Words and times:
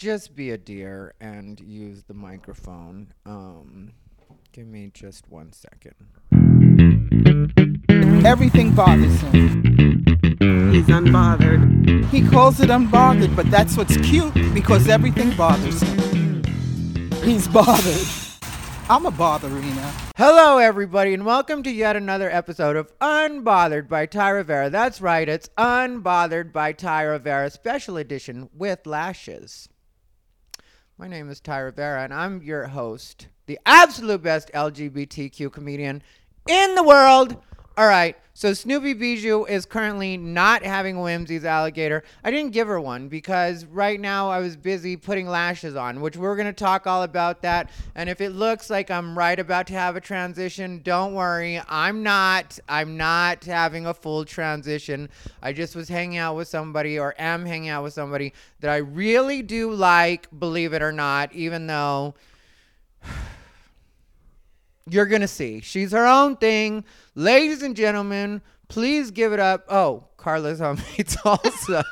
just 0.00 0.34
be 0.34 0.50
a 0.50 0.56
dear 0.56 1.12
and 1.20 1.60
use 1.60 2.04
the 2.04 2.14
microphone. 2.14 3.12
Um, 3.26 3.92
give 4.50 4.66
me 4.66 4.90
just 4.94 5.28
one 5.28 5.52
second. 5.52 5.94
Everything 8.24 8.74
bothers 8.74 9.20
him. 9.20 9.62
He's 10.72 10.86
unbothered. 10.86 12.06
He 12.06 12.26
calls 12.26 12.60
it 12.60 12.70
unbothered, 12.70 13.36
but 13.36 13.50
that's 13.50 13.76
what's 13.76 13.98
cute 13.98 14.32
because 14.54 14.88
everything 14.88 15.36
bothers 15.36 15.82
him. 15.82 16.44
He's 17.22 17.46
bothered. 17.46 18.08
I'm 18.88 19.04
a 19.04 19.10
botherina. 19.10 19.92
Hello, 20.16 20.56
everybody, 20.56 21.12
and 21.12 21.26
welcome 21.26 21.62
to 21.64 21.70
yet 21.70 21.94
another 21.94 22.30
episode 22.30 22.76
of 22.76 22.98
Unbothered 23.00 23.86
by 23.86 24.06
Ty 24.06 24.30
Rivera. 24.30 24.70
That's 24.70 25.02
right, 25.02 25.28
it's 25.28 25.50
Unbothered 25.58 26.54
by 26.54 26.72
Ty 26.72 27.02
Rivera, 27.02 27.50
special 27.50 27.98
edition 27.98 28.48
with 28.54 28.86
lashes. 28.86 29.68
My 31.00 31.08
name 31.08 31.30
is 31.30 31.40
Ty 31.40 31.60
Rivera, 31.60 32.04
and 32.04 32.12
I'm 32.12 32.42
your 32.42 32.66
host, 32.66 33.28
the 33.46 33.58
absolute 33.64 34.22
best 34.22 34.50
LGBTQ 34.52 35.50
comedian 35.50 36.02
in 36.46 36.74
the 36.74 36.82
world. 36.82 37.42
All 37.76 37.86
right, 37.86 38.16
so 38.34 38.52
Snoopy 38.52 38.94
Bijou 38.94 39.44
is 39.44 39.64
currently 39.64 40.16
not 40.16 40.64
having 40.64 40.96
a 40.96 41.00
Whimzees 41.00 41.44
alligator. 41.44 42.02
I 42.24 42.30
didn't 42.30 42.52
give 42.52 42.66
her 42.66 42.80
one 42.80 43.08
because 43.08 43.64
right 43.64 43.98
now 43.98 44.28
I 44.28 44.40
was 44.40 44.56
busy 44.56 44.96
putting 44.96 45.28
lashes 45.28 45.76
on, 45.76 46.00
which 46.00 46.16
we're 46.16 46.34
going 46.34 46.46
to 46.46 46.52
talk 46.52 46.86
all 46.86 47.04
about 47.04 47.42
that. 47.42 47.70
And 47.94 48.10
if 48.10 48.20
it 48.20 48.30
looks 48.30 48.70
like 48.70 48.90
I'm 48.90 49.16
right 49.16 49.38
about 49.38 49.68
to 49.68 49.74
have 49.74 49.94
a 49.94 50.00
transition, 50.00 50.80
don't 50.82 51.14
worry. 51.14 51.62
I'm 51.68 52.02
not. 52.02 52.58
I'm 52.68 52.96
not 52.96 53.44
having 53.44 53.86
a 53.86 53.94
full 53.94 54.24
transition. 54.24 55.08
I 55.40 55.52
just 55.52 55.76
was 55.76 55.88
hanging 55.88 56.18
out 56.18 56.34
with 56.34 56.48
somebody 56.48 56.98
or 56.98 57.14
am 57.18 57.46
hanging 57.46 57.68
out 57.68 57.84
with 57.84 57.92
somebody 57.92 58.32
that 58.58 58.70
I 58.70 58.78
really 58.78 59.42
do 59.42 59.72
like, 59.72 60.26
believe 60.38 60.72
it 60.72 60.82
or 60.82 60.92
not, 60.92 61.32
even 61.32 61.68
though 61.68 62.14
you're 64.90 65.06
going 65.06 65.20
to 65.20 65.28
see. 65.28 65.60
She's 65.60 65.92
her 65.92 66.06
own 66.06 66.36
thing. 66.36 66.84
Ladies 67.14 67.62
and 67.62 67.76
gentlemen, 67.76 68.42
please 68.68 69.10
give 69.10 69.32
it 69.32 69.40
up. 69.40 69.64
Oh, 69.68 70.04
Carla's 70.16 70.58
homemade 70.58 70.86
salsa. 71.06 71.84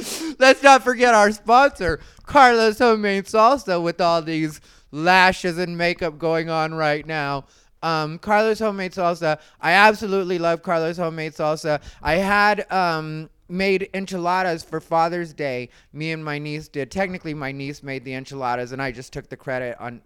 Let's 0.38 0.62
not 0.62 0.82
forget 0.82 1.14
our 1.14 1.30
sponsor, 1.32 2.00
Carla's 2.24 2.78
Homemade 2.78 3.26
Salsa, 3.26 3.82
with 3.82 4.00
all 4.00 4.22
these 4.22 4.60
lashes 4.90 5.58
and 5.58 5.76
makeup 5.76 6.18
going 6.18 6.48
on 6.48 6.72
right 6.72 7.06
now. 7.06 7.44
Um, 7.82 8.18
Carla's 8.18 8.58
Homemade 8.58 8.92
Salsa. 8.92 9.38
I 9.60 9.72
absolutely 9.72 10.38
love 10.38 10.62
Carla's 10.62 10.96
Homemade 10.96 11.32
Salsa. 11.32 11.82
I 12.02 12.14
had 12.14 12.70
um, 12.72 13.28
made 13.50 13.90
enchiladas 13.94 14.62
for 14.62 14.80
Father's 14.80 15.32
Day. 15.32 15.68
Me 15.92 16.12
and 16.12 16.24
my 16.24 16.38
niece 16.38 16.68
did. 16.68 16.90
Technically, 16.90 17.34
my 17.34 17.52
niece 17.52 17.82
made 17.82 18.04
the 18.04 18.14
enchiladas, 18.14 18.72
and 18.72 18.80
I 18.80 18.92
just 18.92 19.12
took 19.12 19.28
the 19.28 19.36
credit 19.36 19.76
on. 19.80 20.02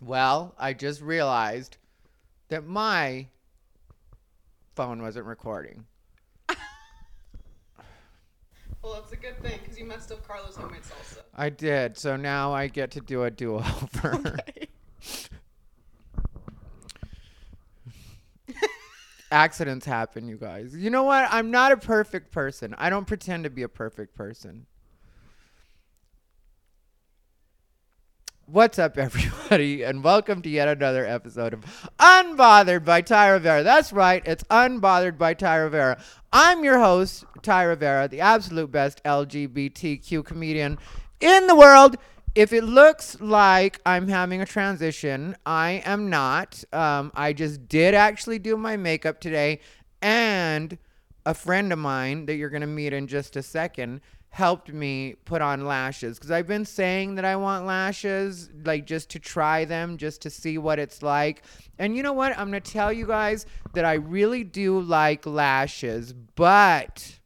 Well, 0.00 0.54
I 0.58 0.72
just 0.72 1.02
realized 1.02 1.76
that 2.48 2.66
my 2.66 3.26
phone 4.74 5.02
wasn't 5.02 5.26
recording. 5.26 5.84
Well, 8.82 8.94
that's 8.94 9.12
a 9.12 9.16
good 9.16 9.38
thing 9.42 9.58
because 9.62 9.78
you 9.78 9.84
messed 9.84 10.10
up 10.10 10.26
Carlos 10.26 10.56
homemade 10.56 10.80
salsa. 10.80 11.18
I 11.34 11.50
did, 11.50 11.98
so 11.98 12.16
now 12.16 12.54
I 12.54 12.66
get 12.66 12.90
to 12.92 13.00
do 13.00 13.24
a 13.24 13.30
do 13.30 13.56
over. 13.56 14.38
Accidents 19.32 19.86
happen, 19.86 20.26
you 20.26 20.36
guys. 20.36 20.74
You 20.74 20.90
know 20.90 21.04
what? 21.04 21.28
I'm 21.30 21.52
not 21.52 21.70
a 21.70 21.76
perfect 21.76 22.32
person. 22.32 22.74
I 22.76 22.90
don't 22.90 23.06
pretend 23.06 23.44
to 23.44 23.50
be 23.50 23.62
a 23.62 23.68
perfect 23.68 24.16
person. 24.16 24.66
What's 28.46 28.80
up, 28.80 28.98
everybody, 28.98 29.84
and 29.84 30.02
welcome 30.02 30.42
to 30.42 30.48
yet 30.48 30.66
another 30.66 31.06
episode 31.06 31.54
of 31.54 31.60
Unbothered 32.00 32.84
by 32.84 33.02
Ty 33.02 33.28
Rivera. 33.28 33.62
That's 33.62 33.92
right, 33.92 34.20
it's 34.26 34.42
Unbothered 34.50 35.16
by 35.16 35.34
Ty 35.34 35.58
Rivera. 35.58 36.02
I'm 36.32 36.64
your 36.64 36.80
host, 36.80 37.24
Ty 37.42 37.62
Rivera, 37.62 38.08
the 38.08 38.22
absolute 38.22 38.72
best 38.72 39.00
LGBTQ 39.04 40.24
comedian 40.24 40.78
in 41.20 41.46
the 41.46 41.54
world. 41.54 41.96
If 42.36 42.52
it 42.52 42.62
looks 42.62 43.20
like 43.20 43.80
I'm 43.84 44.06
having 44.06 44.40
a 44.40 44.46
transition, 44.46 45.36
I 45.44 45.82
am 45.84 46.08
not. 46.08 46.62
Um, 46.72 47.10
I 47.14 47.32
just 47.32 47.68
did 47.68 47.92
actually 47.92 48.38
do 48.38 48.56
my 48.56 48.76
makeup 48.76 49.20
today, 49.20 49.58
and 50.00 50.78
a 51.26 51.34
friend 51.34 51.72
of 51.72 51.80
mine 51.80 52.26
that 52.26 52.36
you're 52.36 52.48
going 52.48 52.60
to 52.60 52.68
meet 52.68 52.92
in 52.92 53.08
just 53.08 53.34
a 53.34 53.42
second 53.42 54.00
helped 54.28 54.72
me 54.72 55.16
put 55.24 55.42
on 55.42 55.66
lashes 55.66 56.16
because 56.16 56.30
I've 56.30 56.46
been 56.46 56.64
saying 56.64 57.16
that 57.16 57.24
I 57.24 57.34
want 57.34 57.66
lashes, 57.66 58.48
like 58.64 58.86
just 58.86 59.10
to 59.10 59.18
try 59.18 59.64
them, 59.64 59.96
just 59.96 60.22
to 60.22 60.30
see 60.30 60.56
what 60.56 60.78
it's 60.78 61.02
like. 61.02 61.42
And 61.80 61.96
you 61.96 62.04
know 62.04 62.12
what? 62.12 62.38
I'm 62.38 62.48
going 62.48 62.62
to 62.62 62.72
tell 62.72 62.92
you 62.92 63.08
guys 63.08 63.44
that 63.74 63.84
I 63.84 63.94
really 63.94 64.44
do 64.44 64.80
like 64.80 65.26
lashes, 65.26 66.12
but 66.12 67.18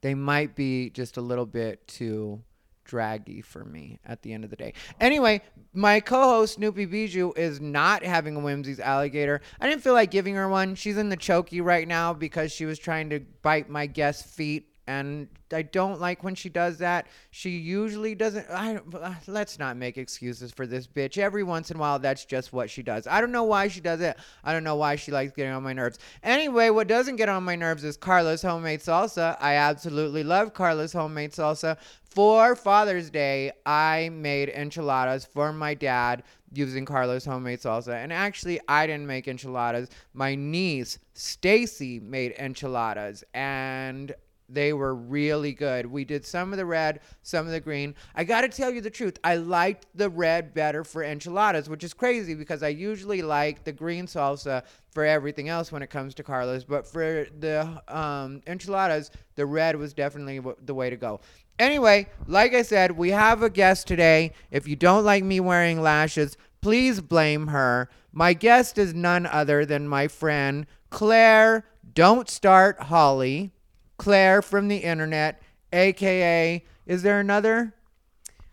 they 0.00 0.14
might 0.14 0.54
be 0.54 0.90
just 0.90 1.16
a 1.16 1.20
little 1.20 1.46
bit 1.46 1.88
too 1.88 2.40
draggy 2.86 3.42
for 3.42 3.64
me 3.64 3.98
at 4.04 4.22
the 4.22 4.32
end 4.32 4.44
of 4.44 4.50
the 4.50 4.56
day. 4.56 4.72
Anyway, 5.00 5.42
my 5.72 6.00
co-host 6.00 6.54
Snoopy 6.54 6.86
Bijou 6.86 7.32
is 7.36 7.60
not 7.60 8.02
having 8.02 8.36
a 8.36 8.40
Whimzees 8.40 8.80
alligator. 8.80 9.40
I 9.60 9.68
didn't 9.68 9.82
feel 9.82 9.92
like 9.94 10.10
giving 10.10 10.34
her 10.34 10.48
one. 10.48 10.74
She's 10.74 10.96
in 10.96 11.08
the 11.08 11.16
chokey 11.16 11.62
right 11.62 11.86
now 11.86 12.12
because 12.12 12.52
she 12.52 12.64
was 12.64 12.78
trying 12.78 13.10
to 13.10 13.20
bite 13.42 13.68
my 13.68 13.86
guest's 13.86 14.34
feet 14.34 14.68
and 14.86 15.28
I 15.52 15.62
don't 15.62 16.00
like 16.00 16.22
when 16.22 16.34
she 16.34 16.48
does 16.48 16.78
that. 16.78 17.08
She 17.30 17.50
usually 17.50 18.14
doesn't. 18.14 18.48
I 18.50 18.80
let's 19.26 19.58
not 19.58 19.76
make 19.76 19.98
excuses 19.98 20.52
for 20.52 20.66
this 20.66 20.86
bitch. 20.86 21.18
Every 21.18 21.42
once 21.42 21.70
in 21.70 21.76
a 21.76 21.80
while, 21.80 21.98
that's 21.98 22.24
just 22.24 22.52
what 22.52 22.70
she 22.70 22.82
does. 22.82 23.06
I 23.06 23.20
don't 23.20 23.32
know 23.32 23.44
why 23.44 23.68
she 23.68 23.80
does 23.80 24.00
it. 24.00 24.16
I 24.44 24.52
don't 24.52 24.64
know 24.64 24.76
why 24.76 24.96
she 24.96 25.10
likes 25.10 25.32
getting 25.32 25.52
on 25.52 25.62
my 25.62 25.72
nerves. 25.72 25.98
Anyway, 26.22 26.70
what 26.70 26.86
doesn't 26.86 27.16
get 27.16 27.28
on 27.28 27.42
my 27.42 27.56
nerves 27.56 27.84
is 27.84 27.96
Carla's 27.96 28.42
homemade 28.42 28.80
salsa. 28.80 29.36
I 29.40 29.54
absolutely 29.54 30.22
love 30.22 30.54
Carla's 30.54 30.92
homemade 30.92 31.32
salsa. 31.32 31.76
For 32.16 32.56
Father's 32.56 33.10
Day, 33.10 33.52
I 33.66 34.08
made 34.10 34.48
enchiladas 34.48 35.26
for 35.26 35.52
my 35.52 35.74
dad 35.74 36.22
using 36.52 36.86
Carla's 36.86 37.24
homemade 37.24 37.60
salsa. 37.60 37.94
And 38.02 38.12
actually, 38.12 38.60
I 38.68 38.86
didn't 38.86 39.06
make 39.06 39.28
enchiladas. 39.28 39.90
My 40.14 40.34
niece, 40.34 40.98
Stacy, 41.12 42.00
made 42.00 42.34
enchiladas. 42.38 43.22
And 43.34 44.14
they 44.48 44.72
were 44.72 44.94
really 44.94 45.52
good. 45.52 45.86
We 45.86 46.04
did 46.04 46.24
some 46.24 46.52
of 46.52 46.56
the 46.56 46.66
red, 46.66 47.00
some 47.22 47.46
of 47.46 47.52
the 47.52 47.60
green. 47.60 47.94
I 48.14 48.24
got 48.24 48.42
to 48.42 48.48
tell 48.48 48.70
you 48.70 48.80
the 48.80 48.90
truth. 48.90 49.18
I 49.24 49.36
liked 49.36 49.86
the 49.94 50.08
red 50.08 50.54
better 50.54 50.84
for 50.84 51.02
enchiladas, 51.02 51.68
which 51.68 51.84
is 51.84 51.94
crazy 51.94 52.34
because 52.34 52.62
I 52.62 52.68
usually 52.68 53.22
like 53.22 53.64
the 53.64 53.72
green 53.72 54.06
salsa 54.06 54.62
for 54.90 55.04
everything 55.04 55.48
else 55.48 55.72
when 55.72 55.82
it 55.82 55.90
comes 55.90 56.14
to 56.14 56.22
Carlos. 56.22 56.64
But 56.64 56.86
for 56.86 57.26
the 57.38 57.82
um, 57.88 58.42
enchiladas, 58.46 59.10
the 59.34 59.46
red 59.46 59.76
was 59.76 59.92
definitely 59.92 60.36
w- 60.36 60.56
the 60.64 60.74
way 60.74 60.90
to 60.90 60.96
go. 60.96 61.20
Anyway, 61.58 62.06
like 62.26 62.54
I 62.54 62.62
said, 62.62 62.92
we 62.92 63.10
have 63.10 63.42
a 63.42 63.50
guest 63.50 63.86
today. 63.86 64.32
If 64.50 64.68
you 64.68 64.76
don't 64.76 65.04
like 65.04 65.24
me 65.24 65.40
wearing 65.40 65.80
lashes, 65.80 66.36
please 66.60 67.00
blame 67.00 67.48
her. 67.48 67.88
My 68.12 68.32
guest 68.32 68.78
is 68.78 68.94
none 68.94 69.26
other 69.26 69.64
than 69.64 69.88
my 69.88 70.08
friend 70.08 70.66
Claire. 70.90 71.66
Don't 71.94 72.28
start 72.28 72.80
Holly. 72.84 73.52
Claire 73.98 74.42
from 74.42 74.68
the 74.68 74.76
internet, 74.78 75.40
aka 75.72 76.64
is 76.86 77.02
there 77.02 77.18
another 77.20 77.74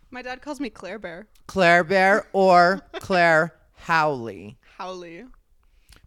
My 0.09 0.21
dad 0.21 0.41
calls 0.41 0.59
me 0.59 0.69
Claire 0.69 0.99
Bear. 0.99 1.27
Claire 1.47 1.83
Bear 1.83 2.27
or 2.33 2.81
Claire 2.99 3.53
Howley, 3.75 4.57
Howley. 4.77 5.25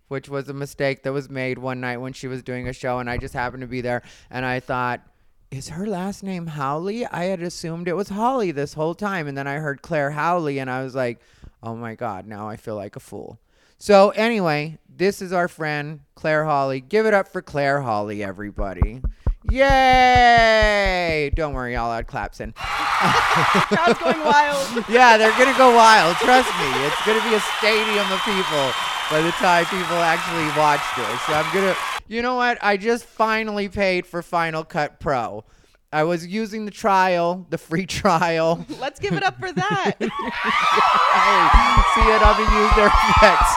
which 0.08 0.28
was 0.28 0.48
a 0.48 0.54
mistake 0.54 1.02
that 1.02 1.12
was 1.12 1.28
made 1.28 1.58
one 1.58 1.80
night 1.80 1.98
when 1.98 2.12
she 2.12 2.26
was 2.28 2.42
doing 2.42 2.66
a 2.68 2.72
show 2.72 2.98
and 2.98 3.08
I 3.10 3.18
just 3.18 3.34
happened 3.34 3.60
to 3.60 3.66
be 3.66 3.80
there 3.80 4.02
and 4.30 4.44
I 4.46 4.60
thought 4.60 5.02
is 5.50 5.68
her 5.68 5.86
last 5.86 6.22
name 6.24 6.48
Howley? 6.48 7.06
I 7.06 7.24
had 7.24 7.40
assumed 7.40 7.86
it 7.86 7.94
was 7.94 8.08
Holly 8.08 8.50
this 8.50 8.74
whole 8.74 8.94
time 8.94 9.28
and 9.28 9.38
then 9.38 9.46
I 9.46 9.56
heard 9.56 9.80
Claire 9.82 10.10
Howley 10.10 10.58
and 10.58 10.68
I 10.68 10.82
was 10.82 10.94
like, 10.96 11.20
"Oh 11.62 11.76
my 11.76 11.94
god, 11.94 12.26
now 12.26 12.48
I 12.48 12.56
feel 12.56 12.74
like 12.74 12.96
a 12.96 13.00
fool." 13.00 13.38
So 13.78 14.10
anyway, 14.10 14.78
this 14.88 15.22
is 15.22 15.32
our 15.32 15.46
friend 15.48 16.00
Claire 16.16 16.44
Holly. 16.46 16.80
Give 16.80 17.06
it 17.06 17.14
up 17.14 17.28
for 17.28 17.42
Claire 17.42 17.82
Holly, 17.82 18.24
everybody. 18.24 19.02
Yay! 19.50 21.30
Don't 21.34 21.54
worry, 21.54 21.76
I'll 21.76 21.92
add 21.92 22.06
claps 22.06 22.40
in. 22.44 22.52
Crowd's 22.52 23.98
going 23.98 24.20
wild. 24.20 24.84
yeah, 24.88 25.16
they're 25.16 25.36
gonna 25.38 25.56
go 25.56 25.74
wild. 25.74 26.16
Trust 26.16 26.48
me, 26.58 26.66
it's 26.86 27.00
gonna 27.06 27.22
be 27.28 27.34
a 27.36 27.40
stadium 27.58 28.10
of 28.10 28.20
people 28.24 28.72
by 29.10 29.20
the 29.22 29.30
time 29.32 29.64
people 29.66 29.96
actually 29.96 30.46
watch 30.58 30.80
this. 30.96 31.20
So 31.22 31.32
I'm 31.34 31.54
gonna, 31.54 31.76
you 32.08 32.22
know 32.22 32.34
what? 32.34 32.58
I 32.60 32.76
just 32.76 33.04
finally 33.04 33.68
paid 33.68 34.06
for 34.06 34.22
Final 34.22 34.64
Cut 34.64 34.98
Pro. 35.00 35.44
I 35.92 36.02
was 36.02 36.26
using 36.26 36.64
the 36.64 36.72
trial, 36.72 37.46
the 37.50 37.58
free 37.58 37.86
trial. 38.00 38.66
Let's 38.80 38.98
give 38.98 39.14
it 39.14 39.22
up 39.22 39.38
for 39.38 39.52
that. 39.52 39.94
Hey, 39.98 40.08
see 40.08 42.00
it? 42.10 42.20
I'm 42.22 42.36
gonna 42.36 42.60
use 42.60 42.74
their 42.74 42.90
effects. 42.92 43.54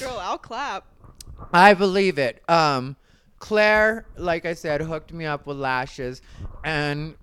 Girl, 0.00 0.18
I'll 0.20 0.38
clap. 0.38 0.84
I 1.52 1.74
believe 1.74 2.18
it. 2.18 2.42
Um, 2.48 2.96
Claire, 3.38 4.06
like 4.16 4.44
I 4.44 4.54
said, 4.54 4.80
hooked 4.80 5.12
me 5.12 5.24
up 5.24 5.46
with 5.46 5.56
lashes, 5.56 6.20
and 6.64 7.14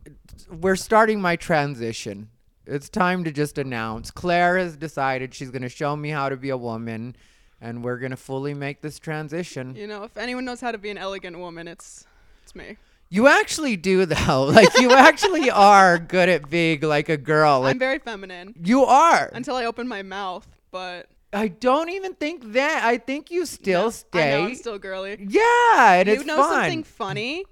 we're 0.50 0.75
starting 0.77 1.19
my 1.22 1.36
transition. 1.36 2.30
It's 2.66 2.89
time 2.89 3.24
to 3.25 3.31
just 3.31 3.57
announce. 3.57 4.12
Claire 4.12 4.57
has 4.57 4.75
decided 4.75 5.33
she's 5.33 5.51
going 5.51 5.62
to 5.62 5.69
show 5.69 5.95
me 5.95 6.10
how 6.10 6.30
to 6.30 6.38
be 6.38 6.50
a 6.50 6.57
woman, 6.57 7.16
and 7.62 7.83
we're 7.83 7.98
going 7.98 8.12
to 8.12 8.18
fully 8.18 8.54
make 8.54 8.81
this 8.81 8.98
transition. 8.98 9.75
You 9.75 9.88
know, 9.88 10.04
if 10.04 10.18
anyone 10.18 10.45
knows 10.45 10.62
how 10.62 10.72
to 10.72 10.77
be 10.77 10.89
an 10.89 10.98
elegant 10.98 11.38
woman, 11.38 11.68
it's 11.68 12.06
it's 12.44 12.56
me. 12.56 12.77
You 13.10 13.27
actually 13.27 13.77
do, 13.77 14.06
though. 14.07 14.45
Like, 14.45 14.80
you 14.80 14.92
actually 14.92 15.51
are 15.51 16.00
good 16.00 16.30
at 16.30 16.50
being 16.50 16.81
like 16.81 17.10
a 17.10 17.18
girl. 17.18 17.62
Like, 17.62 17.72
I'm 17.72 17.80
very 17.80 18.00
feminine 18.00 18.56
you 18.63 18.83
are. 18.86 19.30
until 19.33 19.56
I 19.56 19.66
open 19.66 19.88
my 19.88 20.01
mouth, 20.01 20.48
but 20.72 21.07
I 21.35 21.49
don't 21.49 21.89
even 21.89 22.13
think 22.15 22.53
that. 22.53 22.83
I 22.83 22.97
think 22.97 23.29
you 23.29 23.45
still 23.45 23.83
no, 23.85 23.89
stay. 23.89 24.35
I 24.35 24.41
know 24.41 24.47
I'm 24.47 24.55
still 24.55 24.79
girly. 24.79 25.17
yeah, 25.29 25.93
and 25.93 26.07
it's 26.07 26.07
fun. 26.07 26.07
you 26.07 26.13
it's 26.21 26.25
know 26.25 26.37
fun. 26.37 26.61
something 26.61 26.83
funny? 26.83 27.45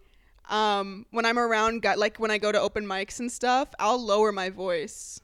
Um, 0.50 1.06
when 1.12 1.25
I'm 1.25 1.38
around, 1.39 1.81
guy, 1.81 1.95
like 1.95 2.18
when 2.18 2.31
I 2.31 2.38
go 2.38 2.51
to 2.51 2.59
open 2.59 2.85
mics 2.85 3.19
and 3.19 3.31
stuff, 3.31 3.69
I'll 3.80 4.03
lower 4.03 4.31
my 4.31 4.50
voice 4.50 5.19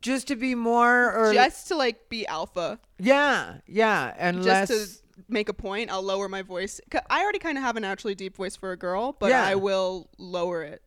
just 0.00 0.28
to 0.28 0.36
be 0.36 0.54
more 0.54 1.12
or 1.12 1.32
just 1.34 1.68
to 1.68 1.76
like 1.76 2.08
be 2.08 2.26
alpha. 2.26 2.78
yeah, 2.98 3.56
yeah, 3.66 4.14
and 4.18 4.44
less. 4.44 4.68
Just 4.68 4.98
to 4.98 5.24
make 5.28 5.48
a 5.48 5.54
point, 5.54 5.90
I'll 5.90 6.02
lower 6.02 6.28
my 6.28 6.42
voice 6.42 6.80
I 7.10 7.22
already 7.22 7.38
kind 7.38 7.58
of 7.58 7.64
have 7.64 7.76
a 7.76 7.80
naturally 7.80 8.14
deep 8.14 8.36
voice 8.36 8.56
for 8.56 8.72
a 8.72 8.76
girl, 8.76 9.12
but 9.18 9.30
Yeah. 9.30 9.44
I 9.44 9.54
will 9.54 10.08
lower 10.18 10.62
it. 10.62 10.82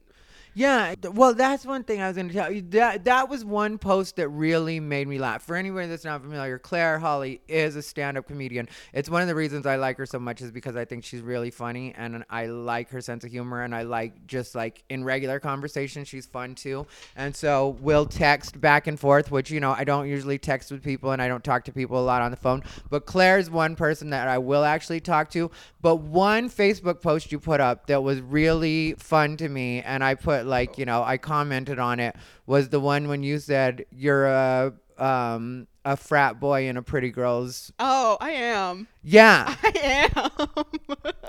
Yeah, 0.56 0.94
well, 1.14 1.34
that's 1.34 1.66
one 1.66 1.84
thing 1.84 2.02
I 2.02 2.08
was 2.08 2.16
going 2.16 2.28
to 2.28 2.34
tell 2.34 2.52
you. 2.52 2.62
That 2.70 3.06
that 3.06 3.28
was 3.28 3.44
one 3.44 3.78
post 3.80 4.18
that 4.18 4.30
really 4.30 4.80
made 4.80 5.08
me 5.08 5.18
laugh. 5.18 5.42
For 5.44 5.56
anyone 5.56 5.90
that's 5.90 6.06
not 6.06 6.22
familiar, 6.22 6.60
Claire 6.60 7.00
Holly 7.00 7.42
is 7.48 7.76
a 7.76 7.82
stand-up 7.82 8.28
comedian. 8.28 8.70
It's 8.94 9.10
one 9.10 9.22
of 9.22 9.28
the 9.28 9.36
reasons 9.36 9.66
I 9.66 9.78
like 9.78 9.98
her 9.98 10.06
so 10.06 10.20
much 10.20 10.42
is 10.42 10.52
because 10.52 10.76
I 10.76 10.86
think 10.86 11.04
she's 11.04 11.22
really 11.22 11.50
funny 11.50 11.94
and 11.98 12.24
I 12.30 12.46
like 12.46 12.90
her 12.92 13.02
sense 13.02 13.24
of 13.24 13.32
humor 13.32 13.64
and 13.64 13.74
I 13.74 13.84
like 13.84 14.28
just 14.28 14.54
like 14.54 14.84
in 14.90 15.04
regular 15.04 15.40
conversation 15.40 16.06
she's 16.06 16.28
fun 16.28 16.54
too. 16.54 16.86
And 17.16 17.36
so 17.36 17.78
we'll 17.82 18.06
text 18.06 18.62
back 18.62 18.86
and 18.86 19.00
forth, 19.00 19.32
which 19.32 19.50
you 19.50 19.60
know 19.60 19.72
I 19.72 19.84
don't 19.84 20.08
usually 20.08 20.38
text 20.38 20.72
with 20.72 20.84
people 20.84 21.12
and 21.12 21.22
I 21.22 21.28
don't 21.28 21.44
talk 21.44 21.66
to 21.66 21.72
people 21.72 22.00
a 22.00 22.06
lot 22.06 22.22
on 22.22 22.30
the 22.30 22.38
phone. 22.38 22.64
But 22.90 23.06
Claire's 23.06 23.50
one 23.50 23.76
person 23.76 24.12
that 24.12 24.28
I 24.28 24.38
will 24.38 24.64
actually 24.64 25.00
talk 25.00 25.32
to. 25.32 25.50
But 25.82 25.98
one 25.98 26.50
Facebook 26.50 27.02
post 27.02 27.32
you 27.32 27.40
put 27.40 27.60
up 27.60 27.88
that 27.88 28.04
was 28.04 28.22
really 28.22 28.94
fun 28.98 29.36
to 29.38 29.50
me, 29.50 29.82
and 29.82 30.02
I 30.02 30.16
put 30.16 30.43
like 30.46 30.78
you 30.78 30.86
know 30.86 31.04
I 31.04 31.18
commented 31.18 31.80
on 31.80 32.00
it 32.00 32.16
was 32.46 32.70
the 32.70 32.80
one 32.80 33.08
when 33.08 33.24
you 33.24 33.40
said 33.40 33.86
you're 33.92 34.26
a 34.28 34.74
um 34.98 35.68
a 35.86 35.98
frat 35.98 36.40
boy 36.40 36.68
in 36.70 36.78
a 36.78 36.82
pretty 36.82 37.10
girl's 37.12 37.72
Oh, 37.80 38.16
I 38.22 38.32
am. 38.32 38.88
yeah 39.04 39.54
I 39.64 40.10
am. 40.16 40.66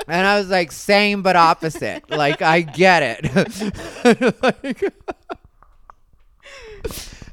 and 0.07 0.27
i 0.27 0.39
was 0.39 0.49
like 0.49 0.71
same 0.71 1.23
but 1.23 1.35
opposite 1.35 2.09
like 2.11 2.41
i 2.43 2.61
get 2.61 3.03
it 3.25 4.35
Like- 4.43 4.93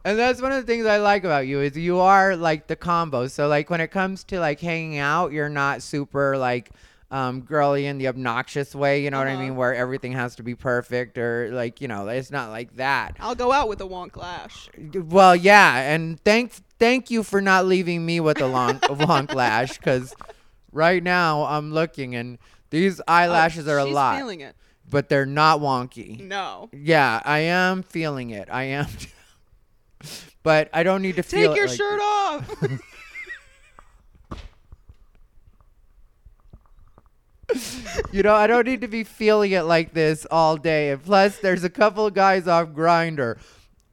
and 0.04 0.18
that's 0.18 0.42
one 0.42 0.52
of 0.52 0.66
the 0.66 0.72
things 0.72 0.86
i 0.86 0.98
like 0.98 1.24
about 1.24 1.46
you 1.48 1.62
is 1.62 1.78
you 1.78 2.00
are 2.00 2.36
like 2.36 2.68
the 2.68 2.76
combo 2.76 3.28
so 3.28 3.48
like 3.48 3.70
when 3.70 3.82
it 3.82 3.90
comes 3.92 4.24
to 4.24 4.40
like 4.40 4.60
hanging 4.60 4.98
out 4.98 5.32
you're 5.32 5.50
not 5.50 5.82
super 5.84 6.38
like 6.38 6.72
um, 7.12 7.42
girly 7.42 7.86
in 7.86 7.98
the 7.98 8.08
obnoxious 8.08 8.74
way 8.74 9.04
you 9.04 9.12
know 9.12 9.18
what 9.20 9.28
i 9.28 9.34
Uh-huh. 9.34 9.42
mean 9.44 9.56
where 9.58 9.76
everything 9.76 10.14
has 10.14 10.36
to 10.38 10.44
be 10.44 10.56
perfect 10.56 11.18
or 11.18 11.50
like 11.52 11.82
you 11.82 11.88
know 11.88 12.08
it's 12.08 12.32
not 12.32 12.50
like 12.50 12.76
that 12.78 13.18
I'll 13.20 13.36
go 13.36 13.52
out 13.52 13.68
with 13.68 13.82
a 13.82 13.86
wonk 13.86 14.16
lash. 14.16 14.70
well 14.94 15.36
yeah 15.36 15.94
and 15.94 16.20
thank 16.24 16.54
thank 16.80 17.12
you 17.12 17.22
for 17.24 17.42
not 17.42 17.66
leaving 17.66 18.06
me 18.06 18.20
with 18.22 18.40
a 18.42 18.48
long 18.48 18.80
long 18.90 19.26
lash 19.28 19.78
because 19.78 20.16
right 20.72 21.04
now 21.04 21.44
i'm 21.44 21.74
looking 21.74 22.16
and 22.16 22.38
these 22.70 23.02
eyelashes 23.08 23.68
Oh, 23.68 23.74
are 23.74 23.80
a 23.80 23.84
lot. 23.86 24.18
feeling 24.18 24.40
it. 24.40 24.56
but 24.90 25.10
they're 25.10 25.26
not 25.26 25.60
wonky. 25.60 26.18
No. 26.22 26.70
Yeah, 26.72 27.22
I 27.26 27.40
am 27.40 27.84
feeling 27.84 28.30
it. 28.30 28.48
I 28.50 28.64
am. 28.64 28.88
but 30.44 30.70
I 30.74 30.84
don't 30.84 31.02
need 31.02 31.18
to 31.18 31.24
feel 31.24 31.50
Take 31.50 31.58
your 31.58 31.68
like 31.68 31.78
shirt 31.78 32.00
off. 32.02 32.50
You 38.12 38.24
know, 38.24 38.34
I 38.34 38.48
don't 38.48 38.66
need 38.66 38.82
to 38.82 38.88
be 38.88 39.04
feeling 39.04 39.52
it 39.52 39.64
like 39.64 39.94
this 39.94 40.26
all 40.32 40.58
day. 40.58 40.92
And 40.92 41.04
plus, 41.04 41.38
there's 41.40 41.64
a 41.64 41.70
couple 41.70 42.06
of 42.06 42.14
guys 42.14 42.48
off 42.48 42.70
Grindr 42.70 43.38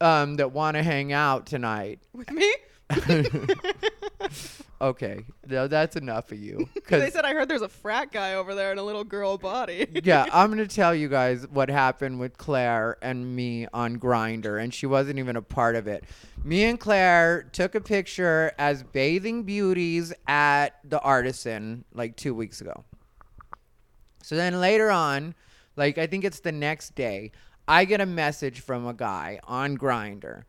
um, 0.01 0.35
that 0.35 0.51
want 0.51 0.75
to 0.75 0.83
hang 0.83 1.11
out 1.13 1.45
tonight. 1.45 1.99
with 2.13 2.31
me? 2.31 2.53
Okay, 4.81 5.25
no, 5.45 5.67
that's 5.67 5.97
enough 5.97 6.31
of 6.31 6.39
you. 6.39 6.69
They 6.89 7.11
said 7.11 7.23
I 7.23 7.33
heard 7.33 7.47
there's 7.47 7.61
a 7.61 7.69
frat 7.69 8.11
guy 8.11 8.33
over 8.33 8.55
there 8.55 8.71
and 8.71 8.79
a 8.79 8.83
little 8.83 9.03
girl 9.03 9.37
body. 9.37 9.85
yeah, 10.03 10.25
I'm 10.33 10.49
gonna 10.49 10.65
tell 10.65 10.95
you 10.95 11.07
guys 11.07 11.45
what 11.47 11.69
happened 11.69 12.19
with 12.19 12.37
Claire 12.37 12.97
and 13.01 13.35
me 13.35 13.67
on 13.73 13.97
Grindr, 13.97 14.61
and 14.61 14.73
she 14.73 14.85
wasn't 14.85 15.19
even 15.19 15.35
a 15.35 15.41
part 15.41 15.75
of 15.75 15.87
it. 15.87 16.05
Me 16.43 16.63
and 16.63 16.79
Claire 16.79 17.43
took 17.51 17.75
a 17.75 17.81
picture 17.81 18.53
as 18.57 18.81
bathing 18.81 19.43
beauties 19.43 20.13
at 20.27 20.79
the 20.83 20.99
Artisan 21.01 21.83
like 21.93 22.15
two 22.15 22.33
weeks 22.33 22.59
ago. 22.61 22.85
So 24.29 24.35
then 24.35 24.61
later 24.61 24.91
on, 24.91 25.33
like 25.75 25.97
I 25.97 26.05
think 26.05 26.23
it's 26.23 26.41
the 26.41 26.51
next 26.51 26.93
day, 26.93 27.31
I 27.67 27.83
get 27.85 27.99
a 27.99 28.05
message 28.05 28.59
from 28.59 28.85
a 28.85 28.93
guy 28.93 29.39
on 29.43 29.75
Grindr, 29.75 30.43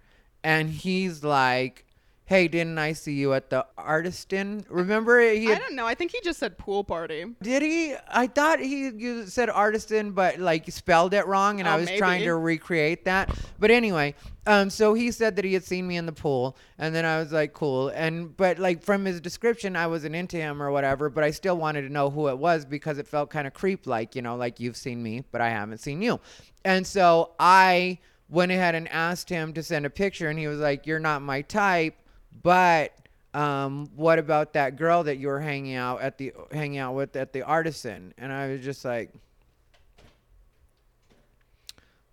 and 0.44 0.68
he's 0.68 1.24
like, 1.24 1.86
"Hey, 2.30 2.46
didn't 2.46 2.78
I 2.78 2.92
see 2.92 3.14
you 3.14 3.34
at 3.34 3.50
the 3.50 3.66
Artisan? 3.76 4.64
Remember 4.68 5.20
he 5.20 5.50
I 5.52 5.58
don't 5.58 5.74
know. 5.74 5.84
I 5.84 5.96
think 5.96 6.12
he 6.12 6.20
just 6.22 6.38
said 6.38 6.56
pool 6.58 6.84
party. 6.84 7.26
did 7.42 7.60
he? 7.60 7.96
I 8.08 8.28
thought 8.28 8.60
he 8.60 8.88
you 8.88 9.26
said 9.26 9.50
artisan, 9.50 10.12
but 10.12 10.38
like 10.38 10.70
spelled 10.70 11.12
it 11.12 11.26
wrong, 11.26 11.58
and 11.58 11.68
I 11.68 11.74
Oh, 11.74 11.80
was 11.80 11.90
trying 11.98 12.22
to 12.22 12.36
recreate 12.36 13.04
that. 13.06 13.36
But 13.58 13.72
anyway, 13.72 14.14
um, 14.46 14.70
so 14.70 14.94
he 14.94 15.10
said 15.10 15.34
that 15.36 15.44
he 15.44 15.54
had 15.54 15.64
seen 15.64 15.88
me 15.88 15.96
in 15.96 16.06
the 16.06 16.12
pool, 16.12 16.56
and 16.78 16.94
then 16.94 17.04
I 17.04 17.18
was 17.18 17.32
like, 17.32 17.52
cool. 17.52 17.88
And 17.88 18.36
but 18.36 18.60
like 18.60 18.80
from 18.84 19.04
his 19.04 19.20
description, 19.20 19.74
I 19.74 19.88
wasn't 19.88 20.14
into 20.14 20.36
him 20.36 20.62
or 20.62 20.70
whatever, 20.70 21.10
but 21.10 21.24
I 21.24 21.32
still 21.32 21.56
wanted 21.56 21.82
to 21.82 21.88
know 21.92 22.10
who 22.10 22.28
it 22.28 22.38
was 22.38 22.64
because 22.64 22.98
it 22.98 23.08
felt 23.08 23.30
kind 23.30 23.48
of 23.48 23.54
creep 23.54 23.88
like, 23.88 24.14
you 24.14 24.22
know, 24.22 24.36
like 24.36 24.60
you've 24.60 24.76
seen 24.76 25.02
me, 25.02 25.24
but 25.32 25.40
I 25.40 25.50
haven't 25.50 25.78
seen 25.78 26.00
you. 26.00 26.20
And 26.64 26.86
so 26.86 27.32
I 27.40 27.98
went 28.28 28.52
ahead 28.52 28.76
and 28.76 28.86
asked 28.88 29.28
him 29.28 29.52
to 29.54 29.62
send 29.64 29.84
a 29.84 29.90
picture, 29.90 30.28
and 30.28 30.38
he 30.38 30.46
was 30.46 30.60
like, 30.60 30.86
you're 30.86 31.00
not 31.00 31.20
my 31.20 31.42
type, 31.42 31.96
but 32.42 32.92
um, 33.34 33.88
what 33.94 34.18
about 34.18 34.54
that 34.54 34.76
girl 34.76 35.04
that 35.04 35.18
you 35.18 35.28
were 35.28 35.40
hanging 35.40 35.74
out 35.74 36.00
at 36.00 36.18
the 36.18 36.32
hanging 36.52 36.78
out 36.78 36.94
with 36.94 37.16
at 37.16 37.32
the 37.32 37.42
artisan? 37.42 38.12
And 38.18 38.32
I 38.32 38.48
was 38.48 38.62
just 38.62 38.84
like, 38.84 39.12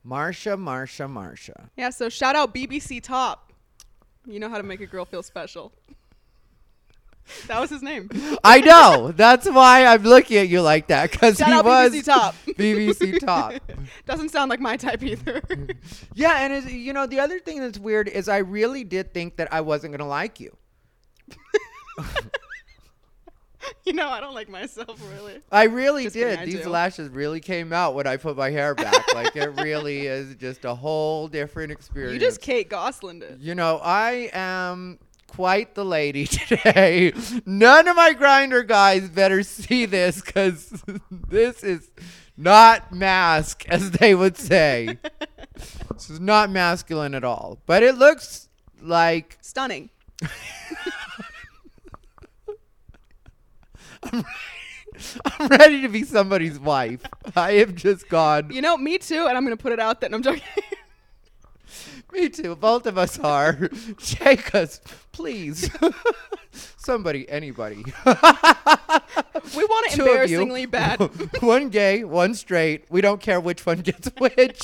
Marsha, 0.06 0.58
Marsha, 0.58 1.10
Marsha. 1.10 1.70
Yeah, 1.76 1.90
so 1.90 2.10
shout 2.10 2.36
out 2.36 2.54
BBC 2.54 3.02
Top. 3.02 3.52
You 4.26 4.40
know 4.40 4.50
how 4.50 4.58
to 4.58 4.64
make 4.64 4.82
a 4.82 4.86
girl 4.86 5.06
feel 5.06 5.24
special. 5.24 5.72
That 7.48 7.60
was 7.60 7.70
his 7.70 7.82
name. 7.82 8.10
I 8.44 8.60
know. 8.62 9.12
That's 9.12 9.50
why 9.50 9.86
I'm 9.86 10.04
looking 10.04 10.38
at 10.38 10.48
you 10.48 10.62
like 10.62 10.88
that 10.88 11.12
because 11.12 11.38
he 11.38 11.44
out 11.44 11.66
was 11.66 11.92
BBC 11.92 12.06
Top. 12.06 12.36
BBC 12.48 13.20
Top. 13.20 13.54
Doesn't 14.06 14.30
sound 14.30 14.50
like 14.50 14.60
my 14.60 14.78
type 14.78 15.04
either. 15.04 15.42
Yeah, 16.14 16.44
and 16.44 16.54
it's, 16.54 16.72
you 16.72 16.94
know 16.94 17.06
the 17.06 17.20
other 17.20 17.40
thing 17.40 17.60
that's 17.60 17.80
weird 17.80 18.08
is 18.08 18.30
I 18.30 18.38
really 18.38 18.84
did 18.84 19.14
think 19.14 19.38
that 19.38 19.52
I 19.54 19.62
wasn't 19.62 19.94
gonna 19.94 20.08
like 20.08 20.40
you. 20.40 20.56
you 23.86 23.94
know, 23.94 24.08
I 24.08 24.20
don't 24.20 24.36
like 24.36 24.50
myself 24.50 25.02
really. 25.14 25.42
I 25.52 25.64
really 25.64 26.04
Just 26.04 26.16
did. 26.16 26.40
These 26.46 26.64
do. 26.64 26.70
lashes 26.70 27.10
really 27.10 27.40
came 27.40 27.74
out 27.74 27.96
when 27.96 28.08
I 28.08 28.18
put 28.18 28.38
my 28.38 28.50
hair 28.50 28.76
back. 28.76 29.14
like 29.14 29.36
it 29.36 29.50
really 29.62 30.08
is 30.08 30.36
just 30.36 30.66
a 30.66 30.76
whole 30.76 31.28
different 31.28 31.72
experience. 31.72 32.14
You 32.14 32.20
just 32.20 32.42
Kate 32.42 32.70
Gosselin 32.70 33.22
it. 33.22 33.40
You 33.40 33.56
know, 33.56 33.80
I 33.84 34.30
am 34.34 35.00
quite 35.28 35.76
the 35.76 35.86
lady 35.86 36.26
today. 36.28 37.14
None 37.46 37.88
of 37.88 37.96
my 37.96 38.14
Grindr 38.14 38.68
guys 38.68 39.10
better 39.10 39.44
see 39.44 39.86
this 39.86 40.22
because 40.22 40.84
this 41.12 41.64
is 41.64 41.90
not 42.36 42.92
mask, 42.92 43.66
as 43.68 43.92
they 43.92 44.16
would 44.16 44.38
say. 44.38 44.98
this 45.94 46.10
is 46.10 46.20
not 46.20 46.50
masculine 46.50 47.16
at 47.16 47.24
all. 47.24 47.60
But 47.66 47.84
it 47.84 47.96
looks 47.96 48.50
like 48.82 49.38
Stunning. 49.42 49.90
I'm 54.04 55.48
ready 55.50 55.82
to 55.82 55.90
be 55.90 56.04
somebody's 56.04 56.60
wife. 56.60 57.02
I 57.36 57.54
have 57.54 57.76
just 57.76 58.10
gone. 58.10 58.52
You 58.52 58.62
know, 58.62 58.78
me 58.78 58.98
too, 58.98 59.28
and 59.28 59.38
I'm 59.38 59.44
gonna 59.44 59.58
put 59.58 59.72
it 59.72 59.80
out 59.80 60.02
that 60.02 60.14
I'm 60.14 60.24
joking. 60.24 60.42
Me 62.14 62.30
too. 62.30 62.56
Both 62.56 62.86
of 62.86 62.98
us 62.98 63.20
are. 63.20 63.54
Take 64.00 64.56
us, 64.56 64.80
please. 65.12 65.70
Somebody, 66.78 67.28
anybody. 67.30 67.84
we 68.06 68.14
want 69.66 69.88
it 69.88 69.96
Two 69.96 70.04
of 70.04 70.30
you. 70.30 70.42
embarrassingly 70.42 70.66
bad. 70.68 71.00
one 71.42 71.70
gay, 71.70 72.04
one 72.04 72.34
straight. 72.34 72.86
We 72.90 73.02
don't 73.02 73.20
care 73.22 73.40
which 73.40 73.66
one 73.66 73.82
gets 73.82 74.10
which. 74.18 74.62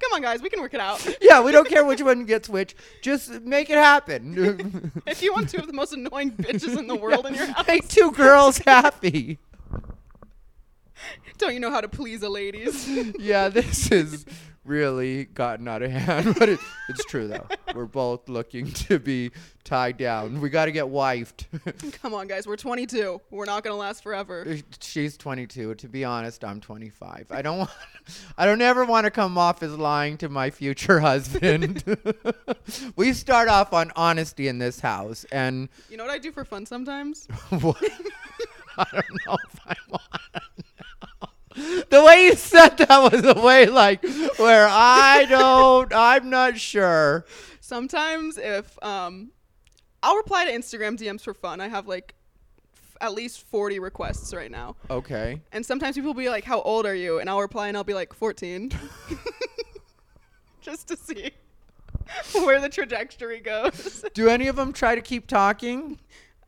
Come 0.00 0.12
on, 0.12 0.22
guys, 0.22 0.42
we 0.42 0.50
can 0.50 0.60
work 0.60 0.74
it 0.74 0.80
out. 0.80 1.06
Yeah, 1.20 1.40
we 1.42 1.52
don't 1.52 1.68
care 1.68 1.84
which 1.84 2.02
one 2.02 2.24
gets 2.24 2.48
which. 2.48 2.74
Just 3.00 3.30
make 3.42 3.70
it 3.70 3.76
happen. 3.76 4.90
If 5.06 5.22
you 5.22 5.32
want 5.32 5.50
two 5.50 5.58
of 5.58 5.66
the 5.66 5.72
most 5.72 5.92
annoying 5.92 6.32
bitches 6.32 6.76
in 6.76 6.88
the 6.88 6.96
world 6.96 7.26
in 7.26 7.34
your 7.34 7.46
house, 7.46 7.66
Make 7.66 7.86
two 7.88 8.10
girls 8.12 8.58
happy. 8.58 9.38
don't 11.38 11.54
you 11.54 11.60
know 11.60 11.70
how 11.70 11.80
to 11.80 11.88
please 11.88 12.22
a 12.22 12.28
ladies? 12.28 12.88
Yeah, 13.18 13.48
this 13.48 13.90
is 13.92 14.24
really 14.68 15.24
gotten 15.24 15.66
out 15.66 15.82
of 15.82 15.90
hand, 15.92 16.36
but 16.38 16.48
it, 16.48 16.60
it's 16.88 17.04
true 17.06 17.26
though. 17.26 17.46
We're 17.74 17.86
both 17.86 18.28
looking 18.28 18.70
to 18.72 18.98
be 18.98 19.32
tied 19.64 19.96
down. 19.98 20.40
We 20.40 20.48
got 20.50 20.66
to 20.66 20.72
get 20.72 20.84
wifed. 20.84 21.44
Come 22.02 22.14
on, 22.14 22.26
guys, 22.28 22.46
we're 22.46 22.56
22. 22.56 23.20
We're 23.30 23.44
not 23.44 23.64
gonna 23.64 23.76
last 23.76 24.02
forever. 24.02 24.44
Uh, 24.48 24.56
she's 24.80 25.16
22. 25.16 25.74
To 25.74 25.88
be 25.88 26.04
honest, 26.04 26.44
I'm 26.44 26.60
25. 26.60 27.26
I 27.30 27.42
don't 27.42 27.58
want. 27.58 27.70
I 28.36 28.46
don't 28.46 28.62
ever 28.62 28.84
want 28.84 29.04
to 29.04 29.10
come 29.10 29.36
off 29.38 29.62
as 29.62 29.76
lying 29.76 30.16
to 30.18 30.28
my 30.28 30.50
future 30.50 31.00
husband. 31.00 31.82
we 32.96 33.12
start 33.12 33.48
off 33.48 33.72
on 33.72 33.90
honesty 33.96 34.48
in 34.48 34.58
this 34.58 34.80
house, 34.80 35.24
and 35.32 35.68
You 35.90 35.96
know 35.96 36.04
what 36.04 36.12
I 36.12 36.18
do 36.18 36.30
for 36.32 36.44
fun 36.44 36.66
sometimes? 36.66 37.26
what? 37.50 37.82
I 38.78 38.86
don't 38.92 39.26
know 39.26 39.36
if 39.52 39.60
I 39.66 39.74
want. 39.90 40.02
The 41.90 42.04
way 42.04 42.24
you 42.26 42.34
said 42.34 42.76
that 42.78 43.12
was 43.12 43.24
a 43.24 43.40
way 43.40 43.66
like 43.66 44.02
where 44.36 44.68
I 44.70 45.24
don't. 45.28 45.92
I'm 45.94 46.30
not 46.30 46.58
sure. 46.58 47.24
Sometimes 47.60 48.38
if 48.38 48.82
um, 48.82 49.30
I'll 50.02 50.16
reply 50.16 50.44
to 50.46 50.52
Instagram 50.52 50.98
DMs 50.98 51.22
for 51.22 51.34
fun. 51.34 51.60
I 51.60 51.68
have 51.68 51.86
like 51.86 52.14
f- 52.74 52.96
at 53.00 53.14
least 53.14 53.42
40 53.48 53.78
requests 53.78 54.32
right 54.32 54.50
now. 54.50 54.76
Okay. 54.90 55.40
And 55.52 55.64
sometimes 55.64 55.96
people 55.96 56.12
will 56.12 56.20
be 56.20 56.28
like, 56.28 56.44
"How 56.44 56.60
old 56.62 56.86
are 56.86 56.94
you?" 56.94 57.18
And 57.20 57.28
I'll 57.28 57.40
reply 57.40 57.68
and 57.68 57.76
I'll 57.76 57.84
be 57.84 57.94
like, 57.94 58.12
"14." 58.12 58.70
Just 60.60 60.88
to 60.88 60.96
see 60.96 61.32
where 62.32 62.60
the 62.60 62.68
trajectory 62.68 63.40
goes. 63.40 64.04
Do 64.14 64.28
any 64.28 64.48
of 64.48 64.56
them 64.56 64.72
try 64.72 64.94
to 64.94 65.00
keep 65.00 65.26
talking? 65.26 65.98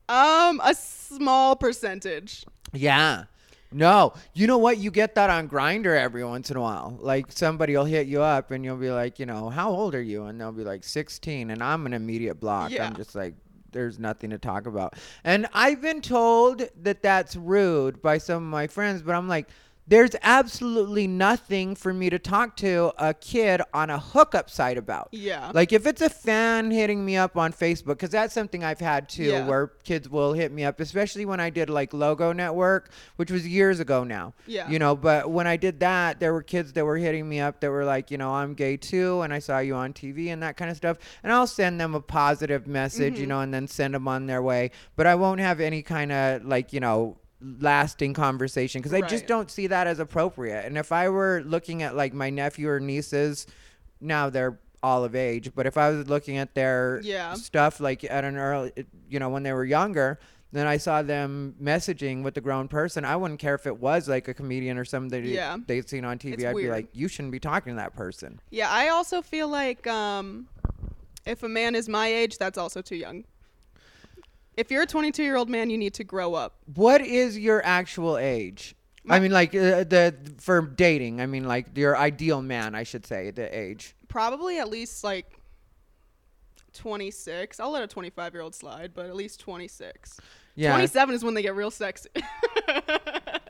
Um, 0.08 0.60
a 0.64 0.74
small 0.74 1.56
percentage. 1.56 2.44
Yeah. 2.72 3.24
No, 3.72 4.14
you 4.34 4.46
know 4.46 4.58
what? 4.58 4.78
You 4.78 4.90
get 4.90 5.14
that 5.14 5.30
on 5.30 5.48
Grindr 5.48 5.96
every 5.96 6.24
once 6.24 6.50
in 6.50 6.56
a 6.56 6.60
while. 6.60 6.98
Like 7.00 7.30
somebody 7.30 7.76
will 7.76 7.84
hit 7.84 8.08
you 8.08 8.20
up 8.20 8.50
and 8.50 8.64
you'll 8.64 8.76
be 8.76 8.90
like, 8.90 9.18
you 9.18 9.26
know, 9.26 9.48
how 9.48 9.70
old 9.70 9.94
are 9.94 10.02
you? 10.02 10.24
And 10.24 10.40
they'll 10.40 10.50
be 10.50 10.64
like 10.64 10.82
16, 10.82 11.50
and 11.50 11.62
I'm 11.62 11.86
an 11.86 11.92
immediate 11.92 12.40
block. 12.40 12.70
Yeah. 12.70 12.86
I'm 12.86 12.96
just 12.96 13.14
like, 13.14 13.34
there's 13.72 14.00
nothing 14.00 14.30
to 14.30 14.38
talk 14.38 14.66
about. 14.66 14.94
And 15.22 15.46
I've 15.54 15.80
been 15.80 16.00
told 16.00 16.62
that 16.82 17.02
that's 17.02 17.36
rude 17.36 18.02
by 18.02 18.18
some 18.18 18.42
of 18.42 18.50
my 18.50 18.66
friends, 18.66 19.02
but 19.02 19.14
I'm 19.14 19.28
like, 19.28 19.48
there's 19.87 20.12
absolutely 20.22 21.08
nothing 21.08 21.75
for 21.75 21.92
me 21.92 22.08
to 22.10 22.18
talk 22.18 22.56
to 22.58 22.92
a 22.96 23.12
kid 23.12 23.60
on 23.75 23.90
a 23.90 23.99
hookup 23.99 24.49
site 24.49 24.78
about. 24.78 25.08
Yeah. 25.10 25.50
Like 25.52 25.72
if 25.72 25.84
it's 25.84 26.00
a 26.00 26.08
fan 26.08 26.70
hitting 26.70 27.04
me 27.04 27.16
up 27.16 27.37
on 27.37 27.52
Facebook, 27.52 27.87
because 27.94 28.10
that's 28.10 28.32
something 28.32 28.62
I've 28.62 28.78
had 28.78 29.08
too, 29.08 29.25
Yeah. 29.25 29.46
where 29.46 29.68
kids 29.82 30.08
will 30.08 30.32
hit 30.32 30.52
me 30.52 30.64
up, 30.64 30.78
especially 30.78 31.25
when 31.25 31.40
I 31.40 31.50
did 31.50 31.68
like 31.68 31.92
Logo 31.92 32.32
Network, 32.32 32.90
which 33.16 33.32
was 33.32 33.49
years 33.49 33.80
ago 33.80 34.04
now. 34.04 34.32
Yeah. 34.46 34.68
You 34.70 34.78
know, 34.78 34.94
but 34.94 35.28
when 35.30 35.49
I 35.49 35.56
did 35.56 35.80
that, 35.80 36.20
there 36.20 36.32
were 36.32 36.42
kids 36.42 36.72
that 36.75 36.84
were 36.84 36.96
hitting 36.99 37.28
me 37.28 37.40
up 37.40 37.58
that 37.60 37.70
were 37.70 37.84
like, 37.84 38.12
you 38.12 38.18
know, 38.18 38.32
I'm 38.32 38.54
gay 38.54 38.76
too, 38.76 39.22
and 39.22 39.34
I 39.34 39.40
saw 39.40 39.58
you 39.58 39.75
on 39.75 39.92
TV 39.92 40.28
and 40.32 40.40
that 40.44 40.56
kind 40.56 40.70
of 40.70 40.76
stuff. 40.76 40.99
And 41.25 41.32
I'll 41.32 41.49
send 41.49 41.80
them 41.80 41.94
a 41.96 42.00
positive 42.00 42.66
message, 42.68 43.14
Mm-hmm. 43.14 43.20
you 43.20 43.26
know, 43.26 43.40
and 43.40 43.52
then 43.52 43.66
send 43.66 43.94
them 43.94 44.06
on 44.06 44.26
their 44.26 44.42
way. 44.42 44.70
But 44.94 45.08
I 45.08 45.16
won't 45.16 45.40
have 45.40 45.58
any 45.60 45.82
kind 45.82 46.12
of 46.12 46.44
like, 46.44 46.72
you 46.72 46.78
know, 46.80 47.16
lasting 47.42 48.14
conversation 48.14 48.80
because 48.80 48.92
I 48.94 49.00
just 49.02 49.26
don't 49.26 49.50
see 49.50 49.66
that 49.68 49.87
as 49.87 49.99
appropriate. 49.99 50.64
And 50.66 50.76
if 50.76 50.92
I 50.92 51.09
were 51.09 51.42
looking 51.44 51.82
at 51.82 51.97
like 51.97 52.12
my 52.12 52.30
nephew 52.30 52.68
or 52.68 52.80
nieces, 52.80 53.47
now 54.00 54.30
they're 54.30 54.59
all 54.82 55.04
of 55.04 55.14
age, 55.14 55.50
but 55.54 55.66
if 55.66 55.76
I 55.76 55.90
was 55.90 56.09
looking 56.09 56.38
at 56.38 56.54
their 56.54 57.00
Yeah. 57.02 57.35
stuff 57.35 57.80
like 57.80 58.02
at 58.04 58.25
an 58.25 58.37
early, 58.37 58.73
you 59.09 59.18
know, 59.18 59.28
when 59.28 59.42
they 59.42 59.52
were 59.52 59.64
younger, 59.64 60.18
then 60.52 60.66
I 60.66 60.78
saw 60.78 61.02
them 61.02 61.54
messaging 61.62 62.23
with 62.25 62.37
a 62.37 62.40
grown 62.40 62.66
person. 62.66 63.04
I 63.04 63.14
wouldn't 63.16 63.38
care 63.40 63.54
if 63.54 63.66
it 63.66 63.78
was 63.78 64.09
like 64.09 64.26
a 64.26 64.35
comedian 64.35 64.78
or 64.78 64.85
somebody 64.85 65.30
Yeah. 65.30 65.59
they'd 65.66 65.88
seen 65.88 66.04
on 66.04 66.18
TV. 66.18 66.35
It's 66.35 66.44
I'd 66.44 66.56
be 66.56 66.68
like, 66.70 66.88
you 66.92 67.09
shouldn't 67.09 67.32
be 67.32 67.38
talking 67.40 67.75
to 67.75 67.76
that 67.76 67.94
person. 67.94 68.40
Yeah, 68.50 68.68
I 68.70 68.88
also 68.88 69.23
feel 69.23 69.49
like 69.49 69.87
um, 69.87 70.49
if 71.26 71.42
a 71.42 71.49
man 71.49 71.75
is 71.75 71.88
my 71.88 72.09
age, 72.09 72.38
that's 72.38 72.59
also 72.59 72.82
too 72.82 72.97
young. 72.97 73.25
If 74.60 74.70
you're 74.70 74.82
a 74.82 74.86
22 74.86 75.22
year 75.22 75.36
old 75.36 75.48
man, 75.48 75.70
you 75.70 75.78
need 75.78 75.94
to 75.94 76.04
grow 76.04 76.34
up. 76.34 76.58
What 76.74 77.00
is 77.00 77.38
your 77.38 77.64
actual 77.64 78.18
age? 78.18 78.74
I 79.08 79.18
mean, 79.18 79.32
like 79.32 79.54
uh, 79.54 79.84
the 79.84 80.14
for 80.38 80.60
dating. 80.60 81.22
I 81.22 81.26
mean, 81.26 81.44
like 81.44 81.78
your 81.78 81.96
ideal 81.96 82.42
man. 82.42 82.74
I 82.74 82.82
should 82.82 83.06
say 83.06 83.30
the 83.30 83.58
age. 83.58 83.96
Probably 84.08 84.58
at 84.58 84.68
least 84.68 85.02
like 85.02 85.40
26. 86.74 87.58
I'll 87.58 87.70
let 87.70 87.82
a 87.82 87.86
25 87.86 88.34
year 88.34 88.42
old 88.42 88.54
slide, 88.54 88.92
but 88.94 89.06
at 89.06 89.16
least 89.16 89.40
26. 89.40 90.20
Yeah, 90.56 90.72
27 90.72 91.14
is 91.14 91.24
when 91.24 91.32
they 91.32 91.40
get 91.40 91.56
real 91.56 91.70
sexy. 91.70 92.10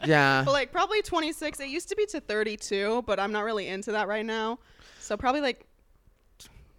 yeah. 0.06 0.42
But 0.44 0.52
like 0.52 0.70
probably 0.70 1.02
26. 1.02 1.58
It 1.58 1.68
used 1.68 1.88
to 1.88 1.96
be 1.96 2.06
to 2.06 2.20
32, 2.20 3.02
but 3.04 3.18
I'm 3.18 3.32
not 3.32 3.44
really 3.44 3.66
into 3.66 3.90
that 3.92 4.06
right 4.06 4.24
now. 4.24 4.60
So 5.00 5.16
probably 5.16 5.40
like 5.40 5.66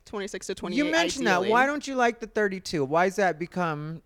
26 0.05 0.47
to 0.47 0.55
28. 0.55 0.77
You 0.77 0.89
mentioned 0.89 1.27
that. 1.27 1.45
Why 1.47 1.65
don't 1.65 1.85
you 1.85 1.95
like 1.95 2.21
the 2.21 2.27
32? 2.27 2.85
Why 2.85 3.07
is 3.07 3.17
that 3.17 3.37
become? 3.37 4.01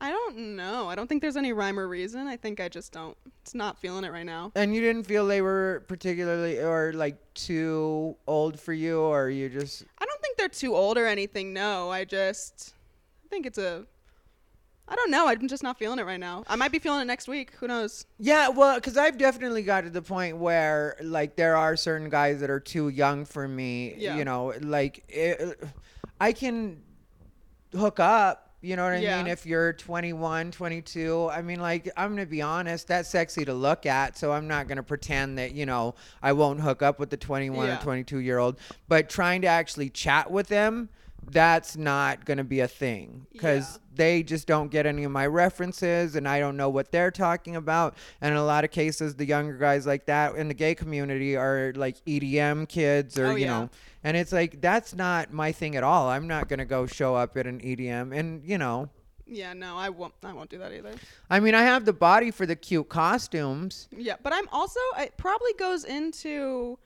I 0.00 0.10
don't 0.10 0.56
know. 0.56 0.88
I 0.88 0.94
don't 0.94 1.06
think 1.06 1.20
there's 1.20 1.36
any 1.36 1.52
rhyme 1.52 1.78
or 1.78 1.86
reason. 1.86 2.26
I 2.26 2.36
think 2.36 2.58
I 2.58 2.68
just 2.68 2.90
don't. 2.92 3.16
It's 3.42 3.54
not 3.54 3.78
feeling 3.78 4.04
it 4.04 4.12
right 4.12 4.24
now. 4.24 4.50
And 4.54 4.74
you 4.74 4.80
didn't 4.80 5.04
feel 5.04 5.26
they 5.26 5.42
were 5.42 5.84
particularly 5.88 6.58
or 6.58 6.92
like 6.94 7.16
too 7.34 8.16
old 8.26 8.58
for 8.58 8.72
you, 8.72 9.00
or 9.00 9.28
you 9.28 9.48
just 9.48 9.84
I 9.98 10.06
don't 10.06 10.20
think 10.22 10.38
they're 10.38 10.48
too 10.48 10.74
old 10.74 10.96
or 10.96 11.06
anything. 11.06 11.52
No, 11.52 11.90
I 11.90 12.04
just 12.04 12.74
I 13.24 13.28
think 13.28 13.46
it's 13.46 13.58
a. 13.58 13.84
I 14.88 14.96
don't 14.96 15.12
know. 15.12 15.28
I'm 15.28 15.46
just 15.46 15.62
not 15.62 15.78
feeling 15.78 16.00
it 16.00 16.04
right 16.04 16.18
now. 16.18 16.42
I 16.48 16.56
might 16.56 16.72
be 16.72 16.80
feeling 16.80 17.00
it 17.02 17.04
next 17.04 17.28
week. 17.28 17.52
Who 17.60 17.68
knows? 17.68 18.06
Yeah, 18.18 18.48
well, 18.48 18.74
because 18.74 18.96
I've 18.96 19.18
definitely 19.18 19.62
got 19.62 19.82
to 19.82 19.90
the 19.90 20.02
point 20.02 20.38
where, 20.38 20.96
like, 21.00 21.36
there 21.36 21.56
are 21.56 21.76
certain 21.76 22.08
guys 22.10 22.40
that 22.40 22.50
are 22.50 22.58
too 22.58 22.88
young 22.88 23.24
for 23.24 23.46
me. 23.46 23.94
Yeah. 23.96 24.16
You 24.16 24.24
know, 24.24 24.52
like, 24.60 25.04
it, 25.08 25.62
I 26.20 26.32
can 26.32 26.82
hook 27.72 28.00
up. 28.00 28.49
You 28.62 28.76
know 28.76 28.84
what 28.84 28.92
I 28.92 28.98
Yeah. 28.98 29.22
mean? 29.22 29.26
If 29.32 29.46
you're 29.46 29.72
21, 29.72 30.50
22, 30.50 31.30
I 31.32 31.40
mean, 31.40 31.60
like, 31.60 31.90
I'm 31.96 32.14
going 32.14 32.26
to 32.26 32.30
be 32.30 32.42
honest, 32.42 32.88
that's 32.88 33.08
sexy 33.08 33.44
to 33.46 33.54
look 33.54 33.86
at. 33.86 34.18
So 34.18 34.32
I'm 34.32 34.46
not 34.46 34.68
going 34.68 34.76
to 34.76 34.82
pretend 34.82 35.38
that, 35.38 35.52
you 35.52 35.64
know, 35.64 35.94
I 36.22 36.32
won't 36.32 36.60
hook 36.60 36.82
up 36.82 36.98
with 36.98 37.08
the 37.08 37.16
21 37.16 37.66
Yeah. 37.66 37.78
or 37.78 37.82
22 37.82 38.18
year 38.18 38.38
old. 38.38 38.58
But 38.86 39.08
trying 39.08 39.40
to 39.42 39.48
actually 39.48 39.88
chat 39.88 40.30
with 40.30 40.48
them, 40.48 40.90
that's 41.30 41.76
not 41.76 42.24
going 42.24 42.38
to 42.38 42.44
be 42.44 42.60
a 42.60 42.68
thing 42.68 43.26
because 43.32 43.74
Yeah. 43.74 43.78
they 43.94 44.22
just 44.22 44.46
don't 44.46 44.68
get 44.70 44.86
any 44.86 45.04
of 45.04 45.12
my 45.12 45.26
references 45.26 46.16
and 46.16 46.26
I 46.28 46.40
don't 46.40 46.56
know 46.56 46.68
what 46.68 46.90
they're 46.92 47.10
talking 47.10 47.56
about. 47.56 47.96
And 48.20 48.32
in 48.32 48.36
a 48.38 48.44
lot 48.44 48.64
of 48.64 48.70
cases, 48.70 49.14
the 49.14 49.24
younger 49.26 49.56
guys 49.56 49.86
like 49.86 50.06
that 50.06 50.34
in 50.36 50.48
the 50.48 50.54
gay 50.54 50.74
community 50.74 51.36
are 51.36 51.72
like 51.76 51.96
EDM 52.06 52.68
kids 52.68 53.18
or, 53.18 53.26
Oh, 53.26 53.30
you 53.36 53.44
yeah. 53.46 53.60
know, 53.60 53.70
and 54.02 54.16
it's 54.16 54.32
like, 54.32 54.60
that's 54.60 54.94
not 54.94 55.32
my 55.32 55.52
thing 55.52 55.76
at 55.76 55.82
all. 55.84 56.08
I'm 56.08 56.26
not 56.26 56.48
going 56.48 56.58
to 56.58 56.64
go 56.64 56.86
show 56.86 57.14
up 57.14 57.36
at 57.36 57.46
an 57.46 57.60
EDM. 57.60 58.12
And, 58.18 58.44
you 58.44 58.58
know, 58.58 58.88
Yeah, 59.26 59.52
no, 59.52 59.76
I 59.76 59.90
won't. 59.90 60.14
I 60.24 60.32
won't 60.32 60.50
do 60.50 60.58
that 60.58 60.72
either. 60.72 60.92
I 61.28 61.38
mean, 61.38 61.54
I 61.54 61.62
have 61.62 61.84
the 61.84 61.92
body 61.92 62.30
for 62.32 62.46
the 62.46 62.56
cute 62.56 62.88
costumes. 62.88 63.88
Yeah, 63.96 64.16
but 64.22 64.32
I'm 64.32 64.48
also. 64.50 64.80
It 64.98 65.16
probably 65.16 65.52
goes 65.58 65.84
into. 65.84 66.78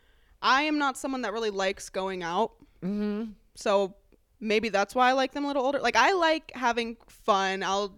I 0.42 0.62
am 0.64 0.76
not 0.76 0.98
someone 0.98 1.22
that 1.22 1.32
really 1.32 1.48
likes 1.48 1.88
going 1.88 2.22
out. 2.22 2.52
Mm-hmm. 2.82 3.30
So 3.54 3.94
maybe 4.44 4.68
that's 4.68 4.94
why 4.94 5.08
I 5.08 5.12
like 5.12 5.32
them 5.32 5.44
a 5.44 5.48
little 5.48 5.64
older. 5.64 5.80
Like 5.80 5.96
I 5.96 6.12
like 6.12 6.52
having 6.54 6.96
fun. 7.08 7.62
I'll 7.62 7.94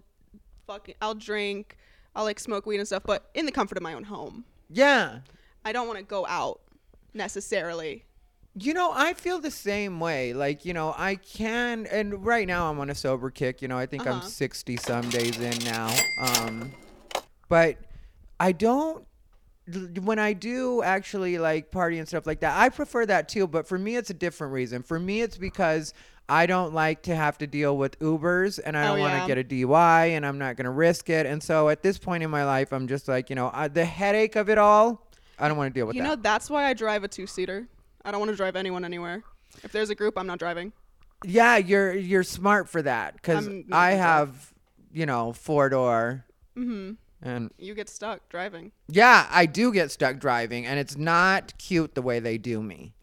fucking 0.67 0.95
I'll 1.03 1.15
drink. 1.15 1.77
I'll 2.15 2.25
like 2.25 2.41
smoke 2.41 2.65
weed 2.67 2.79
and 2.79 2.87
stuff, 2.87 3.03
but 3.05 3.29
in 3.35 3.45
the 3.45 3.53
comfort 3.53 3.77
of 3.77 3.83
my 3.83 3.93
own 3.93 4.05
home. 4.05 4.45
Yeah. 4.71 5.19
I 5.65 5.73
don't 5.73 5.87
want 5.87 5.99
to 5.99 6.05
go 6.05 6.25
out 6.27 6.61
necessarily. 7.13 8.05
You 8.59 8.73
know, 8.73 8.91
I 8.95 9.13
feel 9.13 9.39
the 9.39 9.51
same 9.51 10.01
way. 10.01 10.33
Like, 10.33 10.65
you 10.65 10.73
know, 10.73 10.95
I 10.97 11.17
can, 11.17 11.87
and 11.87 12.25
right 12.25 12.47
now 12.47 12.71
I'm 12.71 12.79
on 12.81 12.89
a 12.89 12.95
sober 12.95 13.31
kick. 13.31 13.61
You 13.61 13.69
know, 13.69 13.77
I 13.77 13.85
think 13.85 14.07
I'm 14.07 14.15
Uh-huh. 14.15 14.27
60 14.29 14.77
some 14.79 15.09
days 15.11 15.39
in 15.39 15.59
now. 15.65 15.95
Um, 16.23 16.73
but 17.51 17.77
I 18.41 18.53
don't, 18.53 19.05
when 20.01 20.19
I 20.19 20.33
do 20.33 20.83
actually 20.83 21.37
like 21.39 21.71
party 21.71 21.99
and 21.99 22.09
stuff 22.09 22.27
like 22.27 22.41
that, 22.41 22.59
I 22.59 22.71
prefer 22.71 23.05
that 23.07 23.29
too. 23.29 23.47
But 23.47 23.67
for 23.69 23.79
me, 23.79 23.97
it's 23.97 24.09
a 24.11 24.15
different 24.15 24.55
reason. 24.55 24.83
For 24.83 24.99
me, 24.99 25.21
it's 25.21 25.37
because 25.37 25.93
I 26.29 26.47
don't 26.47 26.75
like 26.75 27.03
to 27.05 27.15
have 27.15 27.39
to 27.39 27.47
deal 27.47 27.77
with 27.77 27.99
Ubers 28.01 28.59
and 28.65 28.77
I 28.77 28.85
Oh, 28.85 28.93
don't 28.93 29.01
want 29.01 29.13
to 29.13 29.19
yeah. 29.19 29.27
get 29.27 29.39
a 29.39 29.45
DUI 29.45 30.11
and 30.17 30.27
I'm 30.27 30.39
not 30.39 30.57
going 30.57 30.65
to 30.65 30.71
risk 30.71 31.09
it. 31.09 31.25
And 31.27 31.43
so 31.43 31.69
at 31.69 31.83
this 31.83 31.99
point 31.99 32.23
in 32.25 32.31
my 32.31 32.45
life, 32.45 32.73
I'm 32.73 32.89
just 32.89 33.07
like, 33.07 33.31
you 33.31 33.37
know, 33.37 33.51
I, 33.55 33.69
the 33.69 33.85
headache 33.85 34.35
of 34.37 34.49
it 34.51 34.59
all, 34.59 35.09
I 35.39 35.47
don't 35.49 35.57
want 35.57 35.73
to 35.73 35.79
deal 35.79 35.87
with 35.87 35.95
you 35.95 36.03
that. 36.03 36.09
You 36.09 36.17
know, 36.17 36.21
that's 36.23 36.51
why 36.51 36.65
I 36.65 36.75
drive 36.75 37.05
a 37.05 37.09
two 37.09 37.27
seater. 37.27 37.69
I 38.05 38.11
don't 38.11 38.19
want 38.21 38.31
to 38.33 38.37
drive 38.37 38.57
anyone 38.57 38.85
anywhere. 38.85 39.23
If 39.63 39.71
there's 39.73 39.91
a 39.91 39.95
group, 39.95 40.19
I'm 40.19 40.27
not 40.27 40.39
driving. 40.39 40.73
Yeah, 41.25 41.57
you're 41.57 41.95
you're 41.95 42.23
smart 42.23 42.69
for 42.69 42.83
that 42.83 43.15
because 43.15 43.49
I 43.73 43.93
have, 43.93 44.53
you 44.93 45.07
know, 45.07 45.33
four 45.33 45.69
door, 45.71 46.25
Mm-hmm. 46.57 46.93
and 47.23 47.51
You 47.59 47.75
get 47.75 47.89
stuck 47.89 48.29
driving. 48.29 48.73
yeah, 48.89 49.27
I 49.31 49.47
do 49.47 49.73
get 49.73 49.91
stuck 49.91 50.19
driving, 50.19 50.67
and 50.67 50.79
it's 50.79 50.97
not 50.97 51.57
cute 51.59 51.95
the 51.95 52.03
way 52.03 52.19
they 52.21 52.37
do 52.39 52.63
me. 52.63 52.95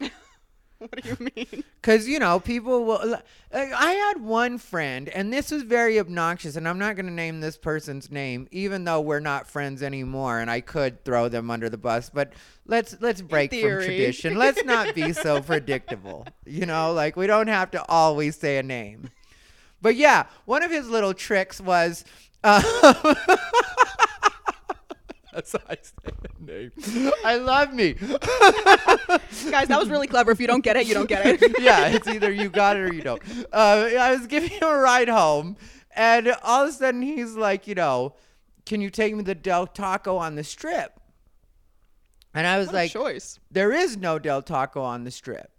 what 0.78 1.02
do 1.02 1.08
you 1.08 1.30
mean? 1.36 1.64
Because, 1.80 2.08
you 2.08 2.18
know, 2.18 2.40
people 2.40 2.84
will. 2.84 3.06
like, 3.06 3.72
I 3.72 3.92
had 3.92 4.22
one 4.22 4.58
friend, 4.58 5.08
and 5.08 5.32
this 5.32 5.50
was 5.50 5.62
very 5.62 5.98
obnoxious, 5.98 6.56
and 6.56 6.68
I'm 6.68 6.78
not 6.78 6.96
going 6.96 7.06
to 7.06 7.12
name 7.12 7.40
this 7.40 7.56
person's 7.56 8.10
name, 8.10 8.48
even 8.50 8.84
though 8.84 9.00
we're 9.00 9.20
not 9.20 9.46
friends 9.46 9.82
anymore, 9.82 10.40
and 10.40 10.50
I 10.50 10.60
could 10.60 11.04
throw 11.04 11.28
them 11.28 11.50
under 11.50 11.68
the 11.68 11.78
bus. 11.78 12.10
But 12.12 12.32
let's 12.66 12.96
let's 13.00 13.22
break 13.22 13.50
from 13.52 13.60
tradition. 13.60 14.36
Let's 14.36 14.64
not 14.64 14.94
be 14.94 15.12
so 15.12 15.40
predictable. 15.42 16.26
You 16.44 16.66
know, 16.66 16.92
like 16.92 17.16
we 17.16 17.26
don't 17.26 17.48
have 17.48 17.70
to 17.72 17.84
always 17.88 18.36
say 18.36 18.58
a 18.58 18.62
name. 18.62 19.10
But 19.80 19.96
yeah, 19.96 20.26
one 20.44 20.62
of 20.62 20.70
his 20.70 20.88
little 20.88 21.14
tricks 21.14 21.60
was. 21.60 22.04
Uh, 22.42 23.14
That's 25.34 25.52
how 25.52 25.58
I 25.68 25.74
say 25.82 26.12
the 26.22 26.52
name. 26.52 27.12
I 27.24 27.36
love 27.36 27.74
me. 27.74 27.92
Guys, 29.50 29.68
that 29.68 29.76
was 29.78 29.88
really 29.88 30.06
clever. 30.06 30.30
If 30.30 30.40
you 30.40 30.46
don't 30.46 30.62
get 30.62 30.76
it, 30.76 30.86
you 30.86 30.94
don't 30.94 31.08
get 31.08 31.26
it. 31.26 31.56
yeah, 31.60 31.88
it's 31.88 32.06
either 32.06 32.30
you 32.30 32.48
got 32.48 32.76
it 32.76 32.80
or 32.80 32.92
you 32.94 33.02
don't. 33.02 33.20
Uh, 33.52 33.88
I 33.98 34.12
was 34.14 34.26
giving 34.26 34.50
him 34.50 34.62
a 34.62 34.78
ride 34.78 35.08
home, 35.08 35.56
and 35.94 36.34
all 36.44 36.62
of 36.62 36.68
a 36.68 36.72
sudden 36.72 37.02
he's 37.02 37.34
like, 37.34 37.66
you 37.66 37.74
know, 37.74 38.14
can 38.64 38.80
you 38.80 38.90
take 38.90 39.14
me 39.14 39.24
to 39.24 39.34
Del 39.34 39.66
Taco 39.66 40.16
on 40.16 40.36
the 40.36 40.44
strip? 40.44 41.00
And 42.32 42.46
I 42.46 42.58
was 42.58 42.68
What 42.68 42.74
like, 42.74 42.92
choice. 42.92 43.38
there 43.50 43.72
is 43.72 43.96
no 43.96 44.18
Del 44.18 44.42
Taco 44.42 44.82
on 44.82 45.04
the 45.04 45.10
strip. 45.10 45.50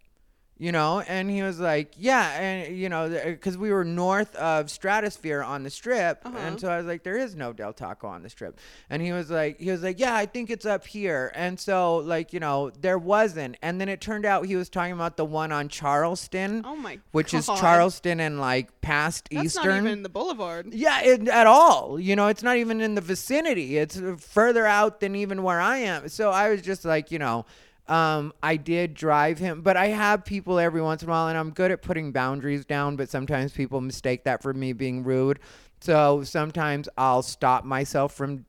You 0.58 0.72
know, 0.72 1.02
and 1.02 1.30
he 1.30 1.42
was 1.44 1.60
like, 1.60 1.92
"Yeah," 1.98 2.30
and 2.40 2.78
you 2.78 2.88
know, 2.88 3.10
because 3.10 3.58
we 3.58 3.74
were 3.74 3.84
north 3.84 4.34
of 4.38 4.72
Stratosphere 4.72 5.44
on 5.44 5.64
the 5.64 5.70
strip, 5.70 6.22
Uh-huh. 6.24 6.38
and 6.40 6.58
so 6.62 6.70
I 6.70 6.78
was 6.78 6.86
like, 6.86 7.04
"There 7.04 7.18
is 7.18 7.36
no 7.36 7.52
Del 7.52 7.74
Taco 7.74 8.08
on 8.08 8.24
the 8.24 8.30
strip," 8.30 8.58
and 8.90 9.02
he 9.02 9.12
was 9.12 9.30
like, 9.30 9.60
"He 9.60 9.70
was 9.70 9.84
like, 9.84 10.00
yeah, 10.00 10.16
I 10.16 10.26
think 10.26 10.50
it's 10.50 10.66
up 10.66 10.88
here," 10.88 11.30
and 11.36 11.60
so 11.60 11.98
like, 11.98 12.32
you 12.32 12.40
know, 12.40 12.70
there 12.80 12.98
wasn't, 12.98 13.58
and 13.62 13.82
then 13.82 13.90
it 13.90 14.00
turned 14.00 14.26
out 14.26 14.46
he 14.46 14.56
was 14.56 14.70
talking 14.70 14.94
about 14.94 15.18
the 15.18 15.26
one 15.26 15.52
on 15.52 15.68
Charleston, 15.68 16.62
Oh 16.66 16.78
my 16.78 17.00
which 17.12 17.34
is 17.34 17.48
Charleston 17.48 18.22
and 18.22 18.40
like 18.40 18.80
past 18.80 19.28
That's 19.34 19.48
Eastern. 19.48 19.68
not 19.68 19.78
even 19.92 20.04
the 20.04 20.10
boulevard. 20.10 20.74
Yeah, 20.74 21.02
it, 21.02 21.28
at 21.28 21.48
all. 21.48 22.00
You 22.00 22.16
know, 22.16 22.28
it's 22.28 22.44
not 22.44 22.56
even 22.56 22.80
in 22.80 22.96
the 22.96 23.02
vicinity. 23.02 23.78
It's 23.78 24.02
further 24.20 24.66
out 24.66 25.02
than 25.02 25.18
even 25.18 25.44
where 25.44 25.60
I 25.60 25.80
am. 25.80 26.08
So 26.08 26.32
I 26.32 26.50
was 26.50 26.62
just 26.62 26.86
like, 26.86 27.12
you 27.12 27.20
know, 27.20 27.46
um, 27.88 28.34
I 28.42 28.58
did 28.58 28.94
drive 28.94 29.38
him, 29.38 29.62
but 29.62 29.77
I 29.77 29.88
have 29.88 30.25
people 30.25 30.58
every 30.60 30.82
once 30.82 31.04
in 31.04 31.10
a 31.10 31.12
while, 31.12 31.27
and 31.27 31.38
I'm 31.38 31.51
good 31.51 31.72
at 31.72 31.82
putting 31.82 32.12
boundaries 32.12 32.65
down, 32.65 32.96
but 32.96 33.10
sometimes 33.10 33.51
people 33.54 33.80
mistake 33.82 34.24
that 34.24 34.42
for 34.42 34.54
me 34.54 34.74
being 34.74 35.04
rude. 35.04 35.39
So 35.82 36.24
sometimes 36.24 36.89
I'll 36.98 37.22
stop 37.22 37.63
myself 37.63 38.13
from 38.13 38.46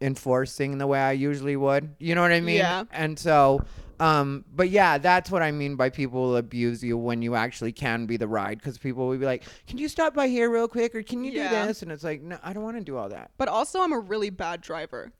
enforcing 0.00 0.78
the 0.78 0.86
way 0.86 1.00
I 1.00 1.12
usually 1.12 1.56
would. 1.56 1.94
You 1.98 2.14
know 2.14 2.22
what 2.22 2.32
I 2.32 2.40
mean? 2.40 2.56
Yeah. 2.56 2.84
And 2.92 3.18
so, 3.18 3.60
um, 4.00 4.44
but 4.54 4.70
yeah, 4.70 4.98
that's 4.98 5.30
what 5.30 5.42
I 5.42 5.50
mean 5.50 5.74
by 5.76 5.90
people 5.90 6.20
will 6.22 6.36
abuse 6.36 6.82
you 6.84 6.96
when 6.96 7.20
you 7.20 7.34
actually 7.34 7.72
can 7.72 8.06
be 8.06 8.16
the 8.16 8.28
ride 8.28 8.58
because 8.58 8.78
people 8.78 9.08
will 9.08 9.18
be 9.18 9.26
like, 9.26 9.42
"Can 9.66 9.78
you 9.78 9.88
stop 9.88 10.14
by 10.14 10.28
here 10.28 10.48
real 10.50 10.68
quick?" 10.68 10.94
or 10.94 11.02
"Can 11.02 11.24
you 11.24 11.32
Yeah. 11.32 11.48
do 11.64 11.66
this?" 11.66 11.82
And 11.82 11.90
it's 11.90 12.04
like, 12.04 12.22
no, 12.22 12.38
I 12.42 12.52
don't 12.52 12.62
want 12.62 12.76
to 12.76 12.84
do 12.84 12.96
all 12.96 13.08
that. 13.08 13.32
But 13.36 13.48
also, 13.48 13.80
I'm 13.80 13.92
a 13.92 13.98
really 13.98 14.30
bad 14.30 14.60
driver. 14.60 15.10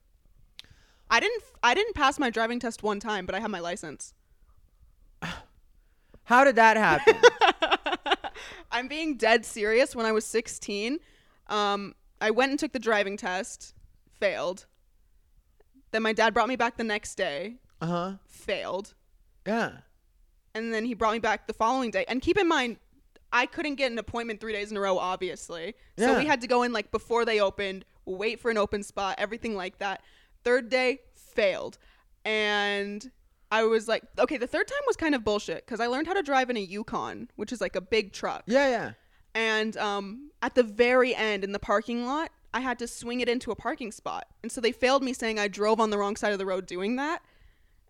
I 1.09 1.19
didn't. 1.19 1.43
I 1.63 1.73
didn't 1.73 1.95
pass 1.95 2.19
my 2.19 2.29
driving 2.29 2.59
test 2.59 2.83
one 2.83 2.99
time, 2.99 3.25
but 3.25 3.35
I 3.35 3.39
have 3.39 3.49
my 3.51 3.59
license. 3.59 4.13
How 6.23 6.43
did 6.43 6.55
that 6.57 6.77
happen? 6.77 7.15
I'm 8.71 8.87
being 8.87 9.17
dead 9.17 9.45
serious. 9.45 9.95
When 9.95 10.05
I 10.05 10.11
was 10.11 10.25
16, 10.25 10.99
um, 11.47 11.95
I 12.21 12.29
went 12.31 12.51
and 12.51 12.59
took 12.59 12.71
the 12.71 12.79
driving 12.79 13.17
test, 13.17 13.73
failed. 14.19 14.67
Then 15.91 16.03
my 16.03 16.13
dad 16.13 16.33
brought 16.35 16.47
me 16.47 16.55
back 16.55 16.77
the 16.77 16.83
next 16.83 17.15
day, 17.15 17.55
uh 17.81 17.85
huh. 17.87 18.11
failed. 18.27 18.93
Yeah. 19.47 19.71
And 20.53 20.71
then 20.73 20.85
he 20.85 20.93
brought 20.93 21.13
me 21.13 21.19
back 21.19 21.47
the 21.47 21.53
following 21.53 21.89
day. 21.89 22.05
And 22.07 22.21
keep 22.21 22.37
in 22.37 22.47
mind, 22.47 22.77
I 23.31 23.47
couldn't 23.47 23.75
get 23.75 23.91
an 23.91 23.97
appointment 23.97 24.39
three 24.39 24.53
days 24.53 24.69
in 24.69 24.77
a 24.77 24.79
row, 24.79 24.99
obviously. 24.99 25.73
So 25.97 26.11
Yeah. 26.11 26.17
we 26.19 26.25
had 26.27 26.41
to 26.41 26.47
go 26.47 26.61
in 26.63 26.73
like 26.73 26.91
before 26.91 27.25
they 27.25 27.39
opened, 27.39 27.85
wait 28.05 28.39
for 28.39 28.51
an 28.51 28.57
open 28.57 28.83
spot, 28.83 29.15
everything 29.17 29.55
like 29.55 29.79
that. 29.79 30.01
Third 30.43 30.69
day, 30.69 30.99
failed. 31.15 31.77
And 32.25 33.09
I 33.51 33.63
was 33.63 33.87
like, 33.87 34.03
okay, 34.17 34.37
the 34.37 34.47
third 34.47 34.67
time 34.67 34.81
was 34.85 34.95
kind 34.95 35.15
of 35.15 35.23
bullshit 35.23 35.65
because 35.65 35.79
I 35.79 35.87
learned 35.87 36.07
how 36.07 36.13
to 36.13 36.21
drive 36.21 36.49
in 36.49 36.57
a 36.57 36.61
Yukon, 36.61 37.29
which 37.35 37.51
is 37.51 37.61
like 37.61 37.75
a 37.75 37.81
big 37.81 38.13
truck. 38.13 38.43
Yeah. 38.45 38.69
Yeah. 38.69 38.91
And 39.35 39.77
um, 39.77 40.31
at 40.41 40.55
the 40.55 40.63
very 40.63 41.15
end 41.15 41.43
in 41.43 41.51
the 41.51 41.59
parking 41.59 42.05
lot, 42.05 42.31
I 42.53 42.61
had 42.61 42.79
to 42.79 42.87
swing 42.87 43.21
it 43.21 43.29
into 43.29 43.51
a 43.51 43.55
parking 43.55 43.91
spot. 43.91 44.27
And 44.43 44.51
so 44.51 44.59
they 44.59 44.71
failed 44.71 45.03
me 45.03 45.13
saying 45.13 45.39
I 45.39 45.47
drove 45.47 45.79
on 45.79 45.89
the 45.91 45.97
wrong 45.97 46.15
side 46.15 46.33
of 46.33 46.39
the 46.39 46.45
road 46.45 46.65
doing 46.65 46.95
that. 46.95 47.21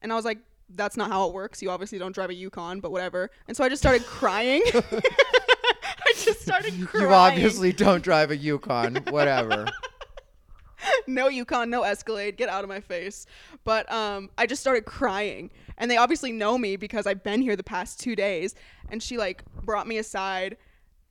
And 0.02 0.12
I 0.12 0.16
was 0.16 0.26
like, 0.26 0.40
that's 0.76 0.98
not 0.98 1.10
how 1.10 1.28
it 1.28 1.34
works. 1.34 1.62
You 1.62 1.72
obviously 1.72 1.98
don't 1.98 2.14
drive 2.14 2.30
a 2.30 2.34
Yukon, 2.34 2.80
but 2.80 2.92
whatever. 2.92 3.32
And 3.48 3.56
so 3.56 3.64
I 3.64 3.70
just 3.70 3.82
started 3.82 4.06
crying. 4.06 4.62
I 4.74 6.14
just 6.16 6.42
started 6.42 6.74
crying. 6.88 7.08
You 7.08 7.14
obviously 7.14 7.74
don't 7.74 8.04
drive 8.04 8.32
a 8.32 8.38
Yukon. 8.38 8.98
Whatever. 9.10 9.68
no 11.08 11.28
Yukon, 11.28 11.70
no 11.70 11.84
Escalade, 11.84 12.38
get 12.38 12.50
out 12.50 12.64
of 12.64 12.70
my 12.70 12.80
face. 12.80 13.26
But 13.64 13.92
um, 13.92 14.30
I 14.38 14.46
just 14.46 14.62
started 14.62 14.86
crying, 14.86 15.52
and 15.78 15.90
they 15.90 15.98
obviously 15.98 16.32
know 16.32 16.58
me 16.58 16.76
because 16.76 17.08
I've 17.08 17.24
been 17.24 17.42
here 17.42 17.56
the 17.56 17.64
past 17.64 18.00
two 18.00 18.16
days. 18.16 18.56
And 18.90 19.02
she 19.04 19.18
like 19.18 19.44
brought 19.64 19.88
me 19.88 19.98
aside, 19.98 20.58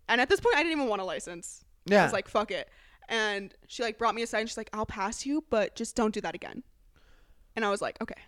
and 0.09 0.21
at 0.21 0.29
this 0.29 0.41
point, 0.41 0.57
I 0.57 0.63
didn't 0.63 0.73
even 0.73 0.89
want 0.89 1.03
a 1.03 1.05
license. 1.05 1.65
Yeah. 1.87 2.01
I 2.01 2.05
was 2.05 2.13
like, 2.13 2.29
fuck 2.29 2.51
it. 2.51 2.69
And 3.09 3.55
she 3.67 3.83
like 3.83 3.99
brought 3.99 4.15
me 4.15 4.23
aside, 4.23 4.41
and 4.41 4.49
she's 4.49 4.57
like, 4.57 4.71
I'll 4.73 4.87
pass 4.87 5.25
you, 5.25 5.45
but 5.51 5.77
just 5.77 5.97
don't 5.97 6.13
do 6.13 6.21
that 6.23 6.35
again. 6.35 6.63
And 7.57 7.65
I 7.65 7.71
was 7.71 7.81
like, 7.81 8.01
okay. 8.01 8.21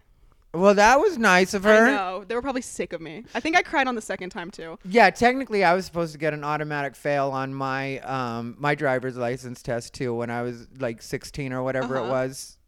Well, 0.52 0.74
that 0.74 0.98
was 0.98 1.16
nice 1.16 1.54
of 1.54 1.62
her. 1.64 1.86
I 1.86 1.90
know 1.96 2.24
they 2.26 2.34
were 2.34 2.42
probably 2.42 2.62
sick 2.62 2.92
of 2.92 3.00
me. 3.00 3.24
I 3.34 3.40
think 3.40 3.56
I 3.56 3.62
cried 3.62 3.86
on 3.86 3.94
the 3.94 4.00
second 4.02 4.30
time 4.30 4.50
too. 4.50 4.78
Yeah, 4.84 5.10
technically, 5.10 5.62
I 5.62 5.74
was 5.74 5.84
supposed 5.86 6.12
to 6.12 6.18
get 6.18 6.34
an 6.34 6.42
automatic 6.42 6.96
fail 6.96 7.30
on 7.30 7.54
my 7.54 7.98
um 8.00 8.56
my 8.58 8.74
driver's 8.74 9.16
license 9.16 9.62
test 9.62 9.94
too 9.94 10.12
when 10.14 10.28
I 10.30 10.42
was 10.42 10.66
like 10.78 11.02
16 11.02 11.52
or 11.52 11.62
whatever 11.62 11.96
it 11.96 12.00
Uh-huh. 12.00 12.10
was. 12.10 12.58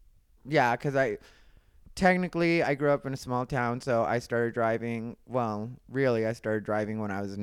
Yeah, 0.44 0.76
because 0.76 0.94
I 0.94 1.18
technically 1.94 2.62
I 2.62 2.74
grew 2.74 2.90
up 2.90 3.04
in 3.06 3.12
a 3.12 3.16
small 3.16 3.46
town, 3.46 3.80
so 3.80 4.04
I 4.04 4.18
started 4.20 4.54
driving. 4.54 5.16
Well, 5.26 5.70
really, 5.88 6.26
I 6.26 6.32
started 6.34 6.64
driving 6.64 7.00
when 7.00 7.10
I 7.10 7.20
was 7.20 7.36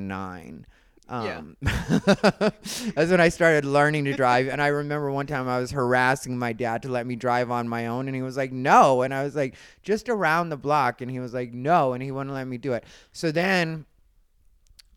nine. 1.09 1.55
Yeah. 1.61 1.71
Um, 1.71 2.51
that's 2.95 3.11
when 3.11 3.21
I 3.21 3.29
started 3.29 3.65
learning 3.65 4.05
to 4.05 4.13
drive. 4.13 4.47
And 4.47 4.61
I 4.61 4.67
remember 4.67 5.11
one 5.11 5.27
time 5.27 5.47
I 5.47 5.59
was 5.59 5.71
harassing 5.71 6.37
my 6.37 6.53
dad 6.53 6.83
to 6.83 6.89
let 6.89 7.05
me 7.07 7.15
drive 7.15 7.51
on 7.51 7.67
my 7.67 7.87
own, 7.87 8.07
and 8.07 8.15
he 8.15 8.21
was 8.21 8.37
like, 8.37 8.51
"No," 8.51 9.01
and 9.01 9.13
I 9.13 9.23
was 9.23 9.35
like, 9.35 9.55
"Just 9.83 10.09
around 10.09 10.49
the 10.49 10.57
block," 10.57 11.01
and 11.01 11.09
he 11.09 11.19
was 11.19 11.33
like, 11.33 11.53
"No," 11.53 11.93
and 11.93 12.03
he 12.03 12.11
wouldn't 12.11 12.33
let 12.35 12.47
me 12.47 12.57
do 12.57 12.73
it. 12.73 12.83
So 13.11 13.31
then 13.31 13.85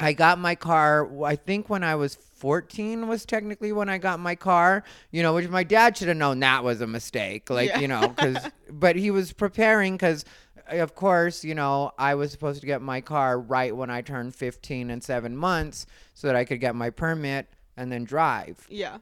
I 0.01 0.13
got 0.13 0.39
my 0.39 0.55
car. 0.55 1.09
I 1.25 1.37
think 1.37 1.71
when 1.71 1.85
I 1.85 1.95
was 1.95 2.15
14 2.15 3.07
was 3.07 3.25
technically 3.25 3.71
when 3.73 3.89
I 3.89 3.99
got 3.99 4.19
my 4.19 4.35
car. 4.35 4.83
You 5.13 5.23
know, 5.23 5.35
which 5.35 5.49
my 5.49 5.63
dad 5.65 5.97
should 5.97 6.09
have 6.09 6.17
known 6.17 6.41
that 6.41 6.65
was 6.65 6.81
a 6.81 6.87
mistake. 6.87 7.49
Like 7.51 7.69
Yeah. 7.69 7.79
you 7.81 7.89
know, 7.89 8.09
because 8.09 8.37
but 8.71 8.97
he 8.97 9.11
was 9.11 9.33
preparing 9.33 9.95
because. 9.95 10.25
Of 10.69 10.95
course, 10.95 11.45
you 11.45 11.55
know, 11.55 11.93
I 11.99 12.15
was 12.15 12.31
supposed 12.33 12.61
to 12.61 12.67
get 12.67 12.81
my 12.83 13.01
car 13.01 13.39
right 13.39 13.75
when 13.77 13.91
I 13.91 14.01
turned 14.03 14.35
15 14.35 14.91
and 14.91 15.03
seven 15.03 15.37
months 15.37 15.87
so 16.15 16.27
that 16.29 16.37
I 16.37 16.45
could 16.45 16.61
get 16.61 16.75
my 16.75 16.91
permit 16.91 17.49
and 17.77 17.91
then 17.91 18.05
drive 18.05 18.67
Yeah. 18.71 18.99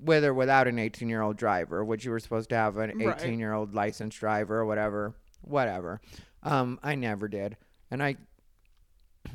with 0.00 0.24
or 0.24 0.34
without 0.34 0.66
an 0.68 0.78
18 0.78 1.08
year 1.08 1.22
old 1.22 1.36
driver, 1.36 1.84
which 1.84 2.04
you 2.04 2.10
were 2.10 2.20
supposed 2.20 2.48
to 2.50 2.56
have 2.56 2.76
an 2.78 2.98
Right. 2.98 3.20
18 3.20 3.38
year 3.38 3.52
old 3.52 3.74
licensed 3.74 4.18
driver 4.18 4.58
or 4.58 4.66
whatever, 4.66 5.14
whatever. 5.42 6.00
Um, 6.42 6.78
I 6.82 6.94
never 6.94 7.26
did, 7.28 7.56
and 7.90 8.02
I. 8.02 8.16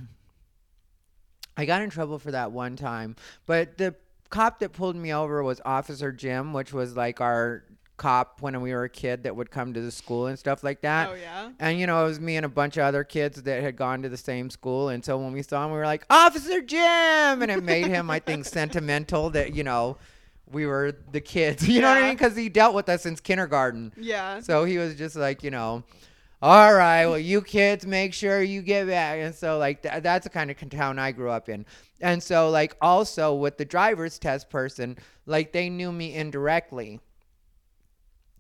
I 1.58 1.66
got 1.66 1.82
in 1.82 1.90
trouble 1.90 2.18
for 2.18 2.32
that 2.32 2.52
one 2.52 2.76
time, 2.76 3.16
but 3.46 3.78
the 3.78 3.94
cop 4.30 4.60
that 4.60 4.74
pulled 4.74 4.96
me 4.96 5.14
over 5.14 5.44
was 5.44 5.62
Officer 5.64 6.12
Jim, 6.12 6.52
which 6.54 6.74
was 6.74 6.96
like 6.96 7.22
our 7.22 7.64
cop 7.98 8.42
when 8.42 8.60
we 8.62 8.74
were 8.74 8.86
a 8.86 8.90
kid 8.90 9.24
that 9.24 9.36
would 9.36 9.52
come 9.52 9.74
to 9.74 9.82
the 9.82 9.92
school 9.92 10.28
and 10.28 10.38
stuff 10.38 10.64
like 10.64 10.82
that. 10.82 11.10
Oh 11.10 11.14
yeah. 11.14 11.52
And 11.60 11.80
you 11.80 11.88
know, 11.88 12.04
it 12.04 12.08
was 12.08 12.20
me 12.20 12.38
and 12.38 12.46
a 12.46 12.50
bunch 12.50 12.78
of 12.78 12.84
other 12.84 13.04
kids 13.04 13.42
that 13.44 13.62
had 13.62 13.76
gone 13.76 14.02
to 14.02 14.10
the 14.10 14.18
same 14.18 14.50
school. 14.50 14.90
And 14.90 15.04
so 15.04 15.18
when 15.18 15.34
we 15.34 15.42
saw 15.42 15.66
him, 15.66 15.72
we 15.72 15.78
were 15.78 15.86
like, 15.86 16.06
Officer 16.10 16.62
Jim! 16.62 17.42
And 17.42 17.52
it 17.52 17.64
made 17.64 17.88
him, 17.88 18.10
I 18.10 18.20
think, 18.20 18.46
sentimental 18.46 19.30
that, 19.32 19.54
you 19.54 19.64
know, 19.64 19.98
we 20.52 20.66
were 20.66 20.94
the 21.12 21.22
kids. 21.22 21.68
You 21.74 21.82
know 21.82 21.90
what 21.90 21.98
I 21.98 22.08
mean? 22.08 22.16
Because 22.16 22.36
he 22.36 22.50
dealt 22.50 22.76
with 22.76 22.90
us 22.90 23.02
since 23.04 23.20
kindergarten. 23.20 23.92
Yeah. 23.98 24.40
So 24.40 24.66
he 24.66 24.78
was 24.78 24.96
just 24.96 25.16
like, 25.16 25.44
you 25.44 25.52
know, 25.52 25.84
all 26.44 26.74
right, 26.74 27.06
well, 27.06 27.18
you 27.18 27.42
kids 27.42 27.88
make 27.88 28.14
sure 28.14 28.42
you 28.42 28.62
get 28.62 28.88
back. 28.88 29.20
And 29.20 29.34
so, 29.34 29.58
like, 29.58 29.82
th- 29.82 30.04
that's 30.04 30.26
the 30.26 30.30
kind 30.30 30.52
of 30.52 30.70
town 30.70 31.00
I 31.00 31.14
grew 31.14 31.30
up 31.30 31.48
in. 31.48 31.66
And 32.02 32.22
so, 32.22 32.50
like, 32.50 32.76
also 32.82 33.34
with 33.34 33.58
the 33.58 33.64
driver's 33.64 34.20
test 34.20 34.50
person, 34.50 34.98
like, 35.26 35.54
they 35.54 35.70
knew 35.70 35.90
me 35.94 36.14
indirectly. 36.14 37.00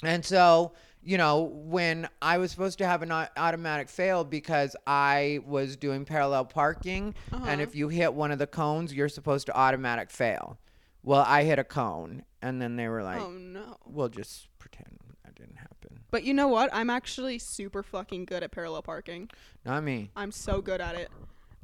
And 0.05 0.23
so, 0.25 0.73
you 1.01 1.17
know, 1.17 1.41
when 1.43 2.07
I 2.21 2.37
was 2.37 2.51
supposed 2.51 2.77
to 2.79 2.85
have 2.85 3.01
an 3.01 3.11
au- 3.11 3.27
automatic 3.37 3.89
fail 3.89 4.23
because 4.23 4.75
I 4.87 5.39
was 5.45 5.75
doing 5.75 6.05
parallel 6.05 6.45
parking, 6.45 7.13
and 7.31 7.43
Uh-huh. 7.43 7.61
if 7.61 7.75
you 7.75 7.89
hit 7.89 8.13
one 8.13 8.31
of 8.31 8.39
the 8.39 8.47
cones, 8.47 8.93
you're 8.93 9.09
supposed 9.09 9.45
to 9.47 9.57
automatic 9.57 10.09
fail. 10.09 10.57
Well, 11.03 11.25
I 11.27 11.43
hit 11.43 11.59
a 11.59 11.63
cone, 11.65 12.23
and 12.41 12.61
then 12.61 12.77
they 12.77 12.87
were 12.87 13.03
like, 13.03 13.21
oh 13.21 13.31
no. 13.31 13.77
we'll 13.85 14.07
just 14.09 14.47
pretend 14.59 14.97
that 15.25 15.35
didn't 15.35 15.57
happen. 15.57 15.99
But 16.11 16.23
you 16.23 16.33
know 16.33 16.47
what? 16.47 16.69
I'm 16.71 16.89
actually 16.89 17.39
super 17.39 17.83
fucking 17.83 18.25
good 18.25 18.41
at 18.43 18.51
parallel 18.51 18.83
parking. 18.83 19.29
Not 19.65 19.83
me. 19.83 20.11
I'm 20.15 20.31
so 20.31 20.61
good 20.61 20.79
at 20.79 20.95
it. 20.95 21.09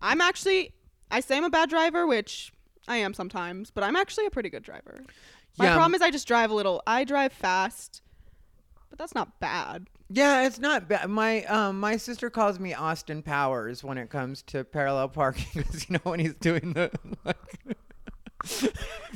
I'm 0.02 0.20
actually 0.22 0.74
I 1.12 1.22
say 1.22 1.38
I'm 1.38 1.44
a 1.46 1.50
bad 1.50 1.70
driver, 1.70 2.06
which 2.06 2.52
I 2.88 2.98
am 2.98 3.14
sometimes, 3.14 3.72
but 3.72 3.84
I'm 3.84 3.96
actually 3.96 4.26
a 4.26 4.30
pretty 4.30 4.50
good 4.50 4.64
driver. 4.64 5.04
My 5.58 5.66
Yeah, 5.66 5.74
problem 5.74 5.96
is 5.96 6.02
I 6.02 6.12
just 6.12 6.28
drive 6.28 6.52
a 6.52 6.54
little. 6.54 6.82
I 6.86 7.04
drive 7.04 7.32
fast, 7.34 8.02
that's 9.00 9.16
not 9.16 9.40
bad. 9.40 9.88
Yeah, 10.10 10.46
it's 10.46 10.60
not 10.60 10.88
bad. 10.88 11.10
My 11.10 11.44
um 11.46 11.80
my 11.80 11.98
sister 11.98 12.30
calls 12.30 12.60
me 12.60 12.74
Austin 12.74 13.24
Powers 13.24 13.84
when 13.84 13.98
it 13.98 14.10
comes 14.10 14.44
to 14.44 14.64
parallel 14.64 15.08
parking 15.10 15.46
because 15.56 15.90
you 15.90 15.94
know 15.94 16.02
when 16.04 16.20
he's 16.20 16.36
doing 16.36 16.74
the 16.74 16.92
like, 17.24 17.38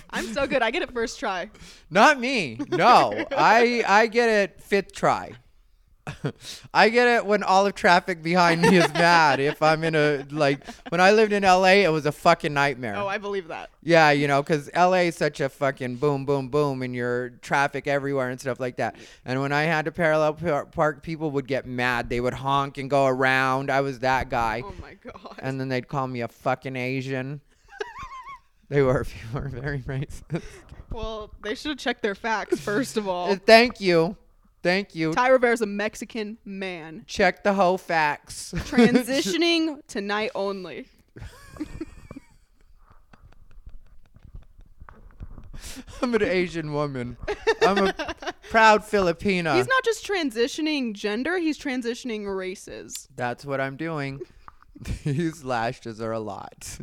I'm 0.09 0.33
so 0.33 0.47
good. 0.47 0.61
I 0.61 0.71
get 0.71 0.81
it 0.81 0.91
first 0.91 1.19
try. 1.19 1.49
not 1.89 2.19
me. 2.19 2.57
No, 2.69 3.25
I 3.31 3.83
I 3.87 4.07
get 4.07 4.29
it 4.29 4.61
fifth 4.61 4.93
try. 4.93 5.33
I 6.73 6.89
get 6.89 7.07
it 7.07 7.25
when 7.25 7.43
all 7.43 7.65
of 7.65 7.75
traffic 7.75 8.21
behind 8.21 8.61
me 8.61 8.77
is 8.77 8.93
mad. 8.93 9.39
If 9.39 9.61
I'm 9.61 9.83
in 9.83 9.95
a 9.95 10.25
like 10.31 10.59
when 10.89 10.99
I 10.99 11.11
lived 11.11 11.31
in 11.31 11.43
LA, 11.43 11.83
it 11.83 11.91
was 11.91 12.05
a 12.05 12.11
fucking 12.11 12.53
nightmare. 12.53 12.95
Oh, 12.97 13.07
I 13.07 13.17
believe 13.17 13.47
that. 13.47 13.69
Yeah, 13.81 14.11
you 14.11 14.27
know, 14.27 14.41
because 14.41 14.69
LA 14.75 15.03
is 15.07 15.15
such 15.15 15.39
a 15.39 15.47
fucking 15.47 15.95
boom, 15.95 16.25
boom, 16.25 16.49
boom, 16.49 16.81
and 16.81 16.93
your 16.93 17.29
traffic 17.41 17.87
everywhere 17.87 18.29
and 18.29 18.39
stuff 18.39 18.59
like 18.59 18.77
that. 18.77 18.95
And 19.23 19.41
when 19.41 19.53
I 19.53 19.63
had 19.63 19.85
to 19.85 19.91
parallel 19.91 20.33
par- 20.33 20.65
park, 20.65 21.03
people 21.03 21.31
would 21.31 21.47
get 21.47 21.65
mad. 21.65 22.09
They 22.09 22.19
would 22.19 22.33
honk 22.33 22.77
and 22.77 22.89
go 22.89 23.05
around. 23.05 23.71
I 23.71 23.81
was 23.81 23.99
that 23.99 24.29
guy. 24.29 24.63
Oh 24.65 24.73
my 24.81 24.95
god. 24.95 25.35
And 25.39 25.59
then 25.59 25.69
they'd 25.69 25.87
call 25.87 26.07
me 26.07 26.21
a 26.21 26.27
fucking 26.27 26.75
Asian. 26.75 27.39
they 28.69 28.81
were, 28.81 29.05
were 29.33 29.47
very 29.47 29.79
racist. 29.79 30.41
well, 30.91 31.31
they 31.43 31.55
should 31.55 31.69
have 31.69 31.77
checked 31.77 32.01
their 32.01 32.15
facts 32.15 32.59
first 32.59 32.97
of 32.97 33.07
all. 33.07 33.31
Uh, 33.31 33.37
Thank 33.37 33.79
you. 33.79 34.17
Thank 34.63 34.95
you. 34.95 35.13
Ty 35.13 35.28
Rivera's 35.28 35.62
a 35.62 35.65
Mexican 35.65 36.38
man 36.45 37.04
Check 37.06 37.43
the 37.43 37.54
whole 37.54 37.78
facts. 37.78 38.54
transitioning 38.58 39.86
tonight 39.88 40.32
only. 40.34 40.88
I'm 46.02 46.13
an 46.13 46.23
Asian 46.23 46.73
woman. 46.73 47.17
I'm 47.62 47.88
a 47.88 47.93
proud 48.49 48.84
Filipina. 48.84 49.56
He's 49.56 49.67
not 49.67 49.84
just 49.84 50.06
transitioning 50.06 50.93
gender; 50.93 51.38
he's 51.38 51.58
transitioning 51.58 52.34
races. 52.36 53.08
That's 53.15 53.45
what 53.45 53.62
I'm 53.62 53.78
doing. 53.78 54.21
These 55.04 55.43
lashes 55.43 56.02
are 56.02 56.12
a 56.12 56.19
lot. 56.19 56.80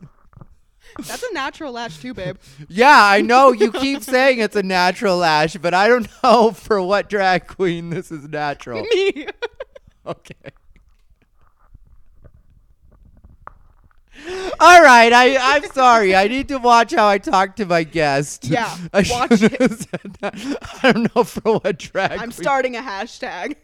That's 0.98 1.22
a 1.22 1.32
natural 1.32 1.72
lash 1.72 1.98
too, 1.98 2.14
babe. 2.14 2.36
Yeah, 2.68 3.02
I 3.04 3.20
know 3.22 3.52
you 3.52 3.70
keep 3.72 4.02
saying 4.02 4.38
it's 4.40 4.56
a 4.56 4.62
natural 4.62 5.16
lash, 5.18 5.56
but 5.56 5.72
I 5.74 5.88
don't 5.88 6.08
know 6.22 6.50
for 6.52 6.80
what 6.82 7.08
drag 7.08 7.46
queen 7.46 7.90
this 7.90 8.10
is 8.10 8.28
natural. 8.28 8.82
Me. 8.82 9.26
Okay. 10.06 10.34
All 14.58 14.82
right, 14.82 15.12
I 15.12 15.36
I'm 15.56 15.64
sorry. 15.72 16.14
I 16.14 16.26
need 16.28 16.48
to 16.48 16.58
watch 16.58 16.92
how 16.94 17.06
I 17.06 17.18
talk 17.18 17.56
to 17.56 17.64
my 17.66 17.84
guest. 17.84 18.44
Yeah, 18.46 18.76
I 18.92 19.04
watch 19.10 19.38
shouldn't 19.38 19.60
have 19.60 19.74
said 19.78 20.16
that. 20.20 20.34
I 20.82 20.92
don't 20.92 21.14
know 21.14 21.24
for 21.24 21.58
what 21.58 21.78
drag. 21.78 22.12
I'm 22.12 22.18
queen- 22.18 22.32
starting 22.32 22.76
a 22.76 22.80
hashtag. 22.80 23.56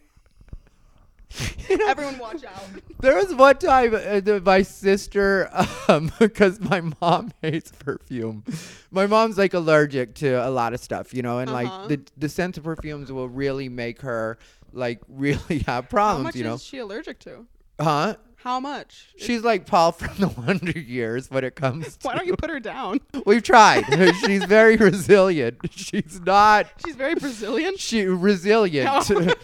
Everyone, 1.89 2.19
watch 2.19 2.45
out. 2.45 2.63
There 3.01 3.15
was 3.15 3.35
one 3.35 3.59
time 3.59 3.95
uh, 3.95 4.41
my 4.43 4.63
sister, 4.63 5.51
um, 5.87 6.11
because 6.19 6.59
my 6.61 6.81
mom 7.01 7.31
hates 7.43 7.71
perfume. 7.71 8.43
My 8.91 9.07
mom's 9.07 9.37
like 9.37 9.53
allergic 9.53 10.15
to 10.17 10.33
a 10.37 10.49
lot 10.49 10.73
of 10.73 10.81
stuff, 10.81 11.13
you 11.13 11.21
know, 11.23 11.39
and 11.39 11.51
Uh-huh. 11.51 11.63
like 11.65 11.89
the 11.89 12.01
the 12.17 12.29
scent 12.31 12.57
of 12.57 12.65
perfumes 12.65 13.13
will 13.13 13.29
really 13.29 13.69
make 13.69 14.01
her 14.01 14.39
like 14.73 15.01
really 15.09 15.59
have 15.67 15.85
How 15.85 15.91
problems, 15.91 16.25
much 16.25 16.37
you 16.37 16.45
know. 16.45 16.55
is 16.55 16.63
she 16.65 16.79
allergic 16.79 17.19
to? 17.21 17.47
Huh? 17.79 18.17
How 18.47 18.61
much? 18.61 19.09
She's 19.17 19.43
like 19.43 19.67
Paul 19.67 19.91
from 19.91 20.15
the 20.19 20.29
Wonder 20.41 20.79
Years 20.79 21.29
when 21.33 21.43
it 21.43 21.57
comes 21.57 21.97
to. 21.97 22.07
Why 22.07 22.15
don't 22.15 22.29
you 22.29 22.37
put 22.37 22.49
her 22.49 22.61
down? 22.61 23.01
We've 23.27 23.43
tried. 23.43 23.83
She's 24.25 24.45
very 24.45 24.77
resilient. 24.77 25.59
She's 25.73 26.21
not. 26.21 26.69
She's 26.87 26.95
very 26.95 27.17
Brazilian. 27.17 27.77
She 27.77 28.05
resilient. 28.05 29.11
No. 29.11 29.35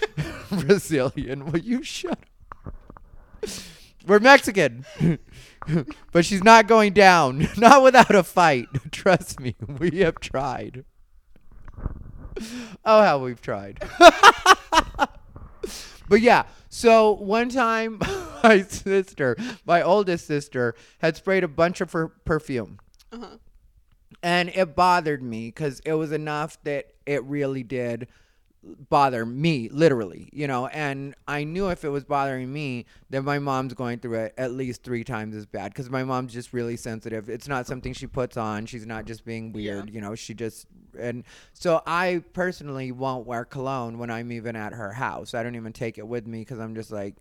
resilient. 0.52 1.46
Will 1.50 1.58
you 1.58 1.82
shut 1.82 2.16
up? 2.64 3.50
We're 4.06 4.20
Mexican. 4.20 4.84
but 6.12 6.24
she's 6.24 6.44
not 6.44 6.68
going 6.68 6.92
down. 6.92 7.48
Not 7.56 7.82
without 7.82 8.14
a 8.14 8.22
fight. 8.22 8.68
Trust 8.92 9.40
me. 9.40 9.56
We 9.80 9.98
have 9.98 10.20
tried. 10.20 10.84
Oh, 12.84 13.02
how 13.02 13.18
we've 13.18 13.42
tried. 13.42 13.82
but 16.08 16.20
yeah, 16.20 16.44
so 16.74 17.12
one 17.12 17.50
time 17.50 18.00
my 18.42 18.62
sister, 18.62 19.36
my 19.66 19.82
oldest 19.82 20.26
sister, 20.26 20.74
had 21.00 21.16
sprayed 21.16 21.44
a 21.44 21.48
bunch 21.48 21.80
of 21.82 21.92
her 21.92 22.08
perfume 22.08 22.78
Uh-huh. 23.12 23.36
and 24.22 24.48
it 24.48 24.74
bothered 24.74 25.22
me 25.22 25.48
because 25.48 25.80
it 25.84 25.92
was 25.92 26.12
enough 26.12 26.56
that 26.64 26.86
it 27.06 27.22
really 27.24 27.62
did 27.62 28.08
bother 28.62 29.26
me 29.26 29.68
literally 29.70 30.28
you 30.32 30.46
know 30.46 30.68
and 30.68 31.16
i 31.26 31.42
knew 31.42 31.68
if 31.68 31.84
it 31.84 31.88
was 31.88 32.04
bothering 32.04 32.52
me 32.52 32.84
then 33.10 33.24
my 33.24 33.38
mom's 33.38 33.74
going 33.74 33.98
through 33.98 34.14
it 34.14 34.34
at 34.38 34.52
least 34.52 34.84
three 34.84 35.02
times 35.02 35.34
as 35.34 35.44
bad 35.46 35.72
because 35.72 35.90
my 35.90 36.04
mom's 36.04 36.32
just 36.32 36.52
really 36.52 36.76
sensitive. 36.76 37.28
It's 37.28 37.48
not 37.48 37.66
something 37.66 37.92
she 37.92 38.06
puts 38.06 38.36
on. 38.36 38.66
She's 38.66 38.86
not 38.86 39.04
just 39.04 39.24
being 39.24 39.52
weird 39.52 39.90
you 39.92 40.00
know 40.00 40.14
she 40.14 40.32
just 40.32 40.66
and 40.98 41.24
so 41.54 41.82
i 41.86 42.22
personally 42.34 42.92
won't 42.92 43.26
wear 43.26 43.44
cologne 43.44 43.98
when 43.98 44.10
i'm 44.10 44.30
even 44.30 44.54
at 44.54 44.72
her 44.72 44.92
house. 44.92 45.34
I 45.34 45.42
don't 45.42 45.56
even 45.56 45.72
take 45.72 45.98
it 45.98 46.06
with 46.06 46.26
me 46.26 46.40
because 46.40 46.60
i'm 46.60 46.76
just 46.76 46.92
like 46.92 47.16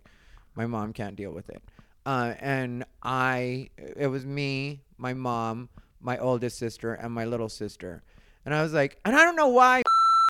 my 0.56 0.68
mom 0.68 0.94
can't 0.94 1.16
deal 1.16 1.32
with 1.32 1.50
it. 1.50 1.64
Uh, 2.06 2.36
and 2.40 2.86
i 3.02 3.70
it 3.78 4.08
was 4.08 4.28
me 4.28 4.82
my 4.98 5.16
mom 5.16 5.70
my 6.00 6.20
oldest 6.20 6.60
sister 6.60 6.94
and 6.94 7.12
my 7.12 7.26
little 7.26 7.50
sister. 7.50 8.04
And 8.46 8.54
i 8.54 8.62
was 8.62 8.74
like 8.74 9.00
and 9.06 9.16
i 9.16 9.24
don't 9.24 9.36
know 9.36 9.48
why 9.48 9.82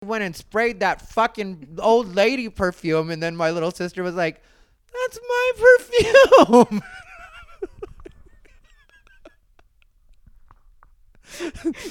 went 0.04 0.24
and 0.24 0.36
sprayed 0.36 0.80
that 0.80 1.00
fucking 1.00 1.78
old 1.80 2.16
lady 2.16 2.50
perfume 2.50 3.12
and 3.12 3.22
then 3.22 3.36
my 3.36 3.52
little 3.52 3.70
sister 3.70 4.02
was 4.02 4.16
like 4.16 4.42
that's 4.92 5.20
my 5.30 5.52
perfume 6.58 6.82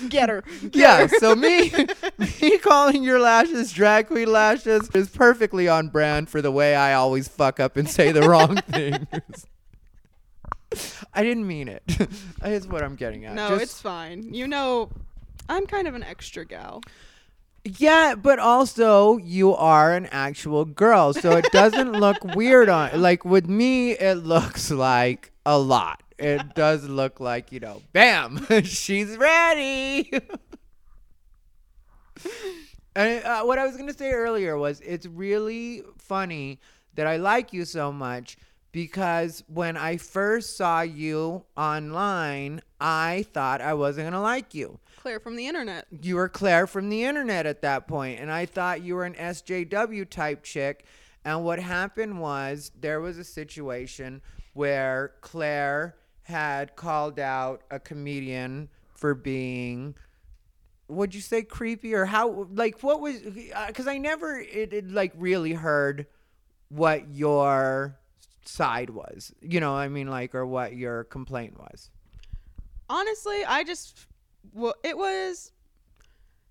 Get 0.09 0.29
her. 0.29 0.43
Get 0.63 0.75
yeah 0.77 1.07
her. 1.07 1.09
so 1.19 1.35
me 1.37 1.73
me 2.43 2.59
calling 2.59 3.03
your 3.05 3.19
lashes 3.21 3.73
drag 3.73 4.09
queen 4.09 4.31
lashes 4.31 4.91
is 4.93 5.09
perfectly 5.09 5.67
on 5.69 5.89
brand 5.89 6.29
for 6.29 6.43
the 6.43 6.51
way 6.53 6.75
i 6.75 6.93
always 6.93 7.27
fuck 7.29 7.59
up 7.61 7.77
and 7.79 7.89
say 7.89 8.13
the 8.13 8.23
wrong 8.29 8.57
things 8.69 9.47
i 11.15 11.23
didn't 11.23 11.47
mean 11.47 11.69
it 11.69 11.83
that's 12.41 12.67
what 12.67 12.83
i'm 12.83 12.97
getting 12.97 13.25
at 13.25 13.35
No, 13.35 13.51
Just- 13.51 13.63
it's 13.63 13.81
fine. 13.81 14.35
You 14.35 14.47
know, 14.49 14.91
I'm 15.49 15.67
kind 15.67 15.87
of 15.89 15.95
an 15.95 16.03
extra 16.03 16.45
gal. 16.45 16.83
Yeah, 17.65 18.15
but 18.15 18.39
also 18.39 19.19
you 19.19 19.55
are 19.55 19.93
an 19.95 20.07
actual 20.07 20.65
girl, 20.65 21.13
so 21.13 21.37
it 21.37 21.47
doesn't 21.53 21.93
look 22.01 22.25
weird 22.35 22.69
on 22.71 23.01
like 23.01 23.25
with 23.25 23.49
me 23.49 23.93
it 23.93 24.25
looks 24.25 24.71
like 24.71 25.33
a 25.45 25.59
lot. 25.59 26.03
It 26.19 26.55
does 26.55 26.89
look 26.89 27.21
like, 27.21 27.53
you 27.53 27.61
know, 27.61 27.83
bam, 27.93 28.47
she's 28.65 29.17
ready. 29.17 30.11
and 32.95 33.25
uh, 33.25 33.43
what 33.45 33.59
I 33.59 33.67
was 33.67 33.77
going 33.77 33.89
to 33.89 33.97
say 33.97 34.11
earlier 34.13 34.57
was 34.57 34.81
it's 34.81 35.07
really 35.07 35.83
funny 35.99 36.61
that 36.95 37.07
I 37.07 37.17
like 37.17 37.53
you 37.53 37.65
so 37.65 37.93
much 37.93 38.37
because 38.73 39.43
when 39.49 39.77
I 39.77 39.97
first 39.97 40.57
saw 40.57 40.81
you 40.83 41.45
online, 41.57 42.63
I 42.81 43.27
thought 43.33 43.61
I 43.61 43.75
wasn't 43.75 44.05
going 44.05 44.13
to 44.13 44.21
like 44.21 44.55
you 44.55 44.79
Claire 45.01 45.21
from 45.21 45.37
the 45.37 45.47
internet. 45.47 45.87
you 46.03 46.17
were 46.17 46.29
Claire 46.29 46.67
from 46.67 46.91
the 46.91 47.05
internet 47.05 47.47
at 47.47 47.63
that 47.63 47.89
point, 47.89 48.21
and 48.21 48.31
I 48.31 48.47
thought 48.47 48.83
you 48.83 48.95
were 48.95 49.05
an 49.05 49.15
SJW 49.15 50.09
type 50.09 50.43
chick. 50.43 50.85
And 51.25 51.45
what 51.45 51.59
happened 51.59 52.21
was 52.21 52.71
there 52.79 53.01
was 53.01 53.19
a 53.19 53.25
situation 53.25 54.23
where 54.55 55.13
Claire 55.21 55.97
had 56.25 56.77
called 56.77 57.19
out 57.19 57.63
a 57.71 57.79
comedian 57.79 58.69
for 58.95 59.15
being 59.15 59.95
would 60.89 61.15
you 61.15 61.21
say 61.21 61.43
creepy 61.43 61.95
or 61.95 62.05
how 62.05 62.47
like 62.53 62.83
what 62.83 63.01
was 63.01 63.17
uh, 63.55 63.67
because 63.69 63.87
i 63.87 63.97
never 63.97 64.39
it, 64.39 64.73
it 64.73 64.91
like 64.91 65.13
really 65.17 65.53
heard 65.53 66.07
what 66.69 67.09
your 67.09 67.97
side 68.45 68.91
was 68.91 69.33
you 69.41 69.61
know 69.61 69.75
i 69.75 69.89
mean 69.89 70.09
like 70.09 70.35
or 70.35 70.45
what 70.45 70.75
your 70.77 71.05
complaint 71.05 71.59
was 71.59 71.91
Honestly, 72.91 73.45
I 73.47 73.63
just 73.63 74.09
well, 74.53 74.75
it 74.83 74.97
was 74.97 75.53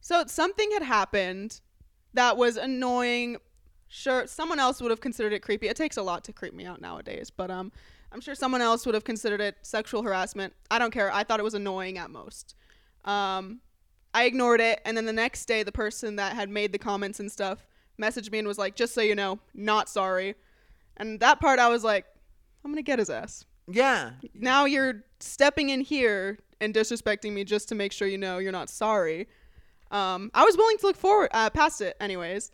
so 0.02 0.24
something 0.28 0.72
had 0.72 0.84
happened 0.84 1.62
that 2.14 2.38
was 2.38 2.58
annoying. 2.58 3.38
Sure, 3.88 4.28
someone 4.28 4.60
else 4.60 4.82
would 4.82 4.92
have 4.92 5.02
considered 5.02 5.34
it 5.34 5.42
creepy. 5.42 5.68
It 5.68 5.76
takes 5.76 5.98
a 5.98 6.04
lot 6.04 6.24
to 6.26 6.34
creep 6.34 6.54
me 6.54 6.66
out 6.66 6.82
nowadays, 6.82 7.30
but 7.30 7.52
um 7.52 7.72
I'm 8.12 8.22
sure 8.22 8.34
someone 8.36 8.62
else 8.62 8.86
would 8.86 8.96
have 8.96 9.04
considered 9.04 9.42
it 9.42 9.58
sexual 9.62 10.02
harassment. 10.02 10.54
I 10.72 10.80
don't 10.80 10.92
care. 10.92 11.12
I 11.14 11.24
thought 11.24 11.40
it 11.40 11.44
was 11.44 11.54
annoying 11.54 11.98
at 11.98 12.10
most. 12.10 12.56
Um 13.06 13.62
I 14.14 14.24
ignored 14.24 14.62
it 14.62 14.82
and 14.86 14.98
then 14.98 15.06
the 15.06 15.14
next 15.14 15.46
day 15.46 15.64
the 15.64 15.72
person 15.72 16.16
that 16.16 16.34
had 16.36 16.50
made 16.50 16.72
the 16.72 16.80
comments 16.80 17.20
and 17.20 17.32
stuff 17.32 17.68
messaged 18.02 18.32
me 18.32 18.40
and 18.40 18.48
was 18.48 18.58
like, 18.58 18.76
"Just 18.76 18.94
so 18.94 19.02
you 19.02 19.14
know, 19.16 19.40
not 19.54 19.90
sorry." 19.90 20.36
And 20.98 21.20
that 21.20 21.40
part, 21.40 21.60
I 21.60 21.70
was 21.70 21.84
like, 21.84 22.06
"I'm 22.64 22.72
gonna 22.72 22.82
get 22.82 23.00
his 23.00 23.10
ass." 23.10 23.46
Yeah. 23.68 24.12
Now 24.34 24.66
you're 24.66 25.04
stepping 25.20 25.70
in 25.70 25.82
here 25.82 26.40
and 26.62 26.74
disrespecting 26.74 27.34
me 27.34 27.44
just 27.44 27.70
to 27.70 27.76
make 27.76 27.92
sure 27.92 28.08
you 28.08 28.18
know 28.18 28.38
you're 28.38 28.52
not 28.52 28.70
sorry. 28.70 29.28
Um, 29.92 30.30
I 30.34 30.44
was 30.46 30.56
willing 30.58 30.78
to 30.78 30.88
look 30.88 30.98
forward 30.98 31.30
uh, 31.34 31.50
past 31.50 31.82
it, 31.82 31.96
anyways, 32.00 32.52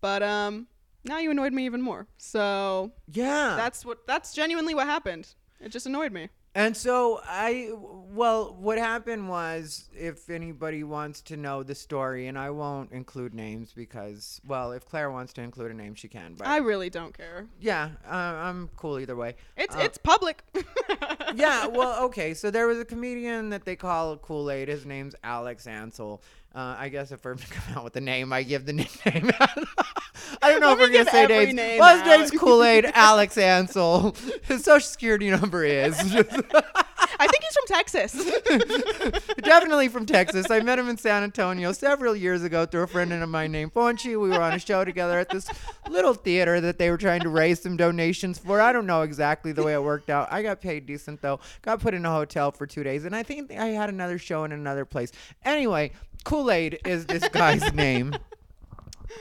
but 0.00 0.22
um, 0.22 0.66
now 1.04 1.18
you 1.18 1.30
annoyed 1.30 1.52
me 1.52 1.64
even 1.64 1.80
more. 1.80 2.06
So 2.18 2.92
Yeah. 3.12 3.54
that's 3.56 3.84
what 3.84 4.06
that's 4.06 4.34
genuinely 4.34 4.74
what 4.74 4.86
happened. 4.86 5.34
It 5.60 5.70
just 5.70 5.86
annoyed 5.86 6.12
me. 6.12 6.28
And 6.56 6.74
so 6.74 7.20
I, 7.22 7.70
well, 7.74 8.56
what 8.58 8.78
happened 8.78 9.28
was, 9.28 9.90
if 9.94 10.30
anybody 10.30 10.84
wants 10.84 11.20
to 11.22 11.36
know 11.36 11.62
the 11.62 11.74
story, 11.74 12.28
and 12.28 12.38
I 12.38 12.48
won't 12.48 12.92
include 12.92 13.34
names 13.34 13.74
because, 13.76 14.40
well, 14.46 14.72
if 14.72 14.86
Claire 14.86 15.10
wants 15.10 15.34
to 15.34 15.42
include 15.42 15.70
a 15.70 15.74
name, 15.74 15.94
she 15.94 16.08
can. 16.08 16.34
But 16.34 16.46
I 16.46 16.56
really 16.56 16.88
don't 16.88 17.16
care. 17.16 17.46
yeah, 17.60 17.90
uh, 18.08 18.14
I'm 18.14 18.70
cool 18.74 18.98
either 18.98 19.14
way. 19.16 19.36
It's 19.58 19.76
Uh, 19.76 19.80
it's 19.80 19.98
public. 19.98 20.42
yeah, 21.34 21.66
well, 21.66 22.02
okay. 22.06 22.32
So 22.32 22.50
there 22.50 22.66
was 22.66 22.78
a 22.78 22.86
comedian 22.86 23.50
that 23.50 23.66
they 23.66 23.76
call 23.76 24.16
Kool 24.16 24.50
Aid. 24.50 24.68
His 24.68 24.86
name's 24.86 25.14
Alex 25.22 25.66
Ansel. 25.66 26.22
Uh, 26.54 26.74
I 26.78 26.88
guess 26.88 27.12
if 27.12 27.22
we're 27.22 27.34
gonna 27.34 27.46
come 27.50 27.76
out 27.76 27.84
with 27.84 27.96
a 27.96 28.00
name, 28.00 28.32
I 28.32 28.42
give 28.42 28.64
the 28.64 28.72
nickname. 28.80 29.30
I 30.42 30.50
don't 30.50 30.60
know 30.60 30.68
Let 30.68 30.80
if 30.80 30.90
we're 30.90 30.96
gonna 31.04 31.10
say 31.10 31.26
names. 31.26 31.54
name 31.54 31.80
well, 31.80 31.96
his 31.96 32.06
name's 32.06 32.30
Kool 32.40 32.62
Aid 32.62 32.90
Alex 32.94 33.36
Ansel. 33.38 34.14
His 34.42 34.64
social 34.64 34.86
security 34.86 35.30
number 35.30 35.64
is 35.64 35.98
I 37.18 37.26
think 37.28 37.44
he's 37.44 37.54
from 37.54 37.66
Texas. 37.66 38.12
definitely 39.38 39.88
from 39.88 40.06
Texas. 40.06 40.50
I 40.50 40.60
met 40.60 40.78
him 40.78 40.88
in 40.88 40.98
San 40.98 41.22
Antonio 41.22 41.72
several 41.72 42.14
years 42.14 42.42
ago 42.42 42.66
through 42.66 42.82
a 42.82 42.86
friend 42.86 43.12
of 43.12 43.28
mine 43.28 43.52
named 43.52 43.72
Fonchi. 43.72 44.20
We 44.20 44.28
were 44.28 44.40
on 44.42 44.52
a 44.52 44.58
show 44.58 44.84
together 44.84 45.18
at 45.18 45.30
this 45.30 45.48
little 45.88 46.14
theater 46.14 46.60
that 46.60 46.78
they 46.78 46.90
were 46.90 46.98
trying 46.98 47.22
to 47.22 47.28
raise 47.28 47.62
some 47.62 47.76
donations 47.76 48.38
for. 48.38 48.60
I 48.60 48.72
don't 48.72 48.86
know 48.86 49.02
exactly 49.02 49.52
the 49.52 49.62
way 49.62 49.74
it 49.74 49.82
worked 49.82 50.10
out. 50.10 50.28
I 50.30 50.42
got 50.42 50.60
paid 50.60 50.86
decent 50.86 51.22
though. 51.22 51.40
Got 51.62 51.80
put 51.80 51.94
in 51.94 52.04
a 52.04 52.10
hotel 52.10 52.50
for 52.50 52.66
two 52.66 52.82
days, 52.82 53.04
and 53.04 53.14
I 53.16 53.22
think 53.22 53.50
I 53.52 53.66
had 53.66 53.88
another 53.88 54.18
show 54.18 54.44
in 54.44 54.52
another 54.52 54.84
place. 54.84 55.12
Anyway, 55.44 55.92
Kool 56.24 56.50
Aid 56.50 56.80
is 56.84 57.06
this 57.06 57.28
guy's 57.28 57.72
name. 57.72 58.14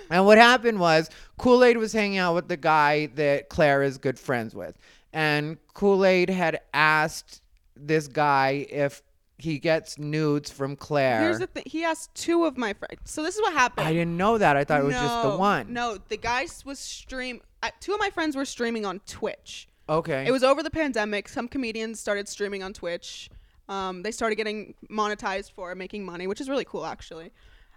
And 0.09 0.25
what 0.25 0.37
happened 0.37 0.79
was 0.79 1.09
Kool 1.37 1.63
Aid 1.63 1.77
was 1.77 1.93
hanging 1.93 2.17
out 2.17 2.35
with 2.35 2.47
the 2.47 2.57
guy 2.57 3.07
that 3.15 3.49
Claire 3.49 3.83
is 3.83 3.97
good 3.97 4.19
friends 4.19 4.55
with. 4.55 4.77
And 5.13 5.57
Kool 5.73 6.05
Aid 6.05 6.29
had 6.29 6.59
asked 6.73 7.41
this 7.75 8.07
guy 8.07 8.65
if 8.69 9.01
he 9.37 9.59
gets 9.59 9.97
nudes 9.97 10.49
from 10.49 10.75
Claire. 10.75 11.21
Here's 11.21 11.39
the 11.39 11.47
thing. 11.47 11.63
He 11.65 11.83
asked 11.83 12.13
two 12.15 12.45
of 12.45 12.57
my 12.57 12.73
friends. 12.73 12.99
So 13.05 13.21
this 13.23 13.35
is 13.35 13.41
what 13.41 13.53
happened. 13.53 13.87
I 13.87 13.93
didn't 13.93 14.15
know 14.17 14.37
that. 14.37 14.55
I 14.55 14.63
thought 14.63 14.81
it 14.81 14.85
was 14.85 14.95
just 14.95 15.23
the 15.23 15.37
one. 15.37 15.73
No, 15.73 15.97
the 16.09 16.17
guy 16.17 16.47
was 16.65 16.79
stream. 16.79 17.41
Uh, 17.61 17.69
two 17.79 17.93
of 17.93 17.99
my 17.99 18.09
friends 18.09 18.35
were 18.35 18.45
streaming 18.45 18.85
on 18.85 18.99
Twitch. 19.05 19.67
Okay. 19.89 20.25
It 20.25 20.31
was 20.31 20.43
over 20.43 20.63
the 20.63 20.69
pandemic. 20.69 21.27
Some 21.27 21.47
comedians 21.47 21.99
started 21.99 22.27
streaming 22.27 22.63
on 22.63 22.73
Twitch. 22.73 23.29
Um, 23.67 24.03
they 24.03 24.11
started 24.11 24.35
getting 24.35 24.73
monetized 24.89 25.51
for 25.51 25.73
making 25.75 26.05
money, 26.05 26.27
which 26.27 26.39
is 26.39 26.49
really 26.49 26.65
cool, 26.65 26.85
actually. 26.85 27.31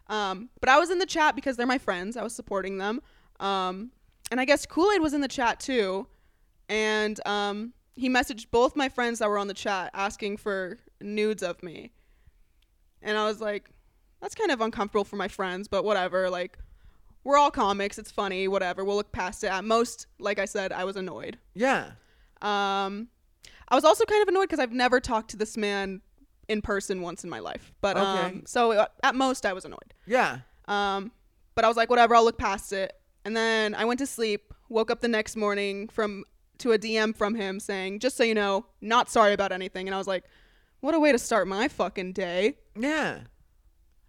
Um, 0.09 0.49
but 0.61 0.69
I 0.69 0.79
was 0.79 0.91
in 0.91 0.99
the 0.99 1.07
chat 1.07 1.35
because 1.35 1.57
they're 1.57 1.67
my 1.67 1.79
friends. 1.79 2.17
I 2.17 2.23
was 2.23 2.35
supporting 2.35 2.79
them. 2.79 3.01
Um, 3.41 3.91
and 4.31 4.41
I 4.41 4.45
guess 4.45 4.67
Kool 4.67 4.91
Aid 4.93 5.03
was 5.03 5.13
in 5.15 5.21
the 5.21 5.29
chat 5.29 5.61
too. 5.61 6.07
And 6.69 7.19
um, 7.27 7.73
he 7.95 8.09
messaged 8.09 8.47
both 8.51 8.77
my 8.77 8.89
friends 8.89 9.19
that 9.19 9.29
were 9.29 9.39
on 9.39 9.49
the 9.49 9.55
chat 9.55 9.91
asking 9.95 10.39
for 10.39 10.79
nudes 11.01 11.43
of 11.43 11.63
me. 11.63 11.93
And 13.03 13.17
I 13.17 13.27
was 13.27 13.41
like, 13.41 13.71
that's 14.21 14.35
kind 14.35 14.51
of 14.51 14.61
uncomfortable 14.61 15.05
for 15.05 15.17
my 15.17 15.29
friends, 15.29 15.69
but 15.69 15.85
whatever. 15.85 16.29
Like, 16.29 16.59
we're 17.25 17.39
all 17.39 17.51
comics. 17.51 17.99
It's 17.99 18.11
funny. 18.11 18.49
Whatever. 18.49 18.85
We'll 18.85 18.97
look 18.97 19.13
past 19.13 19.45
it. 19.45 19.49
At 19.49 19.65
most, 19.65 20.07
like 20.19 20.39
I 20.39 20.45
said, 20.47 20.73
I 20.73 20.85
was 20.85 20.97
annoyed. 20.97 21.39
yeah. 21.55 21.93
Um, 22.41 23.09
I 23.71 23.75
was 23.75 23.85
also 23.85 24.05
kind 24.05 24.23
of 24.23 24.29
annoyed 24.29 24.45
because 24.45 24.61
I've 24.61 24.73
never 24.73 25.01
talked 25.01 25.31
to 25.33 25.37
this 25.37 25.57
man 25.57 26.01
in 26.49 26.63
person 26.63 27.03
once 27.03 27.25
in 27.25 27.31
my 27.31 27.39
life. 27.39 27.73
But 27.81 27.97
Okay. 27.97 28.07
um, 28.07 28.43
so 28.47 28.73
uh, 28.73 28.87
at 29.03 29.15
most 29.15 29.45
I 29.47 29.53
was 29.53 29.65
annoyed. 29.65 29.95
Yeah. 30.07 30.39
Um, 30.67 31.13
but 31.55 31.65
I 31.65 31.69
was 31.69 31.77
like, 31.77 31.91
whatever, 31.91 32.15
I'll 32.15 32.25
look 32.25 32.39
past 32.39 32.73
it. 32.73 32.93
And 33.25 33.37
then 33.37 33.75
I 33.75 33.85
went 33.85 33.99
to 34.01 34.07
sleep. 34.07 34.53
Woke 34.71 34.91
up 34.91 35.01
the 35.01 35.09
next 35.09 35.35
morning 35.37 35.89
from 35.89 36.25
to 36.59 36.73
a 36.73 36.79
DM 36.79 37.17
from 37.17 37.35
him 37.35 37.59
saying, 37.61 38.01
just 38.01 38.17
so 38.17 38.25
you 38.25 38.35
know, 38.35 38.67
not 38.81 39.09
sorry 39.09 39.33
about 39.33 39.51
anything. 39.53 39.89
And 39.89 39.95
I 39.95 39.99
was 39.99 40.07
like, 40.07 40.25
what 40.81 40.95
a 40.95 41.01
way 41.01 41.11
to 41.13 41.19
start 41.19 41.49
my 41.49 41.69
fucking 41.69 42.13
day. 42.13 42.57
Yeah. 42.79 43.21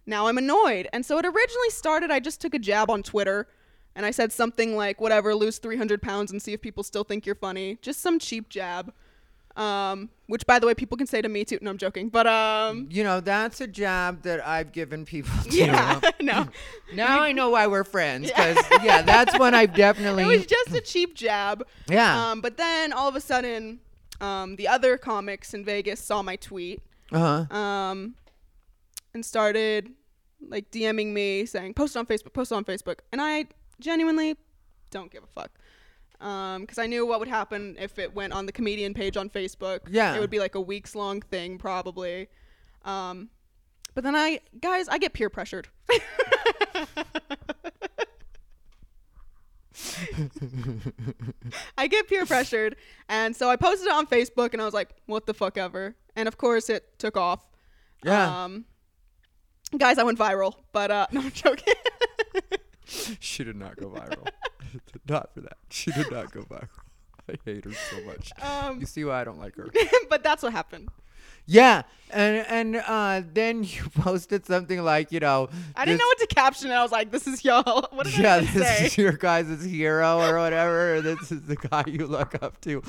Now 0.06 0.26
I'm 0.26 0.36
annoyed. 0.38 0.88
And 0.92 1.04
so 1.06 1.18
it 1.18 1.24
originally 1.24 1.70
started, 1.70 2.10
I 2.10 2.20
just 2.20 2.40
took 2.40 2.54
a 2.54 2.58
jab 2.58 2.90
on 2.90 3.02
Twitter 3.02 3.48
and 3.96 4.04
I 4.04 4.10
said 4.10 4.32
something 4.32 4.76
like, 4.76 5.00
whatever, 5.00 5.34
lose 5.34 5.58
300 5.58 6.02
pounds 6.02 6.30
and 6.30 6.40
see 6.42 6.52
if 6.52 6.60
people 6.60 6.82
still 6.82 7.04
think 7.04 7.24
you're 7.26 7.34
funny. 7.34 7.78
Just 7.82 8.00
some 8.00 8.18
cheap 8.18 8.48
jab. 8.48 8.92
Um, 9.56 10.10
which 10.26 10.46
by 10.46 10.58
the 10.60 10.66
way, 10.66 10.74
people 10.74 10.96
can 10.96 11.06
say 11.06 11.20
to 11.20 11.28
me 11.28 11.44
too. 11.44 11.58
No, 11.60 11.70
I'm 11.70 11.78
joking. 11.78 12.08
But, 12.08 12.26
um, 12.26 12.88
You 12.90 13.02
know, 13.02 13.20
that's 13.20 13.60
a 13.60 13.66
jab 13.66 14.22
that 14.22 14.46
I've 14.46 14.72
given 14.72 15.04
people 15.04 15.32
too. 15.44 15.56
yeah, 15.56 16.00
no. 16.20 16.46
Now 16.94 17.20
I 17.20 17.32
know 17.32 17.50
why 17.50 17.66
we're 17.66 17.84
friends. 17.84 18.28
Because, 18.28 18.58
yeah, 18.82 19.02
that's 19.02 19.36
when 19.38 19.54
I've 19.54 19.74
definitely. 19.86 20.22
It 20.22 20.26
was 20.26 20.46
just 20.46 20.72
a 20.72 20.80
cheap 20.80 21.14
jab. 21.14 21.66
yeah. 21.88 22.30
Um, 22.30 22.40
but 22.40 22.56
then 22.56 22.92
all 22.92 23.08
of 23.08 23.16
a 23.16 23.20
sudden, 23.20 23.80
um, 24.20 24.56
the 24.56 24.68
other 24.68 24.96
comics 24.96 25.52
in 25.52 25.64
Vegas 25.64 26.00
saw 26.00 26.22
my 26.22 26.36
tweet, 26.36 26.80
uh 27.12 27.44
huh. 27.48 27.56
um, 27.56 28.14
and 29.14 29.24
started 29.24 29.90
like 30.46 30.70
DMing 30.70 31.08
me 31.12 31.44
saying, 31.46 31.74
"Post 31.74 31.96
it 31.96 31.98
on 31.98 32.06
Facebook, 32.06 32.32
post 32.32 32.52
it 32.52 32.54
on 32.54 32.64
Facebook," 32.64 33.00
and 33.12 33.20
I 33.20 33.46
genuinely 33.80 34.36
don't 34.90 35.10
give 35.10 35.24
a 35.24 35.26
fuck. 35.26 35.50
Um, 36.20 36.62
because 36.62 36.78
I 36.78 36.86
knew 36.86 37.06
what 37.06 37.18
would 37.18 37.28
happen 37.28 37.76
if 37.78 37.98
it 37.98 38.14
went 38.14 38.34
on 38.34 38.44
the 38.44 38.52
comedian 38.52 38.92
page 38.92 39.16
on 39.16 39.30
Facebook. 39.30 39.80
Yeah. 39.88 40.14
it 40.14 40.20
would 40.20 40.30
be 40.30 40.38
like 40.38 40.54
a 40.54 40.60
weeks 40.60 40.94
long 40.94 41.22
thing 41.22 41.56
probably. 41.56 42.28
Um, 42.84 43.30
but 43.94 44.04
then 44.04 44.14
I, 44.14 44.40
guys, 44.60 44.88
I 44.88 44.98
get 44.98 45.14
peer 45.14 45.30
pressured. 45.30 45.68
I 51.78 51.86
get 51.86 52.08
peer 52.08 52.26
pressured, 52.26 52.76
and 53.08 53.34
so 53.34 53.48
I 53.48 53.56
posted 53.56 53.86
it 53.88 53.92
on 53.92 54.06
Facebook, 54.06 54.52
and 54.52 54.60
I 54.60 54.64
was 54.64 54.74
like, 54.74 54.90
"What 55.06 55.26
the 55.26 55.34
fuck 55.34 55.56
ever?" 55.56 55.94
And 56.16 56.28
of 56.28 56.36
course, 56.38 56.68
it 56.68 56.98
took 56.98 57.16
off. 57.16 57.48
Yeah. 58.04 58.44
Um, 58.44 58.64
guys, 59.76 59.98
I 59.98 60.02
went 60.02 60.18
viral, 60.18 60.54
but 60.72 60.90
uh, 60.90 61.06
no, 61.12 61.20
I'm 61.20 61.30
joking. 61.30 61.74
She 63.20 63.44
did 63.44 63.56
not 63.56 63.76
go 63.76 63.88
viral. 63.88 64.28
not 65.08 65.32
for 65.34 65.40
that. 65.42 65.56
She 65.70 65.90
did 65.92 66.10
not 66.10 66.32
go 66.32 66.42
viral. 66.42 66.68
I 67.28 67.34
hate 67.44 67.64
her 67.64 67.72
so 67.72 68.02
much. 68.04 68.32
um, 68.42 68.80
You 68.80 68.86
see 68.86 69.04
why 69.04 69.20
I 69.20 69.24
don't 69.24 69.38
like 69.38 69.54
her. 69.56 69.68
but 70.10 70.22
that's 70.22 70.42
what 70.42 70.52
happened. 70.52 70.88
Yeah, 71.46 71.82
and 72.10 72.46
and 72.48 72.76
uh, 72.86 73.22
then 73.32 73.64
you 73.64 73.82
posted 73.94 74.46
something 74.46 74.82
like, 74.82 75.10
you 75.10 75.20
know, 75.20 75.48
I 75.74 75.84
didn't 75.84 75.98
know 75.98 76.06
what 76.06 76.18
to 76.20 76.26
caption. 76.26 76.70
I 76.70 76.82
was 76.82 76.92
like, 76.92 77.10
"This 77.10 77.26
is 77.26 77.44
y'all." 77.44 77.88
What 77.92 78.06
did 78.06 78.18
yeah, 78.18 78.36
I 78.36 78.40
this 78.40 78.52
say? 78.52 78.86
is 78.86 78.98
your 78.98 79.12
guys' 79.12 79.64
hero 79.64 80.20
or 80.20 80.38
whatever. 80.38 80.96
Or 80.96 81.00
this 81.00 81.32
is 81.32 81.42
the 81.42 81.56
guy 81.56 81.84
you 81.86 82.06
look 82.06 82.40
up 82.42 82.60
to. 82.62 82.82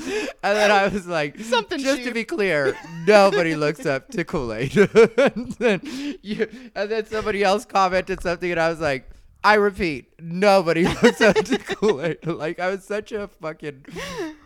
And 0.43 0.57
then 0.57 0.69
I 0.69 0.87
was 0.89 1.07
like, 1.07 1.39
Something 1.39 1.79
just 1.79 2.03
to 2.03 2.11
be 2.13 2.23
clear, 2.23 2.75
nobody 3.07 3.55
looks 3.55 3.85
up 3.85 4.09
to 4.09 4.23
Kool 4.23 4.53
Aid. 4.53 4.75
and, 4.77 5.51
then 5.53 5.81
you, 6.21 6.47
and 6.75 6.91
then 6.91 7.05
somebody 7.05 7.43
else 7.43 7.65
commented 7.65 8.21
something, 8.21 8.51
and 8.51 8.59
I 8.59 8.69
was 8.69 8.79
like, 8.79 9.09
I 9.43 9.55
repeat, 9.55 10.13
nobody 10.19 10.83
looks 11.01 11.19
up 11.21 11.35
to 11.35 11.57
Kool 11.57 12.01
Aid. 12.03 12.25
Like 12.27 12.59
I 12.59 12.69
was 12.69 12.83
such 12.83 13.11
a 13.11 13.27
fucking. 13.27 13.85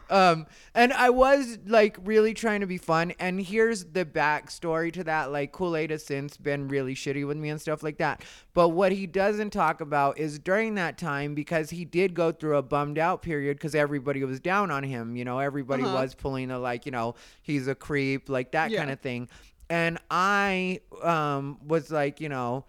Um, 0.10 0.45
and 0.75 0.93
I 0.93 1.10
was 1.10 1.58
like 1.65 1.97
really 2.03 2.34
trying 2.36 2.62
to 2.62 2.67
be 2.67 2.77
fun. 2.77 3.12
And 3.19 3.41
here's 3.41 3.86
the 3.86 4.05
backstory 4.05 4.93
to 4.93 5.03
that. 5.05 5.31
Like 5.31 5.51
Kool 5.51 5.75
Aid 5.75 5.89
has 5.89 6.05
since 6.05 6.38
been 6.38 6.67
really 6.67 6.93
shitty 6.95 7.25
with 7.27 7.38
me 7.38 7.49
and 7.49 7.60
stuff 7.60 7.81
like 7.84 7.97
that. 7.97 8.23
But 8.53 8.69
what 8.69 8.91
he 8.91 9.08
doesn't 9.08 9.49
talk 9.49 9.81
about 9.81 10.17
is 10.19 10.38
during 10.39 10.75
that 10.75 10.97
time 10.97 11.34
because 11.34 11.71
he 11.71 11.86
did 11.86 12.13
go 12.13 12.31
through 12.31 12.58
a 12.58 12.62
bummed 12.62 12.99
out 12.99 13.21
period 13.21 13.58
because 13.58 13.73
everybody 13.75 14.23
was 14.23 14.39
down 14.39 14.69
on 14.71 14.84
him. 14.84 15.15
You 15.15 15.25
know, 15.25 15.39
everybody 15.39 15.84
Uh-huh. 15.84 15.93
was 15.95 16.13
pulling 16.15 16.49
the 16.49 16.60
like, 16.60 16.86
you 16.86 16.91
know, 16.91 17.15
he's 17.41 17.67
a 17.67 17.75
creep, 17.75 18.29
like 18.29 18.51
that 18.51 18.69
Yeah. 18.71 18.79
kind 18.79 18.91
of 18.91 18.99
thing. 19.01 19.27
And 19.69 19.97
I 20.12 20.81
um 21.03 21.58
was 21.67 21.89
like, 21.91 22.21
you 22.21 22.29
know, 22.29 22.65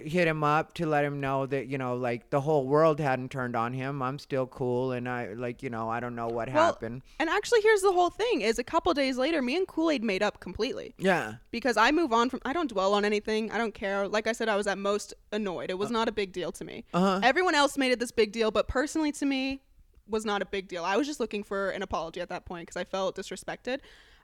hit 0.00 0.26
him 0.28 0.42
up 0.44 0.74
to 0.74 0.86
let 0.86 1.04
him 1.04 1.20
know 1.20 1.46
that 1.46 1.66
you 1.66 1.78
know 1.78 1.94
like 1.94 2.30
the 2.30 2.40
whole 2.40 2.66
world 2.66 2.98
hadn't 3.00 3.30
turned 3.30 3.54
on 3.56 3.72
him 3.72 4.02
i'm 4.02 4.18
still 4.18 4.46
cool 4.46 4.92
and 4.92 5.08
i 5.08 5.32
like 5.34 5.62
you 5.62 5.70
know 5.70 5.88
i 5.88 6.00
don't 6.00 6.14
know 6.14 6.28
what 6.28 6.52
Well, 6.52 6.72
happened 6.72 7.02
And 7.18 7.28
actually, 7.30 7.60
here's 7.62 7.82
the 7.82 7.92
whole 7.92 8.10
thing: 8.10 8.40
is 8.40 8.58
a 8.58 8.64
couple 8.64 8.92
days 8.94 9.16
later, 9.16 9.40
me 9.42 9.56
and 9.56 9.66
Kool 9.66 9.90
Aid 9.90 10.02
made 10.02 10.22
up 10.22 10.40
completely 10.40 10.94
yeah 10.98 11.34
because 11.50 11.76
I 11.76 11.90
move 11.92 12.12
on 12.12 12.30
from. 12.30 12.40
I 12.44 12.52
don't 12.52 12.68
dwell 12.70 12.94
on 12.94 13.04
anything. 13.04 13.50
I 13.50 13.58
don't 13.58 13.74
care. 13.74 14.08
Like 14.08 14.26
I 14.26 14.32
said, 14.32 14.48
I 14.48 14.56
was 14.56 14.66
at 14.66 14.78
most 14.78 15.14
annoyed. 15.32 15.70
It 15.70 15.78
was 15.78 15.90
not 15.90 16.08
a 16.08 16.12
big 16.12 16.32
deal 16.32 16.50
to 16.52 16.64
me. 16.64 16.84
uh-huh 16.92 17.20
Everyone 17.22 17.54
else 17.54 17.76
made 17.78 17.92
it 17.92 17.98
this 18.00 18.12
big 18.12 18.32
deal, 18.32 18.50
but 18.50 18.68
personally 18.68 19.12
to 19.12 19.26
me, 19.26 19.60
was 20.08 20.24
not 20.24 20.42
a 20.42 20.46
big 20.46 20.68
deal. 20.68 20.84
I 20.84 20.96
was 20.96 21.06
just 21.06 21.20
looking 21.20 21.42
for 21.44 21.70
an 21.70 21.82
apology 21.82 22.20
at 22.20 22.28
that 22.30 22.44
point 22.44 22.66
because 22.66 22.76
I 22.80 22.84
felt 22.84 23.16
disrespected. 23.16 23.78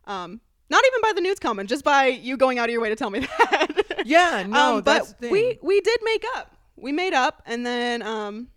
Um, 0.07 0.40
not 0.70 0.85
even 0.87 1.00
by 1.02 1.12
the 1.14 1.20
news 1.20 1.38
comment, 1.38 1.68
just 1.68 1.85
by 1.85 2.07
you 2.07 2.37
going 2.37 2.59
out 2.59 2.68
of 2.68 2.72
your 2.72 2.81
way 2.81 2.88
to 2.88 2.96
tell 2.96 3.11
me 3.11 3.20
that. 3.38 4.02
yeah 4.04 4.44
no 4.46 4.76
um, 4.76 4.83
but 4.83 5.14
we 5.20 5.59
we 5.62 5.81
did 5.81 6.00
make 6.02 6.24
up. 6.37 6.54
We 6.76 6.92
made 6.92 7.12
up, 7.14 7.42
and 7.46 7.66
then 7.66 8.02
um, 8.02 8.48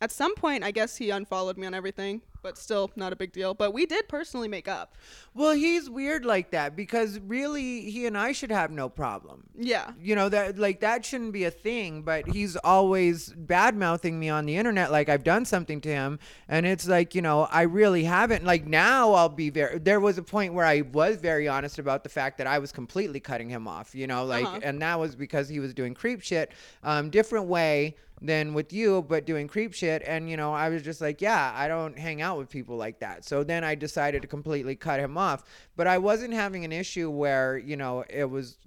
at 0.00 0.10
some 0.10 0.34
point, 0.34 0.64
I 0.64 0.70
guess 0.72 0.96
he 0.96 1.10
unfollowed 1.10 1.56
me 1.56 1.66
on 1.66 1.74
everything, 1.74 2.22
but 2.42 2.56
still 2.58 2.90
not 2.96 3.12
a 3.12 3.16
big 3.16 3.32
deal. 3.32 3.54
But 3.54 3.72
we 3.72 3.86
did 3.86 4.08
personally 4.08 4.48
make 4.48 4.68
up. 4.68 4.94
Well, 5.34 5.52
he's 5.52 5.88
weird 5.90 6.24
like 6.24 6.50
that 6.52 6.76
because 6.76 7.18
really, 7.20 7.90
he 7.90 8.06
and 8.06 8.16
I 8.16 8.32
should 8.32 8.50
have 8.50 8.70
no 8.70 8.88
problem. 8.88 9.44
Yeah. 9.56 9.92
You 10.00 10.14
know 10.14 10.28
that 10.28 10.58
like 10.58 10.80
that 10.80 11.04
shouldn't 11.04 11.32
be 11.32 11.44
a 11.44 11.50
thing, 11.50 12.02
but 12.02 12.26
he's 12.28 12.56
always 12.56 13.32
bad 13.36 13.76
mouthing 13.76 14.18
me 14.18 14.28
on 14.28 14.46
the 14.46 14.56
internet 14.56 14.90
like 14.90 15.08
I've 15.08 15.24
done 15.24 15.44
something 15.44 15.80
to 15.82 15.88
him, 15.88 16.18
and 16.48 16.66
it's 16.66 16.86
like 16.88 17.14
you 17.14 17.22
know 17.22 17.42
I 17.50 17.62
really 17.62 18.04
haven't. 18.04 18.44
Like 18.44 18.66
now 18.66 19.12
I'll 19.12 19.28
be 19.28 19.50
very. 19.50 19.78
There 19.78 20.00
was 20.00 20.18
a 20.18 20.22
point 20.22 20.54
where 20.54 20.66
I 20.66 20.80
was 20.80 21.16
very 21.16 21.48
honest 21.48 21.78
about 21.78 22.02
the 22.02 22.08
fact 22.08 22.38
that 22.38 22.46
I 22.46 22.58
was 22.58 22.72
completely 22.72 23.20
cutting 23.20 23.48
him 23.48 23.68
off. 23.68 23.94
You 23.94 24.06
know, 24.06 24.24
like, 24.24 24.44
Uh-huh. 24.44 24.60
and 24.62 24.80
that 24.82 24.98
was 24.98 25.14
because 25.16 25.48
he 25.48 25.60
was 25.60 25.74
doing 25.74 25.94
creep 25.94 26.22
shit, 26.22 26.52
um, 26.82 27.10
different 27.10 27.46
way 27.46 27.96
than 28.20 28.54
with 28.54 28.72
you, 28.72 29.02
but 29.02 29.26
doing 29.26 29.48
creep 29.48 29.72
shit. 29.72 30.02
And, 30.06 30.28
you 30.28 30.36
know, 30.36 30.52
I 30.52 30.68
was 30.68 30.82
just 30.82 31.00
like, 31.00 31.20
yeah, 31.20 31.52
I 31.54 31.68
don't 31.68 31.98
hang 31.98 32.20
out 32.20 32.38
with 32.38 32.48
people 32.48 32.76
like 32.76 33.00
that. 33.00 33.24
So 33.24 33.44
then 33.44 33.64
I 33.64 33.74
decided 33.74 34.22
to 34.22 34.28
completely 34.28 34.76
cut 34.76 35.00
him 35.00 35.16
off. 35.16 35.44
But 35.76 35.86
I 35.86 35.98
wasn't 35.98 36.34
having 36.34 36.64
an 36.64 36.72
issue 36.72 37.10
where, 37.10 37.58
you 37.58 37.76
know, 37.76 38.04
it 38.08 38.24
was 38.24 38.58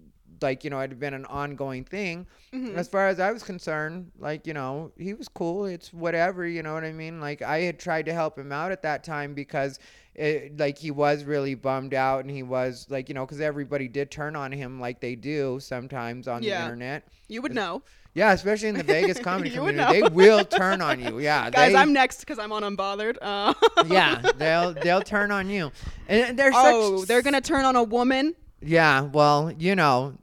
like, 0.42 0.64
you 0.64 0.70
know, 0.70 0.80
it 0.80 0.90
had 0.90 1.00
been 1.00 1.14
an 1.14 1.26
ongoing 1.26 1.84
thing. 1.84 2.26
Mm-hmm. 2.54 2.78
As 2.78 2.88
far 2.88 3.08
as 3.08 3.20
I 3.20 3.32
was 3.32 3.44
concerned, 3.44 4.12
like, 4.18 4.48
you 4.48 4.54
know, 4.54 4.92
he 4.98 5.14
was 5.14 5.28
cool. 5.28 5.66
It's 5.66 5.94
whatever, 5.94 6.48
you 6.48 6.64
know 6.64 6.74
what 6.74 6.84
I 6.84 6.94
mean? 6.94 7.20
Like, 7.20 7.42
I 7.42 7.60
had 7.62 7.80
tried 7.80 8.06
to 8.06 8.14
help 8.14 8.40
him 8.40 8.52
out 8.52 8.72
at 8.72 8.84
that 8.84 9.04
time 9.04 9.34
because. 9.34 9.80
It, 10.14 10.60
like 10.60 10.78
he 10.78 10.92
was 10.92 11.24
really 11.24 11.56
bummed 11.56 11.94
out 11.94 12.26
and 12.26 12.30
he 12.30 12.44
was 12.44 12.86
like 12.90 13.08
you 13.08 13.16
know 13.16 13.26
because 13.26 13.40
everybody 13.40 13.88
did 13.88 14.12
turn 14.12 14.36
on 14.36 14.52
him 14.52 14.78
like 14.78 15.00
they 15.00 15.16
do 15.16 15.58
sometimes 15.62 16.28
on 16.28 16.42
the 16.42 16.50
internet 16.50 17.08
You 17.30 17.42
would 17.42 17.56
know. 17.56 17.82
Yeah, 18.14 18.34
especially 18.34 18.70
in 18.70 18.76
the 18.76 18.84
Vegas 18.84 19.20
comedy 19.24 19.50
community, 19.50 20.02
they 20.02 20.08
will 20.10 20.44
turn 20.44 20.82
on 20.82 21.00
you. 21.00 21.20
Yeah, 21.20 21.50
Guys, 21.52 21.72
they, 21.72 21.78
I'm 21.78 21.94
next 21.94 22.20
because 22.20 22.40
I'm 22.40 22.52
on 22.52 22.64
Unbothered. 22.64 23.18
Uh, 23.22 23.54
yeah, 23.88 24.22
they'll 24.38 24.74
they'll 24.74 25.02
turn 25.02 25.32
on 25.32 25.50
you, 25.50 25.72
and 26.08 26.38
they're 26.38 26.52
oh, 26.54 27.00
such. 27.00 27.08
they're 27.08 27.22
gonna 27.22 27.42
turn 27.42 27.66
on 27.66 27.76
a 27.76 27.84
woman. 27.84 28.36
Yeah, 28.62 29.02
well, 29.02 29.52
you 29.58 29.76
know, 29.76 30.16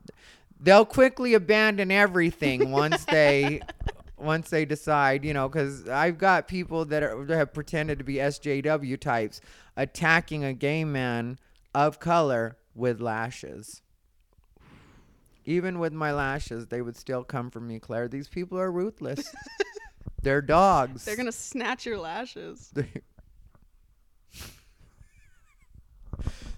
they'll 0.60 0.84
quickly 0.84 1.34
abandon 1.34 1.90
everything 1.90 2.70
once 2.70 3.04
they 3.06 3.60
once 4.18 4.50
they 4.50 4.64
decide, 4.64 5.24
you 5.24 5.32
know, 5.32 5.48
because 5.48 5.88
I've 5.88 6.18
got 6.18 6.48
people 6.48 6.84
that, 6.86 7.02
are, 7.02 7.24
that 7.24 7.36
have 7.36 7.54
pretended 7.54 7.98
to 7.98 8.04
be 8.04 8.14
SJW 8.14 8.98
types 8.98 9.40
attacking 9.76 10.44
a 10.44 10.52
gay 10.52 10.84
man 10.84 11.38
of 11.74 12.00
color 12.00 12.56
with 12.74 13.00
lashes. 13.00 13.82
Even 15.48 15.78
with 15.78 15.94
my 15.94 16.12
lashes, 16.12 16.66
they 16.66 16.82
would 16.82 16.94
still 16.94 17.24
come 17.24 17.48
for 17.50 17.58
me, 17.58 17.78
Claire. 17.78 18.06
These 18.06 18.28
people 18.28 18.58
are 18.58 18.70
ruthless. 18.70 19.34
They're 20.22 20.42
dogs. 20.42 21.06
They're 21.06 21.16
gonna 21.16 21.32
snatch 21.32 21.86
your 21.86 21.96
lashes. 21.96 22.70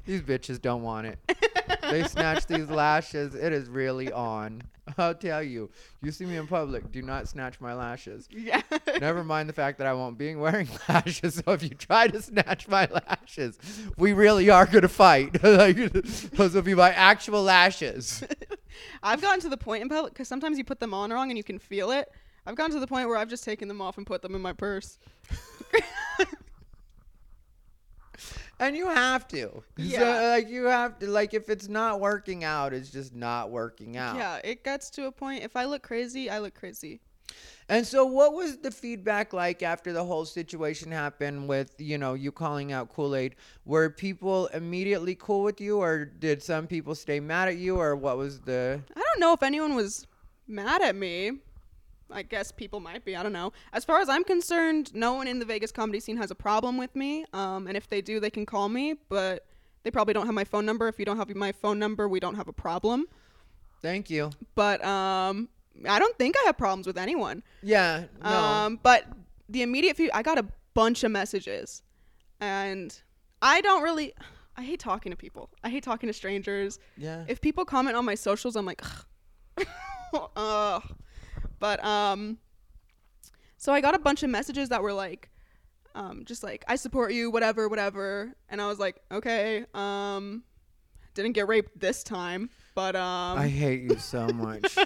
These 0.07 0.23
bitches 0.23 0.61
don't 0.61 0.83
want 0.83 1.07
it. 1.07 1.21
they 1.91 2.05
snatch 2.05 2.47
these 2.47 2.69
lashes. 2.69 3.35
It 3.35 3.53
is 3.53 3.69
really 3.69 4.13
on. 4.13 4.63
I'll 4.99 5.15
tell 5.15 5.43
you. 5.43 5.71
You 6.03 6.11
see 6.11 6.25
me 6.25 6.37
in 6.37 6.47
public, 6.47 6.91
do 6.91 7.03
not 7.03 7.29
snatch 7.29 7.61
my 7.61 7.75
lashes. 7.75 8.29
Yeah. 8.31 8.63
Never 9.01 9.25
mind 9.25 9.49
the 9.49 9.53
fact 9.53 9.79
that 9.79 9.87
I 9.87 9.93
won't 9.93 10.19
be 10.19 10.35
wearing 10.35 10.69
lashes. 10.89 11.35
So 11.45 11.53
if 11.53 11.63
you 11.63 11.71
try 11.71 12.09
to 12.09 12.21
snatch 12.23 12.69
my 12.69 12.87
lashes, 12.87 13.59
we 13.97 14.13
really 14.13 14.51
are 14.51 14.67
gonna 14.67 14.89
fight. 14.89 15.33
those 15.43 16.55
will 16.55 16.63
be 16.63 16.75
my 16.75 16.91
actual 16.91 17.43
lashes. 17.43 18.25
I've 19.03 19.21
gotten 19.21 19.41
to 19.41 19.49
the 19.49 19.57
point 19.57 19.83
in 19.83 19.89
public 19.89 20.13
because 20.13 20.29
sometimes 20.29 20.59
you 20.59 20.65
put 20.65 20.81
them 20.81 20.95
on 20.95 21.11
wrong 21.11 21.31
and 21.31 21.37
you 21.37 21.45
can 21.45 21.59
feel 21.59 21.91
it. 21.91 22.09
I've 22.47 22.55
gotten 22.55 22.73
to 22.73 22.81
the 22.81 22.87
point 22.87 23.09
where 23.09 23.19
I've 23.19 23.29
just 23.29 23.45
taken 23.45 23.69
them 23.69 23.81
off 23.81 23.99
and 23.99 24.07
put 24.07 24.23
them 24.23 24.35
in 24.35 24.41
my 24.41 24.53
purse. 24.53 24.99
And 28.61 28.77
you 28.77 28.89
have 28.89 29.27
to. 29.29 29.49
So, 29.49 29.63
Yeah. 29.77 30.21
like 30.29 30.49
you 30.49 30.67
have 30.67 30.99
to. 31.01 31.07
Like 31.09 31.35
if 31.35 31.49
it's 31.49 31.69
not 31.69 31.99
working 31.99 32.45
out, 32.45 32.73
it's 32.73 32.91
just 32.91 33.15
not 33.15 33.51
working 33.51 33.97
out. 33.97 34.17
Yeah, 34.17 34.39
it 34.45 34.63
gets 34.63 34.91
to 34.91 35.07
a 35.07 35.13
point. 35.13 35.43
If 35.43 35.57
I 35.57 35.65
look 35.65 35.83
crazy, 35.83 36.29
I 36.31 36.39
look 36.39 36.55
crazy. 36.55 37.01
And 37.69 37.87
so, 37.87 38.05
what 38.05 38.35
was 38.35 38.59
the 38.59 38.71
feedback 38.71 39.33
like 39.33 39.63
after 39.63 39.93
the 39.93 40.05
whole 40.05 40.25
situation 40.25 40.91
happened 40.93 41.49
with 41.49 41.73
you 41.79 41.97
know 41.99 42.15
you 42.15 42.33
calling 42.33 42.71
out 42.73 42.93
Kool 42.93 43.15
Aid? 43.17 43.37
Were 43.65 43.89
people 43.89 44.49
immediately 44.49 45.15
cool 45.15 45.43
with 45.43 45.61
you, 45.61 45.79
or 45.79 46.05
did 46.05 46.43
some 46.43 46.67
people 46.67 46.95
stay 46.95 47.19
mad 47.21 47.49
at 47.49 47.57
you, 47.57 47.77
or 47.77 47.97
what 47.97 48.19
was 48.19 48.41
the? 48.41 48.81
I 48.95 49.01
don't 49.01 49.21
know 49.21 49.33
if 49.33 49.43
anyone 49.43 49.75
was 49.75 50.07
mad 50.47 50.83
at 50.83 50.97
me. 50.97 51.39
I 52.13 52.23
guess 52.23 52.51
people 52.53 52.81
might 52.81 53.05
be. 53.05 53.17
I 53.17 53.23
don't 53.23 53.33
know. 53.33 53.53
As 53.73 53.85
far 53.85 54.01
as 54.01 54.09
I'm 54.09 54.25
concerned, 54.25 54.95
no 54.95 55.15
one 55.15 55.29
in 55.29 55.39
the 55.39 55.45
Vegas 55.45 55.73
comedy 55.73 56.01
scene 56.01 56.17
has 56.17 56.31
a 56.31 56.35
problem 56.35 56.77
with 56.77 56.95
me. 56.97 57.25
Um, 57.33 57.67
and 57.67 57.77
if 57.77 57.89
they 57.89 58.01
do, 58.01 58.21
they 58.21 58.31
can 58.31 58.47
call 58.47 58.69
me. 58.69 58.95
But 59.09 59.47
they 59.83 59.91
probably 59.91 60.15
don't 60.15 60.27
have 60.27 60.35
my 60.35 60.45
phone 60.45 60.67
number. 60.67 60.89
If 60.89 60.99
you 60.99 61.05
don't 61.05 61.17
have 61.17 61.35
my 61.35 61.53
phone 61.53 61.79
number, 61.79 62.09
we 62.09 62.21
don't 62.21 62.35
have 62.35 62.49
a 62.49 62.53
problem. 62.53 63.07
Thank 63.83 64.11
you. 64.11 64.31
But 64.55 64.85
um, 64.85 65.49
I 65.89 65.99
don't 65.99 66.17
think 66.19 66.37
I 66.43 66.47
have 66.47 66.59
problems 66.59 66.87
with 66.87 66.99
anyone. 66.99 67.43
Yeah. 67.63 68.05
No. 68.23 68.31
Um, 68.31 68.81
but 68.83 69.05
the 69.49 69.63
immediate 69.63 69.97
few, 69.97 70.11
I 70.13 70.23
got 70.23 70.39
a 70.39 70.45
bunch 70.75 71.03
of 71.05 71.11
messages, 71.11 71.83
and 72.41 73.01
I 73.41 73.61
don't 73.63 73.83
really. 73.83 74.13
I 74.57 74.63
hate 74.63 74.81
talking 74.81 75.11
to 75.11 75.17
people. 75.17 75.49
I 75.65 75.71
hate 75.71 75.83
talking 75.83 76.07
to 76.09 76.13
strangers. 76.13 76.79
yeah. 76.99 77.25
If 77.29 77.41
people 77.41 77.65
comment 77.65 77.97
on 77.97 78.05
my 78.05 78.15
socials, 78.15 78.57
I'm 78.57 78.67
like, 78.67 78.83
ugh. 79.57 80.31
ugh. 80.37 80.83
But 81.61 81.85
um, 81.85 82.39
so 83.57 83.73
I 83.73 83.81
got 83.81 83.95
a 83.95 83.99
bunch 83.99 84.23
of 84.23 84.31
messages 84.31 84.71
that 84.71 84.83
were 84.83 84.93
like, 84.93 85.31
um, 85.95 86.25
just 86.25 86.43
like 86.43 86.65
I 86.67 86.77
support 86.77 87.13
you, 87.13 87.31
whatever, 87.31 87.69
whatever, 87.69 88.35
and 88.49 88.61
I 88.61 88.67
was 88.67 88.79
like, 88.79 88.97
okay, 89.13 89.67
um, 89.75 90.43
didn't 91.15 91.33
get 91.33 91.47
raped 91.47 91.79
this 91.79 92.03
time, 92.03 92.51
but 92.75 92.97
um, 92.97 93.39
I 93.39 93.47
hate 93.49 93.83
you 93.83 93.99
so 93.99 94.27
much. 94.29 94.77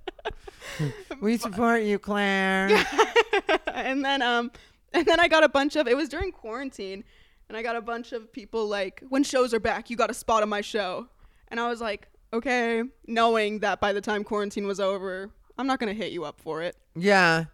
we 1.20 1.36
support 1.36 1.82
you, 1.82 1.98
Claire. 1.98 2.68
and 3.74 4.04
then 4.04 4.22
um 4.22 4.50
and 4.92 5.04
then 5.06 5.20
I 5.20 5.28
got 5.28 5.44
a 5.44 5.48
bunch 5.48 5.76
of 5.76 5.86
it 5.86 5.96
was 5.96 6.08
during 6.08 6.32
quarantine 6.32 7.04
and 7.48 7.56
I 7.56 7.62
got 7.62 7.76
a 7.76 7.80
bunch 7.80 8.12
of 8.12 8.32
people 8.32 8.66
like 8.66 9.02
when 9.08 9.22
shows 9.22 9.52
are 9.52 9.60
back 9.60 9.90
you 9.90 9.96
got 9.96 10.10
a 10.10 10.14
spot 10.14 10.42
on 10.42 10.48
my 10.48 10.60
show 10.60 11.08
and 11.48 11.60
I 11.60 11.68
was 11.68 11.80
like 11.80 12.08
okay 12.32 12.82
knowing 13.06 13.60
that 13.60 13.80
by 13.80 13.92
the 13.92 14.00
time 14.00 14.24
quarantine 14.24 14.66
was 14.66 14.80
over 14.80 15.30
I'm 15.58 15.66
not 15.66 15.78
going 15.78 15.94
to 15.94 16.00
hit 16.02 16.12
you 16.12 16.24
up 16.24 16.40
for 16.40 16.62
it 16.62 16.76
Yeah. 16.96 17.44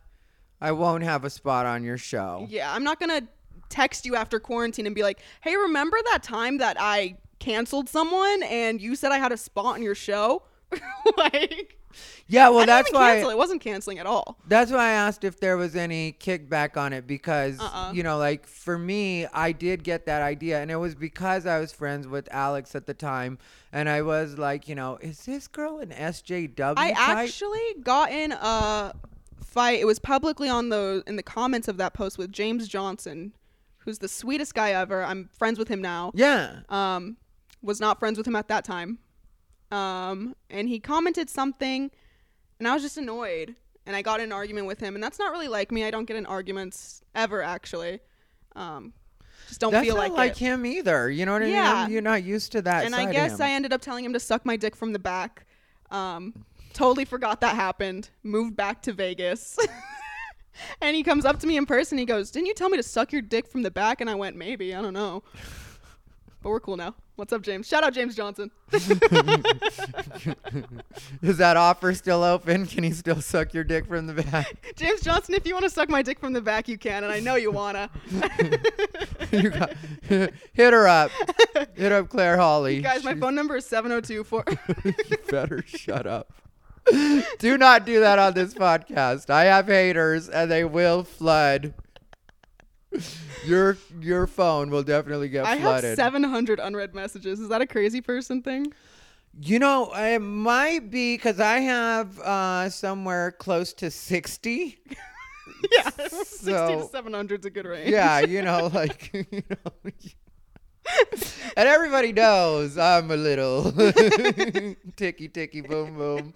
I 0.60 0.72
won't 0.72 1.02
have 1.04 1.24
a 1.24 1.30
spot 1.30 1.66
on 1.66 1.82
your 1.84 1.98
show. 1.98 2.46
yeah 2.50 2.72
I'm 2.72 2.84
not 2.84 2.98
going 3.00 3.20
to 3.20 3.26
text 3.68 4.04
you 4.04 4.16
after 4.16 4.40
quarantine 4.40 4.86
and 4.86 4.94
be 4.94 5.02
like 5.02 5.20
hey 5.42 5.56
remember 5.56 5.96
that 6.10 6.22
time 6.22 6.58
that 6.58 6.76
I 6.80 7.16
canceled 7.38 7.88
someone 7.88 8.42
and 8.42 8.80
you 8.80 8.94
said 8.96 9.12
I 9.12 9.18
had 9.18 9.32
a 9.32 9.36
spot 9.36 9.76
on 9.76 9.82
your 9.82 9.94
show 9.94 10.42
like 11.16 11.78
Yeah. 12.26 12.48
Well, 12.50 12.66
that's 12.66 12.92
why. 12.92 13.14
cancel. 13.14 13.30
it 13.30 13.36
wasn't 13.38 13.60
canceling 13.60 13.98
at 13.98 14.06
all 14.06 14.38
That's 14.46 14.70
why 14.70 14.88
I 14.88 14.90
asked 14.92 15.24
if 15.24 15.40
there 15.40 15.56
was 15.56 15.74
any 15.76 16.12
kickback 16.12 16.76
on 16.76 16.92
it 16.92 17.06
because 17.06 17.58
Uh-uh. 17.60 17.92
you 17.92 18.02
know, 18.02 18.18
like 18.18 18.46
for 18.46 18.78
me, 18.78 19.26
I 19.26 19.52
did 19.52 19.82
get 19.84 20.06
that 20.06 20.22
idea, 20.22 20.60
and 20.60 20.70
it 20.70 20.76
was 20.76 20.94
because 20.94 21.46
I 21.46 21.58
was 21.58 21.72
friends 21.72 22.06
with 22.06 22.28
Alex 22.32 22.74
at 22.74 22.86
the 22.86 22.94
time, 22.94 23.38
and 23.72 23.88
I 23.88 24.02
was 24.02 24.38
like, 24.38 24.68
you 24.68 24.74
know, 24.74 24.98
is 25.00 25.24
this 25.26 25.48
girl 25.48 25.78
an 25.78 25.90
SJW 25.90 26.74
I 26.76 26.92
type? 26.92 26.98
actually 27.18 27.74
got 27.82 28.10
in 28.12 28.32
a 28.32 28.92
fight. 29.44 29.80
It 29.80 29.84
was 29.86 29.98
publicly 29.98 30.48
on 30.48 30.68
the 30.68 31.02
in 31.06 31.16
the 31.16 31.22
comments 31.22 31.66
of 31.68 31.76
that 31.78 31.92
post 31.94 32.18
with 32.18 32.30
James 32.32 32.68
Johnson, 32.68 33.32
who's 33.78 33.98
the 33.98 34.08
sweetest 34.08 34.54
guy 34.54 34.70
ever. 34.72 35.02
I'm 35.02 35.28
friends 35.36 35.58
with 35.58 35.68
him 35.68 35.82
now. 35.82 36.12
yeah, 36.14 36.60
Um, 36.68 37.16
was 37.62 37.80
not 37.80 37.98
friends 37.98 38.16
with 38.16 38.26
him 38.26 38.36
at 38.36 38.48
that 38.48 38.64
time. 38.64 38.98
Um, 39.70 40.34
and 40.48 40.68
he 40.68 40.80
commented 40.80 41.30
something, 41.30 41.90
and 42.58 42.68
I 42.68 42.74
was 42.74 42.82
just 42.82 42.96
annoyed. 42.96 43.54
And 43.86 43.96
I 43.96 44.02
got 44.02 44.20
in 44.20 44.26
an 44.26 44.32
argument 44.32 44.66
with 44.66 44.78
him, 44.78 44.94
and 44.94 45.02
that's 45.02 45.18
not 45.18 45.32
really 45.32 45.48
like 45.48 45.72
me. 45.72 45.84
I 45.84 45.90
don't 45.90 46.04
get 46.04 46.16
in 46.16 46.26
arguments 46.26 47.02
ever, 47.14 47.42
actually. 47.42 48.00
Um, 48.54 48.92
just 49.48 49.60
don't 49.60 49.72
that's 49.72 49.84
feel 49.84 49.96
like, 49.96 50.12
like 50.12 50.36
him 50.36 50.66
either. 50.66 51.10
You 51.10 51.26
know 51.26 51.32
what 51.32 51.42
I 51.42 51.46
mean? 51.46 51.54
Yeah. 51.54 51.74
I'm- 51.74 51.90
You're 51.90 52.02
not 52.02 52.22
used 52.22 52.52
to 52.52 52.62
that. 52.62 52.84
and 52.84 52.94
I 52.94 53.10
guess. 53.10 53.40
I 53.40 53.50
ended 53.50 53.72
up 53.72 53.80
telling 53.80 54.04
him 54.04 54.12
to 54.12 54.20
suck 54.20 54.44
my 54.44 54.56
dick 54.56 54.76
from 54.76 54.92
the 54.92 54.98
back. 54.98 55.46
Um, 55.90 56.44
totally 56.72 57.04
forgot 57.04 57.40
that 57.40 57.56
happened. 57.56 58.10
Moved 58.22 58.54
back 58.54 58.82
to 58.82 58.92
Vegas. 58.92 59.58
and 60.80 60.94
he 60.94 61.02
comes 61.02 61.24
up 61.24 61.40
to 61.40 61.46
me 61.46 61.56
in 61.56 61.66
person. 61.66 61.98
He 61.98 62.04
goes, 62.04 62.30
Didn't 62.30 62.46
you 62.46 62.54
tell 62.54 62.68
me 62.68 62.76
to 62.76 62.82
suck 62.82 63.12
your 63.12 63.22
dick 63.22 63.48
from 63.48 63.62
the 63.62 63.70
back? 63.70 64.00
And 64.00 64.08
I 64.08 64.14
went, 64.14 64.36
Maybe. 64.36 64.74
I 64.74 64.82
don't 64.82 64.94
know. 64.94 65.24
But 66.42 66.48
we're 66.50 66.60
cool 66.60 66.76
now. 66.78 66.94
What's 67.16 67.34
up, 67.34 67.42
James? 67.42 67.68
Shout 67.68 67.84
out 67.84 67.92
James 67.92 68.16
Johnson. 68.16 68.50
Is 68.72 68.88
that 71.36 71.58
offer 71.58 71.92
still 71.92 72.24
open? 72.24 72.64
Can 72.66 72.82
he 72.82 72.92
still 72.92 73.20
suck 73.20 73.52
your 73.52 73.62
dick 73.62 73.86
from 73.86 74.06
the 74.06 74.14
back? 74.22 74.72
James 74.76 75.02
Johnson, 75.02 75.34
if 75.34 75.46
you 75.46 75.52
want 75.52 75.64
to 75.64 75.70
suck 75.70 75.90
my 75.90 76.00
dick 76.00 76.18
from 76.18 76.32
the 76.32 76.40
back, 76.40 76.66
you 76.66 76.78
can. 76.78 77.04
And 77.04 77.12
I 77.12 77.20
know 77.20 77.34
you 77.34 77.52
want 77.52 77.76
to. 77.76 77.90
you 79.32 79.50
got, 79.50 79.74
hit 80.02 80.72
her 80.72 80.88
up. 80.88 81.10
Hit 81.74 81.92
up 81.92 82.08
Claire 82.08 82.38
Hawley. 82.38 82.80
Guys, 82.80 83.04
my 83.04 83.10
She's- 83.10 83.20
phone 83.20 83.34
number 83.34 83.56
is 83.56 83.66
7024. 83.66 84.44
you 84.84 84.94
better 85.28 85.62
shut 85.66 86.06
up. 86.06 86.32
do 87.38 87.58
not 87.58 87.84
do 87.84 88.00
that 88.00 88.18
on 88.18 88.32
this 88.32 88.54
podcast. 88.54 89.28
I 89.28 89.44
have 89.44 89.66
haters, 89.66 90.30
and 90.30 90.50
they 90.50 90.64
will 90.64 91.04
flood. 91.04 91.74
Your 93.46 93.78
your 94.00 94.26
phone 94.26 94.70
will 94.70 94.82
definitely 94.82 95.28
get 95.28 95.46
I 95.46 95.50
have 95.56 95.60
flooded. 95.60 95.96
700 95.96 96.58
unread 96.60 96.94
messages. 96.94 97.40
Is 97.40 97.48
that 97.48 97.60
a 97.60 97.66
crazy 97.66 98.00
person 98.00 98.42
thing? 98.42 98.72
You 99.40 99.58
know, 99.60 99.92
it 99.94 100.18
might 100.18 100.90
be 100.90 101.14
because 101.16 101.38
I 101.38 101.60
have 101.60 102.18
uh, 102.18 102.68
somewhere 102.70 103.30
close 103.32 103.72
to 103.74 103.90
60. 103.90 104.78
Yeah, 105.72 105.90
60 105.90 106.10
to 106.12 106.52
So- 106.52 106.88
700 106.90 107.40
is 107.40 107.46
a 107.46 107.50
good 107.50 107.66
range. 107.66 107.90
Yeah, 107.90 108.20
you 108.20 108.40
know, 108.40 108.66
like, 108.72 109.10
you 109.12 109.42
know. 109.50 109.90
And 111.56 111.68
everybody 111.68 112.12
knows 112.12 112.78
I'm 112.78 113.10
a 113.10 113.16
little 113.16 113.70
ticky 114.96 115.28
ticky 115.28 115.60
boom 115.60 115.96
boom. 115.98 116.32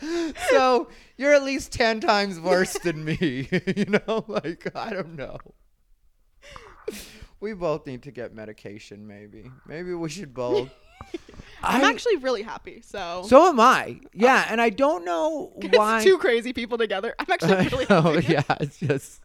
so 0.50 0.88
you're 1.16 1.34
at 1.34 1.42
least 1.42 1.72
10 1.72 2.00
times 2.00 2.40
worse 2.40 2.74
than 2.78 3.04
me. 3.04 3.48
you 3.76 3.84
know, 3.86 4.24
like, 4.28 4.70
I 4.74 4.90
don't 4.92 5.16
know. 5.16 5.38
We 7.40 7.52
both 7.54 7.86
need 7.86 8.02
to 8.02 8.10
get 8.10 8.34
medication, 8.34 9.06
maybe. 9.06 9.50
Maybe 9.66 9.94
we 9.94 10.08
should 10.10 10.34
both. 10.34 10.70
I'm 11.62 11.84
I- 11.84 11.88
actually 11.88 12.16
really 12.16 12.42
happy. 12.42 12.82
So, 12.84 13.24
So 13.26 13.48
am 13.48 13.58
I. 13.60 14.00
Yeah, 14.12 14.46
and 14.48 14.60
I 14.60 14.70
don't 14.70 15.04
know 15.04 15.52
why. 15.72 16.02
two 16.04 16.18
crazy 16.18 16.52
people 16.52 16.76
together. 16.78 17.14
I'm 17.18 17.26
actually 17.30 17.68
really 17.68 17.86
Oh 17.88 18.18
yeah, 18.18 18.42
it's 18.60 18.78
just 18.78 19.20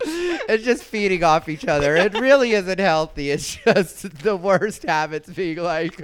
it's 0.00 0.64
just 0.64 0.82
feeding 0.84 1.24
off 1.24 1.48
each 1.48 1.66
other. 1.66 1.96
It 1.96 2.14
really 2.14 2.52
isn't 2.52 2.78
healthy. 2.78 3.30
It's 3.30 3.56
just 3.56 4.18
the 4.22 4.36
worst 4.36 4.82
habits 4.84 5.28
being 5.30 5.58
like 5.58 6.00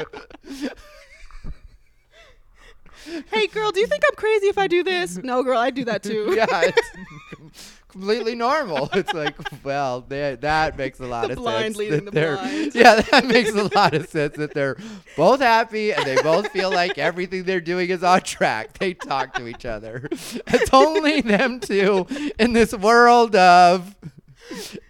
Hey, 3.31 3.47
girl, 3.49 3.71
do 3.71 3.81
you 3.81 3.87
think 3.87 4.03
I'm 4.09 4.17
crazy 4.17 4.47
if 4.47 4.59
I 4.59 4.67
do 4.67 4.83
this? 4.83 5.19
No, 5.25 5.43
girl, 5.43 5.59
I 5.59 5.71
do 5.71 5.85
that 5.87 6.03
too. 6.03 6.33
yeah, 6.37 6.47
it's 6.63 7.79
completely 7.89 8.35
normal. 8.35 8.89
It's 8.93 9.13
like, 9.13 9.35
well, 9.65 10.01
they, 10.03 10.37
that 10.41 10.77
makes 10.77 11.01
a 11.01 11.07
lot 11.07 11.27
The 11.29 11.33
of 11.35 11.39
blind 11.39 11.65
sense. 11.65 11.77
leading 11.77 12.05
that 12.07 12.15
the 12.15 12.37
blind. 12.37 12.75
Yeah, 12.75 13.01
that 13.01 13.27
makes 13.27 13.51
a 13.51 13.65
lot 13.75 13.95
of 13.95 14.09
sense 14.09 14.37
that 14.37 14.53
they're 14.55 14.77
both 15.17 15.41
happy 15.41 15.93
and 15.93 16.05
they 16.05 16.21
both 16.23 16.49
feel 16.51 16.71
like 16.71 16.99
everything 16.99 17.45
they're 17.45 17.61
doing 17.61 17.89
is 17.91 18.03
on 18.03 18.21
track. 18.23 18.79
They 18.79 18.95
talk 18.95 19.35
to 19.35 19.47
each 19.47 19.65
other. 19.65 20.09
It's 20.11 20.71
only 20.73 21.21
them 21.21 21.61
two 21.61 22.07
in 22.39 22.53
this 22.53 22.75
world 22.75 23.35
of 23.37 23.95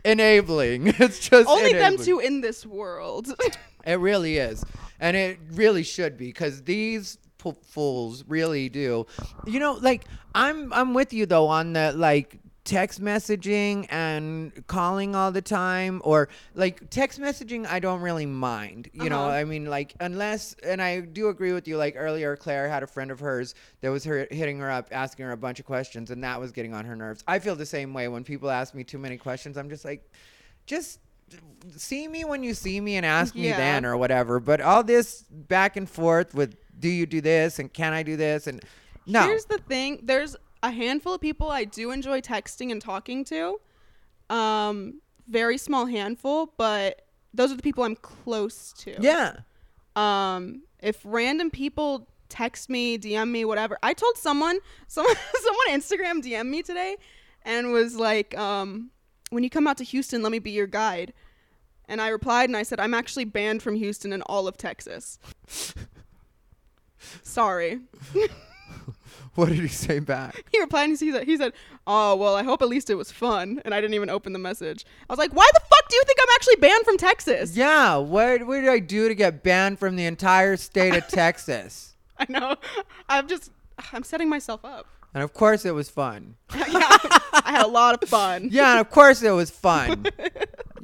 enabling. 0.04 0.88
It's 0.98 1.18
just 1.18 1.48
Only 1.48 1.72
them 1.72 1.96
two 1.98 2.18
in 2.18 2.40
this 2.40 2.64
world. 2.66 3.32
It 3.86 3.98
really 4.00 4.38
is. 4.38 4.64
And 5.00 5.16
it 5.16 5.38
really 5.52 5.82
should 5.82 6.16
be 6.16 6.26
because 6.26 6.62
these 6.62 7.18
p- 7.52 7.58
fools 7.66 8.24
really 8.26 8.68
do. 8.68 9.06
You 9.46 9.60
know, 9.60 9.74
like 9.74 10.04
I'm 10.34 10.72
I'm 10.72 10.94
with 10.94 11.12
you 11.12 11.26
though 11.26 11.46
on 11.48 11.74
the 11.74 11.92
like 11.92 12.38
text 12.64 12.98
messaging 12.98 13.86
and 13.90 14.66
calling 14.66 15.14
all 15.14 15.30
the 15.30 15.42
time 15.42 16.00
or 16.02 16.30
like 16.54 16.88
text 16.88 17.20
messaging 17.20 17.66
I 17.66 17.78
don't 17.78 18.00
really 18.00 18.24
mind. 18.24 18.88
You 18.94 19.10
know, 19.10 19.24
Uh-huh. 19.26 19.34
I 19.36 19.44
mean 19.44 19.66
like 19.66 19.94
unless 20.00 20.56
and 20.64 20.80
I 20.80 21.00
do 21.00 21.28
agree 21.28 21.52
with 21.52 21.68
you 21.68 21.76
like 21.76 21.94
earlier 21.94 22.36
Claire 22.36 22.70
had 22.70 22.82
a 22.82 22.86
friend 22.86 23.10
of 23.10 23.20
hers 23.20 23.54
that 23.82 23.90
was 23.90 24.02
her 24.04 24.26
hitting 24.30 24.58
her 24.60 24.70
up 24.70 24.88
asking 24.92 25.26
her 25.26 25.32
a 25.32 25.36
bunch 25.36 25.60
of 25.60 25.66
questions 25.66 26.10
and 26.10 26.24
that 26.24 26.40
was 26.40 26.52
getting 26.52 26.72
on 26.72 26.86
her 26.86 26.96
nerves. 26.96 27.22
I 27.28 27.38
feel 27.38 27.54
the 27.54 27.66
same 27.66 27.92
way 27.92 28.08
when 28.08 28.24
people 28.24 28.50
ask 28.50 28.74
me 28.74 28.82
too 28.82 28.98
many 28.98 29.18
questions. 29.18 29.58
I'm 29.58 29.68
just 29.68 29.84
like 29.84 30.10
just 30.64 31.00
see 31.76 32.08
me 32.08 32.24
when 32.24 32.42
you 32.42 32.54
see 32.54 32.80
me 32.80 32.96
and 32.96 33.04
ask 33.04 33.34
me 33.34 33.48
then 33.50 33.84
or 33.84 33.96
whatever. 33.98 34.40
But 34.40 34.62
all 34.62 34.82
this 34.82 35.22
back 35.30 35.76
and 35.76 35.88
forth 35.88 36.32
with 36.34 36.56
do 36.78 36.88
you 36.88 37.06
do 37.06 37.20
this 37.20 37.58
and 37.58 37.72
can 37.72 37.92
I 37.92 38.02
do 38.02 38.16
this 38.16 38.46
and 38.46 38.62
no. 39.06 39.22
Here's 39.22 39.44
the 39.44 39.58
thing. 39.58 40.00
There's 40.02 40.36
a 40.62 40.70
handful 40.70 41.14
of 41.14 41.20
people 41.20 41.50
I 41.50 41.64
do 41.64 41.90
enjoy 41.90 42.20
texting 42.20 42.72
and 42.72 42.80
talking 42.80 43.24
to. 43.26 43.60
Um, 44.30 45.00
very 45.28 45.58
small 45.58 45.86
handful, 45.86 46.52
but 46.56 47.02
those 47.32 47.52
are 47.52 47.56
the 47.56 47.62
people 47.62 47.84
I'm 47.84 47.96
close 47.96 48.72
to. 48.78 48.96
yeah. 49.00 49.36
Um, 49.96 50.62
if 50.80 51.00
random 51.04 51.50
people 51.50 52.08
text 52.28 52.68
me, 52.68 52.98
DM 52.98 53.30
me, 53.30 53.44
whatever. 53.44 53.78
I 53.82 53.92
told 53.92 54.16
someone, 54.16 54.58
someone, 54.88 55.14
someone 55.40 55.66
Instagram 55.70 56.22
DM 56.22 56.48
me 56.48 56.62
today, 56.62 56.96
and 57.42 57.70
was 57.70 57.94
like, 57.94 58.36
um, 58.36 58.90
"When 59.30 59.44
you 59.44 59.50
come 59.50 59.66
out 59.66 59.76
to 59.78 59.84
Houston, 59.84 60.22
let 60.22 60.32
me 60.32 60.40
be 60.40 60.50
your 60.50 60.66
guide." 60.66 61.12
And 61.86 62.00
I 62.00 62.08
replied, 62.08 62.48
and 62.48 62.56
I 62.56 62.64
said, 62.64 62.80
"I'm 62.80 62.94
actually 62.94 63.24
banned 63.24 63.62
from 63.62 63.76
Houston 63.76 64.12
and 64.12 64.22
all 64.26 64.48
of 64.48 64.56
Texas." 64.56 65.18
Sorry. 67.22 67.80
What 69.34 69.48
did 69.48 69.58
he 69.58 69.68
say 69.68 69.98
back? 69.98 70.44
He 70.52 70.60
replied 70.60 70.90
and 70.90 70.98
he 70.98 71.10
said, 71.10 71.24
he 71.24 71.36
said, 71.36 71.54
"Oh 71.88 72.14
well, 72.14 72.36
I 72.36 72.44
hope 72.44 72.62
at 72.62 72.68
least 72.68 72.88
it 72.88 72.94
was 72.94 73.10
fun." 73.10 73.60
And 73.64 73.74
I 73.74 73.80
didn't 73.80 73.94
even 73.94 74.08
open 74.08 74.32
the 74.32 74.38
message. 74.38 74.84
I 75.08 75.12
was 75.12 75.18
like, 75.18 75.32
"Why 75.32 75.48
the 75.52 75.60
fuck 75.60 75.88
do 75.88 75.96
you 75.96 76.02
think 76.06 76.18
I'm 76.22 76.28
actually 76.36 76.56
banned 76.56 76.84
from 76.84 76.96
Texas?" 76.96 77.56
Yeah, 77.56 77.96
what 77.96 78.46
what 78.46 78.60
did 78.60 78.68
I 78.68 78.78
do 78.78 79.08
to 79.08 79.14
get 79.14 79.42
banned 79.42 79.80
from 79.80 79.96
the 79.96 80.06
entire 80.06 80.56
state 80.56 80.94
of 80.94 81.08
Texas? 81.08 81.96
I 82.16 82.26
know. 82.28 82.54
I'm 83.08 83.26
just, 83.26 83.50
I'm 83.92 84.04
setting 84.04 84.28
myself 84.28 84.64
up. 84.64 84.86
And 85.12 85.22
of 85.24 85.34
course 85.34 85.64
it 85.64 85.74
was 85.74 85.90
fun. 85.90 86.36
yeah, 86.54 86.96
I 87.32 87.42
had 87.46 87.64
a 87.64 87.68
lot 87.68 88.00
of 88.00 88.08
fun. 88.08 88.48
Yeah, 88.52 88.72
and 88.72 88.80
of 88.80 88.90
course 88.90 89.20
it 89.22 89.32
was 89.32 89.50
fun. 89.50 90.06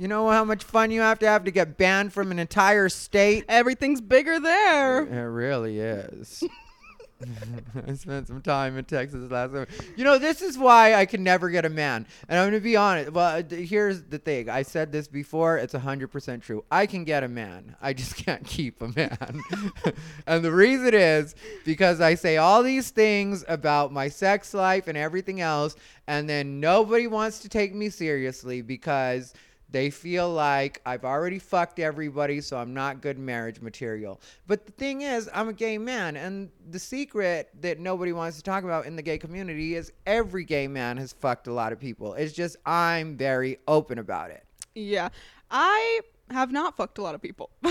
You 0.01 0.09
know 0.09 0.31
how 0.31 0.47
much 0.47 0.65
fun 0.65 0.91
you 0.91 1.03
have 1.03 1.19
to 1.19 1.27
have 1.27 1.45
to 1.45 1.51
get 1.51 1.77
banned 1.77 2.15
from 2.15 2.31
an 2.31 2.39
entire 2.39 2.89
state? 2.89 3.45
Everything's 3.51 4.01
bigger 4.01 4.41
there. 4.41 5.03
It 5.03 5.29
really 5.29 5.79
is. 5.79 6.43
I 7.87 7.93
spent 7.93 8.29
some 8.29 8.41
time 8.41 8.79
in 8.79 8.87
Texas 8.87 9.31
last 9.31 9.51
summer. 9.51 9.69
You 9.97 10.05
know, 10.05 10.17
this 10.17 10.41
is 10.41 10.57
why 10.57 10.95
I 10.95 11.05
can 11.05 11.23
never 11.23 11.51
get 11.51 11.67
a 11.67 11.69
man. 11.69 12.07
And 12.31 12.39
I'm 12.39 12.45
going 12.45 12.59
to 12.59 12.65
be 12.65 12.77
honest. 12.77 13.13
Well, 13.13 13.41
uh, 13.41 13.55
here's 13.55 14.03
the 14.05 14.19
thing. 14.19 14.49
I 14.49 14.63
said 14.63 14.91
this 14.91 15.07
before. 15.07 15.59
It's 15.59 15.75
100% 15.75 16.41
true. 16.41 16.65
I 16.71 16.87
can 16.87 17.05
get 17.05 17.23
a 17.23 17.29
man. 17.29 17.77
I 17.83 17.93
just 17.93 18.17
can't 18.25 18.47
keep 18.47 18.81
a 18.81 18.89
man. 18.89 19.43
and 20.27 20.43
the 20.43 20.51
reason 20.51 20.95
is 20.95 21.35
because 21.67 22.01
I 22.01 22.15
say 22.15 22.39
all 22.39 22.63
these 22.63 22.89
things 22.89 23.45
about 23.49 23.93
my 23.93 24.09
sex 24.09 24.55
life 24.55 24.89
and 24.89 24.97
everything 24.97 25.43
else. 25.43 25.77
And 26.07 26.27
then 26.27 26.59
nobody 26.59 27.07
wants 27.07 27.41
to 27.41 27.51
take 27.51 27.75
me 27.75 27.91
seriously 27.91 28.63
because 28.63 29.35
they 29.71 29.91
feel 29.91 30.31
like 30.33 30.81
I've 30.85 31.05
already 31.05 31.39
fucked 31.39 31.79
everybody, 31.79 32.41
so 32.41 32.57
I'm 32.57 32.75
not 32.75 33.01
good 33.01 33.19
marriage 33.19 33.61
material. 33.61 34.21
But 34.47 34.67
the 34.67 34.73
thing 34.73 35.03
is, 35.03 35.29
I'm 35.33 35.49
a 35.49 35.53
gay 35.53 35.79
man, 35.79 36.17
and 36.17 36.51
the 36.71 36.79
secret 36.79 37.51
that 37.61 37.79
nobody 37.79 38.13
wants 38.13 38.37
to 38.39 38.43
talk 38.43 38.65
about 38.65 38.87
in 38.87 38.97
the 38.97 39.03
gay 39.03 39.19
community 39.19 39.75
is 39.77 39.93
every 40.07 40.45
gay 40.45 40.67
man 40.67 40.97
has 40.97 41.13
fucked 41.13 41.47
a 41.47 41.53
lot 41.53 41.73
of 41.73 41.81
people. 41.81 42.15
It's 42.15 42.33
just 42.33 42.57
I'm 42.67 43.17
very 43.17 43.59
open 43.69 43.99
about 43.99 44.31
it. 44.31 44.45
Yeah. 44.75 45.11
I 45.51 46.01
have 46.31 46.53
not 46.53 46.77
fucked 46.77 46.99
a 46.99 47.03
lot 47.03 47.15
of 47.15 47.23
people. 47.23 47.51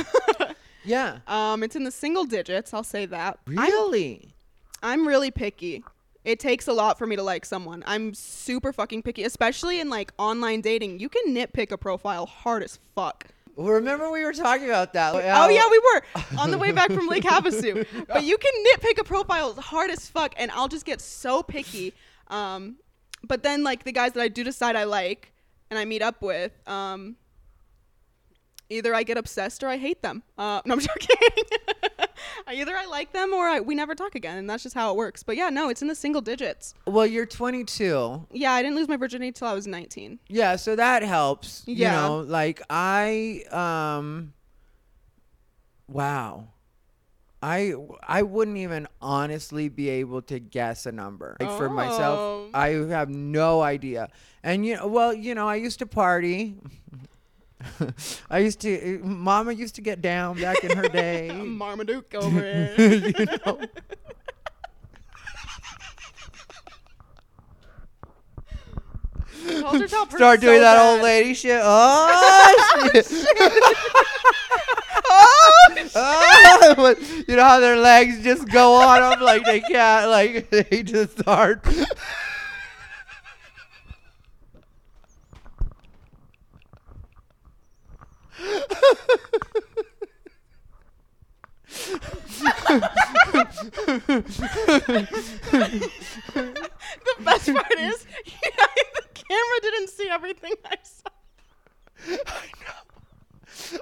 Yeah. 0.86 1.20
um, 1.28 1.62
it's 1.62 1.76
in 1.76 1.84
the 1.84 1.92
single 1.92 2.24
digits, 2.26 2.74
I'll 2.74 2.84
say 2.84 3.06
that. 3.08 3.40
I'm, 3.48 3.58
Really? 3.58 4.34
I'm 4.82 5.08
really 5.08 5.30
picky. 5.30 5.84
It 6.26 6.40
takes 6.40 6.68
a 6.68 6.74
lot 6.74 6.98
for 6.98 7.08
me 7.08 7.16
to 7.16 7.24
like 7.24 7.46
someone. 7.46 7.84
I'm 7.88 8.14
super 8.14 8.74
fucking 8.74 9.04
picky, 9.04 9.24
especially 9.24 9.80
in 9.80 9.90
like 9.90 10.12
online 10.18 10.62
dating. 10.62 11.00
You 11.00 11.10
can 11.10 11.34
nitpick 11.34 11.72
a 11.72 11.78
profile 11.78 12.26
hard 12.26 12.62
as 12.64 12.78
fuck. 12.94 13.26
Remember 13.56 14.10
we 14.12 14.24
were 14.24 14.34
talking 14.34 14.66
about 14.66 14.94
that. 14.94 15.14
Oh 15.16 15.50
yeah, 15.50 15.70
we 15.70 15.80
were 15.80 16.04
on 16.40 16.52
the 16.52 16.58
way 16.58 16.72
back 16.72 16.92
from 16.92 17.08
Lake 17.08 17.24
Havasu. 17.24 17.86
But 18.08 18.24
you 18.24 18.38
can 18.38 18.54
nitpick 18.66 19.00
a 19.00 19.04
profile 19.04 19.54
hard 19.56 19.92
as 19.92 20.08
fuck, 20.08 20.34
and 20.38 20.52
I'll 20.52 20.68
just 20.70 20.86
get 20.86 21.02
so 21.02 21.44
picky. 21.44 21.94
Um, 22.28 22.78
but 23.24 23.44
then 23.44 23.64
like 23.64 23.84
the 23.84 23.92
guys 23.92 24.14
that 24.14 24.22
I 24.22 24.28
do 24.28 24.44
decide 24.44 24.76
I 24.76 24.86
like 24.86 25.34
and 25.70 25.78
I 25.78 25.86
meet 25.86 26.02
up 26.02 26.22
with, 26.22 26.52
um, 26.68 27.16
either 28.70 28.94
I 28.94 29.04
get 29.04 29.18
obsessed 29.18 29.64
or 29.64 29.68
I 29.68 29.78
hate 29.78 30.02
them. 30.02 30.24
Uh, 30.38 30.62
no, 30.66 30.76
I'm 30.76 30.80
joking. 30.80 31.18
either 32.48 32.76
I 32.76 32.86
like 32.86 33.14
them 33.14 33.34
or 33.34 33.48
I, 33.48 33.60
we 33.60 33.76
never 33.76 33.96
talk 33.96 34.16
again, 34.16 34.38
and 34.38 34.50
that's 34.50 34.64
just 34.64 34.76
how 34.76 34.92
it 34.92 34.96
works. 34.98 35.24
But 35.24 35.36
yeah, 35.38 35.50
no, 35.50 35.70
it's 35.70 35.82
in 35.82 35.88
the 35.88 35.96
single 35.96 36.22
digits. 36.22 36.74
Well, 36.86 37.06
you're 37.06 37.26
22. 37.26 38.28
Yeah, 38.32 38.54
I 38.54 38.62
didn't 38.62 38.76
lose 38.76 38.88
my 38.88 38.98
virginity 38.98 39.32
till 39.32 39.48
I 39.48 39.54
was 39.54 39.68
19. 39.68 40.20
Yeah, 40.28 40.56
so 40.56 40.76
that 40.76 41.04
helps. 41.04 41.64
Yeah. 41.66 41.92
You 41.92 42.08
know, 42.10 42.20
like 42.22 42.62
I 42.70 43.44
um 43.52 44.34
wow. 45.88 46.48
I 47.42 47.74
I 48.06 48.24
wouldn't 48.24 48.58
even 48.58 48.88
honestly 49.02 49.70
be 49.70 49.90
able 49.90 50.22
to 50.24 50.40
guess 50.40 50.86
a 50.86 50.92
number. 50.92 51.38
Like 51.40 51.58
for 51.58 51.70
myself, 51.70 52.20
Oh. 52.20 52.50
I 52.54 52.70
have 52.90 53.10
no 53.10 53.62
idea. 53.62 54.10
And 54.44 54.66
you 54.66 54.76
know, 54.76 54.88
well, 54.88 55.14
you 55.14 55.36
know, 55.36 55.48
I 55.48 55.56
used 55.56 55.80
to 55.80 55.86
party. 55.86 56.56
I 58.30 58.40
used 58.40 58.62
to 58.62 59.00
mama 59.04 59.52
used 59.52 59.76
to 59.76 59.82
get 59.82 60.02
down 60.02 60.40
back 60.40 60.64
in 60.64 60.76
her 60.78 60.88
day. 60.90 61.30
Marmaduke 61.32 62.14
over 62.16 62.40
it. 62.44 63.18
you 63.20 63.26
know. 63.46 63.60
Start 69.40 70.42
doing 70.42 70.58
so 70.58 70.62
that 70.62 70.78
old 70.80 71.02
lady 71.02 71.34
shit. 71.34 71.60
Oh, 71.64 72.90
shit. 72.94 73.08
Oh, 75.12 75.56
Ah, 75.96 76.74
but 76.76 77.00
you 77.28 77.36
know 77.36 77.44
how 77.44 77.60
their 77.60 77.78
legs 77.78 78.22
just 78.24 78.48
go 78.50 78.74
on 78.76 79.10
them 79.10 79.22
like 79.22 79.44
they 79.46 79.60
can't, 79.62 80.10
like 80.10 80.50
they 80.50 80.84
just 80.84 81.18
start. 81.20 81.64
The 88.40 89.34
best 97.20 97.54
part 97.54 97.80
is 97.80 98.06
the 98.96 99.06
camera 99.14 99.60
didn't 99.62 99.90
see 99.90 100.10
everything 100.10 100.54
I 100.66 100.78
saw. 100.84 101.10
I 102.28 102.50
know. 103.74 103.79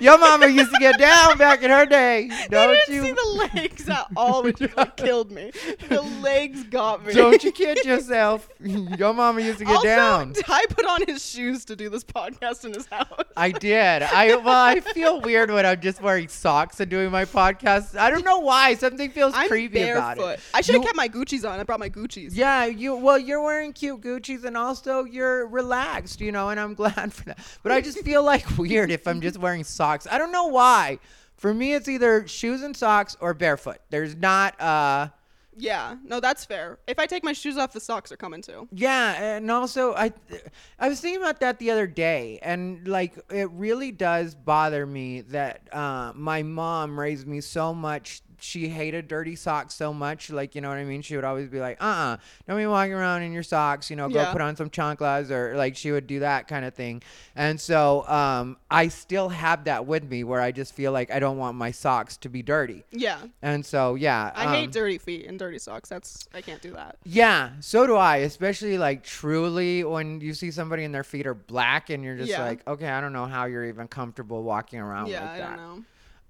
Your 0.00 0.18
mama 0.18 0.46
used 0.46 0.72
to 0.72 0.78
get 0.78 0.98
down 0.98 1.38
back 1.38 1.62
in 1.62 1.70
her 1.70 1.86
day. 1.86 2.28
Don't 2.50 2.74
didn't 2.74 2.94
you? 2.94 3.02
see 3.02 3.12
the 3.12 3.48
legs 3.54 3.88
at 3.88 4.06
all, 4.16 4.42
which 4.42 4.60
is 4.60 4.70
what 4.76 4.96
killed 4.96 5.30
me. 5.30 5.50
The 5.88 6.02
legs 6.22 6.62
got 6.64 7.04
me. 7.04 7.14
Don't 7.14 7.42
you 7.42 7.52
kid 7.52 7.78
yourself. 7.84 8.48
Your 8.60 9.12
mama 9.12 9.40
used 9.40 9.58
to 9.58 9.64
get 9.64 9.76
also, 9.76 9.88
down. 9.88 10.32
Ty 10.34 10.66
put 10.66 10.86
on 10.86 11.06
his 11.06 11.24
shoes 11.24 11.64
to 11.66 11.76
do 11.76 11.88
this 11.88 12.04
podcast 12.04 12.64
in 12.64 12.74
his 12.74 12.86
house. 12.86 13.08
I 13.36 13.50
did. 13.50 14.02
I 14.02 14.36
well, 14.36 14.48
I 14.48 14.80
feel 14.80 15.20
weird 15.20 15.50
when 15.50 15.66
I'm 15.66 15.80
just 15.80 16.00
wearing 16.00 16.28
socks 16.28 16.80
and 16.80 16.90
doing 16.90 17.10
my 17.10 17.24
podcast. 17.24 17.96
I 17.96 18.10
don't 18.10 18.24
know 18.24 18.38
why. 18.38 18.74
Something 18.74 19.10
feels 19.10 19.34
I'm 19.34 19.48
creepy 19.48 19.88
about 19.88 20.18
it. 20.18 20.40
I 20.52 20.60
should 20.60 20.76
have 20.76 20.84
kept 20.84 20.96
my 20.96 21.08
Gucci's 21.08 21.44
on. 21.44 21.58
I 21.58 21.62
brought 21.64 21.80
my 21.80 21.90
Gucci's. 21.90 22.36
Yeah, 22.36 22.66
you 22.66 22.94
well, 22.94 23.18
you're 23.18 23.42
wearing 23.42 23.72
cute 23.72 24.00
Gucci's 24.00 24.44
and 24.44 24.56
also 24.56 25.04
you're 25.04 25.46
relaxed, 25.46 26.20
you 26.20 26.32
know, 26.32 26.50
and 26.50 26.60
I'm 26.60 26.74
glad 26.74 27.12
for 27.12 27.24
that. 27.24 27.38
But 27.62 27.72
I 27.72 27.80
just 27.80 27.98
feel 28.00 28.22
like 28.22 28.58
weird 28.58 28.90
if 28.90 29.06
I'm 29.08 29.20
just 29.24 29.38
wearing 29.38 29.64
socks. 29.64 30.06
I 30.10 30.18
don't 30.18 30.32
know 30.32 30.46
why. 30.46 30.98
For 31.36 31.52
me, 31.52 31.74
it's 31.74 31.88
either 31.88 32.26
shoes 32.28 32.62
and 32.62 32.76
socks 32.76 33.16
or 33.20 33.34
barefoot. 33.34 33.78
There's 33.90 34.14
not 34.14 34.60
uh 34.60 35.08
Yeah, 35.56 35.96
no, 36.04 36.18
that's 36.20 36.44
fair. 36.44 36.78
If 36.86 36.98
I 36.98 37.06
take 37.06 37.22
my 37.24 37.32
shoes 37.32 37.56
off, 37.56 37.72
the 37.72 37.80
socks 37.80 38.10
are 38.12 38.16
coming 38.16 38.42
too. 38.42 38.68
Yeah, 38.72 39.36
and 39.36 39.50
also 39.50 39.94
I 39.94 40.12
I 40.78 40.88
was 40.88 41.00
thinking 41.00 41.20
about 41.22 41.40
that 41.40 41.58
the 41.58 41.70
other 41.70 41.86
day 41.86 42.38
and 42.42 42.86
like 42.88 43.14
it 43.30 43.50
really 43.50 43.92
does 43.92 44.34
bother 44.34 44.86
me 44.86 45.22
that 45.22 45.68
uh 45.72 46.12
my 46.14 46.42
mom 46.42 46.98
raised 46.98 47.26
me 47.26 47.40
so 47.40 47.74
much 47.74 48.22
she 48.44 48.68
hated 48.68 49.08
dirty 49.08 49.34
socks 49.34 49.74
so 49.74 49.92
much 49.94 50.28
like 50.30 50.54
you 50.54 50.60
know 50.60 50.68
what 50.68 50.76
I 50.78 50.84
mean 50.84 51.00
she 51.02 51.16
would 51.16 51.24
always 51.24 51.48
be 51.48 51.60
like 51.60 51.82
uh-uh 51.82 52.18
don't 52.46 52.56
be 52.58 52.66
walking 52.66 52.92
around 52.92 53.22
in 53.22 53.32
your 53.32 53.42
socks 53.42 53.88
you 53.88 53.96
know 53.96 54.08
go 54.08 54.20
Yeah. 54.20 54.32
put 54.32 54.40
on 54.42 54.54
some 54.56 54.68
chanclas 54.70 55.30
or 55.30 55.56
like 55.56 55.76
she 55.76 55.90
would 55.92 56.06
do 56.06 56.20
that 56.20 56.46
kind 56.46 56.64
of 56.64 56.74
thing 56.74 57.02
and 57.34 57.60
so 57.60 58.06
um 58.06 58.56
I 58.70 58.88
still 58.88 59.30
have 59.30 59.64
that 59.64 59.86
with 59.86 60.04
me 60.04 60.24
where 60.24 60.40
I 60.40 60.52
just 60.52 60.74
feel 60.74 60.92
like 60.92 61.10
I 61.10 61.18
don't 61.20 61.38
want 61.38 61.56
my 61.56 61.70
socks 61.70 62.16
to 62.18 62.28
be 62.28 62.42
dirty 62.42 62.84
Yeah, 62.92 63.18
and 63.42 63.64
so 63.64 63.94
yeah 63.94 64.30
I 64.34 64.44
um, 64.46 64.54
hate 64.54 64.72
dirty 64.72 64.98
feet 64.98 65.26
and 65.26 65.38
dirty 65.38 65.58
socks. 65.58 65.88
That's 65.88 66.28
I 66.34 66.42
can't 66.42 66.60
do 66.60 66.72
that. 66.72 66.96
yeah, 67.04 67.50
so 67.60 67.86
do 67.86 67.96
I. 67.96 68.16
Especially 68.18 68.76
like 68.78 69.02
truly 69.04 69.84
when 69.84 70.20
you 70.20 70.34
see 70.34 70.50
somebody 70.50 70.84
and 70.84 70.94
their 70.94 71.04
feet 71.04 71.26
are 71.26 71.34
black 71.34 71.88
and 71.90 72.04
you're 72.04 72.16
just 72.16 72.30
Yeah. 72.30 72.44
like, 72.44 72.66
okay, 72.66 72.88
I 72.88 73.00
don't 73.00 73.12
know 73.12 73.26
how 73.26 73.46
you're 73.46 73.64
even 73.64 73.88
comfortable 73.88 74.42
walking 74.42 74.80
around 74.80 75.08
yeah, 75.08 75.22
like 75.22 75.30
I 75.30 75.38
that. 75.38 75.56
don't 75.56 75.76
know. 75.78 75.84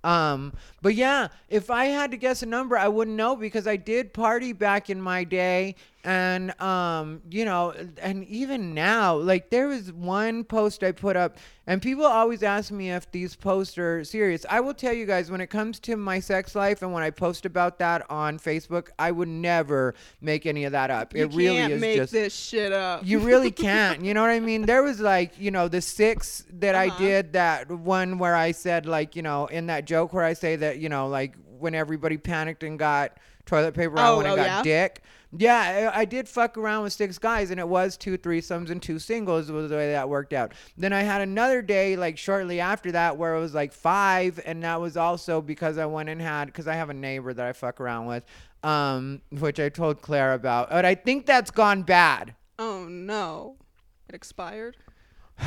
Um, 0.05 0.53
but 0.83 0.95
yeah, 0.95 1.29
if 1.49 1.71
I 1.71 1.87
had 1.87 2.11
to 2.11 2.17
guess 2.19 2.43
a 2.43 2.47
number, 2.47 2.77
I 2.77 2.89
wouldn't 2.89 3.17
know 3.17 3.35
because 3.35 3.67
I 3.67 3.77
did 3.77 4.13
party 4.13 4.53
back 4.53 4.91
in 4.91 5.01
my 5.01 5.25
day, 5.25 5.77
and 6.05 6.59
um, 6.61 7.23
you 7.31 7.45
know, 7.45 7.73
and 8.03 8.25
even 8.25 8.75
now, 8.75 9.17
like 9.17 9.51
there 9.51 9.69
was 9.69 9.93
one 9.93 10.45
post 10.45 10.83
I 10.83 10.93
put 10.93 11.17
up, 11.17 11.39
and 11.67 11.81
people 11.81 12.05
always 12.05 12.43
ask 12.43 12.71
me 12.71 12.91
if 12.91 13.11
these 13.11 13.35
posts 13.35 13.79
are 13.79 14.05
serious. 14.05 14.45
I 14.51 14.61
will 14.61 14.75
tell 14.75 14.93
you 14.93 15.07
guys 15.07 15.31
when 15.31 15.41
it 15.41 15.47
comes 15.49 15.81
to 15.81 15.97
my 15.97 16.21
sex 16.21 16.55
life, 16.55 16.83
and 16.83 16.93
when 16.93 17.03
I 17.03 17.11
post 17.11 17.47
about 17.47 17.79
that 17.79 18.09
on 18.11 18.39
Facebook, 18.39 18.89
I 18.99 19.11
would 19.11 19.29
never 19.29 19.95
make 20.21 20.45
any 20.47 20.65
of 20.65 20.73
that 20.73 20.91
up. 20.91 21.15
You 21.15 21.25
it 21.25 21.33
really 21.35 21.57
can't 21.57 21.73
is 21.73 21.81
make 21.81 21.97
just 21.97 22.13
this 22.13 22.35
shit 22.35 22.73
up. 22.73 23.01
you 23.05 23.19
really 23.21 23.51
can't. 23.67 24.05
You 24.05 24.13
know 24.15 24.21
what 24.21 24.31
I 24.31 24.41
mean? 24.41 24.63
There 24.67 24.83
was 24.83 25.01
like, 25.01 25.39
you 25.39 25.51
know, 25.51 25.69
the 25.69 25.81
six 25.81 26.45
that 26.51 26.75
I 26.75 26.89
Uh-huh. 26.89 26.99
did 26.99 27.33
that 27.33 27.71
one 27.71 28.19
where 28.19 28.37
I 28.37 28.53
said 28.53 28.85
like, 28.87 29.17
you 29.17 29.23
know, 29.23 29.47
in 29.47 29.67
that 29.69 29.87
joke 29.87 30.13
where 30.13 30.25
I 30.25 30.35
say 30.35 30.57
that, 30.57 30.79
you 30.79 30.89
know, 30.91 31.09
like 31.09 31.35
when 31.59 31.75
everybody 31.75 32.19
panicked 32.19 32.63
and 32.63 32.79
got 32.79 33.17
toilet 33.47 33.75
paper 33.75 33.99
out 33.99 34.15
Oh, 34.15 34.17
when 34.19 34.27
it 34.27 34.31
oh, 34.31 34.37
got 34.37 34.47
yeah? 34.47 34.63
dick. 34.63 35.03
Yeah, 35.37 35.91
I, 35.95 36.01
I 36.01 36.05
did 36.05 36.29
fuck 36.29 36.57
around 36.57 36.85
with 36.85 36.93
six 36.93 37.19
guys 37.19 37.51
and 37.51 37.59
it 37.59 37.67
was 37.69 37.97
two 37.97 38.17
threesomes 38.17 38.71
and 38.71 38.81
two 38.83 38.99
singles 38.99 39.51
was 39.51 39.71
the 39.71 39.77
way 39.77 39.93
that 39.93 40.09
worked 40.09 40.33
out. 40.33 40.53
Then 40.77 40.93
I 40.93 41.03
had 41.03 41.21
another 41.23 41.61
day 41.63 41.97
like 41.97 42.19
shortly 42.19 42.61
after 42.61 42.93
that 42.93 43.17
where 43.17 43.35
it 43.35 43.41
was 43.41 43.55
like 43.55 43.73
five 43.73 44.41
and 44.45 44.63
that 44.63 44.81
was 44.81 44.97
also 44.97 45.41
because 45.41 45.77
I 45.79 45.87
went 45.87 46.09
and 46.09 46.21
had 46.21 46.47
because 46.47 46.69
I 46.69 46.75
have 46.75 46.91
a 46.91 46.95
neighbor 46.95 47.35
that 47.35 47.47
I 47.47 47.53
fuck 47.53 47.81
around 47.81 48.07
with, 48.07 48.25
um, 48.63 49.23
which 49.31 49.59
I 49.59 49.69
told 49.69 50.03
Claire 50.03 50.35
about. 50.35 50.71
But 50.71 50.85
I 50.85 50.95
think 50.95 51.27
that's 51.27 51.51
gone 51.51 51.83
bad. 51.83 52.35
oh 52.59 52.85
no, 52.89 53.57
it 54.09 54.15
expired. 54.15 54.77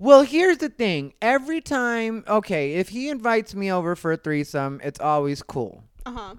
Well, 0.00 0.22
here's 0.22 0.58
the 0.58 0.68
thing. 0.68 1.14
Every 1.20 1.60
time, 1.60 2.22
okay, 2.28 2.74
if 2.74 2.90
he 2.90 3.08
invites 3.08 3.54
me 3.54 3.72
over 3.72 3.96
for 3.96 4.12
a 4.12 4.16
threesome, 4.16 4.80
it's 4.84 5.00
always 5.00 5.42
cool. 5.42 5.82
Uh 6.06 6.12
huh. 6.12 6.34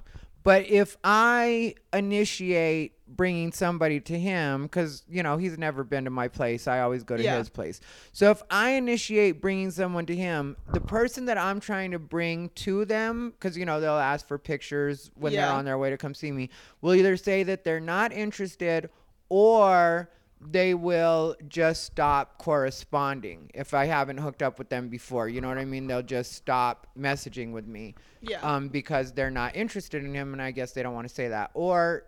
But 0.50 0.68
if 0.68 0.97
I 1.04 1.76
initiate 1.93 2.93
bringing 3.08 3.52
somebody 3.52 4.00
to 4.00 4.18
him, 4.18 4.64
because, 4.64 5.04
you 5.08 5.22
know, 5.22 5.38
he's 5.38 5.60
never 5.60 5.84
been 5.84 6.06
to 6.06 6.10
my 6.10 6.28
place, 6.28 6.68
I 6.68 6.80
always 6.80 7.04
go 7.04 7.16
to 7.16 7.22
Yeah. 7.22 7.38
his 7.38 7.50
place. 7.50 7.80
So 8.14 8.32
if 8.32 8.41
I 8.50 8.72
initiate 8.72 9.41
bringing 9.41 9.70
someone 9.70 10.08
to 10.08 10.16
him, 10.16 10.58
the 10.74 10.82
person 10.82 11.26
that 11.26 11.38
I'm 11.38 11.60
trying 11.60 11.91
to 11.91 12.00
bring 12.00 12.50
to 12.66 12.84
them, 12.84 13.30
because, 13.30 13.56
you 13.60 13.66
know, 13.66 13.80
they'll 13.80 13.91
ask 13.93 14.28
for 14.28 14.39
pictures 14.39 15.12
when 15.14 15.34
they're 15.34 15.52
on 15.52 15.66
their 15.66 15.78
way 15.78 15.91
to 15.91 15.97
come 15.97 16.16
see 16.16 16.32
me, 16.32 16.50
will 16.82 16.95
either 16.95 17.16
say 17.16 17.43
that 17.43 17.64
they're 17.64 17.80
not 17.80 18.12
interested 18.12 18.89
or 19.30 20.10
they 20.42 20.74
will 20.74 21.36
just 21.48 21.84
stop 21.84 22.38
corresponding 22.38 23.52
if 23.54 23.74
I 23.74 23.86
haven't 23.86 24.18
hooked 24.20 24.42
up 24.42 24.58
with 24.58 24.70
them 24.70 24.88
before. 24.90 25.28
You 25.28 25.42
know 25.42 25.50
what 25.50 25.58
I 25.58 25.66
mean? 25.66 25.88
They'll 25.88 26.02
just 26.02 26.32
stop 26.34 26.88
messaging 26.98 27.52
with 27.52 27.68
me 27.68 27.96
Yeah. 28.22 28.40
um, 28.42 28.70
because 28.70 29.12
they're 29.12 29.32
not 29.32 29.56
interested 29.56 30.04
in 30.04 30.14
him, 30.14 30.32
and 30.34 30.42
I 30.42 30.52
guess 30.52 30.72
they 30.72 30.82
don't 30.84 30.94
want 30.94 31.08
to 31.10 31.14
say 31.14 31.28
that. 31.30 31.52
Or 31.54 32.06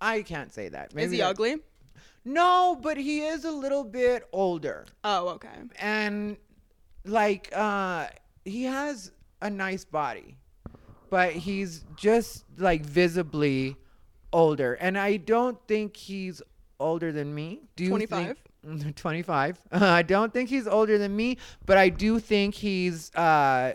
I 0.00 0.22
can't 0.22 0.52
say 0.52 0.68
that. 0.68 0.92
Is 0.96 1.12
he 1.12 1.18
that- 1.18 1.28
ugly? 1.30 1.56
No, 2.24 2.78
but 2.80 2.96
he 2.98 3.22
is 3.22 3.44
a 3.44 3.50
little 3.50 3.82
bit 3.84 4.28
older, 4.32 4.86
Oh, 5.02 5.28
okay. 5.30 5.48
and 5.80 6.36
like 7.04 7.48
uh, 7.52 8.06
he 8.44 8.64
has 8.64 9.10
a 9.40 9.50
nice 9.50 9.84
body, 9.84 10.36
but 11.10 11.32
he's 11.32 11.84
just 11.96 12.44
like 12.58 12.84
visibly 12.86 13.76
older, 14.32 14.74
and 14.74 14.96
I 14.96 15.16
don't 15.16 15.58
think 15.66 15.96
he's 15.96 16.40
older 16.82 17.12
than 17.12 17.34
me. 17.34 17.60
Do 17.76 17.84
you 17.84 17.90
25? 17.90 18.38
think? 18.64 18.96
25. 18.96 19.58
I 19.72 20.02
don't 20.02 20.32
think 20.32 20.48
he's 20.48 20.66
older 20.66 20.98
than 20.98 21.14
me, 21.16 21.38
but 21.66 21.78
I 21.78 21.88
do 21.88 22.18
think 22.18 22.54
he's 22.54 23.14
uh, 23.14 23.74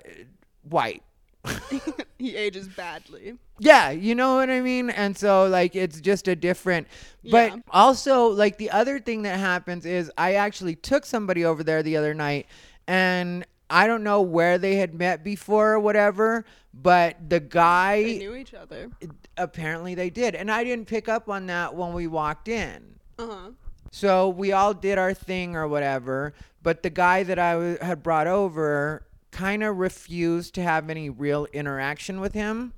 white. 0.64 1.04
he 2.20 2.36
ages 2.36 2.68
badly. 2.68 3.36
Yeah, 3.60 3.90
you 3.92 4.16
know 4.16 4.36
what 4.36 4.50
I 4.50 4.60
mean? 4.62 4.90
And 4.90 5.18
so 5.18 5.48
like 5.48 5.76
it's 5.76 6.02
just 6.02 6.28
a 6.28 6.36
different 6.36 6.88
but 7.24 7.52
Yeah. 7.54 7.58
also 7.72 8.28
like 8.28 8.58
the 8.58 8.70
other 8.72 9.00
thing 9.00 9.22
that 9.24 9.40
happens 9.40 9.86
is 9.86 10.12
I 10.18 10.34
actually 10.36 10.76
took 10.76 11.06
somebody 11.06 11.46
over 11.46 11.64
there 11.64 11.82
the 11.84 11.96
other 11.98 12.14
night 12.14 12.48
and 12.88 13.46
I 13.70 13.88
don't 13.88 14.04
know 14.04 14.22
where 14.22 14.58
they 14.58 14.76
had 14.76 14.94
met 14.94 15.24
before 15.24 15.74
or 15.74 15.80
whatever, 15.80 16.46
but 16.74 17.18
the 17.30 17.40
They 17.40 17.48
guy 17.48 18.02
knew 18.20 18.36
each 18.36 18.54
other. 18.54 18.90
apparently 19.38 19.96
they 19.96 20.10
did. 20.10 20.36
And 20.36 20.52
I 20.52 20.64
didn't 20.64 20.86
pick 20.86 21.08
up 21.10 21.28
on 21.30 21.48
that 21.48 21.76
when 21.76 21.94
we 21.94 22.08
walked 22.08 22.48
in. 22.48 22.97
Uh 23.18 23.28
huh. 23.28 23.50
So 23.92 24.30
we 24.30 24.52
all 24.52 24.74
did 24.74 24.98
our 24.98 25.14
thing 25.14 25.56
or 25.56 25.68
whatever, 25.68 26.34
but 26.62 26.84
the 26.84 26.90
guy 26.90 27.24
that 27.24 27.40
I 27.40 27.54
w- 27.54 27.78
had 27.82 28.04
brought 28.04 28.28
over 28.28 29.06
kind 29.32 29.64
of 29.64 29.78
refused 29.78 30.56
to 30.56 30.64
have 30.64 30.90
any 30.90 31.10
real 31.10 31.48
interaction 31.54 32.20
with 32.20 32.34
him. 32.34 32.74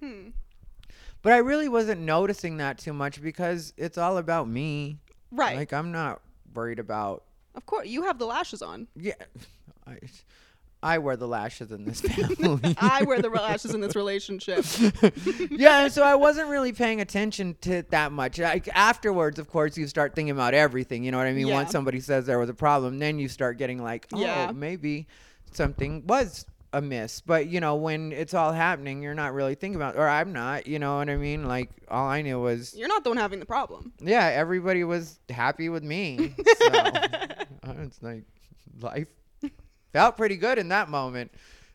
Hmm. 0.00 0.30
But 1.22 1.32
I 1.32 1.38
really 1.38 1.68
wasn't 1.68 2.00
noticing 2.02 2.58
that 2.58 2.78
too 2.78 2.92
much 2.92 3.22
because 3.22 3.72
it's 3.76 3.96
all 3.96 4.18
about 4.18 4.48
me. 4.48 4.98
Right. 5.30 5.56
Like 5.56 5.72
I'm 5.72 5.92
not 5.92 6.20
worried 6.54 6.78
about 6.78 7.24
of 7.54 7.66
course, 7.66 7.86
you 7.86 8.02
have 8.02 8.18
the 8.18 8.26
lashes 8.26 8.62
on. 8.62 8.88
yeah. 8.96 9.14
I, 9.86 9.98
I 10.84 10.98
wear 10.98 11.16
the 11.16 11.26
lashes 11.26 11.72
in 11.72 11.84
this 11.84 12.00
family. 12.02 12.76
I 12.78 13.02
wear 13.04 13.20
the 13.22 13.30
lashes 13.30 13.74
in 13.74 13.80
this 13.80 13.96
relationship. 13.96 14.64
yeah, 15.50 15.88
so 15.88 16.02
I 16.02 16.14
wasn't 16.14 16.48
really 16.50 16.72
paying 16.72 17.00
attention 17.00 17.56
to 17.62 17.72
it 17.76 17.90
that 17.90 18.12
much. 18.12 18.38
Like 18.38 18.68
afterwards, 18.74 19.38
of 19.38 19.48
course, 19.48 19.76
you 19.78 19.86
start 19.86 20.14
thinking 20.14 20.30
about 20.30 20.52
everything. 20.54 21.02
You 21.02 21.10
know 21.10 21.18
what 21.18 21.26
I 21.26 21.32
mean? 21.32 21.46
Yeah. 21.48 21.54
Once 21.54 21.70
somebody 21.72 22.00
says 22.00 22.26
there 22.26 22.38
was 22.38 22.50
a 22.50 22.54
problem, 22.54 22.98
then 22.98 23.18
you 23.18 23.28
start 23.28 23.56
getting 23.58 23.82
like, 23.82 24.06
oh, 24.12 24.20
Yeah. 24.20 24.52
maybe 24.54 25.06
something 25.52 26.06
was 26.06 26.44
amiss. 26.74 27.20
But 27.20 27.46
you 27.46 27.60
know, 27.60 27.76
when 27.76 28.12
it's 28.12 28.34
all 28.34 28.52
happening, 28.52 29.02
you're 29.02 29.14
not 29.14 29.32
really 29.32 29.54
thinking 29.54 29.76
about, 29.76 29.96
or 29.96 30.08
I'm 30.08 30.32
not. 30.32 30.66
You 30.66 30.78
know 30.80 30.96
what 30.98 31.08
I 31.08 31.16
mean? 31.16 31.46
Like 31.48 31.70
all 31.88 32.06
I 32.08 32.20
knew 32.22 32.38
was, 32.40 32.74
You're 32.76 32.88
not 32.88 33.04
the 33.04 33.10
one 33.10 33.16
having 33.16 33.38
the 33.40 33.46
problem. 33.46 33.92
yeah, 34.00 34.26
everybody 34.26 34.84
was 34.84 35.18
happy 35.30 35.68
with 35.70 35.82
me. 35.82 36.34
So 37.64 37.72
it's 37.80 38.02
like 38.02 38.24
life 38.80 39.06
felt 39.94 40.16
pretty 40.16 40.36
good 40.36 40.58
in 40.58 40.68
that 40.68 40.90
moment. 40.90 41.30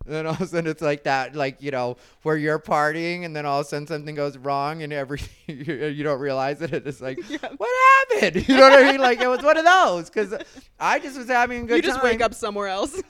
And 0.05 0.13
then 0.13 0.25
all 0.27 0.33
of 0.33 0.41
a 0.41 0.47
sudden 0.47 0.69
it's 0.69 0.81
like 0.81 1.03
that, 1.03 1.35
like 1.35 1.61
you 1.61 1.71
know, 1.71 1.97
where 2.23 2.35
you're 2.35 2.59
partying, 2.59 3.25
and 3.25 3.35
then 3.35 3.45
all 3.45 3.61
of 3.61 3.65
a 3.65 3.69
sudden 3.69 3.87
something 3.87 4.15
goes 4.15 4.37
wrong, 4.37 4.83
and 4.83 4.91
every 4.91 5.19
you, 5.47 5.87
you 5.87 6.03
don't 6.03 6.19
realize 6.19 6.61
it. 6.61 6.73
It's 6.73 7.01
like, 7.01 7.17
what 7.57 7.69
happened? 8.11 8.47
You 8.47 8.57
know 8.57 8.69
what 8.69 8.83
I 8.83 8.91
mean? 8.91 8.99
Like 9.01 9.21
it 9.21 9.27
was 9.27 9.41
one 9.41 9.57
of 9.57 9.65
those 9.65 10.09
because 10.09 10.33
I 10.79 10.99
just 10.99 11.17
was 11.17 11.27
having 11.27 11.59
a 11.59 11.61
good 11.61 11.69
time. 11.69 11.75
you 11.77 11.81
just 11.81 11.99
time. 11.99 12.03
wake 12.03 12.21
up 12.21 12.33
somewhere 12.33 12.67
else. 12.67 13.01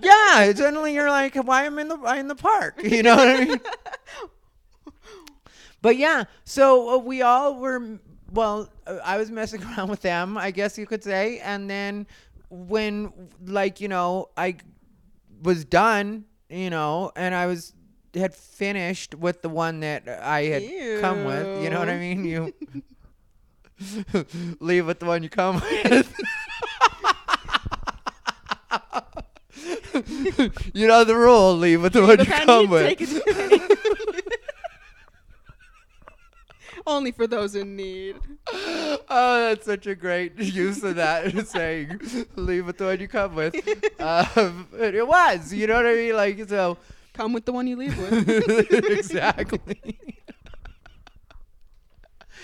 Yeah, 0.00 0.52
suddenly 0.54 0.94
you're 0.94 1.10
like, 1.10 1.34
why 1.34 1.64
am 1.64 1.78
I 1.78 1.82
in 1.82 1.88
the 1.88 1.98
in 2.18 2.28
the 2.28 2.34
park? 2.34 2.82
You 2.82 3.02
know 3.02 3.16
what 3.16 3.28
I 3.28 3.44
mean? 3.44 3.60
but 5.82 5.96
yeah, 5.96 6.24
so 6.44 6.94
uh, 6.94 6.98
we 6.98 7.22
all 7.22 7.58
were. 7.58 7.98
Well, 8.32 8.68
uh, 8.86 8.98
I 9.04 9.16
was 9.16 9.30
messing 9.30 9.62
around 9.62 9.90
with 9.90 10.00
them, 10.02 10.36
I 10.36 10.50
guess 10.50 10.76
you 10.78 10.86
could 10.86 11.04
say, 11.04 11.38
and 11.40 11.68
then 11.70 12.06
when, 12.54 13.12
like, 13.44 13.80
you 13.80 13.88
know, 13.88 14.30
I 14.36 14.56
was 15.42 15.64
done, 15.64 16.24
you 16.48 16.70
know, 16.70 17.12
and 17.16 17.34
I 17.34 17.46
was 17.46 17.72
had 18.14 18.34
finished 18.34 19.14
with 19.14 19.42
the 19.42 19.48
one 19.48 19.80
that 19.80 20.08
I 20.08 20.42
had 20.44 21.00
come 21.00 21.24
with. 21.24 21.62
You 21.62 21.70
know 21.70 21.78
what 21.78 21.88
I 21.88 21.98
mean? 21.98 22.24
You 22.24 22.54
leave 24.60 24.86
with 24.86 25.00
the 25.00 25.06
one 25.06 25.22
you 25.22 25.28
come 25.28 25.56
with. 25.56 26.14
you 30.74 30.86
know 30.86 31.04
the 31.04 31.16
rule. 31.16 31.56
Leave 31.56 31.82
with 31.82 31.92
the 31.92 32.02
one 32.02 32.18
you 32.18 32.26
come 32.26 32.70
with. 32.70 34.13
Only 36.86 37.12
for 37.12 37.26
those 37.26 37.54
in 37.54 37.76
need. 37.76 38.16
oh, 38.52 38.98
that's 39.08 39.64
such 39.64 39.86
a 39.86 39.94
great 39.94 40.38
use 40.38 40.82
of 40.82 40.96
that 40.96 41.46
saying. 41.48 42.00
Leave 42.36 42.66
with 42.66 42.78
the 42.78 42.84
one 42.84 43.00
you 43.00 43.08
come 43.08 43.34
with. 43.34 43.54
Um, 44.04 44.68
it 44.78 45.06
was. 45.06 45.52
You 45.52 45.66
know 45.66 45.76
what 45.76 45.86
I 45.86 45.94
mean? 45.94 46.16
Like 46.16 46.48
so. 46.48 46.76
Come 47.14 47.32
with 47.32 47.46
the 47.46 47.52
one 47.52 47.66
you 47.66 47.76
leave 47.76 47.96
with. 47.96 48.28
exactly. 48.90 49.98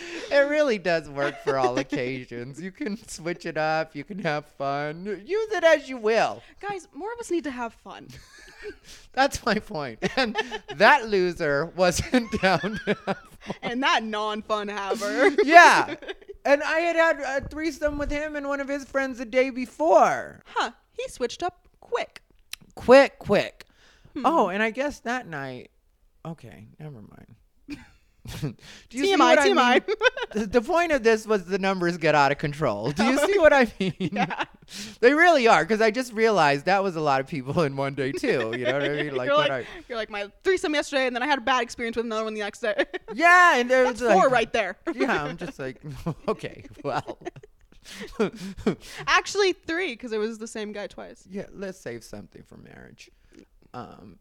it 0.30 0.48
really 0.48 0.78
does 0.78 1.08
work 1.08 1.42
for 1.44 1.58
all 1.58 1.78
occasions. 1.78 2.60
You 2.60 2.70
can 2.70 2.96
switch 3.08 3.46
it 3.46 3.56
up. 3.56 3.94
You 3.94 4.04
can 4.04 4.18
have 4.20 4.46
fun. 4.46 5.22
Use 5.24 5.52
it 5.52 5.64
as 5.64 5.88
you 5.88 5.96
will. 5.96 6.42
Guys, 6.60 6.88
more 6.92 7.12
of 7.12 7.18
us 7.18 7.30
need 7.30 7.44
to 7.44 7.50
have 7.50 7.74
fun. 7.74 8.08
That's 9.12 9.44
my 9.44 9.58
point. 9.58 9.98
And 10.16 10.36
that 10.76 11.08
loser 11.08 11.66
wasn't 11.66 12.30
down 12.42 12.80
to 12.84 12.96
have 13.06 13.18
fun. 13.40 13.56
And 13.62 13.82
that 13.82 14.02
non-fun 14.04 14.68
haver. 14.68 15.30
Yeah. 15.42 15.94
And 16.44 16.62
I 16.62 16.80
had 16.80 16.96
had 16.96 17.20
a 17.20 17.48
threesome 17.48 17.98
with 17.98 18.10
him 18.10 18.36
and 18.36 18.48
one 18.48 18.60
of 18.60 18.68
his 18.68 18.84
friends 18.84 19.18
the 19.18 19.24
day 19.24 19.50
before. 19.50 20.40
Huh. 20.46 20.70
He 20.92 21.08
switched 21.08 21.42
up 21.42 21.66
quick. 21.80 22.22
Quick, 22.74 23.18
quick. 23.18 23.64
Hmm. 24.14 24.22
Oh, 24.24 24.48
and 24.48 24.62
I 24.62 24.70
guess 24.70 25.00
that 25.00 25.26
night. 25.26 25.70
Okay, 26.24 26.66
never 26.78 27.00
mind. 27.00 27.36
Do 28.40 28.54
you 28.98 29.04
see 29.04 29.14
TMI, 29.14 29.18
what 29.18 29.38
I 29.38 29.48
TMI. 29.48 29.88
mean? 29.88 29.96
The- 30.50 30.60
point 30.62 30.92
of 30.92 31.02
this 31.02 31.26
was 31.26 31.44
the 31.46 31.58
numbers 31.58 31.96
get 31.96 32.14
out 32.14 32.30
of 32.32 32.38
control. 32.38 32.90
Do 32.92 33.04
you 33.04 33.18
see 33.26 33.38
what 33.38 33.52
I 33.52 33.72
mean? 33.80 33.94
Yeah. 33.98 34.44
They 35.00 35.12
really 35.14 35.48
are, 35.48 35.64
because 35.64 35.80
I 35.80 35.90
just 35.90 36.12
realized 36.12 36.66
that 36.66 36.82
was 36.82 36.94
a 36.96 37.00
lot 37.00 37.20
of 37.20 37.26
people 37.26 37.62
in 37.62 37.76
one 37.76 37.94
day 37.94 38.12
too. 38.12 38.52
You 38.56 38.64
know 38.66 38.72
what 38.74 38.82
I 38.84 38.88
mean? 38.90 39.14
Like, 39.16 39.26
you're, 39.28 39.36
like 39.36 39.50
I, 39.50 39.64
you're 39.88 39.98
like 39.98 40.10
my 40.10 40.30
threesome 40.44 40.74
yesterday, 40.74 41.06
and 41.06 41.16
then 41.16 41.22
I 41.22 41.26
had 41.26 41.38
a 41.38 41.42
bad 41.42 41.62
experience 41.62 41.96
with 41.96 42.06
another 42.06 42.22
one 42.24 42.34
the 42.34 42.40
next 42.40 42.60
day. 42.60 42.84
yeah, 43.14 43.56
and 43.56 43.68
there 43.68 43.84
That's 43.84 44.00
was 44.00 44.08
like, 44.08 44.18
four 44.20 44.28
right 44.28 44.52
there. 44.52 44.76
Yeah, 44.94 45.24
I'm 45.24 45.36
just 45.36 45.58
like, 45.58 45.80
okay, 46.28 46.64
well, 46.84 47.18
Actually, 49.06 49.52
three 49.54 49.92
because 49.94 50.12
it 50.12 50.18
was 50.18 50.38
the 50.38 50.46
same 50.46 50.72
guy 50.72 50.86
twice. 50.86 51.26
yeah, 51.28 51.46
let's 51.52 51.80
save 51.80 52.04
something 52.04 52.42
for 52.42 52.56
marriage. 52.58 53.10
Um, 53.74 54.16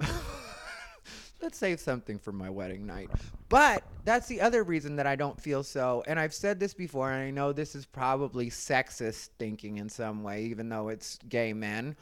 let's 1.41 1.57
save 1.57 1.79
something 1.79 2.19
for 2.19 2.31
my 2.31 2.49
wedding 2.49 2.85
night. 2.85 3.09
But 3.49 3.83
that's 4.05 4.27
the 4.27 4.41
other 4.41 4.63
reason 4.63 4.95
that 4.97 5.07
I 5.07 5.15
don't 5.15 5.39
feel 5.39 5.63
so. 5.63 6.03
And 6.07 6.19
I've 6.19 6.33
said 6.33 6.59
this 6.59 6.73
before, 6.73 7.11
and 7.11 7.21
I 7.23 7.31
know 7.31 7.51
this 7.53 7.75
is 7.75 7.85
probably 7.85 8.49
sexist 8.49 9.29
thinking 9.39 9.77
in 9.77 9.89
some 9.89 10.23
way, 10.23 10.43
even 10.45 10.69
though 10.69 10.89
it's 10.89 11.17
gay 11.29 11.53
men. 11.53 11.95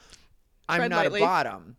I'm 0.68 0.78
Tread 0.80 0.90
not 0.90 1.04
lightly. 1.04 1.20
a 1.20 1.24
bottom. 1.24 1.76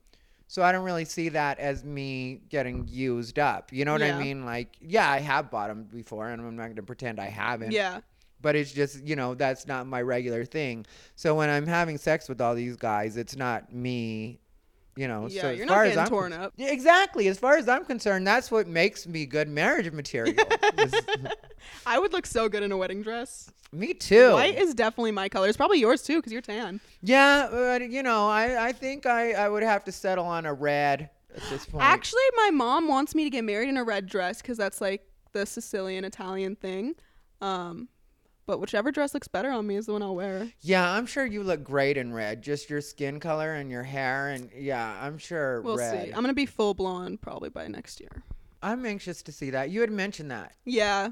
So 0.47 0.63
I 0.63 0.71
don't 0.71 0.83
really 0.83 1.05
see 1.05 1.29
that 1.29 1.59
as 1.59 1.83
me 1.83 2.41
getting 2.49 2.87
used 2.89 3.37
up. 3.37 3.71
You 3.71 3.85
know 3.85 3.91
what 3.91 4.01
Yeah. 4.01 4.17
I 4.17 4.23
mean? 4.23 4.45
Like, 4.45 4.75
yeah, 4.81 5.09
I 5.11 5.19
have 5.19 5.51
bottomed 5.51 5.91
before, 5.91 6.27
and 6.29 6.41
I'm 6.41 6.55
not 6.55 6.63
going 6.63 6.75
to 6.77 6.83
pretend 6.83 7.19
I 7.19 7.27
haven't 7.27 7.71
Yeah. 7.71 7.99
but 8.41 8.55
it's 8.55 8.71
just 8.71 9.03
you 9.05 9.15
know 9.15 9.35
that's 9.35 9.67
not 9.67 9.85
my 9.85 10.01
regular 10.01 10.45
thing 10.45 10.85
so 11.17 11.35
when 11.35 11.49
i'm 11.49 11.67
having 11.67 11.97
sex 11.97 12.29
with 12.29 12.39
all 12.39 12.55
these 12.55 12.77
guys 12.77 13.17
it's 13.17 13.35
not 13.35 13.73
me 13.73 14.39
you 14.95 15.07
know 15.07 15.27
Yeah, 15.29 15.41
so 15.43 15.49
you're 15.51 15.67
far 15.67 15.83
not 15.83 15.87
as 15.87 15.95
getting 15.95 16.09
torn 16.09 16.31
con- 16.31 16.41
up. 16.41 16.53
Yeah, 16.57 16.67
exactly 16.71 17.27
as 17.27 17.37
far 17.39 17.57
as 17.57 17.69
i'm 17.69 17.85
concerned 17.85 18.25
that's 18.27 18.49
what 18.51 18.67
makes 18.67 19.07
me 19.07 19.25
good 19.25 19.47
marriage 19.47 19.91
material 19.91 20.35
is- 20.77 20.93
I 21.85 21.99
would 21.99 22.13
look 22.13 22.25
so 22.25 22.49
good 22.49 22.63
in 22.63 22.71
a 22.71 22.77
wedding 22.77 23.01
dress. 23.01 23.51
me 23.71 23.93
too 23.93 24.31
White 24.33 24.57
is 24.57 24.73
definitely 24.73 25.11
my 25.11 25.29
color. 25.29 25.47
It's 25.47 25.57
probably 25.57 25.79
yours 25.79 26.01
too 26.01 26.17
because 26.17 26.31
you're 26.31 26.41
tan. 26.41 26.79
yeah 27.01 27.47
but 27.51 27.89
you 27.89 28.01
know 28.03 28.27
i 28.27 28.67
i 28.67 28.71
think 28.71 29.05
i 29.05 29.33
i 29.33 29.47
would 29.47 29.63
have 29.63 29.83
to 29.85 29.91
settle 29.91 30.25
on 30.25 30.45
a 30.45 30.53
red 30.53 31.09
at 31.35 31.43
this 31.51 31.65
point 31.65 31.83
Actually, 31.83 32.23
my 32.37 32.49
mom 32.51 32.87
wants 32.87 33.13
me 33.13 33.23
to 33.23 33.29
get 33.29 33.43
married 33.43 33.69
in 33.69 33.77
a 33.77 33.83
red 33.83 34.07
dress 34.07 34.41
because 34.41 34.57
that's 34.57 34.81
like 34.81 35.05
the 35.31 35.45
Sicilian 35.45 36.03
Italian 36.03 36.55
thing. 36.55 36.95
Um, 37.39 37.87
but 38.49 38.59
whichever 38.59 38.91
dress 38.91 39.13
looks 39.13 39.27
better 39.27 39.51
on 39.51 39.67
me 39.67 39.75
is 39.75 39.85
the 39.85 39.93
one 39.93 40.01
I'll 40.01 40.15
wear. 40.15 40.51
yeah 40.61 40.89
i'm 40.91 41.05
sure 41.05 41.23
you 41.23 41.43
look 41.43 41.63
great 41.63 41.97
in 41.97 42.11
red 42.11 42.41
just 42.41 42.67
your 42.67 42.81
skin 42.81 43.19
color 43.19 43.53
and 43.53 43.69
your 43.69 43.83
hair 43.83 44.29
and 44.29 44.49
yeah 44.57 44.97
i'm 44.99 45.19
sure 45.19 45.61
We'll 45.61 45.77
red 45.77 46.05
see. 46.07 46.11
I'm 46.11 46.21
gonna 46.21 46.33
be 46.33 46.47
full 46.47 46.73
blonde 46.73 47.21
probably 47.21 47.49
by 47.49 47.67
next 47.67 47.99
year. 47.99 48.23
i'm 48.63 48.87
anxious 48.87 49.21
to 49.21 49.31
see 49.31 49.51
that 49.51 49.69
you 49.69 49.81
had 49.81 49.91
mentioned 49.91 50.31
that 50.31 50.53
Yeah, 50.65 51.09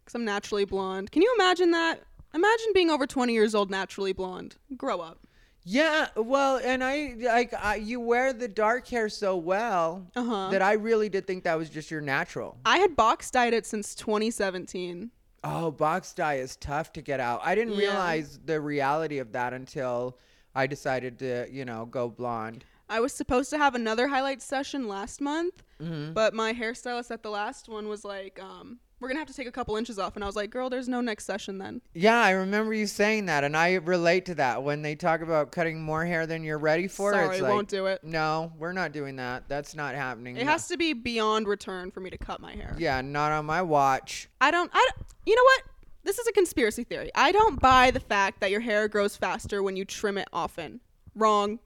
because 0.00 0.16
I'm 0.16 0.24
naturally 0.24 0.64
blonde. 0.64 1.12
Can 1.12 1.22
you 1.22 1.32
imagine 1.38 1.70
that? 1.70 2.00
Imagine 2.34 2.66
being 2.74 2.90
over 2.90 3.06
20 3.06 3.32
years 3.32 3.54
old, 3.54 3.70
naturally 3.70 4.12
blonde. 4.12 4.56
Grow 4.76 4.98
up. 5.00 5.20
Yeah, 5.66 6.08
well, 6.16 6.60
and 6.62 6.82
I 6.84 7.14
like 7.22 7.54
I, 7.54 7.76
you 7.76 8.00
wear 8.00 8.32
the 8.34 8.48
dark 8.48 8.86
hair 8.88 9.08
so 9.08 9.36
well 9.36 10.06
Uh 10.16 10.24
huh. 10.24 10.48
that 10.50 10.60
I 10.60 10.72
really 10.74 11.08
did 11.08 11.26
think 11.26 11.44
that 11.44 11.56
was 11.56 11.70
just 11.70 11.90
your 11.90 12.00
natural. 12.02 12.58
I 12.66 12.78
had 12.78 12.96
box 12.96 13.30
dyed 13.30 13.54
it 13.54 13.64
since 13.64 13.94
2017. 13.94 15.10
Oh, 15.44 15.70
box 15.70 16.12
dye 16.14 16.36
is 16.36 16.56
tough 16.56 16.92
to 16.94 17.02
get 17.02 17.20
out. 17.20 17.40
I 17.44 17.54
didn't 17.54 17.74
Yeah. 17.74 17.80
realize 17.80 18.38
the 18.44 18.60
reality 18.60 19.18
of 19.18 19.32
that 19.32 19.52
until 19.52 20.18
I 20.54 20.66
decided 20.66 21.18
to, 21.18 21.46
you 21.50 21.64
know, 21.64 21.84
go 21.86 22.08
blonde. 22.08 22.64
I 22.88 23.00
was 23.00 23.12
supposed 23.12 23.50
to 23.50 23.58
have 23.58 23.74
another 23.74 24.08
highlight 24.08 24.40
session 24.42 24.88
last 24.88 25.20
month, 25.20 25.62
Mm-hmm. 25.80 26.12
but 26.14 26.32
my 26.34 26.52
hairstylist 26.54 27.10
at 27.10 27.22
the 27.22 27.30
last 27.30 27.68
one 27.68 27.88
was 27.88 28.04
like, 28.04 28.40
um, 28.42 28.78
"We're 29.04 29.08
gonna 29.08 29.18
have 29.20 29.28
to 29.28 29.34
take 29.34 29.46
a 29.46 29.52
couple 29.52 29.76
inches 29.76 29.98
off," 29.98 30.14
and 30.14 30.24
I 30.24 30.26
was 30.26 30.34
like, 30.34 30.48
"Girl, 30.48 30.70
there's 30.70 30.88
no 30.88 31.02
next 31.02 31.26
session 31.26 31.58
then." 31.58 31.82
Yeah, 31.92 32.18
I 32.18 32.30
remember 32.30 32.72
you 32.72 32.86
saying 32.86 33.26
that, 33.26 33.44
and 33.44 33.54
I 33.54 33.74
relate 33.74 34.24
to 34.26 34.34
that 34.36 34.62
when 34.62 34.80
they 34.80 34.94
talk 34.94 35.20
about 35.20 35.52
cutting 35.52 35.82
more 35.82 36.06
hair 36.06 36.26
than 36.26 36.42
you're 36.42 36.56
ready 36.56 36.88
for. 36.88 37.12
Sorry, 37.12 37.34
it's 37.36 37.42
like, 37.42 37.52
won't 37.52 37.68
do 37.68 37.84
it. 37.84 38.02
No, 38.02 38.54
we're 38.58 38.72
not 38.72 38.92
doing 38.92 39.16
that. 39.16 39.44
That's 39.46 39.74
not 39.74 39.94
happening. 39.94 40.38
It 40.38 40.44
No- 40.46 40.52
has 40.52 40.68
to 40.68 40.78
be 40.78 40.94
beyond 40.94 41.46
return 41.46 41.90
for 41.90 42.00
me 42.00 42.08
to 42.08 42.16
cut 42.16 42.40
my 42.40 42.54
hair. 42.54 42.74
Yeah, 42.78 43.02
not 43.02 43.30
on 43.30 43.44
my 43.44 43.60
watch. 43.60 44.30
I 44.40 44.50
don't. 44.50 44.70
I. 44.72 44.88
don't- 44.94 45.06
You 45.26 45.36
know 45.36 45.42
what? 45.44 45.62
This 46.04 46.18
is 46.18 46.26
a 46.26 46.32
conspiracy 46.32 46.84
theory. 46.84 47.10
I 47.14 47.30
don't 47.30 47.60
buy 47.60 47.90
the 47.90 48.00
fact 48.00 48.40
that 48.40 48.50
your 48.50 48.60
hair 48.60 48.88
grows 48.88 49.16
faster 49.16 49.62
when 49.62 49.76
you 49.76 49.84
trim 49.84 50.16
it 50.16 50.28
often. 50.32 50.80
Wrong. 51.14 51.58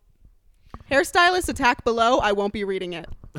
Hairstylist 0.90 1.48
attack 1.48 1.84
below. 1.84 2.18
I 2.18 2.32
won't 2.32 2.52
be 2.52 2.64
reading 2.64 2.92
it. 2.94 3.06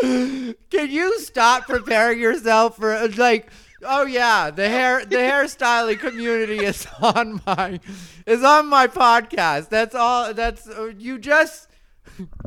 Can 0.00 0.54
you 0.70 1.18
stop 1.20 1.66
preparing 1.66 2.20
yourself 2.20 2.76
for 2.76 3.08
like? 3.08 3.50
Oh 3.82 4.04
yeah, 4.04 4.50
the 4.50 4.68
hair 4.68 5.04
the 5.04 5.16
hairstyling 5.16 5.98
community 5.98 6.64
is 6.64 6.86
on 7.00 7.40
my 7.46 7.80
is 8.26 8.44
on 8.44 8.66
my 8.66 8.86
podcast. 8.86 9.68
That's 9.68 9.94
all. 9.94 10.34
That's 10.34 10.68
uh, 10.68 10.92
you 10.98 11.18
just. 11.18 11.68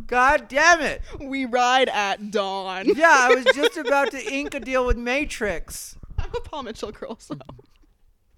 God 0.06 0.48
damn 0.50 0.82
it! 0.82 1.02
We 1.20 1.46
ride 1.46 1.90
at 1.90 2.30
dawn. 2.32 2.86
Yeah, 2.96 3.18
I 3.22 3.34
was 3.34 3.46
just 3.56 3.78
about 3.78 4.12
to 4.12 4.32
ink 4.32 4.54
a 4.54 4.60
deal 4.60 4.86
with 4.86 4.98
Matrix. 4.98 5.98
I'm 6.18 6.30
a 6.36 6.42
Paul 6.42 6.64
Mitchell 6.64 6.92
girl, 6.92 7.18
so 7.20 7.36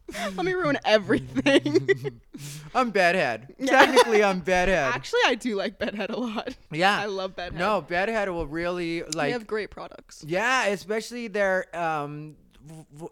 let 0.35 0.45
me 0.45 0.53
ruin 0.53 0.77
everything. 0.85 2.21
I'm 2.75 2.91
bedhead. 2.91 3.55
Technically, 3.65 4.23
I'm 4.23 4.39
bedhead. 4.39 4.93
Actually, 4.93 5.21
I 5.25 5.35
do 5.35 5.55
like 5.55 5.79
Bedhead 5.79 6.09
a 6.09 6.19
lot. 6.19 6.55
Yeah. 6.71 6.97
I 6.99 7.05
love 7.05 7.35
Bedhead. 7.35 7.57
No, 7.59 7.81
bedhead 7.81 8.29
will 8.29 8.47
really 8.47 9.01
like. 9.01 9.13
they 9.13 9.31
have 9.31 9.47
great 9.47 9.71
products. 9.71 10.23
Yeah, 10.27 10.65
especially 10.67 11.27
their 11.27 11.75
um 11.75 12.35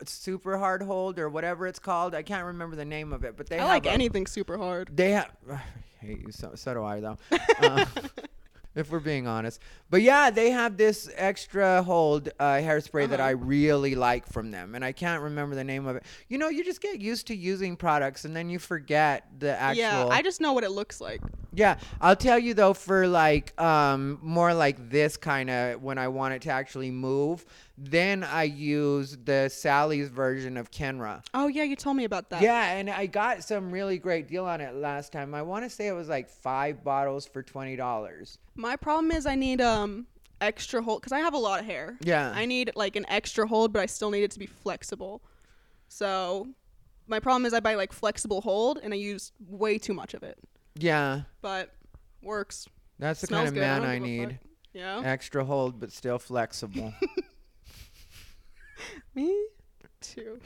super 0.06 0.58
hard 0.58 0.82
hold 0.82 1.20
or 1.20 1.30
whatever 1.30 1.68
it's 1.68 1.80
called. 1.80 2.14
I 2.16 2.24
can't 2.24 2.46
remember 2.46 2.76
the 2.76 2.86
name 2.86 3.14
of 3.14 3.24
it, 3.24 3.38
but 3.38 3.48
they 3.48 3.60
I 3.60 3.66
like 3.66 3.86
a- 3.86 3.92
anything 3.92 4.28
super 4.28 4.58
hard. 4.58 4.90
They 4.96 5.12
have. 5.12 5.32
I 5.52 5.62
hate 6.06 6.22
you. 6.22 6.32
So, 6.32 6.52
so 6.56 6.74
do 6.74 6.84
I 6.84 7.00
though. 7.00 7.18
Uh, 7.60 7.86
if 8.76 8.92
we're 8.92 9.00
being 9.00 9.28
honest. 9.28 9.60
But 9.90 10.02
yeah, 10.02 10.30
they 10.30 10.52
have 10.52 10.78
this 10.78 11.10
extra 11.16 11.84
hold 11.84 12.30
uh, 12.40 12.54
hairspray 12.56 13.10
that 13.10 13.20
Uh-huh. 13.20 13.30
I 13.30 13.32
really 13.32 13.96
like 13.96 14.28
from 14.28 14.52
them, 14.52 14.76
and 14.76 14.84
I 14.84 14.92
can't 14.92 15.22
remember 15.22 15.56
the 15.56 15.64
name 15.64 15.86
of 15.88 15.96
it. 15.96 16.04
You 16.30 16.38
know, 16.38 16.50
you 16.50 16.64
just 16.64 16.82
get 16.82 17.00
used 17.00 17.28
to 17.28 17.36
using 17.36 17.76
products, 17.76 18.26
and 18.26 18.36
then 18.36 18.50
you 18.50 18.60
forget 18.60 19.28
the 19.40 19.60
actual. 19.60 19.82
Yeah, 19.82 20.08
I 20.08 20.22
just 20.22 20.42
know 20.42 20.54
what 20.54 20.64
it 20.64 20.72
looks 20.72 21.00
like. 21.02 21.22
Yeah, 21.54 21.78
I'll 22.02 22.16
tell 22.16 22.40
you 22.40 22.54
though, 22.54 22.74
for 22.74 23.08
like 23.08 23.60
um 23.62 24.20
more 24.22 24.54
like 24.54 24.90
this 24.90 25.18
kind 25.18 25.50
of 25.50 25.82
when 25.82 25.98
I 25.98 26.08
want 26.08 26.34
it 26.34 26.42
to 26.44 26.50
actually 26.50 26.92
move, 26.92 27.46
then 27.78 28.24
I 28.24 28.44
use 28.44 29.18
the 29.24 29.50
Sally's 29.50 30.10
version 30.10 30.58
of 30.58 30.72
Kenra. 30.72 31.24
Oh 31.34 31.48
yeah, 31.48 31.64
you 31.64 31.76
told 31.76 31.98
me 31.98 32.06
about 32.06 32.30
that. 32.32 32.42
Yeah, 32.42 32.74
and 32.74 32.90
I 32.90 33.06
got 33.06 33.44
some 33.44 33.72
really 33.72 33.98
great 33.98 34.28
deal 34.28 34.46
on 34.46 34.62
it 34.62 34.76
last 34.76 35.12
time. 35.12 35.34
I 35.34 35.42
want 35.42 35.64
to 35.64 35.70
say 35.70 35.88
it 35.88 35.94
was 35.94 36.10
like 36.10 36.30
five 36.30 36.84
bottles 36.84 37.26
for 37.26 37.44
twenty 37.44 37.76
dollars. 37.76 38.38
My 38.56 38.76
problem 38.76 39.12
is 39.12 39.26
I 39.26 39.36
need 39.36 39.62
um 39.62 40.08
extra 40.42 40.82
hold 40.82 41.02
because 41.02 41.14
I 41.14 41.20
have 41.20 41.34
a 41.34 41.38
lot 41.38 41.60
of 41.60 41.66
hair. 41.66 41.98
Yeah. 42.02 42.32
I 42.36 42.46
need 42.46 42.72
like 42.76 42.96
an 42.96 43.06
extra 43.08 43.48
hold, 43.48 43.72
but 43.74 43.82
I 43.82 43.86
still 43.86 44.12
need 44.12 44.24
it 44.24 44.32
to 44.32 44.40
be 44.40 44.46
flexible. 44.46 45.22
So 45.88 46.48
my 47.08 47.20
problem 47.20 47.46
is 47.46 47.54
I 47.54 47.60
buy 47.60 47.76
like 47.76 47.94
flexible 47.94 48.42
hold 48.42 48.80
and 48.82 48.94
I 48.94 48.98
use 48.98 49.32
way 49.48 49.78
too 49.78 49.94
much 49.94 50.14
of 50.14 50.24
it. 50.24 50.38
Yeah, 50.76 51.22
But 51.42 51.74
works. 52.22 52.68
that's 53.00 53.22
the 53.22 53.28
Smells 53.28 53.46
kind 53.46 53.48
of 53.50 53.54
good. 53.56 53.64
I 53.64 53.68
man 53.68 53.82
don't 53.82 53.90
I 53.90 53.94
give 53.96 54.04
a 54.04 54.08
need. 54.08 54.40
Yeah. 54.74 55.02
Extra 55.06 55.44
hold, 55.46 55.80
but 55.80 55.92
still 55.92 56.20
flexible. 56.20 56.94
Me 59.16 59.46
too. 60.02 60.40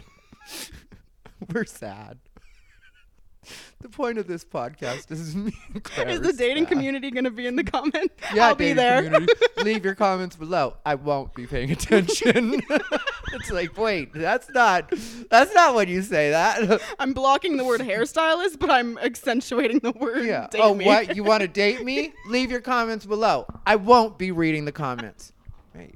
We're 1.53 1.65
sad. 1.65 2.19
The 3.79 3.87
point 3.87 4.17
of 4.17 4.27
this 4.27 4.43
podcast 4.43 5.09
is 5.11 5.35
me 5.35 5.53
and 5.73 5.81
Claire 5.83 6.09
Is 6.09 6.19
are 6.19 6.23
the 6.23 6.33
dating 6.33 6.65
sad. 6.65 6.71
community 6.73 7.11
gonna 7.11 7.31
be 7.31 7.47
in 7.47 7.55
the 7.55 7.63
comment? 7.63 8.11
Yeah, 8.33 8.47
I'll 8.47 8.55
be 8.55 8.65
dating 8.73 8.75
there. 8.77 9.03
community. 9.03 9.33
Leave 9.63 9.85
your 9.85 9.95
comments 9.95 10.35
below. 10.35 10.75
I 10.85 10.95
won't 10.95 11.33
be 11.33 11.47
paying 11.47 11.71
attention. 11.71 12.61
It's 13.33 13.51
like, 13.51 13.77
wait, 13.77 14.13
that's 14.13 14.49
not 14.49 14.91
that's 15.29 15.53
not 15.53 15.75
when 15.75 15.87
you 15.87 16.01
say 16.01 16.31
that. 16.31 16.81
I'm 16.99 17.13
blocking 17.13 17.57
the 17.57 17.65
word 17.65 17.81
hairstylist, 17.81 18.59
but 18.59 18.69
I'm 18.69 18.97
accentuating 18.97 19.79
the 19.79 19.91
word 19.91 20.25
yeah. 20.25 20.47
date 20.47 20.61
oh, 20.61 20.73
me. 20.73 20.85
what? 20.85 21.15
You 21.15 21.23
want 21.23 21.41
to 21.41 21.47
date 21.47 21.83
me? 21.83 22.13
Leave 22.27 22.51
your 22.51 22.61
comments 22.61 23.05
below. 23.05 23.45
I 23.65 23.75
won't 23.75 24.17
be 24.17 24.31
reading 24.31 24.65
the 24.65 24.71
comments. 24.71 25.33
Right. 25.73 25.95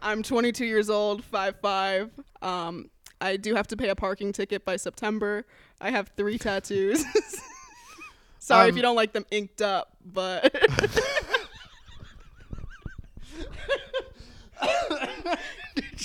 I'm 0.00 0.22
22 0.22 0.64
years 0.64 0.90
old, 0.90 1.22
5'5". 1.30 2.10
Um, 2.42 2.90
I 3.20 3.36
do 3.36 3.54
have 3.54 3.68
to 3.68 3.76
pay 3.76 3.88
a 3.88 3.94
parking 3.94 4.32
ticket 4.32 4.64
by 4.64 4.76
September. 4.76 5.46
I 5.80 5.90
have 5.90 6.10
three 6.16 6.38
tattoos. 6.38 7.04
Sorry 8.38 8.68
if 8.68 8.72
Um, 8.72 8.76
you 8.76 8.82
don't 8.82 8.96
like 8.96 9.12
them 9.12 9.24
inked 9.30 9.62
up, 9.62 9.96
but 10.04 10.52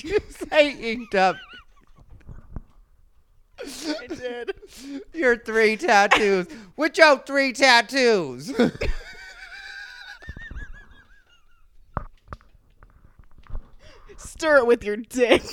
Did 0.02 0.04
you 0.12 0.20
say 0.50 0.92
inked 0.92 1.16
up 1.16 1.38
I 3.60 4.08
did. 4.08 4.54
your 5.14 5.38
three 5.38 5.78
tattoos? 5.78 6.48
Which 6.76 6.98
your 7.00 7.18
three 7.20 7.54
tattoos? 7.54 8.54
Stir 14.18 14.58
it 14.58 14.68
with 14.68 14.84
your 14.84 14.98
dick. 14.98 15.44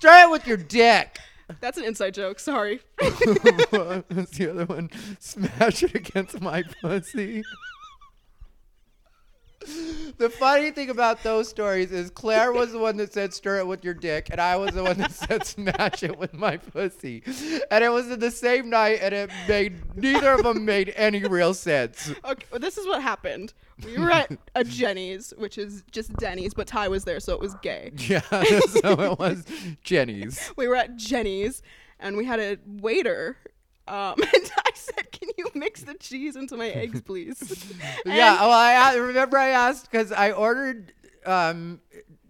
Try 0.00 0.24
it 0.24 0.30
with 0.30 0.46
your 0.46 0.56
dick. 0.56 1.18
That's 1.60 1.78
an 1.78 1.84
inside 1.84 2.14
joke. 2.14 2.38
Sorry. 2.40 2.80
What's 2.98 4.36
the 4.36 4.48
other 4.50 4.66
one? 4.66 4.90
Smash 5.20 5.82
it 5.82 5.94
against 5.94 6.40
my 6.40 6.62
pussy. 6.82 7.42
The 10.16 10.30
funny 10.30 10.70
thing 10.70 10.90
about 10.90 11.22
those 11.22 11.48
stories 11.48 11.90
is 11.90 12.10
Claire 12.10 12.52
was 12.52 12.72
the 12.72 12.78
one 12.78 12.96
that 12.98 13.12
said 13.12 13.34
stir 13.34 13.58
it 13.58 13.66
with 13.66 13.84
your 13.84 13.94
dick, 13.94 14.28
and 14.30 14.40
I 14.40 14.56
was 14.56 14.72
the 14.72 14.82
one 14.82 14.98
that 14.98 15.12
said 15.12 15.44
smash 15.44 16.02
it 16.02 16.18
with 16.18 16.34
my 16.34 16.56
pussy. 16.56 17.22
And 17.70 17.82
it 17.82 17.90
was 17.90 18.10
in 18.10 18.20
the 18.20 18.30
same 18.30 18.70
night, 18.70 19.00
and 19.02 19.14
it 19.14 19.30
made 19.48 19.96
neither 19.96 20.32
of 20.32 20.44
them 20.44 20.64
made 20.64 20.92
any 20.96 21.24
real 21.24 21.54
sense. 21.54 22.10
Okay, 22.24 22.46
well, 22.50 22.60
this 22.60 22.78
is 22.78 22.86
what 22.86 23.02
happened. 23.02 23.54
We 23.84 23.98
were 23.98 24.10
at 24.10 24.30
a 24.54 24.62
Jenny's, 24.62 25.34
which 25.36 25.58
is 25.58 25.82
just 25.90 26.14
Denny's, 26.16 26.54
but 26.54 26.66
Ty 26.66 26.88
was 26.88 27.04
there, 27.04 27.18
so 27.18 27.34
it 27.34 27.40
was 27.40 27.54
gay. 27.56 27.92
Yeah, 27.96 28.20
so 28.30 29.00
it 29.00 29.18
was 29.18 29.44
Jenny's. 29.82 30.52
we 30.56 30.68
were 30.68 30.76
at 30.76 30.96
Jenny's 30.96 31.62
and 31.98 32.16
we 32.16 32.24
had 32.24 32.40
a 32.40 32.58
waiter. 32.66 33.36
Um, 33.86 34.14
and 34.34 34.52
I 34.58 34.70
said, 34.74 35.10
"Can 35.12 35.28
you 35.36 35.46
mix 35.54 35.82
the 35.82 35.94
cheese 35.94 36.36
into 36.36 36.56
my 36.56 36.68
eggs, 36.68 37.00
please?" 37.02 37.38
Yeah, 38.06 38.40
well, 38.40 38.50
I 38.50 38.94
remember 38.96 39.36
I 39.38 39.48
asked 39.50 39.90
because 39.90 40.10
I 40.12 40.32
ordered 40.32 40.92
um, 41.26 41.80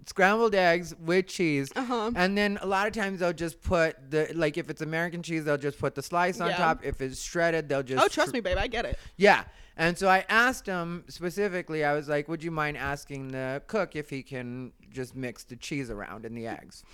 scrambled 0.06 0.54
eggs 0.54 0.94
with 0.98 1.26
cheese, 1.26 1.70
Uh-huh. 1.76 2.10
and 2.14 2.36
then 2.36 2.58
a 2.60 2.66
lot 2.66 2.86
of 2.86 2.92
times 2.92 3.20
they'll 3.20 3.32
just 3.32 3.60
put 3.62 4.10
the 4.10 4.30
like 4.34 4.56
if 4.58 4.68
it's 4.70 4.82
American 4.82 5.22
cheese, 5.22 5.44
they'll 5.44 5.56
just 5.56 5.78
put 5.78 5.94
the 5.94 6.02
slice 6.02 6.40
on 6.40 6.50
Yeah. 6.50 6.56
top. 6.56 6.84
If 6.84 7.00
it's 7.00 7.22
shredded, 7.22 7.68
they'll 7.68 7.82
just 7.82 8.04
oh, 8.04 8.08
trust 8.08 8.32
me, 8.32 8.40
babe, 8.40 8.58
I 8.58 8.66
get 8.66 8.84
it. 8.84 8.98
Yeah. 9.16 9.44
And 9.76 9.98
so 9.98 10.08
I 10.08 10.24
asked 10.28 10.66
him 10.66 11.04
specifically, 11.08 11.84
I 11.84 11.94
was 11.94 12.08
like, 12.08 12.28
would 12.28 12.44
you 12.44 12.52
mind 12.52 12.76
asking 12.76 13.28
the 13.32 13.60
cook 13.66 13.96
if 13.96 14.08
he 14.08 14.22
can 14.22 14.72
just 14.90 15.16
mix 15.16 15.42
the 15.42 15.56
cheese 15.56 15.90
around 15.90 16.24
in 16.24 16.34
the 16.34 16.46
eggs? 16.46 16.84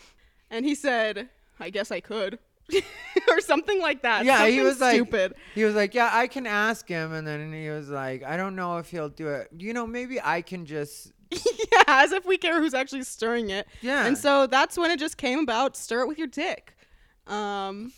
And 0.51 0.65
he 0.65 0.75
said, 0.75 1.29
"I 1.61 1.69
guess 1.71 1.91
I 1.91 2.01
could," 2.01 2.39
or 3.29 3.41
something 3.41 3.81
like 3.81 4.03
that. 4.03 4.25
yeah, 4.25 4.47
he 4.47 4.57
Something 4.57 4.65
was 4.65 4.81
like, 4.81 4.95
stupid. 4.95 5.35
he 5.55 5.65
was 5.65 5.75
like, 5.75 5.95
yeah, 5.95 6.11
I 6.13 6.27
can 6.27 6.47
ask 6.47 6.89
him. 6.89 7.13
And 7.13 7.27
then 7.27 7.53
he 7.53 7.69
was 7.71 7.89
like, 7.89 8.23
I 8.23 8.37
don't 8.37 8.57
know 8.57 8.79
if 8.79 8.91
he'll 8.91 9.09
do 9.09 9.29
it. 9.29 9.49
You 9.59 9.73
know, 9.73 9.87
maybe 9.87 10.21
I 10.23 10.43
can 10.43 10.67
just, 10.67 11.13
yeah, 11.31 11.85
as 11.87 12.13
if 12.13 12.25
we 12.27 12.39
care 12.39 12.61
who's 12.61 12.75
actually 12.75 13.03
stirring 13.05 13.51
it. 13.51 13.67
Yeah. 13.83 14.07
And 14.07 14.17
so 14.19 14.47
that's 14.47 14.77
when 14.79 14.91
it 14.91 14.99
just 14.99 15.17
came 15.17 15.39
about. 15.41 15.77
Stir 15.77 16.01
it 16.03 16.09
with 16.09 16.19
your 16.19 16.27
dick. 16.29 16.75
Um, 17.27 17.93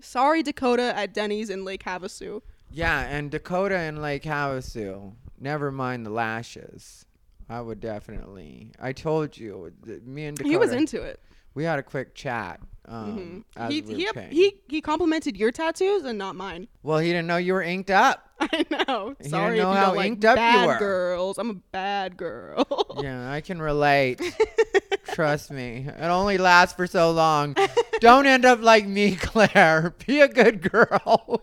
sorry, 0.00 0.42
Dakota 0.42 0.92
at 0.96 1.14
Denny's 1.14 1.50
in 1.50 1.64
Lake 1.64 1.82
Havasu. 1.84 2.42
yeah. 2.70 3.00
And 3.08 3.30
Dakota 3.30 3.78
in 3.80 4.00
Lake 4.02 4.24
Havasu, 4.24 5.12
never 5.40 5.70
mind 5.72 6.04
the 6.06 6.10
lashes. 6.10 7.06
I 7.48 7.60
would 7.60 7.80
definitely. 7.80 8.72
I 8.80 8.92
told 8.92 9.36
you, 9.36 9.72
me 10.06 10.24
and 10.24 10.36
Dakota. 10.36 10.50
He 10.50 10.56
was 10.56 10.72
into 10.72 11.02
it. 11.02 11.20
We 11.54 11.64
had 11.64 11.78
a 11.78 11.82
quick 11.82 12.14
chat. 12.14 12.60
Um, 12.86 13.46
as 13.56 13.72
He 13.72 13.80
we 13.80 13.94
he, 13.94 14.08
he 14.30 14.54
he 14.68 14.80
complimented 14.82 15.38
your 15.38 15.50
tattoos 15.50 16.02
and 16.04 16.18
not 16.18 16.36
mine. 16.36 16.68
well, 16.82 16.98
he 16.98 17.08
didn't 17.08 17.26
know 17.26 17.38
you 17.38 17.54
were 17.54 17.62
inked 17.62 17.90
up. 17.90 18.28
I 18.40 18.66
know. 18.70 19.14
He 19.16 19.22
didn't 19.24 19.30
Sorry 19.30 19.58
know 19.58 19.70
if 19.70 19.76
you 19.76 19.80
how 19.82 19.94
like 19.94 20.06
inked 20.06 20.24
up 20.26 20.36
you 20.60 20.66
were. 20.66 20.78
girls. 20.78 21.38
I'm 21.38 21.48
a 21.50 21.54
bad 21.54 22.16
girl. 22.16 22.66
Yeah, 23.02 23.30
I 23.32 23.40
can 23.40 23.60
relate. 23.60 24.20
Trust 25.14 25.50
me. 25.50 25.86
It 25.88 26.02
only 26.04 26.38
lasts 26.38 26.74
for 26.76 26.86
so 26.86 27.10
long. 27.10 27.56
Don't 28.00 28.24
end 28.26 28.44
up 28.44 28.60
like 28.62 28.86
me, 28.86 29.16
Claire. 29.16 29.94
Be 30.06 30.20
a 30.20 30.28
good 30.28 30.70
girl. 30.70 31.42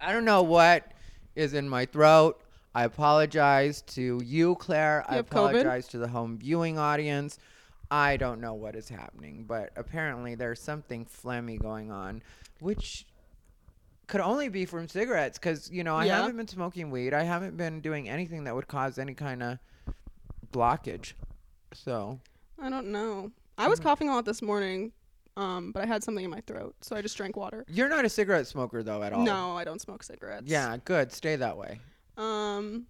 I 0.00 0.12
don't 0.12 0.24
know 0.24 0.42
what 0.42 0.90
is 1.34 1.54
in 1.54 1.68
my 1.68 1.86
throat. 1.86 2.40
I 2.74 2.84
apologize 2.84 3.82
to 3.82 4.20
you, 4.24 4.56
Claire. 4.56 5.04
I 5.08 5.16
You 5.16 5.22
COVID? 5.22 5.26
apologize 5.30 5.88
to 5.88 5.98
the 5.98 6.08
home 6.08 6.38
viewing 6.38 6.78
audience. 6.78 7.38
I 7.90 8.16
don't 8.16 8.40
know 8.40 8.54
what 8.54 8.74
is 8.74 8.88
happening, 8.88 9.44
but 9.46 9.70
apparently 9.76 10.34
there's 10.34 10.60
something 10.60 11.04
phlegmy 11.06 11.60
going 11.60 11.90
on, 11.92 12.22
which 12.60 13.06
could 14.06 14.20
only 14.20 14.48
be 14.48 14.64
from 14.66 14.88
cigarettes 14.88 15.38
because 15.38 15.70
you 15.70 15.84
know 15.84 15.94
I 15.96 16.06
Yeah. 16.06 16.16
haven't 16.20 16.36
been 16.36 16.48
smoking 16.48 16.90
weed. 16.90 17.14
I 17.14 17.22
haven't 17.22 17.56
been 17.56 17.80
doing 17.80 18.08
anything 18.08 18.44
that 18.44 18.54
would 18.54 18.66
cause 18.68 18.98
any 18.98 19.14
kind 19.14 19.42
of 19.42 19.58
blockage. 20.52 21.12
So 21.72 22.18
I 22.58 22.68
don't 22.70 22.88
know. 22.88 23.30
I 23.56 23.68
was 23.68 23.78
coughing 23.78 24.08
a 24.08 24.14
lot 24.14 24.24
this 24.24 24.42
morning, 24.42 24.92
um, 25.36 25.70
but 25.72 25.82
I 25.82 25.86
had 25.86 26.02
something 26.02 26.24
in 26.24 26.30
my 26.30 26.40
throat, 26.40 26.74
so 26.80 26.96
I 26.96 27.02
just 27.02 27.16
drank 27.16 27.36
water. 27.36 27.64
you're 27.68 27.88
not 27.88 28.04
a 28.04 28.08
cigarette 28.08 28.46
smoker 28.48 28.82
though 28.82 29.02
at 29.02 29.12
all. 29.12 29.22
No, 29.24 29.56
I 29.56 29.62
don't 29.64 29.80
smoke 29.80 30.02
cigarettes. 30.02 30.46
Yeah, 30.46 30.76
good. 30.84 31.12
Stay 31.12 31.36
that 31.36 31.56
way. 31.56 31.80
Um, 32.16 32.86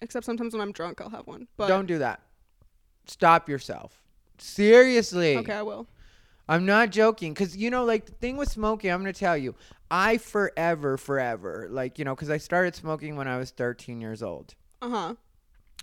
except 0.00 0.24
sometimes 0.26 0.52
when 0.52 0.62
I'm 0.62 0.72
drunk, 0.72 1.00
I'll 1.00 1.10
have 1.10 1.26
one. 1.26 1.48
But 1.56 1.68
Don't 1.68 1.86
do 1.86 1.98
that. 1.98 2.20
Stop 3.06 3.48
yourself. 3.48 4.02
Seriously. 4.38 5.36
okay, 5.38 5.54
I 5.54 5.62
will. 5.62 5.86
I'm 6.48 6.64
not 6.64 6.90
joking 6.90 7.34
because 7.34 7.56
you 7.56 7.68
know, 7.70 7.84
like 7.84 8.06
the 8.06 8.12
thing 8.12 8.36
with 8.38 8.50
smoking, 8.50 8.90
I'm 8.90 9.00
gonna 9.00 9.12
tell 9.12 9.36
you, 9.36 9.54
I 9.90 10.16
forever, 10.16 10.96
forever, 10.96 11.66
like 11.70 11.98
you 11.98 12.04
know, 12.06 12.14
because 12.14 12.30
I 12.30 12.38
started 12.38 12.74
smoking 12.74 13.16
when 13.16 13.28
I 13.28 13.36
was 13.36 13.50
13 13.50 14.00
years 14.00 14.22
old. 14.22 14.54
Uh 14.80 14.88
huh. 14.88 15.14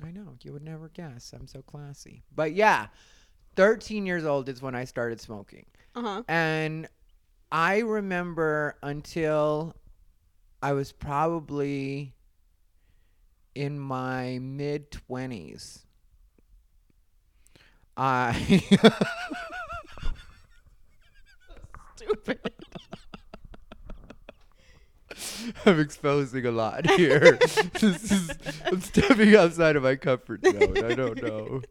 I 0.03 0.11
know 0.11 0.35
you 0.41 0.53
would 0.53 0.63
never 0.63 0.89
guess. 0.89 1.33
I'm 1.37 1.45
so 1.47 1.61
classy, 1.61 2.23
but 2.35 2.53
yeah, 2.53 2.87
13 3.55 4.05
years 4.07 4.25
old 4.25 4.49
is 4.49 4.61
when 4.61 4.73
I 4.73 4.85
started 4.85 5.21
smoking, 5.21 5.65
Uh 5.95 6.01
huh. 6.01 6.23
and 6.27 6.87
I 7.51 7.79
remember 7.79 8.75
until 8.81 9.75
I 10.63 10.73
was 10.73 10.91
probably 10.91 12.14
in 13.55 13.79
my 13.79 14.39
mid 14.41 14.91
20s. 14.91 15.79
I 17.97 18.61
Stupid. 21.95 22.39
I'm 25.65 25.79
exposing 25.79 26.45
a 26.45 26.51
lot 26.51 26.89
here. 26.91 27.19
this 27.79 28.11
is, 28.11 28.31
I'm 28.65 28.81
stepping 28.81 29.35
outside 29.35 29.75
of 29.75 29.83
my 29.83 29.95
comfort 29.95 30.43
zone. 30.43 30.83
I 30.83 30.93
don't 30.93 31.21
know. 31.21 31.61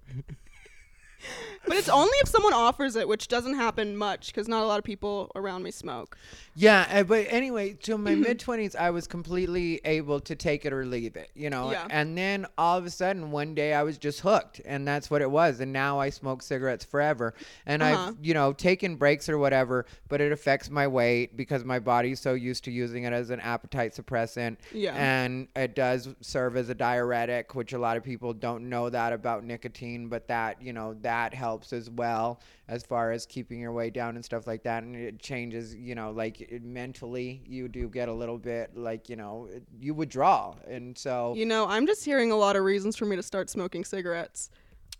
But 1.67 1.77
it's 1.77 1.89
only 1.89 2.17
if 2.23 2.29
someone 2.29 2.53
offers 2.53 2.97
it, 2.97 3.09
which 3.09 3.29
doesn't 3.29 3.55
happen 3.55 3.97
much 3.97 4.27
because 4.29 4.49
not 4.49 4.63
a 4.63 4.67
lot 4.67 4.79
of 4.79 4.85
people 4.85 5.31
around 5.35 5.63
me 5.63 5.71
smoke. 5.71 6.17
Yeah, 6.55 6.87
uh, 6.91 7.03
but 7.05 7.27
anyway, 7.29 7.75
Mm-hmm. 7.75 8.05
my 8.05 8.15
mid 8.15 8.39
twenties, 8.39 8.75
I 8.77 8.91
was 8.91 9.07
completely 9.07 9.81
able 9.85 10.21
to 10.21 10.35
take 10.37 10.65
it 10.65 10.73
or 10.73 10.85
leave 10.85 11.17
it, 11.17 11.31
you 11.35 11.51
know. 11.51 11.71
Yeah. 11.71 11.87
And 11.91 12.17
then 12.17 12.47
all 12.59 12.77
of 12.79 12.85
a 12.87 12.91
sudden, 12.91 13.31
one 13.31 13.55
day, 13.55 13.75
I 13.75 13.83
was 13.83 13.99
just 13.99 14.21
hooked, 14.21 14.61
and 14.65 14.87
that's 14.87 15.11
what 15.11 15.23
it 15.23 15.31
was. 15.31 15.61
And 15.61 15.73
now 15.73 15.99
I 15.99 16.11
smoke 16.11 16.43
cigarettes 16.43 16.85
forever, 16.85 17.35
and 17.67 17.83
Uh-huh. 17.83 18.09
I've, 18.09 18.17
you 18.25 18.35
know, 18.35 18.53
taken 18.53 18.97
breaks 18.97 19.29
or 19.29 19.39
whatever, 19.39 19.87
but 20.09 20.21
it 20.21 20.33
affects 20.33 20.71
my 20.71 20.87
weight 20.87 21.37
because 21.37 21.65
my 21.65 21.79
body's 21.79 22.21
so 22.21 22.35
used 22.35 22.65
to 22.65 22.71
using 22.71 23.05
it 23.05 23.13
as 23.13 23.31
an 23.31 23.41
appetite 23.41 23.95
suppressant. 23.95 24.57
Yeah. 24.73 24.95
And 24.95 25.49
it 25.57 25.75
does 25.75 26.09
serve 26.21 26.57
as 26.57 26.69
a 26.69 26.75
diuretic, 26.75 27.55
which 27.55 27.73
a 27.73 27.79
lot 27.79 27.97
of 27.97 28.03
people 28.05 28.33
don't 28.33 28.69
know 28.69 28.91
that 28.91 29.13
about 29.13 29.45
nicotine, 29.45 30.09
but 30.09 30.29
that, 30.29 30.61
you 30.61 30.73
know, 30.73 30.95
that 31.03 31.33
helps 31.35 31.54
as 31.73 31.89
well 31.91 32.41
as 32.69 32.83
far 32.83 33.13
as 33.13 33.27
keeping 33.27 33.61
your 33.61 33.73
weight 33.73 33.93
down 33.95 34.17
and 34.17 34.25
stuff 34.25 34.47
like 34.47 34.63
that. 34.65 34.83
And 34.83 34.97
it 34.97 35.21
changes, 35.21 35.75
you 35.75 35.95
know, 35.95 36.11
like 36.11 36.41
it, 36.41 36.63
mentally, 36.65 37.43
you 37.47 37.69
do 37.69 37.89
get 37.89 38.09
a 38.09 38.13
little 38.13 38.39
bit 38.39 38.77
like, 38.77 39.09
you 39.09 39.17
know, 39.17 39.49
it- 39.53 39.63
you 39.81 39.95
withdraw. 39.95 40.55
And 40.69 40.97
so, 40.99 41.35
You 41.37 41.47
know, 41.47 41.67
I'm 41.67 41.87
just 41.87 42.05
hearing 42.05 42.33
a 42.33 42.37
lot 42.37 42.57
of 42.57 42.65
reasons 42.65 42.97
for 42.97 43.05
me 43.07 43.17
to 43.17 43.23
start 43.23 43.49
smoking 43.51 43.85
cigarettes. 43.85 44.51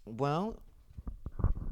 well, 0.07 0.57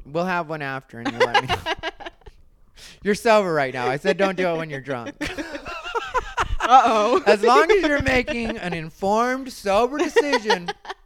we'll 0.05 0.25
have 0.25 0.49
one 0.49 0.61
after 0.61 0.99
and 0.99 1.11
you 1.11 1.17
let 1.19 1.41
me 1.41 1.47
know. 1.47 1.55
You're 3.03 3.15
sober 3.15 3.53
right 3.53 3.73
now. 3.73 3.87
I 3.87 3.97
said 3.97 4.17
don't 4.17 4.35
do 4.35 4.47
it 4.47 4.57
when 4.57 4.69
you're 4.69 4.81
drunk. 4.81 5.15
Uh 6.65 6.81
oh. 6.85 7.23
As 7.27 7.43
long 7.43 7.69
as 7.69 7.83
you're 7.83 8.01
making 8.03 8.57
an 8.57 8.73
informed, 8.73 9.51
sober 9.51 9.97
decision, 9.97 10.69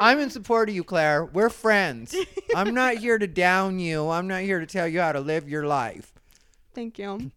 I'm 0.00 0.18
in 0.18 0.30
support 0.30 0.68
of 0.68 0.74
you, 0.74 0.84
Claire. 0.84 1.24
We're 1.24 1.48
friends. 1.50 2.14
I'm 2.54 2.74
not 2.74 2.96
here 2.96 3.18
to 3.18 3.26
down 3.26 3.78
you. 3.78 4.08
I'm 4.10 4.26
not 4.28 4.42
here 4.42 4.60
to 4.60 4.66
tell 4.66 4.86
you 4.86 5.00
how 5.00 5.12
to 5.12 5.20
live 5.20 5.48
your 5.48 5.66
life. 5.66 6.12
Thank 6.74 6.98
you. 6.98 7.30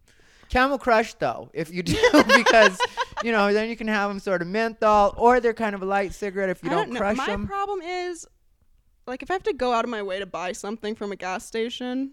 Camel 0.50 0.78
Crush, 0.78 1.14
though, 1.14 1.48
if 1.54 1.72
you 1.72 1.82
do, 1.82 1.96
because 2.36 2.78
you 3.22 3.30
know, 3.32 3.52
then 3.52 3.68
you 3.68 3.76
can 3.76 3.86
have 3.88 4.10
them 4.10 4.18
sort 4.18 4.42
of 4.42 4.48
menthol, 4.48 5.14
or 5.16 5.40
they're 5.40 5.54
kind 5.54 5.74
of 5.74 5.82
a 5.82 5.84
light 5.86 6.12
cigarette 6.12 6.48
if 6.50 6.62
you 6.64 6.70
I 6.70 6.74
don't, 6.74 6.90
know. 6.90 6.98
crush 7.00 7.16
My 7.16 7.26
them. 7.26 7.46
problem 7.46 7.80
is, 7.82 8.26
like, 9.06 9.22
if 9.22 9.30
I 9.30 9.34
have 9.34 9.42
to 9.44 9.52
go 9.52 9.72
out 9.72 9.84
of 9.84 9.90
my 9.90 10.02
way 10.02 10.18
to 10.18 10.26
buy 10.26 10.52
something 10.52 10.94
from 10.96 11.12
a 11.12 11.16
gas 11.16 11.46
station, 11.46 12.12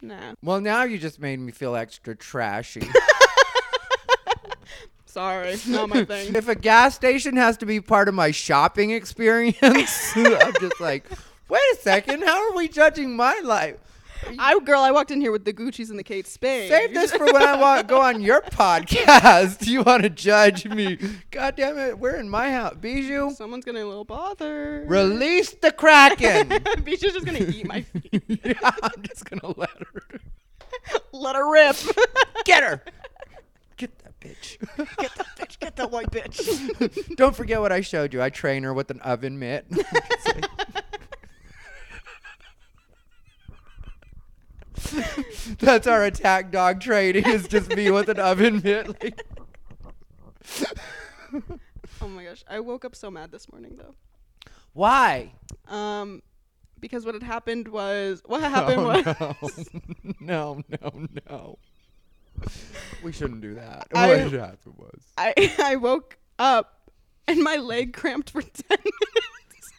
nah. 0.00 0.34
well, 0.42 0.60
now 0.60 0.84
you 0.84 0.96
just 0.98 1.20
made 1.20 1.40
me 1.40 1.50
feel 1.52 1.74
extra 1.74 2.14
trashy. 2.14 2.88
Sorry, 5.10 5.56
not 5.66 5.88
my 5.88 6.04
thing. 6.06 6.34
if 6.36 6.48
a 6.48 6.54
gas 6.54 6.94
station 6.94 7.36
has 7.36 7.56
to 7.58 7.66
be 7.66 7.80
part 7.80 8.08
of 8.08 8.14
my 8.14 8.30
shopping 8.30 8.90
experience, 8.92 9.58
I'm 10.16 10.52
just 10.60 10.80
like, 10.80 11.04
wait 11.48 11.60
a 11.74 11.76
second, 11.80 12.22
how 12.22 12.48
are 12.50 12.56
we 12.56 12.68
judging 12.68 13.16
my 13.16 13.40
life? 13.44 13.76
I 14.38 14.58
girl, 14.60 14.80
I 14.82 14.90
walked 14.90 15.10
in 15.10 15.20
here 15.22 15.32
with 15.32 15.46
the 15.46 15.52
Gucci's 15.52 15.88
and 15.88 15.98
the 15.98 16.04
Kate 16.04 16.26
Spade. 16.26 16.68
Save 16.68 16.92
this 16.92 17.10
for 17.10 17.24
when 17.24 17.42
I 17.42 17.56
want 17.56 17.88
go 17.88 18.02
on 18.02 18.20
your 18.20 18.40
podcast. 18.52 19.66
You 19.66 19.82
want 19.82 20.02
to 20.02 20.10
judge 20.10 20.66
me? 20.66 20.98
God 21.30 21.56
damn 21.56 21.78
it, 21.78 21.98
we're 21.98 22.16
in 22.16 22.28
my 22.28 22.52
house. 22.52 22.76
Bijou, 22.78 23.30
Someone's 23.30 23.64
getting 23.64 23.80
a 23.82 23.86
little 23.86 24.04
bothered. 24.04 24.88
release 24.90 25.52
the 25.54 25.72
Kraken. 25.72 26.48
Bijou's 26.84 27.14
just 27.14 27.24
gonna 27.24 27.38
eat 27.38 27.66
my 27.66 27.80
feet. 27.80 28.22
yeah, 28.44 28.70
I'm 28.82 29.02
just 29.02 29.24
gonna 29.28 29.54
let 29.56 29.70
her 29.70 30.20
Let 31.12 31.34
her 31.34 31.50
rip. 31.50 31.76
get 32.44 32.62
her. 32.62 32.82
Get 34.76 34.76
that 34.76 34.88
bitch. 34.98 34.98
get 34.98 35.14
the 35.16 35.24
bitch. 35.24 35.58
Get 35.60 35.76
the 35.76 35.88
white 35.88 36.10
bitch. 36.10 37.16
Don't 37.16 37.34
forget 37.34 37.60
what 37.60 37.72
I 37.72 37.80
showed 37.80 38.12
you. 38.12 38.22
I 38.22 38.30
train 38.30 38.62
her 38.62 38.74
with 38.74 38.90
an 38.90 39.00
oven 39.00 39.38
mitt. 39.38 39.66
That's 45.58 45.86
our 45.86 46.04
attack 46.04 46.50
dog 46.50 46.80
training. 46.80 47.26
Is 47.26 47.46
just 47.48 47.74
me 47.74 47.90
with 47.90 48.08
an 48.08 48.18
oven 48.18 48.60
mitt. 48.62 48.88
Like, 49.02 49.24
oh 52.00 52.08
my 52.08 52.24
gosh, 52.24 52.44
I 52.48 52.60
woke 52.60 52.84
up 52.84 52.94
so 52.96 53.10
mad 53.10 53.30
this 53.30 53.50
morning 53.52 53.76
though. 53.76 53.94
why? 54.72 55.32
Um, 55.68 56.22
because 56.78 57.04
what 57.04 57.14
had 57.14 57.22
happened 57.22 57.68
was 57.68 58.22
what 58.26 58.40
had 58.40 58.50
happened 58.50 58.80
Oh, 59.20 59.36
was 59.42 59.68
no, 60.20 60.62
no, 60.80 61.06
no. 61.28 61.58
We 63.02 63.12
shouldn't 63.12 63.40
do 63.40 63.54
that. 63.54 63.86
I- 63.94 64.08
what 64.08 64.32
happened 64.32 64.74
was. 64.76 65.00
I 65.16 65.32
I 65.58 65.76
woke 65.76 66.18
up 66.38 66.90
and 67.26 67.42
my 67.42 67.56
leg 67.56 67.92
cramped 67.94 68.30
for 68.30 68.42
ten 68.42 68.78
minutes. 68.78 69.72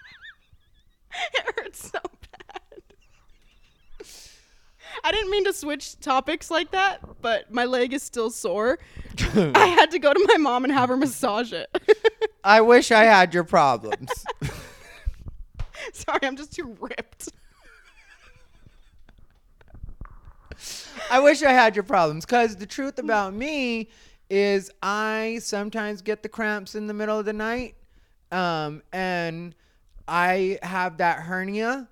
it 1.34 1.56
hurt 1.56 1.76
so 1.76 2.00
bad. 2.02 2.82
I 5.04 5.12
didn't 5.12 5.30
mean 5.32 5.46
to 5.46 5.54
switch 5.54 6.00
topics 6.00 6.50
like 6.52 6.72
that, 6.72 7.00
but 7.22 7.52
my 7.52 7.66
leg 7.66 7.94
is 7.94 8.02
still 8.04 8.30
sore. 8.30 8.80
I 9.36 9.68
had 9.80 9.92
to 9.92 10.00
go 10.00 10.14
to 10.14 10.26
my 10.28 10.38
mom 10.38 10.64
and 10.64 10.74
have 10.74 10.90
her 10.90 10.98
massage 10.98 11.54
it. 11.54 11.70
I 12.44 12.62
wish 12.62 12.92
I 12.92 13.04
had 13.04 13.34
your 13.34 13.44
problems. 13.44 14.10
Sorry, 15.94 16.20
I'm 16.24 16.36
just 16.38 16.54
too 16.54 16.76
ripped. 16.80 17.30
I 21.10 21.20
wish 21.20 21.44
I 21.44 21.52
had 21.52 21.76
your 21.76 21.84
problems 21.84 22.26
because 22.26 22.56
the 22.56 22.66
truth 22.66 23.00
about 23.00 23.34
me 23.34 23.90
is 24.30 24.72
I 24.82 25.40
sometimes 25.42 26.02
get 26.02 26.24
the 26.24 26.30
cramps 26.30 26.76
in 26.76 26.88
the 26.88 26.94
middle 26.94 27.20
of 27.20 27.26
the 27.26 27.34
night. 27.34 27.76
Um, 28.32 28.82
and 28.94 29.54
I 30.08 30.58
have 30.64 30.98
that 30.98 31.20
hernia, 31.20 31.90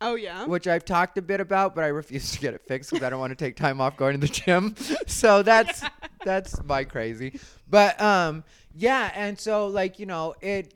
Oh 0.00 0.14
yeah. 0.14 0.46
which 0.46 0.68
I've 0.68 0.84
talked 0.84 1.18
a 1.18 1.22
bit 1.22 1.40
about, 1.40 1.74
but 1.74 1.82
I 1.82 1.88
refuse 1.88 2.30
to 2.32 2.38
get 2.38 2.54
it 2.54 2.62
fixed 2.66 2.90
because 2.90 3.04
I 3.04 3.10
don't 3.10 3.18
want 3.20 3.30
to 3.32 3.36
take 3.44 3.56
time 3.56 3.80
off 3.80 3.96
going 3.96 4.18
to 4.20 4.26
the 4.26 4.32
gym. 4.32 4.74
So 5.06 5.42
that's 5.42 5.82
that's 6.24 6.62
my 6.64 6.84
crazy. 6.84 7.40
But 7.68 8.00
um, 8.00 8.44
yeah, 8.74 9.10
and 9.14 9.38
so 9.38 9.66
like 9.66 9.98
you 9.98 10.06
know 10.06 10.34
it. 10.40 10.74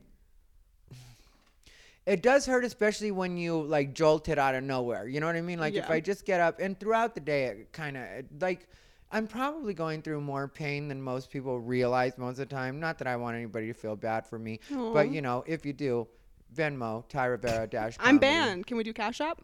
It 2.06 2.22
does 2.22 2.46
hurt, 2.46 2.64
especially 2.64 3.10
when 3.10 3.36
you 3.36 3.62
like 3.62 3.92
jolt 3.92 4.28
it 4.28 4.38
out 4.38 4.54
of 4.54 4.62
nowhere. 4.62 5.08
You 5.08 5.18
know 5.18 5.26
what 5.26 5.34
I 5.34 5.40
mean? 5.40 5.58
Like 5.58 5.74
if 5.74 5.90
I 5.90 6.00
just 6.00 6.24
get 6.24 6.40
up 6.40 6.60
and 6.60 6.78
throughout 6.78 7.14
the 7.14 7.20
day, 7.20 7.44
it 7.44 7.72
kind 7.72 7.96
of 7.96 8.04
like 8.40 8.68
I'm 9.10 9.26
probably 9.26 9.74
going 9.74 10.02
through 10.02 10.20
more 10.20 10.46
pain 10.46 10.88
than 10.88 11.02
most 11.02 11.30
people 11.30 11.58
realize 11.58 12.16
most 12.16 12.38
of 12.38 12.48
the 12.48 12.54
time. 12.54 12.78
Not 12.78 12.98
that 12.98 13.08
I 13.08 13.16
want 13.16 13.36
anybody 13.36 13.66
to 13.68 13.74
feel 13.74 13.96
bad 13.96 14.26
for 14.26 14.38
me, 14.38 14.60
but 14.70 15.10
you 15.10 15.20
know, 15.20 15.42
if 15.46 15.66
you 15.66 15.72
do, 15.72 16.06
Venmo, 16.54 17.08
Ty 17.08 17.26
Rivera 17.26 17.66
dash. 17.66 17.96
I'm 18.00 18.18
banned. 18.18 18.66
Can 18.66 18.76
we 18.76 18.84
do 18.84 18.92
Cash 18.92 19.20
App? 19.20 19.42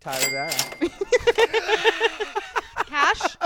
Ty 0.00 0.18
Rivera. 0.24 0.50
Cash? 2.86 3.36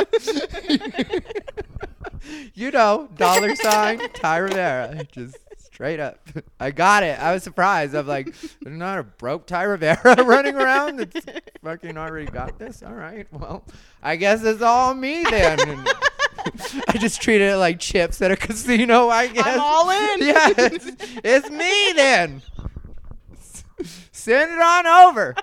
you 2.54 2.70
know, 2.70 3.08
dollar 3.16 3.56
sign 3.56 3.98
Ty 4.14 4.36
Rivera. 4.38 5.04
Just 5.10 5.36
straight 5.82 5.98
up. 5.98 6.20
I 6.60 6.70
got 6.70 7.02
it. 7.02 7.18
I 7.18 7.34
was 7.34 7.42
surprised. 7.42 7.96
I'm 7.96 8.06
like, 8.06 8.32
there's 8.62 8.78
not 8.78 9.00
a 9.00 9.02
broke 9.02 9.46
Ty 9.48 9.64
Rivera 9.64 10.22
running 10.24 10.54
around 10.54 11.00
that's 11.00 11.26
fucking 11.60 11.98
already 11.98 12.30
got 12.30 12.56
this. 12.56 12.84
All 12.84 12.94
right. 12.94 13.26
Well, 13.32 13.64
I 14.00 14.14
guess 14.14 14.44
it's 14.44 14.62
all 14.62 14.94
me 14.94 15.24
then. 15.24 15.58
And 15.68 15.88
I 16.86 16.98
just 16.98 17.20
treated 17.20 17.50
it 17.50 17.56
like 17.56 17.80
chips 17.80 18.22
at 18.22 18.30
a 18.30 18.36
casino, 18.36 19.08
I 19.08 19.26
guess. 19.26 19.44
I'm 19.44 19.60
all 19.60 19.90
in. 19.90 20.20
Yeah, 20.20 20.52
it's, 20.56 20.86
it's 21.24 21.50
me 21.50 21.92
then. 21.96 22.42
Send 24.12 24.52
it 24.52 24.60
on 24.60 24.86
over. 24.86 25.34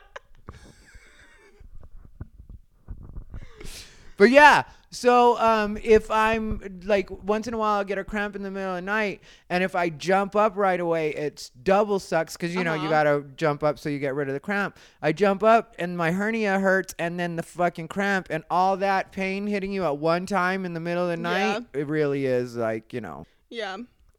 But 4.16 4.32
yeah, 4.32 4.64
so 4.92 5.38
um, 5.40 5.78
if 5.84 6.10
I'm 6.10 6.82
like 6.86 7.10
once 7.24 7.48
in 7.48 7.54
a 7.54 7.58
while 7.58 7.78
I'll 7.78 7.84
get 7.84 7.98
a 7.98 8.04
cramp 8.04 8.36
in 8.36 8.42
the 8.44 8.52
middle 8.52 8.72
of 8.72 8.76
the 8.78 8.82
night, 8.82 9.22
and 9.50 9.64
if 9.64 9.76
I 9.76 9.90
jump 9.90 10.36
up 10.36 10.56
right 10.58 10.80
away, 10.80 11.12
it's 11.14 11.50
double 11.50 12.00
sucks 12.00 12.36
because 12.36 12.56
you 12.56 12.64
know 12.64 12.74
you 12.74 12.82
Uh-huh. 12.82 12.90
gotta 12.90 13.24
jump 13.36 13.64
up 13.64 13.78
so 13.80 13.90
you 13.90 14.00
get 14.00 14.16
rid 14.16 14.28
of 14.28 14.34
the 14.34 14.40
cramp. 14.40 14.78
I 15.02 15.12
jump 15.12 15.44
up 15.44 15.76
and 15.80 15.98
my 15.98 16.12
hernia 16.12 16.60
hurts, 16.60 16.96
and 17.00 17.20
then 17.20 17.36
the 17.36 17.44
fucking 17.44 17.88
cramp 17.90 18.28
and 18.30 18.44
all 18.50 18.78
that 18.78 19.12
pain 19.12 19.48
hitting 19.48 19.72
you 19.72 19.84
at 19.86 19.98
one 19.98 20.26
time 20.26 20.66
in 20.66 20.74
the 20.74 20.80
middle 20.80 21.04
of 21.04 21.10
the 21.10 21.18
night. 21.18 21.64
It 21.74 21.88
really 21.88 22.26
is 22.26 22.56
like 22.56 22.94
you 22.94 23.02
know. 23.02 23.26
yeah. 23.50 23.78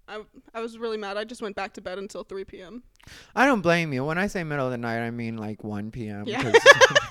I, 0.09 0.23
I 0.53 0.61
was 0.61 0.77
really 0.77 0.97
mad. 0.97 1.17
I 1.17 1.23
just 1.23 1.41
went 1.41 1.55
back 1.55 1.73
to 1.75 1.81
bed 1.81 1.97
until 1.99 2.25
3 2.25 2.43
p.m. 2.45 2.83
I 3.37 3.47
don't 3.47 3.61
blame 3.61 3.93
you. 3.93 4.05
When 4.05 4.19
I 4.19 4.27
say 4.27 4.43
middle 4.43 4.67
of 4.67 4.73
the 4.73 4.77
night, 4.79 4.99
I 5.07 5.13
mean 5.13 5.37
like 5.37 5.63
1 5.63 5.93
p.m. 5.93 6.25
Yeah. 6.27 6.43
'cause- 6.43 6.61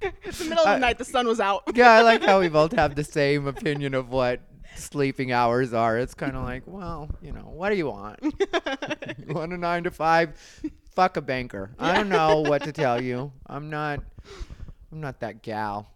It's 0.00 0.38
the 0.38 0.46
middle 0.46 0.64
of 0.64 0.76
the 0.76 0.78
night. 0.78 0.98
The 0.98 1.04
sun 1.04 1.26
was 1.26 1.40
out. 1.40 1.62
yeah, 1.74 1.92
I 1.92 2.02
like 2.02 2.22
how 2.22 2.40
we 2.40 2.48
both 2.60 2.72
have 2.72 2.94
the 2.94 3.04
same 3.04 3.46
opinion 3.46 3.94
of 3.94 4.10
what 4.10 4.40
sleeping 4.76 5.32
hours 5.32 5.72
are. 5.72 5.98
It's 5.98 6.14
kind 6.14 6.36
of 6.36 6.44
like, 6.44 6.62
well, 6.66 7.10
you 7.22 7.32
know, 7.32 7.50
what 7.52 7.70
do 7.70 7.76
you 7.76 7.86
want? 7.86 8.18
you 8.22 9.34
want 9.34 9.52
a 9.52 9.58
nine 9.58 9.84
to 9.84 9.90
five? 9.90 10.38
Fuck 10.92 11.16
a 11.16 11.20
banker. 11.20 11.70
I 11.78 11.94
don't 11.94 12.08
know 12.08 12.40
what 12.40 12.62
to 12.62 12.72
tell 12.72 13.02
you. 13.02 13.32
I'm 13.46 13.70
not. 13.70 14.00
I'm 14.92 15.00
not 15.00 15.20
that 15.20 15.42
gal. 15.42 15.88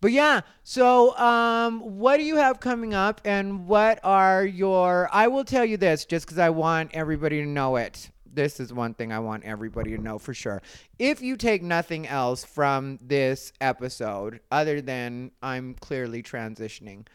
But 0.00 0.12
yeah, 0.12 0.42
so 0.62 1.16
um, 1.18 1.80
what 1.98 2.18
do 2.18 2.22
you 2.22 2.36
have 2.36 2.60
coming 2.60 2.94
up, 2.94 3.20
and 3.24 3.66
what 3.66 3.98
are 4.04 4.44
your? 4.44 5.08
I 5.12 5.28
will 5.28 5.44
tell 5.44 5.64
you 5.64 5.76
this, 5.76 6.04
just 6.04 6.26
because 6.26 6.38
I 6.38 6.50
want 6.50 6.90
everybody 6.92 7.40
to 7.40 7.46
know 7.46 7.76
it. 7.76 8.10
This 8.32 8.60
is 8.60 8.72
one 8.72 8.94
thing 8.94 9.12
I 9.12 9.18
want 9.18 9.44
everybody 9.44 9.96
to 9.96 10.02
know 10.02 10.18
for 10.18 10.34
sure. 10.34 10.62
If 10.98 11.20
you 11.22 11.36
take 11.36 11.62
nothing 11.62 12.06
else 12.06 12.44
from 12.44 12.98
this 13.02 13.52
episode, 13.60 14.40
other 14.50 14.80
than 14.80 15.32
I'm 15.42 15.74
clearly 15.74 16.22
transitioning, 16.22 17.06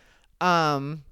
um, 0.42 1.04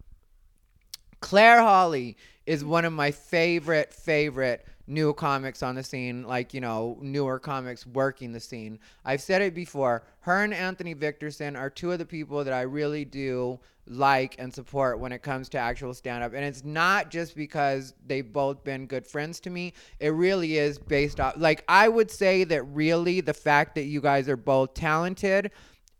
Claire 1.22 1.62
Hawley 1.62 2.18
is 2.46 2.66
one 2.66 2.84
of 2.86 2.92
my 2.92 3.12
favorite, 3.12 3.94
favorite 3.94 4.68
new 4.88 5.14
comics 5.14 5.64
on 5.64 5.76
the 5.76 5.84
scene, 5.84 6.24
like, 6.24 6.54
you 6.54 6.62
know, 6.62 6.98
newer 7.02 7.40
comics 7.40 7.88
working 7.88 8.32
the 8.34 8.40
scene. 8.40 8.80
I've 9.06 9.22
said 9.22 9.42
it 9.42 9.54
before. 9.54 10.04
Her 10.22 10.44
and 10.44 10.54
Anthony 10.54 10.94
Victorson 10.94 11.58
are 11.58 11.70
two 11.70 11.92
of 11.92 12.00
the 12.00 12.06
people 12.06 12.44
that 12.44 12.54
I 12.54 12.62
really 12.62 13.06
do 13.06 13.60
like 13.86 14.36
and 14.40 14.54
support 14.54 15.00
when 15.00 15.12
it 15.12 15.22
comes 15.22 15.50
to 15.50 15.58
actual 15.58 15.94
stand 15.94 16.24
up. 16.24 16.34
And 16.34 16.46
it's 16.46 16.64
not 16.64 17.12
just 17.12 17.36
because 17.36 17.94
they've 18.08 18.32
both 18.32 18.64
been 18.64 18.86
good 18.86 19.06
friends 19.06 19.42
to 19.42 19.50
me. 19.50 19.74
It 20.00 20.10
really 20.10 20.58
is 20.58 20.78
based 20.78 21.20
off, 21.20 21.36
like, 21.38 21.64
I 21.68 21.90
would 21.90 22.10
say 22.10 22.44
that 22.46 22.64
really 22.64 23.22
the 23.22 23.34
fact 23.34 23.76
that 23.76 23.84
you 23.84 24.00
guys 24.00 24.30
are 24.30 24.38
both 24.38 24.74
talented 24.74 25.52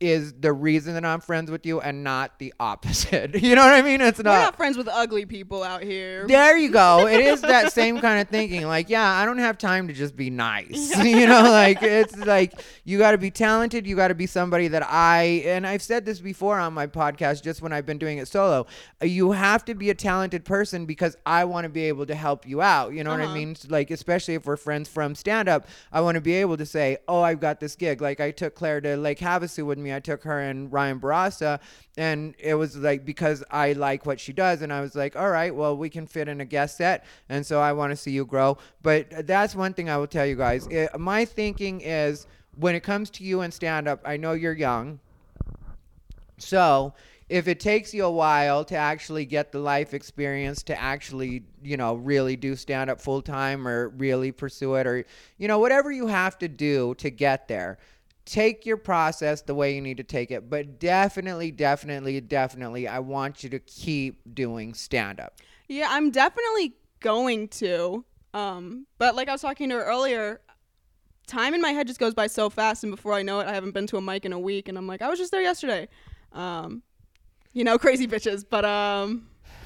is 0.04 0.34
the 0.34 0.52
reason 0.52 0.94
that 0.96 1.06
I'm 1.06 1.20
friends 1.22 1.50
with 1.50 1.66
you 1.66 1.80
and 1.82 2.04
not 2.04 2.38
the 2.40 2.54
opposite. 2.60 3.36
you 3.42 3.56
know 3.56 3.64
what 3.66 3.74
I 3.74 3.82
mean? 3.82 4.02
It's 4.02 4.20
not, 4.20 4.26
We're 4.32 4.38
not. 4.46 4.56
friends 4.58 4.78
with 4.78 4.88
ugly 4.88 5.26
people 5.26 5.64
out 5.64 5.82
here. 5.84 6.28
There 6.28 6.58
you 6.58 6.70
go. 6.70 7.08
It 7.08 7.22
is 7.22 7.42
that 7.54 7.72
same 7.74 8.00
kind 8.00 8.22
of 8.22 8.28
thinking. 8.30 8.68
Like, 8.68 8.90
yeah, 8.90 9.10
I 9.10 9.26
don't 9.26 9.38
have 9.38 9.58
time 9.58 9.88
to 9.88 9.94
just 9.94 10.16
be 10.16 10.30
nice. 10.30 10.96
you 11.04 11.26
know, 11.28 11.44
like 11.44 11.82
it's 11.82 12.18
like 12.18 12.54
you 12.84 12.98
got 12.98 13.12
to 13.12 13.18
be 13.18 13.32
talented. 13.32 13.88
You 13.88 13.96
got 13.96 14.10
to 14.10 14.16
be 14.16 14.28
somebody 14.28 14.68
that 14.70 14.84
I 14.86 15.44
and 15.46 15.66
I've 15.66 15.82
said 15.82 16.06
this 16.06 16.20
before 16.20 16.60
on 16.60 16.74
my 16.74 16.88
podcast 16.88 17.44
just 17.44 17.62
when 17.62 17.72
I've 17.74 17.86
been 17.86 17.98
doing 17.98 18.18
it 18.18 18.28
solo. 18.28 18.66
uh, 19.02 19.06
You 19.06 19.32
have 19.32 19.64
to 19.66 19.74
be 19.76 19.90
a 19.90 19.96
talented 19.96 20.44
person 20.46 20.86
because 20.86 21.16
I 21.26 21.46
want 21.46 21.64
to 21.66 21.70
be 21.70 21.84
able 21.86 22.06
to 22.08 22.16
help 22.16 22.48
you 22.48 22.62
out. 22.62 22.94
You 22.94 23.04
know 23.04 23.12
what 23.12 23.22
I 23.22 23.26
Uh-huh. 23.26 23.34
mean? 23.36 23.56
Like 23.70 23.90
especially 23.92 24.34
if 24.34 24.46
we're 24.46 24.58
friends 24.58 24.90
from 24.90 25.16
stand 25.16 25.48
up, 25.48 25.68
I 25.92 26.02
want 26.02 26.16
to 26.16 26.22
be 26.22 26.34
able 26.34 26.58
to 26.58 26.66
say, 26.66 26.98
"Oh, 27.08 27.22
I've 27.22 27.40
got 27.40 27.60
this 27.60 27.76
gig." 27.76 28.02
Like 28.02 28.20
I 28.20 28.32
took 28.32 28.56
Claire 28.56 28.82
to 28.82 28.98
Lake 28.98 29.20
Havasu 29.20 29.66
with 29.66 29.78
me. 29.78 29.93
I 29.94 30.00
took 30.00 30.24
her 30.24 30.40
and 30.40 30.72
Ryan 30.72 31.00
Barassa 31.00 31.60
and 31.98 32.34
it 32.40 32.56
was 32.56 32.76
like 32.78 33.06
because 33.06 33.44
I 33.52 33.74
like 33.74 34.06
what 34.06 34.20
she 34.20 34.34
does 34.34 34.62
and 34.62 34.74
I 34.74 34.82
was 34.82 34.96
like, 34.96 35.16
"All 35.16 35.30
right, 35.30 35.54
well, 35.54 35.78
we 35.78 35.90
can 35.90 36.08
fit 36.08 36.28
in 36.28 36.42
a 36.42 36.46
guest 36.46 36.78
set." 36.78 37.06
And 37.30 37.46
so 37.46 37.60
I 37.62 37.74
want 37.74 37.92
to 37.92 37.96
see 37.96 38.12
you 38.12 38.26
grow. 38.26 38.58
But 38.82 39.28
that's 39.28 39.56
one 39.56 39.74
thing 39.74 39.90
I 39.90 39.98
will 39.98 40.08
tell 40.08 40.26
you 40.26 40.36
guys. 40.36 40.68
It, 40.68 40.98
my 41.00 41.26
thinking 41.26 41.82
is 41.82 42.28
when 42.58 42.76
it 42.76 42.82
comes 42.84 43.10
to 43.12 43.24
you 43.24 43.42
and 43.42 43.54
stand 43.54 43.88
up, 43.88 44.02
I 44.06 44.18
know 44.18 44.34
you're 44.34 44.54
young. 44.54 45.00
So, 46.38 46.94
if 47.30 47.48
it 47.48 47.60
takes 47.60 47.94
you 47.94 48.06
a 48.06 48.12
while 48.12 48.64
to 48.66 48.76
actually 48.76 49.26
get 49.26 49.52
the 49.52 49.60
life 49.60 49.94
experience 49.94 50.62
to 50.64 50.80
actually, 50.80 51.44
you 51.64 51.78
know, 51.78 51.96
really 51.96 52.36
do 52.36 52.56
stand 52.56 52.90
up 52.90 53.00
full 53.00 53.22
time 53.22 53.68
or 53.68 53.90
really 53.90 54.32
pursue 54.32 54.76
it 54.76 54.86
or, 54.86 55.06
you 55.38 55.48
know, 55.48 55.58
whatever 55.58 55.92
you 55.92 56.08
have 56.08 56.38
to 56.40 56.48
do 56.48 56.94
to 56.96 57.10
get 57.10 57.48
there, 57.48 57.78
take 58.26 58.66
your 58.66 58.78
process 58.78 59.42
the 59.42 59.54
way 59.56 59.76
you 59.76 59.82
need 59.82 59.98
to 59.98 60.04
take 60.04 60.32
it. 60.32 60.50
But 60.50 60.80
definitely, 60.80 61.52
definitely, 61.52 62.20
definitely, 62.22 62.88
I 62.88 63.00
want 63.00 63.44
you 63.44 63.50
to 63.50 63.60
keep 63.60 64.22
doing 64.34 64.74
stand 64.74 65.20
up. 65.20 65.34
Yeah, 65.68 65.88
I'm 65.90 66.12
definitely 66.12 66.76
going 67.00 67.48
to. 67.50 68.04
Um, 68.34 68.88
but 68.98 69.16
like 69.16 69.30
I 69.30 69.32
was 69.34 69.42
talking 69.42 69.70
to 69.70 69.76
her 69.76 69.84
earlier, 69.86 70.42
time 71.28 71.54
in 71.54 71.62
my 71.62 71.72
head 71.72 71.88
just 71.88 72.00
goes 72.00 72.14
by 72.14 72.28
so 72.28 72.50
fast, 72.50 72.84
and 72.84 72.92
before 72.92 73.14
I 73.14 73.22
know 73.22 73.40
it, 73.40 73.48
I 73.48 73.54
haven't 73.54 73.72
been 73.72 73.88
to 73.88 73.98
a 73.98 74.02
mic 74.02 74.26
in 74.26 74.34
a 74.34 74.40
week, 74.40 74.68
and 74.70 74.78
I'm 74.78 74.88
like, 74.88 75.02
I 75.02 75.10
was 75.10 75.20
just 75.20 75.32
there 75.32 75.42
yesterday. 75.42 75.88
Um, 76.32 76.82
you 77.54 77.64
know, 77.64 77.78
crazy 77.80 78.08
bitches. 78.08 78.44
But 78.50 78.66
um, 78.66 79.28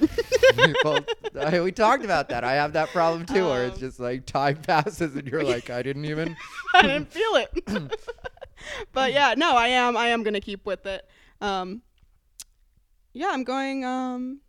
People, 0.64 0.98
I- 1.40 1.60
we 1.60 1.72
talked 1.72 2.04
about 2.04 2.28
that. 2.28 2.44
I 2.44 2.54
have 2.54 2.74
that 2.74 2.88
problem 2.90 3.26
too, 3.26 3.46
where 3.46 3.64
it's 3.64 3.74
Um, 3.76 3.80
just 3.80 3.98
like 4.00 4.26
time 4.26 4.56
passes 4.66 5.14
and 5.16 5.26
you're 5.26 5.42
like, 5.42 5.70
I 5.70 5.82
didn't 5.82 6.04
even. 6.04 6.36
I 6.74 6.82
didn't 6.82 7.10
feel 7.10 7.34
it. 7.36 7.92
but 8.92 9.12
yeah, 9.12 9.34
no, 9.36 9.56
I 9.56 9.68
am. 9.68 9.96
I 9.96 10.08
am 10.08 10.22
gonna 10.22 10.40
keep 10.40 10.66
with 10.66 10.86
it. 10.86 11.08
Um, 11.40 11.82
yeah, 13.12 13.30
I'm 13.30 13.44
going 13.44 13.84
um 13.84 14.40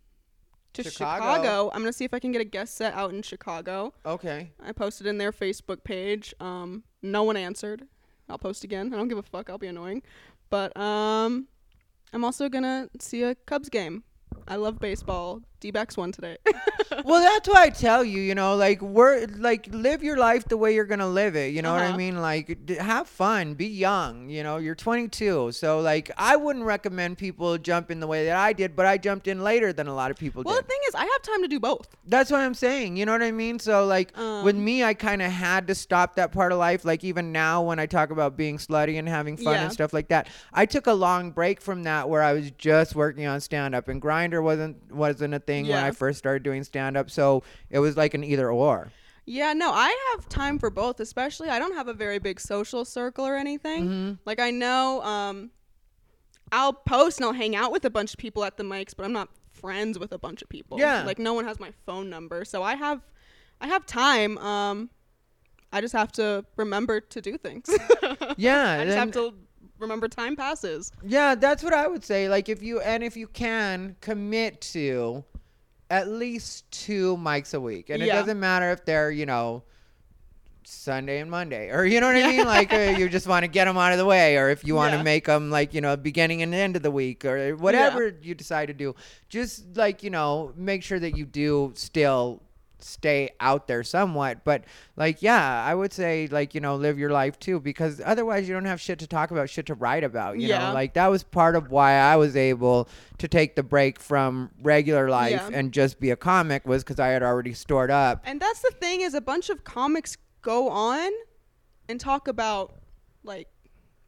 to 0.73 0.83
Chicago. 0.83 1.23
Chicago. 1.23 1.71
I'm 1.73 1.81
gonna 1.81 1.93
see 1.93 2.05
if 2.05 2.13
I 2.13 2.19
can 2.19 2.31
get 2.31 2.41
a 2.41 2.45
guest 2.45 2.75
set 2.75 2.93
out 2.93 3.13
in 3.13 3.21
Chicago. 3.21 3.93
Okay. 4.05 4.51
I 4.63 4.71
posted 4.71 5.07
in 5.07 5.17
their 5.17 5.31
Facebook 5.31 5.83
page. 5.83 6.33
Um, 6.39 6.83
no 7.01 7.23
one 7.23 7.37
answered. 7.37 7.83
I'll 8.29 8.37
post 8.37 8.63
again. 8.63 8.93
I 8.93 8.97
don't 8.97 9.07
give 9.07 9.17
a 9.17 9.23
fuck. 9.23 9.49
I'll 9.49 9.57
be 9.57 9.67
annoying. 9.67 10.03
But 10.49 10.75
um, 10.77 11.47
I'm 12.13 12.23
also 12.23 12.49
gonna 12.49 12.89
see 12.99 13.23
a 13.23 13.35
Cubs 13.35 13.69
game. 13.69 14.03
I 14.47 14.55
love 14.55 14.79
baseball. 14.79 15.41
D-backs 15.59 15.97
won 15.97 16.11
today. 16.11 16.37
well, 17.05 17.21
that's 17.21 17.47
why 17.49 17.63
I 17.63 17.69
tell 17.69 18.03
you, 18.03 18.21
you 18.21 18.33
know, 18.35 18.55
like 18.55 18.81
we're 18.81 19.25
like 19.37 19.67
live 19.71 20.01
your 20.03 20.17
life 20.17 20.45
the 20.47 20.57
way 20.57 20.73
you're 20.73 20.85
gonna 20.85 21.07
live 21.09 21.35
it. 21.35 21.53
You 21.53 21.61
know 21.61 21.73
what 21.73 21.81
I 21.81 21.87
Uh-huh. 21.89 21.97
mean? 21.97 22.21
Like 22.21 22.65
d- 22.65 22.75
have 22.75 23.07
fun, 23.07 23.53
be 23.55 23.65
young. 23.67 24.29
You 24.29 24.43
know, 24.43 24.57
you're 24.57 24.75
22, 24.75 25.51
so 25.51 25.79
like 25.81 26.11
I 26.17 26.35
wouldn't 26.35 26.65
recommend 26.65 27.17
people 27.17 27.57
jump 27.57 27.91
in 27.91 27.99
the 27.99 28.07
way 28.07 28.25
that 28.25 28.35
I 28.37 28.53
did, 28.53 28.75
but 28.75 28.85
I 28.85 28.97
jumped 28.97 29.27
in 29.27 29.43
later 29.43 29.73
than 29.73 29.87
a 29.87 29.93
lot 29.93 30.11
of 30.11 30.17
people 30.17 30.43
do. 30.43 30.47
well, 30.47 30.55
did. 30.57 30.65
the 30.65 30.69
thing 30.69 30.79
is, 30.87 30.95
I 30.95 31.01
have 31.03 31.21
time 31.23 31.41
to 31.41 31.47
do 31.47 31.59
both. 31.59 31.87
That's 32.05 32.31
what 32.31 32.41
I'm 32.41 32.53
saying. 32.53 32.97
You 32.97 33.05
know 33.05 33.11
what 33.11 33.21
I 33.23 33.31
mean? 33.31 33.59
So 33.59 33.85
like 33.85 34.15
with 34.15 34.55
Um, 34.55 34.63
me, 34.63 34.83
I 34.83 34.93
kind 34.93 35.21
of 35.21 35.31
had 35.31 35.67
to 35.67 35.75
stop 35.75 36.15
that 36.15 36.31
part 36.31 36.51
of 36.51 36.57
life. 36.57 36.85
Like 36.85 37.03
even 37.03 37.31
now, 37.31 37.61
when 37.61 37.79
I 37.79 37.85
talk 37.85 38.11
about 38.11 38.37
being 38.37 38.57
slutty 38.57 38.97
and 38.97 39.07
having 39.09 39.35
fun 39.37 39.53
Yeah. 39.55 39.63
and 39.63 39.73
stuff 39.73 39.93
like 39.93 40.07
that, 40.09 40.27
I 40.53 40.65
took 40.65 40.87
a 40.87 40.93
long 40.93 41.31
break 41.31 41.59
from 41.61 41.83
that 41.83 42.07
where 42.09 42.21
I 42.23 42.33
was 42.33 42.51
just 42.51 42.95
working 42.95 43.25
on 43.25 43.41
stand 43.41 43.75
up, 43.75 43.87
and 43.87 44.01
Grindr 44.01 44.41
wasn't 44.41 44.77
wasn't 44.93 45.33
a 45.33 45.39
thing 45.49 45.67
when 45.67 45.83
I 45.83 45.91
first 45.91 46.19
started 46.19 46.43
doing 46.43 46.63
stand 46.63 46.95
up. 46.95 47.09
So 47.09 47.43
it 47.69 47.79
was 47.79 47.97
like 47.97 48.13
an 48.13 48.23
either 48.23 48.51
or. 48.51 48.91
Yeah, 49.25 49.53
no, 49.53 49.71
I 49.71 49.95
have 50.11 50.27
time 50.27 50.57
for 50.57 50.69
both, 50.69 50.99
especially 50.99 51.49
I 51.49 51.59
don't 51.59 51.75
have 51.75 51.87
a 51.87 51.93
very 51.93 52.17
big 52.17 52.39
social 52.39 52.83
circle 52.85 53.25
or 53.27 53.35
anything. 53.35 53.83
Mm-hmm. 53.85 54.13
Like 54.25 54.39
I 54.39 54.51
know 54.51 55.01
um 55.03 55.51
I'll 56.51 56.73
post 56.73 57.19
and 57.19 57.25
I'll 57.25 57.33
hang 57.33 57.55
out 57.55 57.71
with 57.71 57.85
a 57.85 57.89
bunch 57.89 58.13
of 58.13 58.17
people 58.17 58.43
at 58.43 58.57
the 58.57 58.63
mics, 58.63 58.95
but 58.95 59.05
I'm 59.05 59.13
not 59.13 59.29
friends 59.53 59.99
with 59.99 60.13
a 60.13 60.17
bunch 60.17 60.41
of 60.41 60.49
people. 60.49 60.79
Yeah. 60.79 61.03
Like 61.03 61.19
no 61.19 61.33
one 61.33 61.45
has 61.45 61.59
my 61.59 61.71
phone 61.85 62.09
number. 62.09 62.45
So 62.45 62.63
I 62.63 62.75
have 62.75 63.01
I 63.61 63.67
have 63.67 63.85
time. 63.85 64.37
Um 64.39 64.89
I 65.71 65.81
just 65.81 65.93
have 65.93 66.11
to 66.13 66.43
remember 66.55 66.99
to 66.99 67.21
do 67.21 67.37
things. 67.37 67.69
Yeah, 68.37 68.79
I 68.79 68.85
just 68.85 68.97
have 68.97 69.11
to 69.11 69.33
remember 69.79 70.07
time 70.07 70.35
passes. 70.35 70.91
Yeah, 71.03 71.35
that's 71.35 71.63
what 71.63 71.73
I 71.73 71.87
would 71.87 72.03
say. 72.03 72.29
Like 72.29 72.49
if 72.49 72.61
you 72.61 72.79
and 72.79 73.03
if 73.03 73.17
you 73.17 73.27
can 73.27 73.95
commit 74.01 74.61
to 74.73 75.23
at 75.89 76.07
least 76.07 76.69
two 76.71 77.17
mics 77.17 77.53
a 77.53 77.59
week, 77.59 77.89
and 77.89 78.01
it 78.03 78.07
doesn't 78.15 78.39
matter 78.39 78.69
if 78.71 78.85
they're 78.85 79.11
you 79.11 79.25
know 79.25 79.63
Sunday 80.63 81.19
and 81.19 81.31
Monday, 81.31 81.71
or 81.71 81.83
you 81.85 81.99
know 81.99 82.07
what 82.07 82.15
I 82.15 82.27
mean. 82.27 82.45
Like 82.45 82.71
uh, 82.71 82.95
you 82.97 83.09
just 83.09 83.25
want 83.27 83.43
to 83.43 83.47
get 83.47 83.65
them 83.65 83.77
out 83.77 83.91
of 83.91 83.97
the 83.97 84.05
way, 84.05 84.37
or 84.37 84.49
if 84.49 84.63
you 84.63 84.75
want 84.75 84.91
to 84.91 84.97
Yeah. 84.97 85.03
make 85.03 85.25
them 85.25 85.49
like 85.49 85.73
you 85.73 85.81
know 85.81 85.97
beginning 85.97 86.41
and 86.43 86.53
end 86.53 86.75
of 86.75 86.83
the 86.83 86.91
week, 86.91 87.25
or 87.25 87.55
whatever 87.55 88.07
you 88.21 88.35
decide 88.35 88.67
to 88.67 88.73
do. 88.73 88.93
Just 89.29 89.75
like 89.75 90.03
you 90.03 90.09
know, 90.11 90.53
make 90.55 90.83
sure 90.83 90.99
that 90.99 91.17
you 91.17 91.25
do 91.25 91.71
still 91.75 92.41
stay 92.81 93.29
out 93.39 93.67
there 93.67 93.83
somewhat 93.83 94.43
but 94.43 94.63
like 94.95 95.21
yeah 95.21 95.63
i 95.65 95.73
would 95.75 95.91
say 95.93 96.27
like 96.31 96.53
you 96.55 96.61
know 96.61 96.75
live 96.75 96.97
your 96.97 97.09
life 97.09 97.37
too 97.39 97.59
because 97.59 98.01
otherwise 98.05 98.47
you 98.47 98.53
don't 98.53 98.65
have 98.65 98.79
shit 98.79 98.97
to 98.99 99.07
talk 99.07 99.31
about 99.31 99.49
shit 99.49 99.65
to 99.65 99.73
write 99.73 100.03
about 100.03 100.39
you 100.39 100.47
Yeah. 100.47 100.67
know 100.69 100.73
like 100.73 100.93
that 100.93 101.07
was 101.07 101.23
part 101.23 101.55
of 101.55 101.69
why 101.71 101.93
i 101.93 102.15
was 102.15 102.35
able 102.35 102.87
to 103.17 103.27
take 103.27 103.55
the 103.55 103.63
break 103.63 103.99
from 103.99 104.49
regular 104.61 105.09
life 105.09 105.31
Yeah. 105.31 105.49
and 105.51 105.71
just 105.71 105.99
be 105.99 106.09
a 106.11 106.15
comic 106.15 106.65
was 106.67 106.83
because 106.83 106.99
i 106.99 107.07
had 107.09 107.23
already 107.23 107.53
stored 107.53 107.91
up 107.91 108.21
And 108.25 108.39
that's 108.39 108.61
the 108.61 108.71
thing 108.79 109.01
is 109.01 109.13
a 109.13 109.21
bunch 109.21 109.49
of 109.49 109.63
comics 109.63 110.17
go 110.41 110.69
on 110.69 111.11
and 111.89 111.99
talk 111.99 112.27
about 112.27 112.75
like 113.23 113.47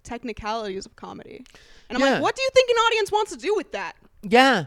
technicalities 0.03 0.85
of 0.85 0.95
comedy. 0.95 1.43
And 1.89 1.97
I'm 1.97 2.03
Yeah. 2.03 2.13
like, 2.13 2.21
what 2.23 2.35
do 2.35 2.41
you 2.41 2.49
think 2.53 2.69
an 2.69 2.75
audience 2.77 3.11
wants 3.11 3.31
to 3.31 3.37
do 3.37 3.53
with 3.55 3.71
that? 3.73 3.95
yeah 4.23 4.65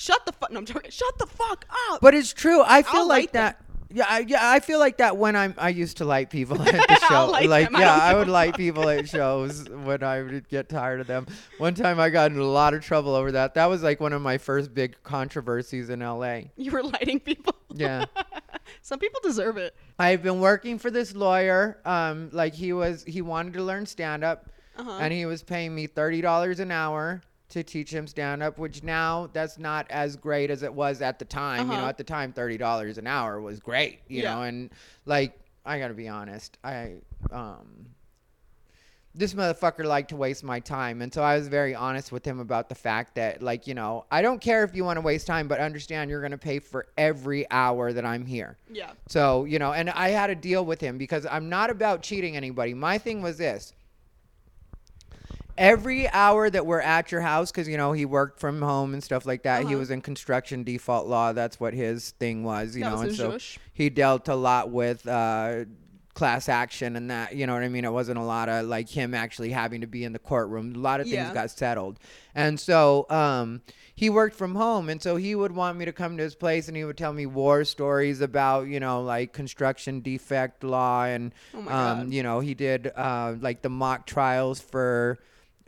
Shut 0.00 0.24
the 0.26 0.32
fuck. 0.32 0.52
No, 0.52 0.60
I'm 0.60 0.64
joking. 0.64 0.92
Shut 0.92 1.18
the 1.18 1.26
fuck 1.26 1.64
up. 1.90 2.00
but 2.00 2.14
it's 2.14 2.32
true 2.32 2.62
i 2.64 2.82
feel 2.82 3.00
I'll 3.00 3.08
like 3.08 3.18
light 3.18 3.32
them. 3.32 3.42
that 3.42 3.62
yeah, 3.90 4.04
I, 4.06 4.18
yeah, 4.20 4.38
I 4.50 4.60
feel 4.60 4.78
like 4.78 4.98
that 4.98 5.16
when 5.16 5.34
I'm. 5.34 5.54
I 5.56 5.70
used 5.70 5.96
to 5.96 6.04
light 6.04 6.28
people 6.28 6.60
at 6.60 6.72
the 6.88 6.94
show. 7.08 7.30
Like. 7.30 7.48
I 7.48 7.60
yeah, 7.60 7.68
don't 7.68 8.00
I 8.02 8.14
would 8.14 8.28
light 8.28 8.54
people 8.54 8.86
at 8.90 9.08
shows 9.16 9.66
when 9.68 10.02
I 10.02 10.20
would 10.22 10.46
get 10.50 10.68
tired 10.68 11.00
of 11.00 11.06
them. 11.06 11.26
One 11.56 11.74
time, 11.74 11.98
I 11.98 12.10
got 12.10 12.30
in 12.30 12.38
a 12.38 12.44
lot 12.44 12.74
of 12.74 12.84
trouble 12.84 13.14
over 13.14 13.32
that. 13.32 13.54
That 13.54 13.64
was 13.66 13.82
like 13.82 13.98
one 13.98 14.12
of 14.12 14.20
my 14.20 14.36
first 14.36 14.74
big 14.74 14.94
controversies 15.04 15.88
in 15.88 16.00
LA. 16.00 16.40
you 16.56 16.70
were 16.70 16.82
lighting 16.82 17.18
people. 17.18 17.54
Yeah. 17.74 18.04
Some 18.82 18.98
people 18.98 19.20
deserve 19.22 19.56
it. 19.56 19.74
I've 19.98 20.22
been 20.22 20.40
working 20.40 20.78
for 20.78 20.90
this 20.90 21.14
lawyer. 21.16 21.78
Um, 21.86 22.28
like 22.32 22.54
he 22.54 22.74
was, 22.74 23.04
he 23.04 23.22
wanted 23.22 23.54
to 23.54 23.62
learn 23.64 23.86
stand 23.86 24.22
up, 24.22 24.50
Uh-huh. 24.76 24.98
and 25.00 25.12
he 25.14 25.24
was 25.24 25.42
paying 25.42 25.74
me 25.74 25.86
thirty 25.86 26.20
dollars 26.20 26.60
an 26.60 26.70
hour 26.70 27.22
to 27.50 27.62
teach 27.62 27.90
him 27.92 28.06
stand 28.06 28.42
up. 28.42 28.58
Which 28.58 28.82
now 28.82 29.28
that's 29.32 29.58
not 29.58 29.86
as 29.90 30.16
great 30.16 30.50
as 30.50 30.62
it 30.62 30.72
was 30.72 31.00
at 31.02 31.18
the 31.18 31.24
time. 31.24 31.70
You 31.70 31.76
know, 31.76 31.80
Uh-huh. 31.80 31.88
at 31.88 31.98
the 31.98 32.04
time, 32.04 32.32
thirty 32.32 32.58
dollars 32.58 32.98
an 32.98 33.06
hour 33.06 33.40
was 33.40 33.60
great. 33.60 34.00
You 34.08 34.22
Yeah. 34.22 34.34
know, 34.34 34.42
and 34.42 34.70
like 35.06 35.38
I 35.66 35.78
gotta 35.78 35.94
be 35.94 36.08
honest, 36.08 36.58
I 36.64 36.96
um. 37.30 37.86
this 39.14 39.34
motherfucker 39.34 39.84
liked 39.84 40.10
to 40.10 40.16
waste 40.16 40.44
my 40.44 40.60
time. 40.60 41.02
And 41.02 41.12
so 41.12 41.22
I 41.24 41.36
was 41.36 41.48
very 41.48 41.74
honest 41.74 42.12
with 42.12 42.24
him 42.24 42.38
about 42.38 42.68
the 42.68 42.76
fact 42.76 43.16
that, 43.16 43.42
like, 43.42 43.66
you 43.66 43.74
know, 43.74 44.04
I 44.12 44.22
don't 44.22 44.40
care 44.40 44.62
if 44.62 44.76
you 44.76 44.84
want 44.84 44.96
to 44.96 45.00
waste 45.00 45.26
time, 45.26 45.48
but 45.48 45.58
understand 45.58 46.08
you're 46.08 46.20
going 46.20 46.30
to 46.30 46.38
pay 46.38 46.60
for 46.60 46.86
every 46.96 47.50
hour 47.50 47.92
that 47.92 48.04
I'm 48.04 48.26
here. 48.26 48.58
Yeah. 48.70 48.92
So, 49.08 49.44
you 49.44 49.58
know, 49.58 49.72
and 49.72 49.90
I 49.90 50.10
had 50.10 50.30
a 50.30 50.36
deal 50.36 50.64
with 50.64 50.80
him 50.80 50.98
because 50.98 51.26
I'm 51.28 51.48
not 51.48 51.68
about 51.68 52.00
cheating 52.02 52.36
anybody. 52.36 52.74
My 52.74 52.96
thing 52.96 53.20
was 53.20 53.38
this 53.38 53.72
every 55.58 56.08
hour 56.10 56.48
that 56.48 56.64
we're 56.64 56.80
at 56.80 57.12
your 57.12 57.20
house, 57.20 57.50
because, 57.50 57.68
you 57.68 57.76
know, 57.76 57.92
he 57.92 58.06
worked 58.06 58.40
from 58.40 58.62
home 58.62 58.94
and 58.94 59.02
stuff 59.04 59.26
like 59.26 59.42
that, 59.42 59.64
he 59.66 59.66
Uh-huh. 59.74 59.78
was 59.80 59.90
in 59.90 60.00
construction 60.00 60.64
defect 60.64 61.04
law. 61.06 61.32
That's 61.34 61.60
what 61.60 61.74
his 61.74 62.12
thing 62.12 62.44
was, 62.44 62.74
you 62.76 62.84
That 62.84 62.90
know, 62.90 62.96
was 63.02 63.02
and 63.02 63.12
so 63.14 63.30
he 63.74 63.90
dealt 63.90 64.28
a 64.28 64.34
lot 64.34 64.70
with, 64.70 65.06
uh, 65.06 65.64
class 66.14 66.48
action 66.48 66.96
and 66.96 67.12
that 67.12 67.36
you 67.36 67.46
know 67.46 67.52
what 67.54 67.62
i 67.62 67.68
mean 67.68 67.84
it 67.84 67.92
wasn't 67.92 68.18
a 68.18 68.22
lot 68.22 68.48
of 68.48 68.66
like 68.66 68.88
him 68.88 69.14
actually 69.14 69.50
having 69.50 69.82
to 69.82 69.86
be 69.86 70.02
in 70.02 70.12
the 70.12 70.18
courtroom 70.18 70.74
a 70.74 70.78
lot 70.78 70.98
of 70.98 71.06
things 71.08 71.28
Yeah. 71.28 71.32
got 71.32 71.48
settled 71.48 72.00
and 72.34 72.58
so 72.58 73.06
um 73.08 73.62
he 73.94 74.10
worked 74.10 74.34
from 74.34 74.56
home 74.56 74.88
and 74.88 75.00
so 75.00 75.14
he 75.14 75.36
would 75.36 75.52
want 75.52 75.78
me 75.78 75.84
to 75.84 75.92
come 75.92 76.16
to 76.16 76.24
his 76.24 76.34
place 76.34 76.66
and 76.66 76.76
he 76.76 76.82
would 76.84 76.96
tell 76.98 77.12
me 77.12 77.24
war 77.26 77.62
stories 77.64 78.20
about 78.20 78.66
you 78.66 78.80
know 78.80 79.00
like 79.00 79.32
construction 79.32 80.00
defect 80.00 80.64
law 80.64 81.04
and 81.04 81.32
Oh 81.54 81.68
um 81.68 82.10
you 82.10 82.24
know 82.24 82.40
he 82.40 82.52
did 82.54 82.90
uh 82.96 83.34
like 83.40 83.62
the 83.62 83.70
mock 83.70 84.04
trials 84.04 84.60
for 84.60 85.20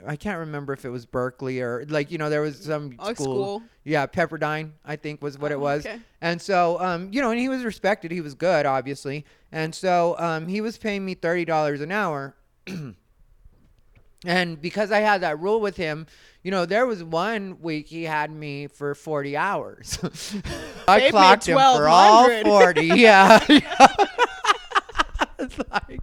I 0.06 0.16
can't 0.16 0.38
remember 0.38 0.72
if 0.72 0.84
it 0.84 0.90
was 0.90 1.06
Berkeley 1.06 1.60
or 1.60 1.84
like 1.88 2.10
you 2.10 2.18
know 2.18 2.30
there 2.30 2.40
was 2.42 2.58
some 2.64 2.94
Oh, 2.98 3.12
school. 3.14 3.24
school. 3.24 3.62
Yeah, 3.84 4.06
Pepperdine, 4.06 4.72
I 4.84 4.96
think 4.96 5.22
was 5.22 5.38
what 5.38 5.50
it 5.52 5.56
Oh, 5.56 5.60
was. 5.60 5.86
okay. 5.86 5.98
And 6.20 6.40
so, 6.40 6.78
um, 6.80 7.08
you 7.12 7.20
know, 7.22 7.30
and 7.30 7.40
he 7.40 7.48
was 7.48 7.64
respected. 7.64 8.10
He 8.10 8.20
was 8.20 8.34
good, 8.34 8.66
obviously. 8.66 9.24
And 9.52 9.74
so, 9.74 10.16
um, 10.18 10.46
he 10.48 10.60
was 10.60 10.76
paying 10.78 11.04
me 11.04 11.14
thirty 11.14 11.44
dollars 11.44 11.80
an 11.80 11.90
hour. 11.92 12.34
and 14.26 14.60
because 14.60 14.92
I 14.92 14.98
had 15.00 15.22
that 15.22 15.38
rule 15.40 15.60
with 15.60 15.76
him, 15.76 16.06
you 16.42 16.50
know, 16.50 16.66
there 16.66 16.86
was 16.86 17.02
one 17.02 17.60
week 17.60 17.88
he 17.88 18.04
had 18.04 18.30
me 18.30 18.66
for 18.66 18.94
forty 18.94 19.36
hours. 19.36 19.98
I 20.88 21.10
clocked 21.10 21.46
him 21.48 21.56
for 21.56 21.88
all 21.88 22.28
1200. 22.28 22.44
forty. 22.46 22.86
Yeah. 23.00 23.44
it's 25.38 25.58
like. 25.70 26.00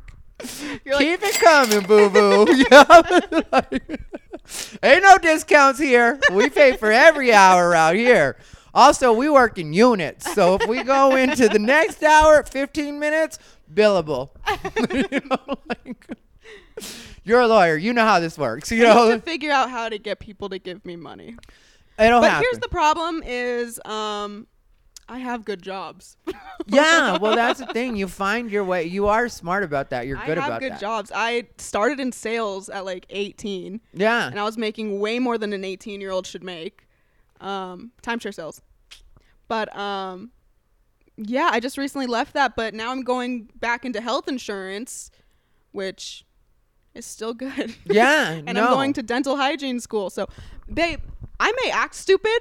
You're 0.86 0.96
like, 0.96 1.06
Keep 1.06 1.20
it 1.24 1.40
coming, 1.40 1.82
boo 1.86 2.10
boo. 2.10 2.46
yeah. 2.72 3.42
Like, 3.52 4.02
ain't 4.84 5.04
no 5.04 5.18
discounts 5.18 5.80
here. 5.80 6.20
We 6.32 6.50
pay 6.50 6.78
for 6.78 6.92
every 6.92 7.34
hour 7.34 7.74
out 7.76 7.96
here. 7.96 8.38
Also, 8.74 9.12
we 9.12 9.30
work 9.30 9.58
in 9.58 9.74
units. 9.74 10.32
So 10.34 10.56
if 10.56 10.68
we 10.68 10.84
go 10.84 11.16
into 11.16 11.50
the 11.50 11.58
next 11.60 12.04
hour, 12.04 12.44
15 12.44 13.00
minutes, 13.00 13.40
billable. 13.74 14.30
You 15.12 15.22
know, 15.30 15.58
like, 15.68 16.08
you're 17.24 17.42
a 17.42 17.48
lawyer. 17.48 17.76
You 17.76 17.92
know 17.94 18.06
how 18.06 18.20
this 18.20 18.38
works. 18.38 18.72
You 18.72 18.86
I 18.86 18.94
know, 18.94 19.12
to 19.16 19.20
figure 19.22 19.52
out 19.52 19.70
how 19.72 19.90
to 19.90 19.98
get 19.98 20.20
people 20.20 20.50
to 20.50 20.60
give 20.60 20.86
me 20.86 20.96
money. 20.96 21.36
it'll 22.00 22.22
But 22.22 22.30
happen. 22.30 22.44
here's 22.50 22.60
the 22.60 22.70
problem: 22.70 23.24
is 23.26 23.80
um, 23.86 24.48
I 25.10 25.20
have 25.20 25.46
good 25.46 25.62
jobs. 25.62 26.18
yeah, 26.68 27.18
well, 27.18 27.34
that's 27.36 27.60
the 27.60 27.68
thing. 27.68 27.96
You 27.96 28.08
find 28.10 28.52
your 28.52 28.64
way. 28.66 28.84
You 28.84 29.08
are 29.08 29.30
smart 29.30 29.64
about 29.64 29.90
that. 29.92 30.06
You're 30.06 30.18
I 30.18 30.26
good 30.26 30.38
have 30.38 30.48
about 30.48 30.60
good 30.60 30.74
that. 30.74 30.82
jobs. 30.82 31.12
I 31.16 31.48
started 31.58 32.00
in 32.00 32.12
sales 32.12 32.68
at 32.70 32.84
like 32.84 33.06
18, 33.10 33.80
Yeah. 33.94 34.28
and 34.28 34.38
I 34.40 34.44
was 34.44 34.58
making 34.58 35.00
way 35.00 35.20
more 35.20 35.38
than 35.38 35.54
an 35.54 35.64
18 35.64 36.02
year 36.02 36.12
old 36.12 36.28
should 36.28 36.44
make. 36.44 36.88
Um, 37.40 37.92
timeshare 38.02 38.34
sales, 38.34 38.62
but 39.48 39.74
um, 39.78 40.32
yeah, 41.18 41.50
I 41.52 41.60
just 41.60 41.78
recently 41.78 42.08
left 42.08 42.34
that, 42.34 42.56
but 42.56 42.74
now 42.74 42.92
I'm 42.92 43.04
going 43.04 43.50
back 43.60 43.86
into 43.86 44.02
health 44.02 44.28
insurance, 44.28 45.12
which 45.72 46.26
is 46.96 47.06
still 47.06 47.34
good. 47.36 47.76
Yeah. 47.86 48.32
and 48.32 48.54
no. 48.56 48.66
I'm 48.66 48.74
going 48.74 48.94
to 48.94 49.04
dental 49.04 49.38
hygiene 49.38 49.80
school. 49.80 50.10
So, 50.10 50.28
babe, 50.74 51.00
I 51.40 51.54
may 51.64 51.70
act 51.72 51.94
stupid, 51.96 52.40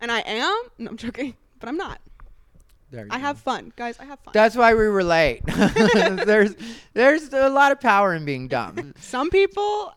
and 0.00 0.12
I 0.12 0.20
am. 0.20 0.56
No, 0.78 0.90
I'm 0.90 0.96
joking, 0.96 1.34
but 1.58 1.68
I'm 1.68 1.76
not. 1.76 2.00
There 2.90 3.04
you 3.04 3.10
I 3.12 3.16
go. 3.16 3.20
have 3.20 3.38
fun, 3.38 3.72
guys. 3.76 3.98
I 4.00 4.04
have 4.04 4.18
fun. 4.20 4.32
That's 4.32 4.56
why 4.56 4.72
we 4.74 4.84
relate. 4.84 5.42
there's 5.46 6.54
there's 6.94 7.32
a 7.32 7.48
lot 7.50 7.72
of 7.72 7.80
power 7.80 8.14
in 8.14 8.24
being 8.24 8.48
dumb. 8.48 8.94
Some 8.98 9.28
people 9.30 9.92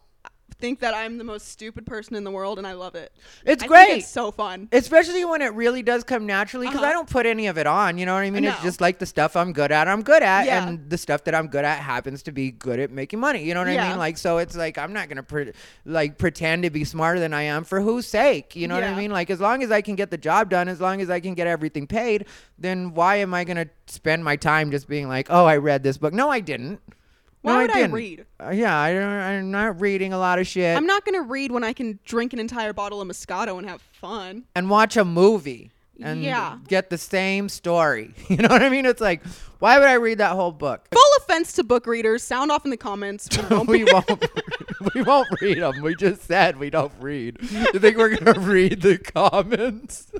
think 0.61 0.79
that 0.79 0.93
I'm 0.93 1.17
the 1.17 1.23
most 1.23 1.49
stupid 1.49 1.85
person 1.85 2.15
in 2.15 2.23
the 2.23 2.31
world, 2.31 2.57
and 2.57 2.65
I 2.65 2.73
love 2.73 2.95
it. 2.95 3.11
It's 3.45 3.63
I 3.63 3.67
great. 3.67 3.85
Think 3.87 3.99
it's 4.03 4.09
so 4.11 4.31
fun. 4.31 4.69
Especially 4.71 5.25
when 5.25 5.41
it 5.41 5.53
really 5.53 5.81
does 5.83 6.03
come 6.03 6.25
naturally, 6.25 6.67
because 6.67 6.81
I 6.81 6.85
Uh-huh. 6.85 6.93
don't 6.93 7.09
put 7.09 7.25
any 7.25 7.47
of 7.47 7.57
it 7.57 7.67
on. 7.67 7.97
You 7.97 8.05
know 8.05 8.13
what 8.13 8.21
I 8.21 8.29
mean? 8.29 8.45
It's 8.45 8.61
just 8.61 8.79
like 8.79 8.99
the 8.99 9.05
stuff 9.05 9.35
I'm 9.35 9.51
good 9.51 9.71
at, 9.71 9.87
I'm 9.87 10.03
good 10.03 10.23
at, 10.23 10.45
Yeah. 10.45 10.67
and 10.67 10.89
the 10.89 10.97
stuff 10.97 11.23
that 11.25 11.35
I'm 11.35 11.47
good 11.47 11.65
at 11.65 11.79
happens 11.79 12.23
to 12.23 12.31
be 12.31 12.51
good 12.51 12.79
at 12.79 12.91
making 12.91 13.19
money. 13.19 13.43
You 13.43 13.53
know 13.53 13.59
what 13.61 13.69
I 13.69 13.89
mean? 13.89 13.97
Like, 13.97 14.17
so 14.17 14.37
it's 14.37 14.55
like 14.55 14.77
I'm 14.77 14.93
not 14.93 15.09
gonna 15.09 15.23
pre- 15.23 15.51
like 15.85 16.17
pretend 16.17 16.63
to 16.63 16.69
be 16.69 16.83
smarter 16.85 17.19
than 17.19 17.33
I 17.33 17.41
am 17.43 17.63
for 17.63 17.81
whose 17.81 18.07
sake? 18.07 18.55
You 18.55 18.67
know 18.67 18.75
what 18.75 18.83
I 18.83 18.93
mean? 18.95 19.11
Like, 19.11 19.29
as 19.29 19.39
long 19.41 19.63
as 19.63 19.71
I 19.71 19.81
can 19.81 19.95
get 19.95 20.11
the 20.11 20.17
job 20.17 20.49
done, 20.49 20.67
as 20.67 20.79
long 20.79 21.01
as 21.01 21.09
I 21.09 21.19
can 21.19 21.33
get 21.33 21.47
everything 21.47 21.87
paid, 21.87 22.25
then 22.59 22.93
why 22.93 23.15
am 23.17 23.33
I 23.33 23.43
gonna 23.43 23.67
spend 23.87 24.23
my 24.23 24.35
time 24.35 24.69
just 24.71 24.87
being 24.87 25.07
like, 25.07 25.27
oh, 25.29 25.45
I 25.45 25.57
read 25.57 25.81
this 25.83 25.97
book? 25.97 26.13
No, 26.13 26.29
I 26.29 26.39
didn't. 26.39 26.79
Why 27.41 27.53
no, 27.53 27.61
would 27.61 27.71
I 27.71 27.73
didn't. 27.73 27.91
read? 27.93 28.25
Uh, 28.39 28.49
yeah, 28.51 28.77
I 28.77 28.93
don't, 28.93 29.03
I'm 29.03 29.51
not 29.51 29.81
reading 29.81 30.13
a 30.13 30.17
lot 30.17 30.37
of 30.39 30.45
shit 30.47 30.77
I'm 30.77 30.85
not 30.85 31.05
gonna 31.05 31.23
read 31.23 31.51
when 31.51 31.63
I 31.63 31.73
can 31.73 31.99
drink 32.05 32.33
an 32.33 32.39
entire 32.39 32.73
bottle 32.73 33.01
of 33.01 33.07
Moscato 33.07 33.57
and 33.57 33.67
have 33.67 33.81
fun. 33.81 34.43
and 34.55 34.69
watch 34.69 34.95
a 34.97 35.03
movie 35.05 35.71
and 35.99 36.23
Yeah. 36.23 36.57
get 36.67 36.89
the 36.89 36.97
same 36.97 37.49
story. 37.49 38.13
You 38.29 38.37
know 38.37 38.49
what 38.49 38.61
I 38.63 38.69
mean? 38.69 38.85
It's 38.85 39.01
like, 39.01 39.21
why 39.59 39.77
would 39.77 39.87
I 39.87 39.93
read 39.95 40.17
that 40.19 40.31
whole 40.33 40.51
book? 40.51 40.87
Full 40.91 41.01
offense 41.19 41.53
to 41.53 41.63
book 41.63 41.85
readers. 41.87 42.23
Sound 42.23 42.51
off 42.51 42.63
in 42.65 42.71
the 42.71 42.77
comments. 42.77 43.27
We 43.37 43.43
won't 43.55 43.67
we 43.69 43.83
won't. 43.83 44.25
we 44.95 45.01
won't 45.03 45.27
read 45.41 45.59
them. 45.59 45.81
We 45.81 45.93
just 45.95 46.23
said 46.23 46.57
we 46.57 46.69
don't 46.71 46.93
read. 46.99 47.37
You 47.41 47.79
think 47.79 47.97
we're 47.97 48.15
gonna 48.17 48.39
read 48.39 48.81
the 48.81 48.97
comments? 48.97 50.11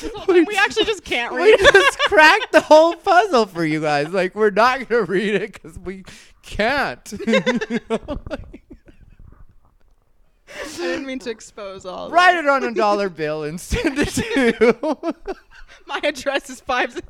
we 0.28 0.56
actually 0.56 0.84
just 0.84 1.04
can't 1.04 1.32
read. 1.32 1.58
we 1.60 1.70
just 1.70 1.98
cracked 2.06 2.52
the 2.52 2.60
whole 2.60 2.94
puzzle 2.96 3.46
for 3.46 3.64
you 3.64 3.80
guys. 3.80 4.08
Like 4.08 4.34
we're 4.34 4.50
not 4.50 4.88
gonna 4.88 5.02
read 5.04 5.34
it 5.34 5.52
because 5.52 5.78
we 5.78 6.04
can't. 6.42 7.12
I 10.54 10.68
didn't 10.76 11.06
mean 11.06 11.18
to 11.20 11.30
expose 11.30 11.86
all. 11.86 12.10
Write 12.10 12.36
it 12.36 12.46
on 12.46 12.64
a 12.64 12.74
dollar 12.74 13.08
bill 13.08 13.44
and 13.44 13.60
send 13.60 13.98
it 13.98 14.08
to. 14.08 15.14
My 15.86 16.00
address 16.02 16.50
is 16.50 16.60
five. 16.60 17.00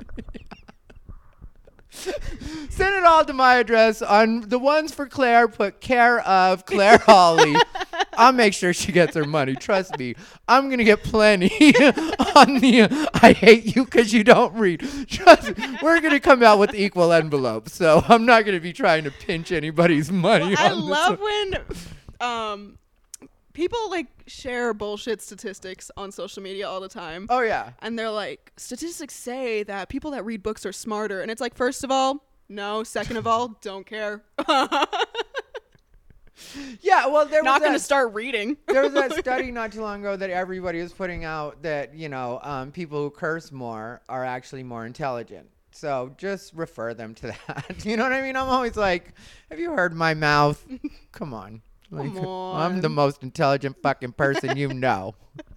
Send 2.69 2.95
it 2.95 3.03
all 3.03 3.23
to 3.23 3.33
my 3.33 3.55
address. 3.55 4.01
On 4.01 4.41
the 4.41 4.59
ones 4.59 4.93
for 4.93 5.07
Claire, 5.07 5.47
put 5.47 5.79
care 5.79 6.19
of 6.21 6.65
Claire 6.65 6.97
Holly. 6.97 7.55
I'll 8.13 8.33
make 8.33 8.53
sure 8.53 8.73
she 8.73 8.91
gets 8.91 9.15
her 9.15 9.25
money. 9.25 9.55
Trust 9.55 9.97
me. 9.97 10.15
I'm 10.47 10.69
gonna 10.69 10.83
get 10.83 11.03
plenty 11.03 11.49
on 12.35 12.59
the. 12.59 13.09
I 13.13 13.33
hate 13.33 13.75
you 13.75 13.85
because 13.85 14.13
you 14.13 14.23
don't 14.23 14.53
read. 14.55 14.85
Trust 15.07 15.57
me. 15.57 15.77
We're 15.81 16.01
gonna 16.01 16.19
come 16.19 16.43
out 16.43 16.59
with 16.59 16.73
equal 16.73 17.13
envelopes, 17.13 17.73
so 17.73 18.03
I'm 18.07 18.25
not 18.25 18.45
gonna 18.45 18.59
be 18.59 18.73
trying 18.73 19.03
to 19.03 19.11
pinch 19.11 19.51
anybody's 19.51 20.11
money. 20.11 20.55
I 20.55 20.69
on 20.69 20.79
this 20.81 20.89
love 20.89 21.19
when 21.19 21.55
um 22.19 22.77
people 23.53 23.89
like 23.89 24.07
share 24.27 24.73
bullshit 24.73 25.21
statistics 25.21 25.89
on 25.95 26.11
social 26.11 26.41
media 26.43 26.67
all 26.67 26.79
the 26.81 26.89
time. 26.89 27.27
Oh 27.29 27.41
yeah. 27.41 27.71
And 27.79 27.97
they're 27.97 28.09
like, 28.11 28.51
statistics 28.57 29.13
say 29.15 29.63
that 29.63 29.89
people 29.89 30.11
that 30.11 30.25
read 30.25 30.43
books 30.43 30.65
are 30.65 30.71
smarter. 30.73 31.21
And 31.21 31.29
it's 31.31 31.41
like, 31.41 31.55
first 31.55 31.83
of 31.83 31.91
all, 31.91 32.23
no. 32.49 32.83
Second 32.83 33.17
of 33.17 33.25
all, 33.27 33.49
don't 33.61 33.85
care. 33.85 34.23
Yeah. 36.81 37.07
Well, 37.07 37.25
there 37.25 37.43
Not 37.43 37.61
going 37.61 37.73
to 37.73 37.79
start 37.79 38.13
reading. 38.13 38.57
there 38.67 38.81
was 38.83 38.93
that 38.93 39.13
study 39.19 39.51
not 39.51 39.71
too 39.71 39.81
long 39.81 40.01
ago 40.01 40.15
that 40.15 40.29
everybody 40.29 40.81
was 40.81 40.91
putting 40.91 41.23
out 41.23 41.61
that 41.61 41.93
you 41.93 42.09
know 42.09 42.39
um, 42.41 42.71
people 42.71 43.01
who 43.01 43.09
curse 43.11 43.51
more 43.51 44.01
are 44.09 44.25
actually 44.25 44.63
more 44.63 44.85
intelligent. 44.85 45.47
So 45.71 46.13
just 46.17 46.53
refer 46.53 46.93
them 46.93 47.13
to 47.15 47.27
that. 47.47 47.85
You 47.85 47.97
know 47.97 48.03
what 48.03 48.13
I 48.13 48.21
mean? 48.21 48.35
I'm 48.35 48.49
always 48.49 48.75
like, 48.75 49.13
have 49.49 49.59
you 49.59 49.71
heard 49.71 49.93
my 49.93 50.13
mouth? 50.15 50.63
Come 51.11 51.33
on. 51.33 51.61
Like, 51.93 52.15
I'm 52.17 52.81
the 52.81 52.89
most 52.89 53.23
intelligent 53.23 53.77
fucking 53.81 54.13
person 54.13 54.57
you 54.57 54.69
know. 54.69 55.15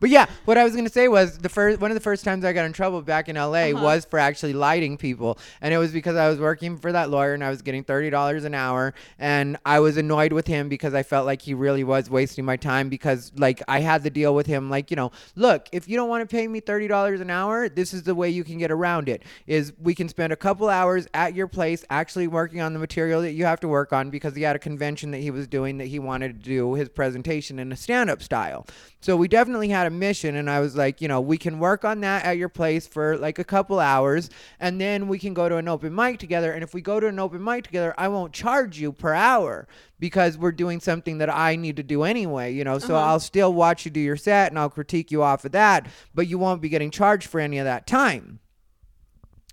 But 0.00 0.08
yeah, 0.10 0.26
what 0.46 0.56
I 0.56 0.64
was 0.64 0.74
gonna 0.74 0.88
say 0.88 1.08
was 1.08 1.38
the 1.38 1.50
first 1.50 1.78
one 1.78 1.90
of 1.90 1.94
the 1.94 2.00
first 2.00 2.24
times 2.24 2.42
I 2.44 2.54
got 2.54 2.64
in 2.64 2.72
trouble 2.72 3.02
back 3.02 3.28
in 3.28 3.36
LA 3.36 3.70
Uh-huh. 3.70 3.84
was 3.84 4.06
for 4.06 4.18
actually 4.18 4.54
lighting 4.54 4.96
people, 4.96 5.38
and 5.60 5.74
it 5.74 5.78
was 5.78 5.92
because 5.92 6.16
I 6.16 6.28
was 6.30 6.40
working 6.40 6.78
for 6.78 6.90
that 6.92 7.10
lawyer 7.10 7.34
and 7.34 7.44
I 7.44 7.50
was 7.50 7.60
getting 7.60 7.84
thirty 7.84 8.08
dollars 8.08 8.44
an 8.44 8.54
hour, 8.54 8.94
and 9.18 9.58
I 9.66 9.80
was 9.80 9.98
annoyed 9.98 10.32
with 10.32 10.46
him 10.46 10.70
because 10.70 10.94
I 10.94 11.02
felt 11.02 11.26
like 11.26 11.42
he 11.42 11.52
really 11.52 11.84
was 11.84 12.08
wasting 12.08 12.46
my 12.46 12.56
time 12.56 12.88
because 12.88 13.30
like 13.36 13.62
I 13.68 13.80
had 13.80 14.02
the 14.02 14.08
deal 14.10 14.34
with 14.34 14.46
him 14.46 14.70
like 14.70 14.90
you 14.90 14.96
know 14.96 15.12
look 15.36 15.68
if 15.70 15.86
you 15.86 15.96
don't 15.96 16.08
want 16.08 16.28
to 16.28 16.34
pay 16.34 16.48
me 16.48 16.60
thirty 16.60 16.88
dollars 16.88 17.20
an 17.20 17.28
hour 17.28 17.68
this 17.68 17.92
is 17.92 18.04
the 18.04 18.14
way 18.14 18.30
you 18.30 18.42
can 18.42 18.56
get 18.56 18.70
around 18.70 19.08
it 19.08 19.22
is 19.46 19.72
we 19.82 19.94
can 19.94 20.08
spend 20.08 20.32
a 20.32 20.36
couple 20.36 20.70
hours 20.70 21.06
at 21.12 21.34
your 21.34 21.46
place 21.46 21.84
actually 21.90 22.26
working 22.26 22.62
on 22.62 22.72
the 22.72 22.78
material 22.78 23.20
that 23.20 23.32
you 23.32 23.44
have 23.44 23.60
to 23.60 23.68
work 23.68 23.92
on 23.92 24.08
because 24.08 24.34
he 24.34 24.42
had 24.42 24.56
a 24.56 24.58
convention 24.58 25.10
that 25.10 25.18
he 25.18 25.30
was 25.30 25.46
doing 25.46 25.76
that 25.76 25.88
he 25.88 25.98
wanted 25.98 26.42
to 26.42 26.48
do 26.48 26.72
his 26.74 26.88
presentation 26.88 27.58
in 27.58 27.70
a 27.70 27.76
stand-up 27.76 28.22
style. 28.22 28.66
So 29.02 29.16
we 29.16 29.28
definitely 29.28 29.68
had 29.68 29.86
a 29.86 29.89
a 29.90 29.94
mission 29.94 30.36
and 30.36 30.48
I 30.48 30.60
was 30.60 30.76
like, 30.76 31.00
you 31.00 31.08
know, 31.08 31.20
we 31.20 31.36
can 31.36 31.58
work 31.58 31.84
on 31.84 32.00
that 32.00 32.24
at 32.24 32.38
your 32.38 32.48
place 32.48 32.86
for 32.86 33.18
like 33.18 33.38
a 33.38 33.44
couple 33.44 33.78
hours 33.78 34.30
and 34.58 34.80
then 34.80 35.08
we 35.08 35.18
can 35.18 35.34
go 35.34 35.48
to 35.48 35.56
an 35.56 35.68
open 35.68 35.94
mic 35.94 36.18
together. 36.18 36.52
And 36.52 36.62
if 36.62 36.72
we 36.72 36.80
go 36.80 37.00
to 37.00 37.06
an 37.06 37.18
open 37.18 37.42
mic 37.42 37.64
together, 37.64 37.94
I 37.98 38.08
won't 38.08 38.32
charge 38.32 38.78
you 38.78 38.92
per 38.92 39.12
hour 39.12 39.66
because 39.98 40.38
we're 40.38 40.52
doing 40.52 40.80
something 40.80 41.18
that 41.18 41.28
I 41.28 41.56
need 41.56 41.76
to 41.76 41.82
do 41.82 42.04
anyway, 42.04 42.54
you 42.54 42.64
know. 42.64 42.78
So 42.78 42.94
Uh-huh. 42.94 43.06
I'll 43.06 43.20
still 43.20 43.52
watch 43.52 43.84
you 43.84 43.90
do 43.90 44.00
your 44.00 44.16
set 44.16 44.50
and 44.50 44.58
I'll 44.58 44.70
critique 44.70 45.10
you 45.10 45.22
off 45.22 45.44
of 45.44 45.52
that, 45.52 45.86
but 46.14 46.26
you 46.26 46.38
won't 46.38 46.62
be 46.62 46.68
getting 46.68 46.90
charged 46.90 47.28
for 47.28 47.40
any 47.40 47.58
of 47.58 47.64
that 47.64 47.86
time 47.86 48.38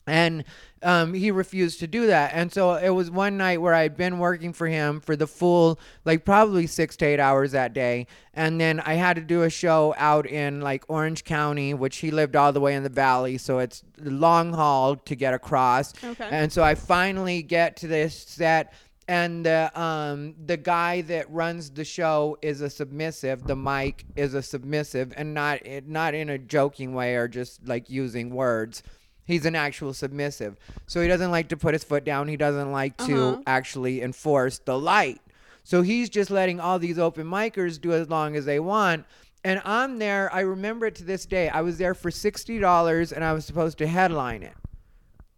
and 0.08 0.44
um, 0.84 1.14
he 1.14 1.32
refused 1.32 1.80
to 1.80 1.88
do 1.88 2.08
that. 2.08 2.32
And 2.34 2.52
so 2.52 2.76
it 2.76 2.90
was 2.90 3.10
one 3.10 3.38
night 3.38 3.62
where 3.62 3.74
i'd 3.74 3.98
been 3.98 4.20
working 4.20 4.54
for 4.54 4.68
him 4.68 5.00
for 5.02 5.16
the 5.16 5.28
full 5.28 5.80
like 6.06 6.24
probably 6.24 6.68
six 6.68 6.96
to 6.98 7.06
eight 7.06 7.20
hours 7.20 7.52
that 7.52 7.74
day. 7.74 8.08
And 8.34 8.60
then 8.62 8.80
i 8.82 8.94
had 8.94 9.16
to 9.16 9.22
do 9.22 9.44
a 9.44 9.50
show 9.50 9.94
out 9.98 10.28
in 10.28 10.62
like 10.62 10.84
orange 10.88 11.24
county 11.24 11.74
which 11.74 11.98
he 11.98 12.12
lived 12.12 12.36
all 12.36 12.54
the 12.54 12.62
way 12.62 12.76
in 12.76 12.84
the 12.84 12.90
valley. 12.90 13.38
So 13.38 13.60
it's 13.60 13.84
a 14.04 14.10
long 14.10 14.54
haul 14.54 14.96
to 14.96 15.16
get 15.16 15.34
across. 15.34 15.94
Okay. 16.04 16.30
and 16.32 16.52
so 16.52 16.64
i 16.64 16.76
finally 16.76 17.42
get 17.42 17.78
to 17.78 17.88
this 17.88 18.16
set 18.16 18.74
and 19.08 19.46
the 19.46 19.72
um 19.80 20.36
the 20.46 20.58
guy 20.58 21.02
that 21.02 21.32
runs 21.32 21.70
the 21.70 21.86
show 21.86 22.38
is 22.42 22.62
a 22.62 22.70
submissive. 22.70 23.48
The 23.48 23.56
mic 23.56 24.06
is 24.16 24.34
a 24.34 24.42
submissive 24.42 25.14
and 25.16 25.34
not 25.34 25.62
not 25.86 26.14
in 26.14 26.30
a 26.30 26.38
joking 26.38 26.94
way 26.94 27.16
or 27.16 27.28
just 27.28 27.66
like 27.68 27.90
using 27.90 28.30
words 28.32 28.84
he's 29.28 29.46
an 29.46 29.56
actual 29.56 29.94
submissive 29.94 30.58
so 30.88 31.02
he 31.02 31.08
doesn't 31.08 31.30
like 31.32 31.50
to 31.50 31.58
put 31.58 31.74
his 31.74 31.84
foot 31.84 32.04
down 32.04 32.28
he 32.28 32.38
doesn't 32.38 32.72
like 32.72 32.96
to 32.98 33.18
Uh-huh. 33.28 33.42
actually 33.46 34.02
enforce 34.02 34.58
the 34.60 34.78
light 34.80 35.22
so 35.64 35.82
he's 35.82 36.10
just 36.10 36.32
letting 36.32 36.60
all 36.60 36.80
these 36.80 36.98
open 36.98 37.28
micers 37.28 37.80
do 37.80 37.92
as 37.94 38.10
long 38.10 38.36
as 38.36 38.46
they 38.46 38.60
want 38.60 39.06
and 39.44 39.62
i'm 39.66 40.00
there 40.00 40.34
i 40.34 40.40
remember 40.40 40.86
it 40.88 40.96
to 40.96 41.04
this 41.04 41.26
day 41.26 41.50
i 41.50 41.62
was 41.62 41.78
there 41.78 41.94
for 41.94 42.10
$60 42.10 43.12
and 43.12 43.24
i 43.24 43.34
was 43.34 43.46
supposed 43.46 43.78
to 43.80 43.86
headline 43.88 44.42
it 44.44 44.54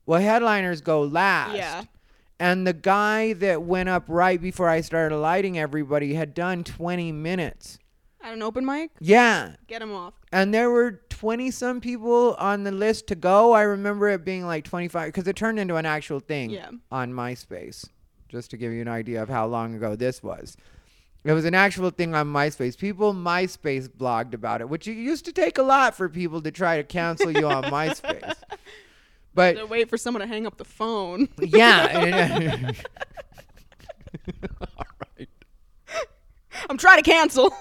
well 0.05 0.21
headliners 0.21 0.81
go 0.81 1.01
last 1.01 1.55
Yeah. 1.55 1.83
and 2.39 2.65
the 2.65 2.73
guy 2.73 3.33
that 3.33 3.63
went 3.63 3.89
up 3.89 4.05
right 4.07 4.41
before 4.41 4.69
I 4.69 4.81
started 4.81 5.17
lighting 5.17 5.59
everybody 5.59 6.13
had 6.13 6.33
done 6.33 6.63
20 6.63 7.11
minutes. 7.11 7.77
At 8.21 8.33
an 8.33 8.41
open 8.41 8.65
mic, 8.65 8.91
Yeah. 8.99 9.55
get 9.67 9.79
them 9.79 9.93
off. 9.93 10.13
And 10.31 10.53
there 10.53 10.69
were 10.69 10.99
20 11.09 11.51
some 11.51 11.79
people 11.79 12.35
on 12.37 12.63
the 12.65 12.71
list 12.71 13.07
to 13.07 13.15
go. 13.15 13.53
I 13.53 13.61
remember 13.61 14.09
it 14.09 14.25
being 14.25 14.45
like 14.45 14.65
25 14.65 15.07
because 15.07 15.27
it 15.27 15.35
turned 15.37 15.57
into 15.57 15.75
an 15.77 15.85
actual 15.85 16.19
thing 16.19 16.49
Yeah. 16.49 16.69
on 16.91 17.13
MySpace, 17.13 17.87
just 18.27 18.51
to 18.51 18.57
give 18.57 18.73
you 18.73 18.81
an 18.81 18.89
idea 18.89 19.23
of 19.23 19.29
how 19.29 19.45
long 19.47 19.73
ago 19.73 19.95
this 19.95 20.21
was. 20.21 20.57
It 21.23 21.31
was 21.33 21.45
an 21.45 21.53
actual 21.55 21.89
thing 21.91 22.13
on 22.13 22.27
MySpace. 22.27 22.77
People 22.77 23.13
MySpace 23.13 23.87
blogged 23.87 24.33
about 24.33 24.59
it, 24.61 24.69
which 24.69 24.87
it 24.87 24.93
used 24.93 25.23
to 25.25 25.31
take 25.33 25.57
a 25.57 25.63
lot 25.63 25.95
for 25.95 26.09
people 26.09 26.41
to 26.41 26.51
try 26.51 26.75
to 26.77 26.83
cancel 26.83 27.31
you 27.31 27.47
on 27.47 27.63
MySpace. 27.65 28.35
But 29.35 29.57
To 29.57 29.65
wait 29.67 29.89
for 29.89 29.95
someone 29.97 30.21
to 30.21 30.27
hang 30.27 30.45
up 30.47 30.57
the 30.57 30.65
phone. 30.65 31.29
yeah. 31.39 32.71
All 34.61 34.85
right. 35.17 35.29
I'm 36.69 36.77
trying 36.77 36.97
to 37.01 37.09
cancel. 37.09 37.53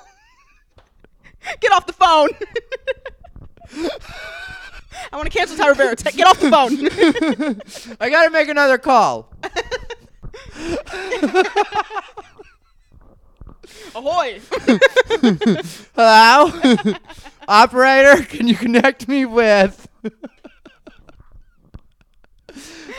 Get 1.61 1.73
off 1.73 1.87
the 1.87 1.93
phone. 1.93 2.29
I 5.13 5.17
want 5.17 5.31
to 5.31 5.37
cancel 5.39 5.57
Ty 5.57 5.69
Rivera. 5.69 5.97
Ta- 5.97 6.11
Get 6.11 6.27
off 6.27 6.41
the 6.41 6.51
phone. 6.51 7.97
I 8.01 8.11
gotta 8.11 8.31
make 8.31 8.49
another 8.49 8.79
call. 8.79 9.33
Ahoy. 13.95 14.41
Hello? 15.95 16.95
Operator, 17.47 18.25
can 18.25 18.49
you 18.49 18.55
connect 18.57 19.09
me 19.09 19.25
with? 19.25 19.89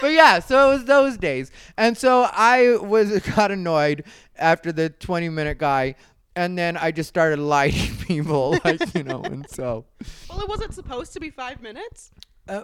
but 0.01 0.11
yeah, 0.11 0.39
so 0.39 0.69
it 0.71 0.73
was 0.73 0.85
those 0.85 1.17
days. 1.17 1.51
And 1.77 1.97
so 1.97 2.27
I 2.31 2.77
was 2.77 3.19
got 3.19 3.51
annoyed 3.51 4.03
after 4.37 4.71
the 4.71 4.89
20 4.89 5.29
minute 5.29 5.57
guy. 5.57 5.95
And 6.35 6.57
then 6.57 6.77
I 6.77 6.91
just 6.91 7.09
started 7.09 7.39
lighting 7.39 7.95
people, 8.05 8.59
like, 8.63 8.93
you 8.95 9.03
know, 9.03 9.23
and 9.23 9.49
so. 9.49 9.85
well, 10.29 10.39
it 10.41 10.47
wasn't 10.47 10.73
supposed 10.73 11.13
to 11.13 11.19
be 11.19 11.29
five 11.29 11.61
minutes. 11.61 12.11
Uh, 12.47 12.61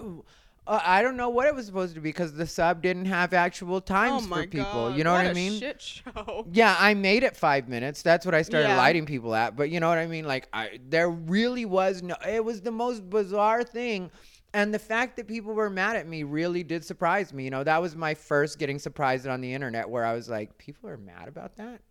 uh, 0.67 0.79
I 0.83 1.01
don't 1.03 1.17
know 1.17 1.29
what 1.29 1.45
it 1.47 1.53
was 1.53 1.65
supposed 1.67 1.93
to 1.95 2.01
be 2.01 2.09
because 2.09 2.33
the 2.33 2.47
sub 2.47 2.81
didn't 2.81 3.05
have 3.05 3.33
actual 3.33 3.77
Oh 3.77 3.79
times 3.81 4.27
my 4.27 4.43
for 4.43 4.47
people. 4.47 4.63
god. 4.89 4.97
You 4.97 5.03
know 5.03 5.11
what, 5.11 5.19
what 5.25 5.27
I 5.27 5.31
a 5.31 5.33
mean? 5.35 5.59
Shit 5.59 5.81
show. 5.81 6.47
Yeah, 6.53 6.75
I 6.79 6.93
made 6.95 7.23
it 7.23 7.35
five 7.35 7.67
minutes. 7.67 8.01
That's 8.01 8.25
what 8.25 8.33
I 8.33 8.41
started 8.41 8.69
Yeah. 8.69 8.77
lighting 8.77 9.05
people 9.05 9.35
at. 9.35 9.55
But 9.55 9.69
you 9.69 9.79
know 9.79 9.89
what 9.89 9.97
I 9.99 10.07
mean? 10.07 10.25
Like, 10.25 10.47
I 10.53 10.79
there 10.87 11.09
really 11.09 11.65
was 11.65 12.01
no. 12.01 12.15
It 12.27 12.43
was 12.43 12.61
the 12.61 12.71
most 12.71 13.07
bizarre 13.09 13.63
thing, 13.63 14.09
and 14.53 14.73
the 14.73 14.79
fact 14.79 15.17
that 15.17 15.27
people 15.27 15.53
were 15.53 15.69
mad 15.69 15.97
at 15.97 16.07
me 16.07 16.23
really 16.23 16.63
did 16.63 16.83
surprise 16.83 17.31
me. 17.33 17.43
You 17.43 17.51
know, 17.51 17.63
that 17.63 17.79
was 17.81 17.95
my 17.95 18.13
first 18.15 18.57
getting 18.57 18.79
surprised 18.79 19.27
on 19.27 19.41
the 19.41 19.53
internet, 19.53 19.87
where 19.89 20.05
I 20.05 20.13
was 20.13 20.29
like, 20.29 20.57
people 20.57 20.89
are 20.89 20.97
mad 20.97 21.27
about 21.27 21.57
that. 21.57 21.81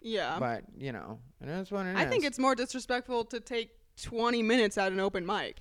Yeah. 0.00 0.38
But 0.38 0.64
you 0.78 0.92
know, 0.92 1.18
and 1.40 1.50
that's 1.50 1.70
what 1.70 1.86
it 1.86 1.96
I 1.96 2.06
think 2.06 2.24
it's 2.24 2.38
more 2.38 2.54
disrespectful 2.54 3.24
to 3.26 3.40
take 3.40 3.70
20 4.02 4.42
minutes 4.42 4.78
at 4.78 4.92
an 4.92 5.00
open 5.00 5.26
mic. 5.26 5.58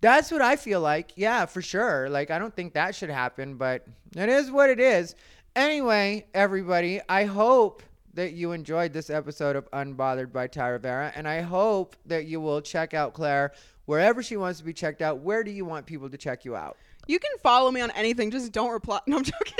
That's 0.00 0.30
what 0.30 0.40
I 0.40 0.56
feel 0.56 0.80
like. 0.80 1.12
Yeah, 1.16 1.46
for 1.46 1.60
sure. 1.60 2.08
Like 2.08 2.30
I 2.30 2.38
don't 2.38 2.54
think 2.54 2.74
that 2.74 2.94
should 2.94 3.10
happen, 3.10 3.56
but 3.56 3.86
it 4.16 4.28
is 4.28 4.50
what 4.50 4.70
it 4.70 4.80
is. 4.80 5.14
Anyway, 5.56 6.26
everybody, 6.32 7.00
I 7.08 7.24
hope 7.24 7.82
that 8.14 8.32
you 8.32 8.52
enjoyed 8.52 8.92
this 8.92 9.10
episode 9.10 9.56
of 9.56 9.70
Unbothered 9.72 10.32
by 10.32 10.46
Ty 10.46 10.68
Rivera, 10.68 11.12
and 11.14 11.28
I 11.28 11.40
hope 11.42 11.96
that 12.06 12.26
you 12.26 12.40
will 12.40 12.60
check 12.60 12.94
out 12.94 13.14
Claire 13.14 13.52
wherever 13.86 14.22
she 14.22 14.36
wants 14.36 14.58
to 14.60 14.64
be 14.64 14.72
checked 14.72 15.02
out. 15.02 15.18
Where 15.20 15.42
do 15.44 15.50
you 15.50 15.64
want 15.64 15.86
people 15.86 16.08
to 16.08 16.16
check 16.16 16.44
you 16.44 16.56
out? 16.56 16.76
You 17.06 17.18
can 17.18 17.30
follow 17.42 17.70
me 17.70 17.80
on 17.80 17.90
anything, 17.92 18.30
just 18.30 18.52
don't 18.52 18.70
reply. 18.70 19.00
No, 19.06 19.18
I'm 19.18 19.24
joking. 19.24 19.54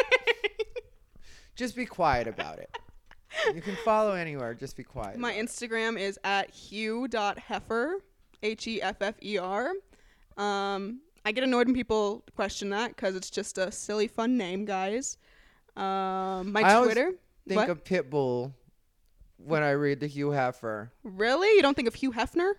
Just 1.57 1.77
be 1.77 1.85
quiet 1.85 2.27
about 2.27 2.59
it. 2.59 2.71
You 3.55 3.61
can 3.61 3.77
follow 3.85 4.13
anywhere. 4.13 4.55
Just 4.55 4.77
be 4.77 4.83
quiet. 4.85 5.19
My. 5.19 5.33
Instagram 5.35 5.99
is 5.99 6.19
at 6.25 6.51
hugh.heffer, 6.51 7.95
H 8.43 8.67
E 8.67 8.83
F 8.83 8.97
F 9.01 9.15
E 9.23 9.39
R. 9.39 9.73
Um, 10.37 11.01
I 11.25 11.33
get 11.33 11.45
annoyed 11.45 11.67
when 11.67 11.75
people 11.75 12.25
question 12.35 12.71
that 12.71 12.89
because 12.97 13.15
it's 13.15 13.31
just 13.31 13.59
a 13.59 13.71
silly, 13.71 14.09
fun 14.09 14.37
name, 14.37 14.65
guys. 14.65 15.19
Um, 15.77 16.53
my 16.53 16.63
I 16.65 16.83
Twitter. 16.83 17.13
think 17.47 17.61
what? 17.61 17.71
of 17.71 17.85
Pitbull 17.85 18.53
when 19.37 19.63
I 19.63 19.71
read 19.71 20.01
the 20.01 20.07
Hugh 20.07 20.29
Heffer. 20.29 20.91
really? 21.03 21.49
You 21.55 21.63
don't 21.63 21.75
think 21.75 21.89
of 21.89 21.95
Hugh 21.95 22.13
Hefner? 22.13 22.53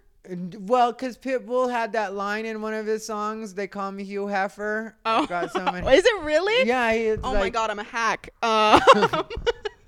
Well, 0.60 0.92
because 0.92 1.18
Pitbull 1.18 1.72
had 1.72 1.94
that 1.94 2.14
line 2.14 2.46
in 2.46 2.62
one 2.62 2.74
of 2.76 2.86
his 2.86 3.06
songs. 3.06 3.56
They 3.56 3.68
call 3.68 3.92
me 3.92 4.04
Hugh 4.04 4.26
Heffer. 4.26 4.94
Oh, 5.06 5.26
so 5.26 5.36
is 5.90 6.06
it 6.06 6.24
really? 6.24 6.68
Yeah, 6.68 7.16
Oh 7.24 7.34
my 7.34 7.50
god, 7.50 7.72
I'm 7.72 7.80
a 7.80 7.84
hack. 7.84 8.30
Um, 8.44 8.82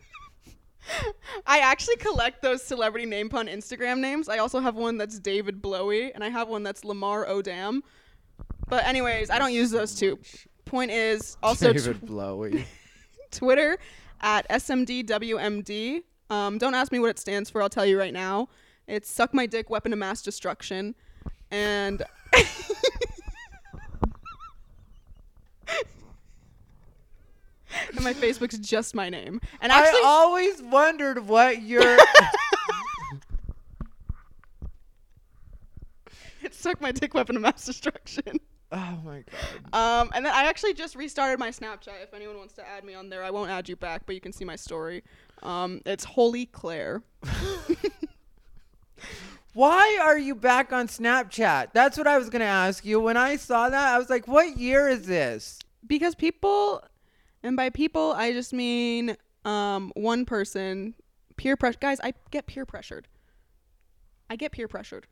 I 1.46 1.60
actually 1.60 1.98
collect 1.98 2.42
those 2.42 2.64
celebrity 2.64 3.06
name 3.06 3.30
pun 3.30 3.48
Instagram 3.48 4.00
names. 4.00 4.30
I 4.30 4.38
also 4.38 4.60
have 4.60 4.76
one 4.76 4.98
that's 4.98 5.20
David 5.20 5.62
Blowy, 5.62 6.14
and 6.14 6.24
I 6.24 6.30
have 6.30 6.48
one 6.48 6.64
that's 6.64 6.84
Lamar 6.84 7.26
Odam. 7.26 7.82
But 8.68 8.86
anyways, 8.86 9.30
I 9.30 9.40
don't 9.40 9.54
use 9.54 9.72
those 9.72 9.96
two. 9.96 10.20
Point 10.66 10.92
is 10.92 11.38
also 11.44 11.74
David 11.74 12.02
tw- 12.02 12.06
Blowy. 12.06 12.66
Twitter 13.32 13.78
at 14.22 14.48
SMDWMD. 14.50 16.02
Um, 16.30 16.58
don't 16.58 16.74
ask 16.74 16.92
me 16.92 17.00
what 17.00 17.10
it 17.10 17.20
stands 17.20 17.50
for. 17.50 17.62
I'll 17.62 17.70
tell 17.70 17.86
you 17.86 18.00
right 18.00 18.14
now. 18.14 18.50
It's 18.88 19.10
suck 19.10 19.34
my 19.34 19.46
dick, 19.46 19.70
weapon 19.70 19.94
of 19.94 20.00
mass 20.00 20.22
destruction, 20.22 20.96
and 21.52 22.04
and 27.96 28.04
my 28.04 28.14
Facebook's 28.14 28.58
just 28.58 28.96
my 28.96 29.10
name. 29.10 29.42
And 29.62 29.72
actually, 29.72 30.00
I 30.00 30.04
always 30.06 30.62
wondered 30.62 31.28
what 31.28 31.62
your. 31.64 31.98
it's 36.42 36.58
suck 36.58 36.82
my 36.82 36.92
dick, 36.92 37.14
weapon 37.14 37.36
of 37.36 37.42
mass 37.42 37.66
destruction. 37.66 38.40
oh 38.72 38.98
my 39.04 39.24
god. 39.72 40.02
Um, 40.02 40.12
and 40.14 40.26
then 40.26 40.34
I 40.34 40.46
actually 40.46 40.74
just 40.74 40.96
restarted 40.96 41.40
my 41.40 41.50
Snapchat. 41.50 42.02
If 42.04 42.14
anyone 42.14 42.38
wants 42.38 42.54
to 42.56 42.68
add 42.68 42.84
me 42.84 42.94
on 42.94 43.10
there, 43.10 43.24
I 43.24 43.32
won't 43.32 43.50
add 43.50 43.70
you 43.70 43.76
back, 43.76 44.06
but 44.06 44.16
you 44.16 44.22
can 44.22 44.34
see 44.34 44.46
my 44.46 44.56
story. 44.56 45.04
Um, 45.42 45.82
it's 45.86 46.04
Holy 46.04 46.46
Claire. 46.46 47.04
Why 49.54 50.00
are 50.02 50.18
you 50.18 50.34
back 50.34 50.74
on 50.74 50.88
Snapchat? 50.88 51.74
That's 51.74 51.96
what 51.96 52.08
I 52.08 52.18
was 52.18 52.32
gonna 52.32 52.46
ask 52.46 52.84
you. 52.84 53.00
When 53.00 53.18
I 53.18 53.36
saw 53.36 53.70
that, 53.70 53.94
I 53.94 54.00
was 54.00 54.10
like, 54.10 54.28
"What 54.28 54.58
year 54.58 54.90
is 54.90 55.06
this?" 55.06 55.60
because 55.88 56.16
people 56.16 56.84
and 57.44 57.56
by 57.56 57.70
people 57.70 58.14
i 58.14 58.32
just 58.32 58.54
mean 58.54 59.16
um 59.46 59.92
one 59.96 60.26
person 60.26 60.94
peer 61.38 61.56
pressure 61.58 61.78
guys 61.80 62.00
i 62.04 62.14
get 62.32 62.48
peer 62.48 62.66
pressured. 62.66 63.08
I 64.30 64.36
get 64.36 64.52
peer 64.52 64.68
pressured. 64.68 65.06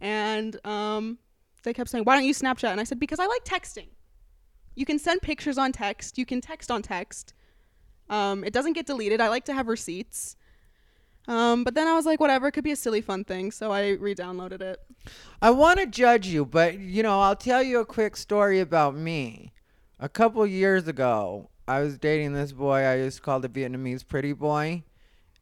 And 0.00 0.58
um 0.66 1.18
they 1.62 1.72
kept 1.72 1.90
saying 1.90 2.04
why 2.04 2.14
don't 2.14 2.24
you 2.24 2.34
snapchat? 2.34 2.70
And 2.70 2.80
i 2.80 2.84
said 2.84 3.00
because 3.00 3.18
i 3.18 3.26
like 3.26 3.44
texting. 3.44 3.88
You 4.74 4.84
can 4.84 4.98
send 4.98 5.22
pictures 5.22 5.58
on 5.58 5.72
text. 5.72 6.18
You 6.18 6.26
can 6.26 6.40
text 6.40 6.70
on 6.70 6.82
text. 6.82 7.34
Um 8.10 8.44
it 8.44 8.52
doesn't 8.52 8.74
get 8.74 8.86
deleted. 8.86 9.20
I 9.20 9.28
like 9.28 9.44
to 9.46 9.54
have 9.54 9.68
receipts. 9.68 10.36
Um, 11.26 11.62
but 11.62 11.74
then 11.74 11.86
I 11.86 11.94
was 11.94 12.06
like, 12.06 12.20
whatever, 12.20 12.48
it 12.48 12.52
could 12.52 12.64
be 12.64 12.72
a 12.72 12.76
silly 12.76 13.02
fun 13.02 13.22
thing, 13.22 13.50
so 13.50 13.70
I 13.70 13.90
re-downloaded 13.90 14.62
it. 14.62 14.80
I 15.42 15.50
want 15.50 15.78
to 15.78 15.84
judge 15.84 16.26
you, 16.26 16.46
but 16.46 16.78
you 16.78 17.02
know, 17.02 17.20
I'll 17.20 17.36
tell 17.36 17.62
you 17.62 17.80
a 17.80 17.84
quick 17.84 18.16
story 18.16 18.60
about 18.60 18.94
me. 18.94 19.52
A 20.00 20.08
couple 20.08 20.46
years 20.46 20.88
ago, 20.88 21.50
I 21.68 21.80
was 21.80 21.98
dating 21.98 22.32
this 22.32 22.52
boy 22.52 22.78
I 22.78 22.96
used 22.96 23.18
to 23.18 23.22
call 23.22 23.40
the 23.40 23.48
Vietnamese 23.48 24.06
pretty 24.06 24.32
boy, 24.32 24.82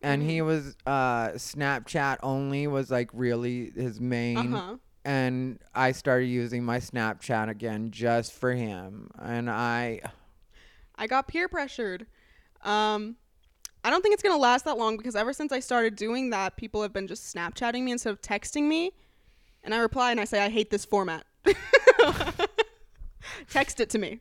and 0.02 0.22
he 0.22 0.38
Mm-hmm. 0.38 0.46
was 0.46 0.76
uh, 0.86 1.28
Snapchat 1.30 2.18
only 2.22 2.66
was 2.66 2.90
like 2.90 3.10
really 3.12 3.70
his 3.74 4.00
main. 4.00 4.54
Uh-huh. 4.54 4.76
And 5.04 5.60
I 5.74 5.92
started 5.92 6.26
using 6.26 6.64
my 6.64 6.78
Snapchat 6.78 7.48
again 7.48 7.92
just 7.92 8.32
for 8.32 8.52
him, 8.52 9.08
and 9.20 9.48
I 9.48 10.00
I 10.96 11.06
got 11.06 11.28
peer 11.28 11.48
pressured. 11.48 12.06
Um, 12.62 13.16
I 13.84 13.90
don't 13.90 14.02
think 14.02 14.14
it's 14.14 14.22
gonna 14.22 14.36
last 14.36 14.64
that 14.64 14.76
long 14.78 14.96
because 14.96 15.14
ever 15.14 15.32
since 15.32 15.52
I 15.52 15.60
started 15.60 15.94
doing 15.94 16.30
that, 16.30 16.56
people 16.56 16.82
have 16.82 16.92
been 16.92 17.06
just 17.06 17.32
Snapchatting 17.32 17.84
me 17.84 17.92
instead 17.92 18.10
of 18.10 18.20
texting 18.20 18.64
me, 18.64 18.92
and 19.62 19.72
I 19.72 19.78
reply 19.78 20.10
and 20.10 20.18
I 20.20 20.24
say 20.24 20.40
I 20.44 20.48
hate 20.48 20.70
this 20.70 20.84
format. 20.84 21.24
Text 23.50 23.78
it 23.80 23.90
to 23.90 23.98
me. 23.98 24.20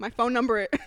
My 0.00 0.10
phone 0.10 0.32
number. 0.32 0.58
It. 0.58 0.74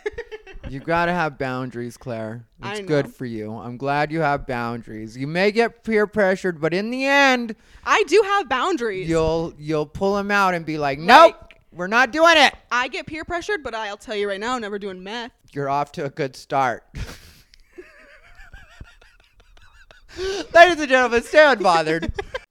You 0.69 0.79
gotta 0.79 1.11
have 1.11 1.37
boundaries, 1.37 1.97
Claire. 1.97 2.45
It's 2.63 2.79
good 2.79 3.13
for 3.13 3.25
you. 3.25 3.51
I'm 3.53 3.75
glad 3.75 4.13
you 4.13 4.21
have 4.21 4.47
boundaries. 4.47 5.15
You 5.15 5.27
may 5.27 5.51
get 5.51 5.83
peer 5.83 6.07
pressured, 6.07 6.61
but 6.61 6.73
in 6.73 6.89
the 6.89 7.05
end, 7.05 7.55
I 7.85 8.01
do 8.07 8.21
have 8.25 8.47
boundaries. 8.47 9.07
you'll 9.09 9.53
you'll 9.57 9.85
pull 9.85 10.15
them 10.15 10.31
out 10.31 10.53
and 10.53 10.65
be 10.65 10.77
like, 10.77 10.99
"Nope, 10.99 11.35
Like- 11.41 11.59
we're 11.73 11.87
not 11.87 12.11
doing 12.11 12.35
it." 12.37 12.55
I 12.71 12.87
get 12.87 13.05
peer 13.05 13.25
pressured, 13.25 13.61
but 13.61 13.75
I'll 13.75 13.97
tell 13.97 14.15
you 14.15 14.27
right 14.29 14.39
now, 14.39 14.57
never 14.57 14.79
doing 14.79 15.03
meth. 15.03 15.33
You're 15.51 15.69
off 15.69 15.91
to 15.93 16.05
a 16.05 16.09
good 16.09 16.33
start. 16.35 16.83
Ladies 20.17 20.79
and 20.79 20.87
gentlemen, 20.89 21.23
stay 21.23 21.39
unbothered. 21.39 22.09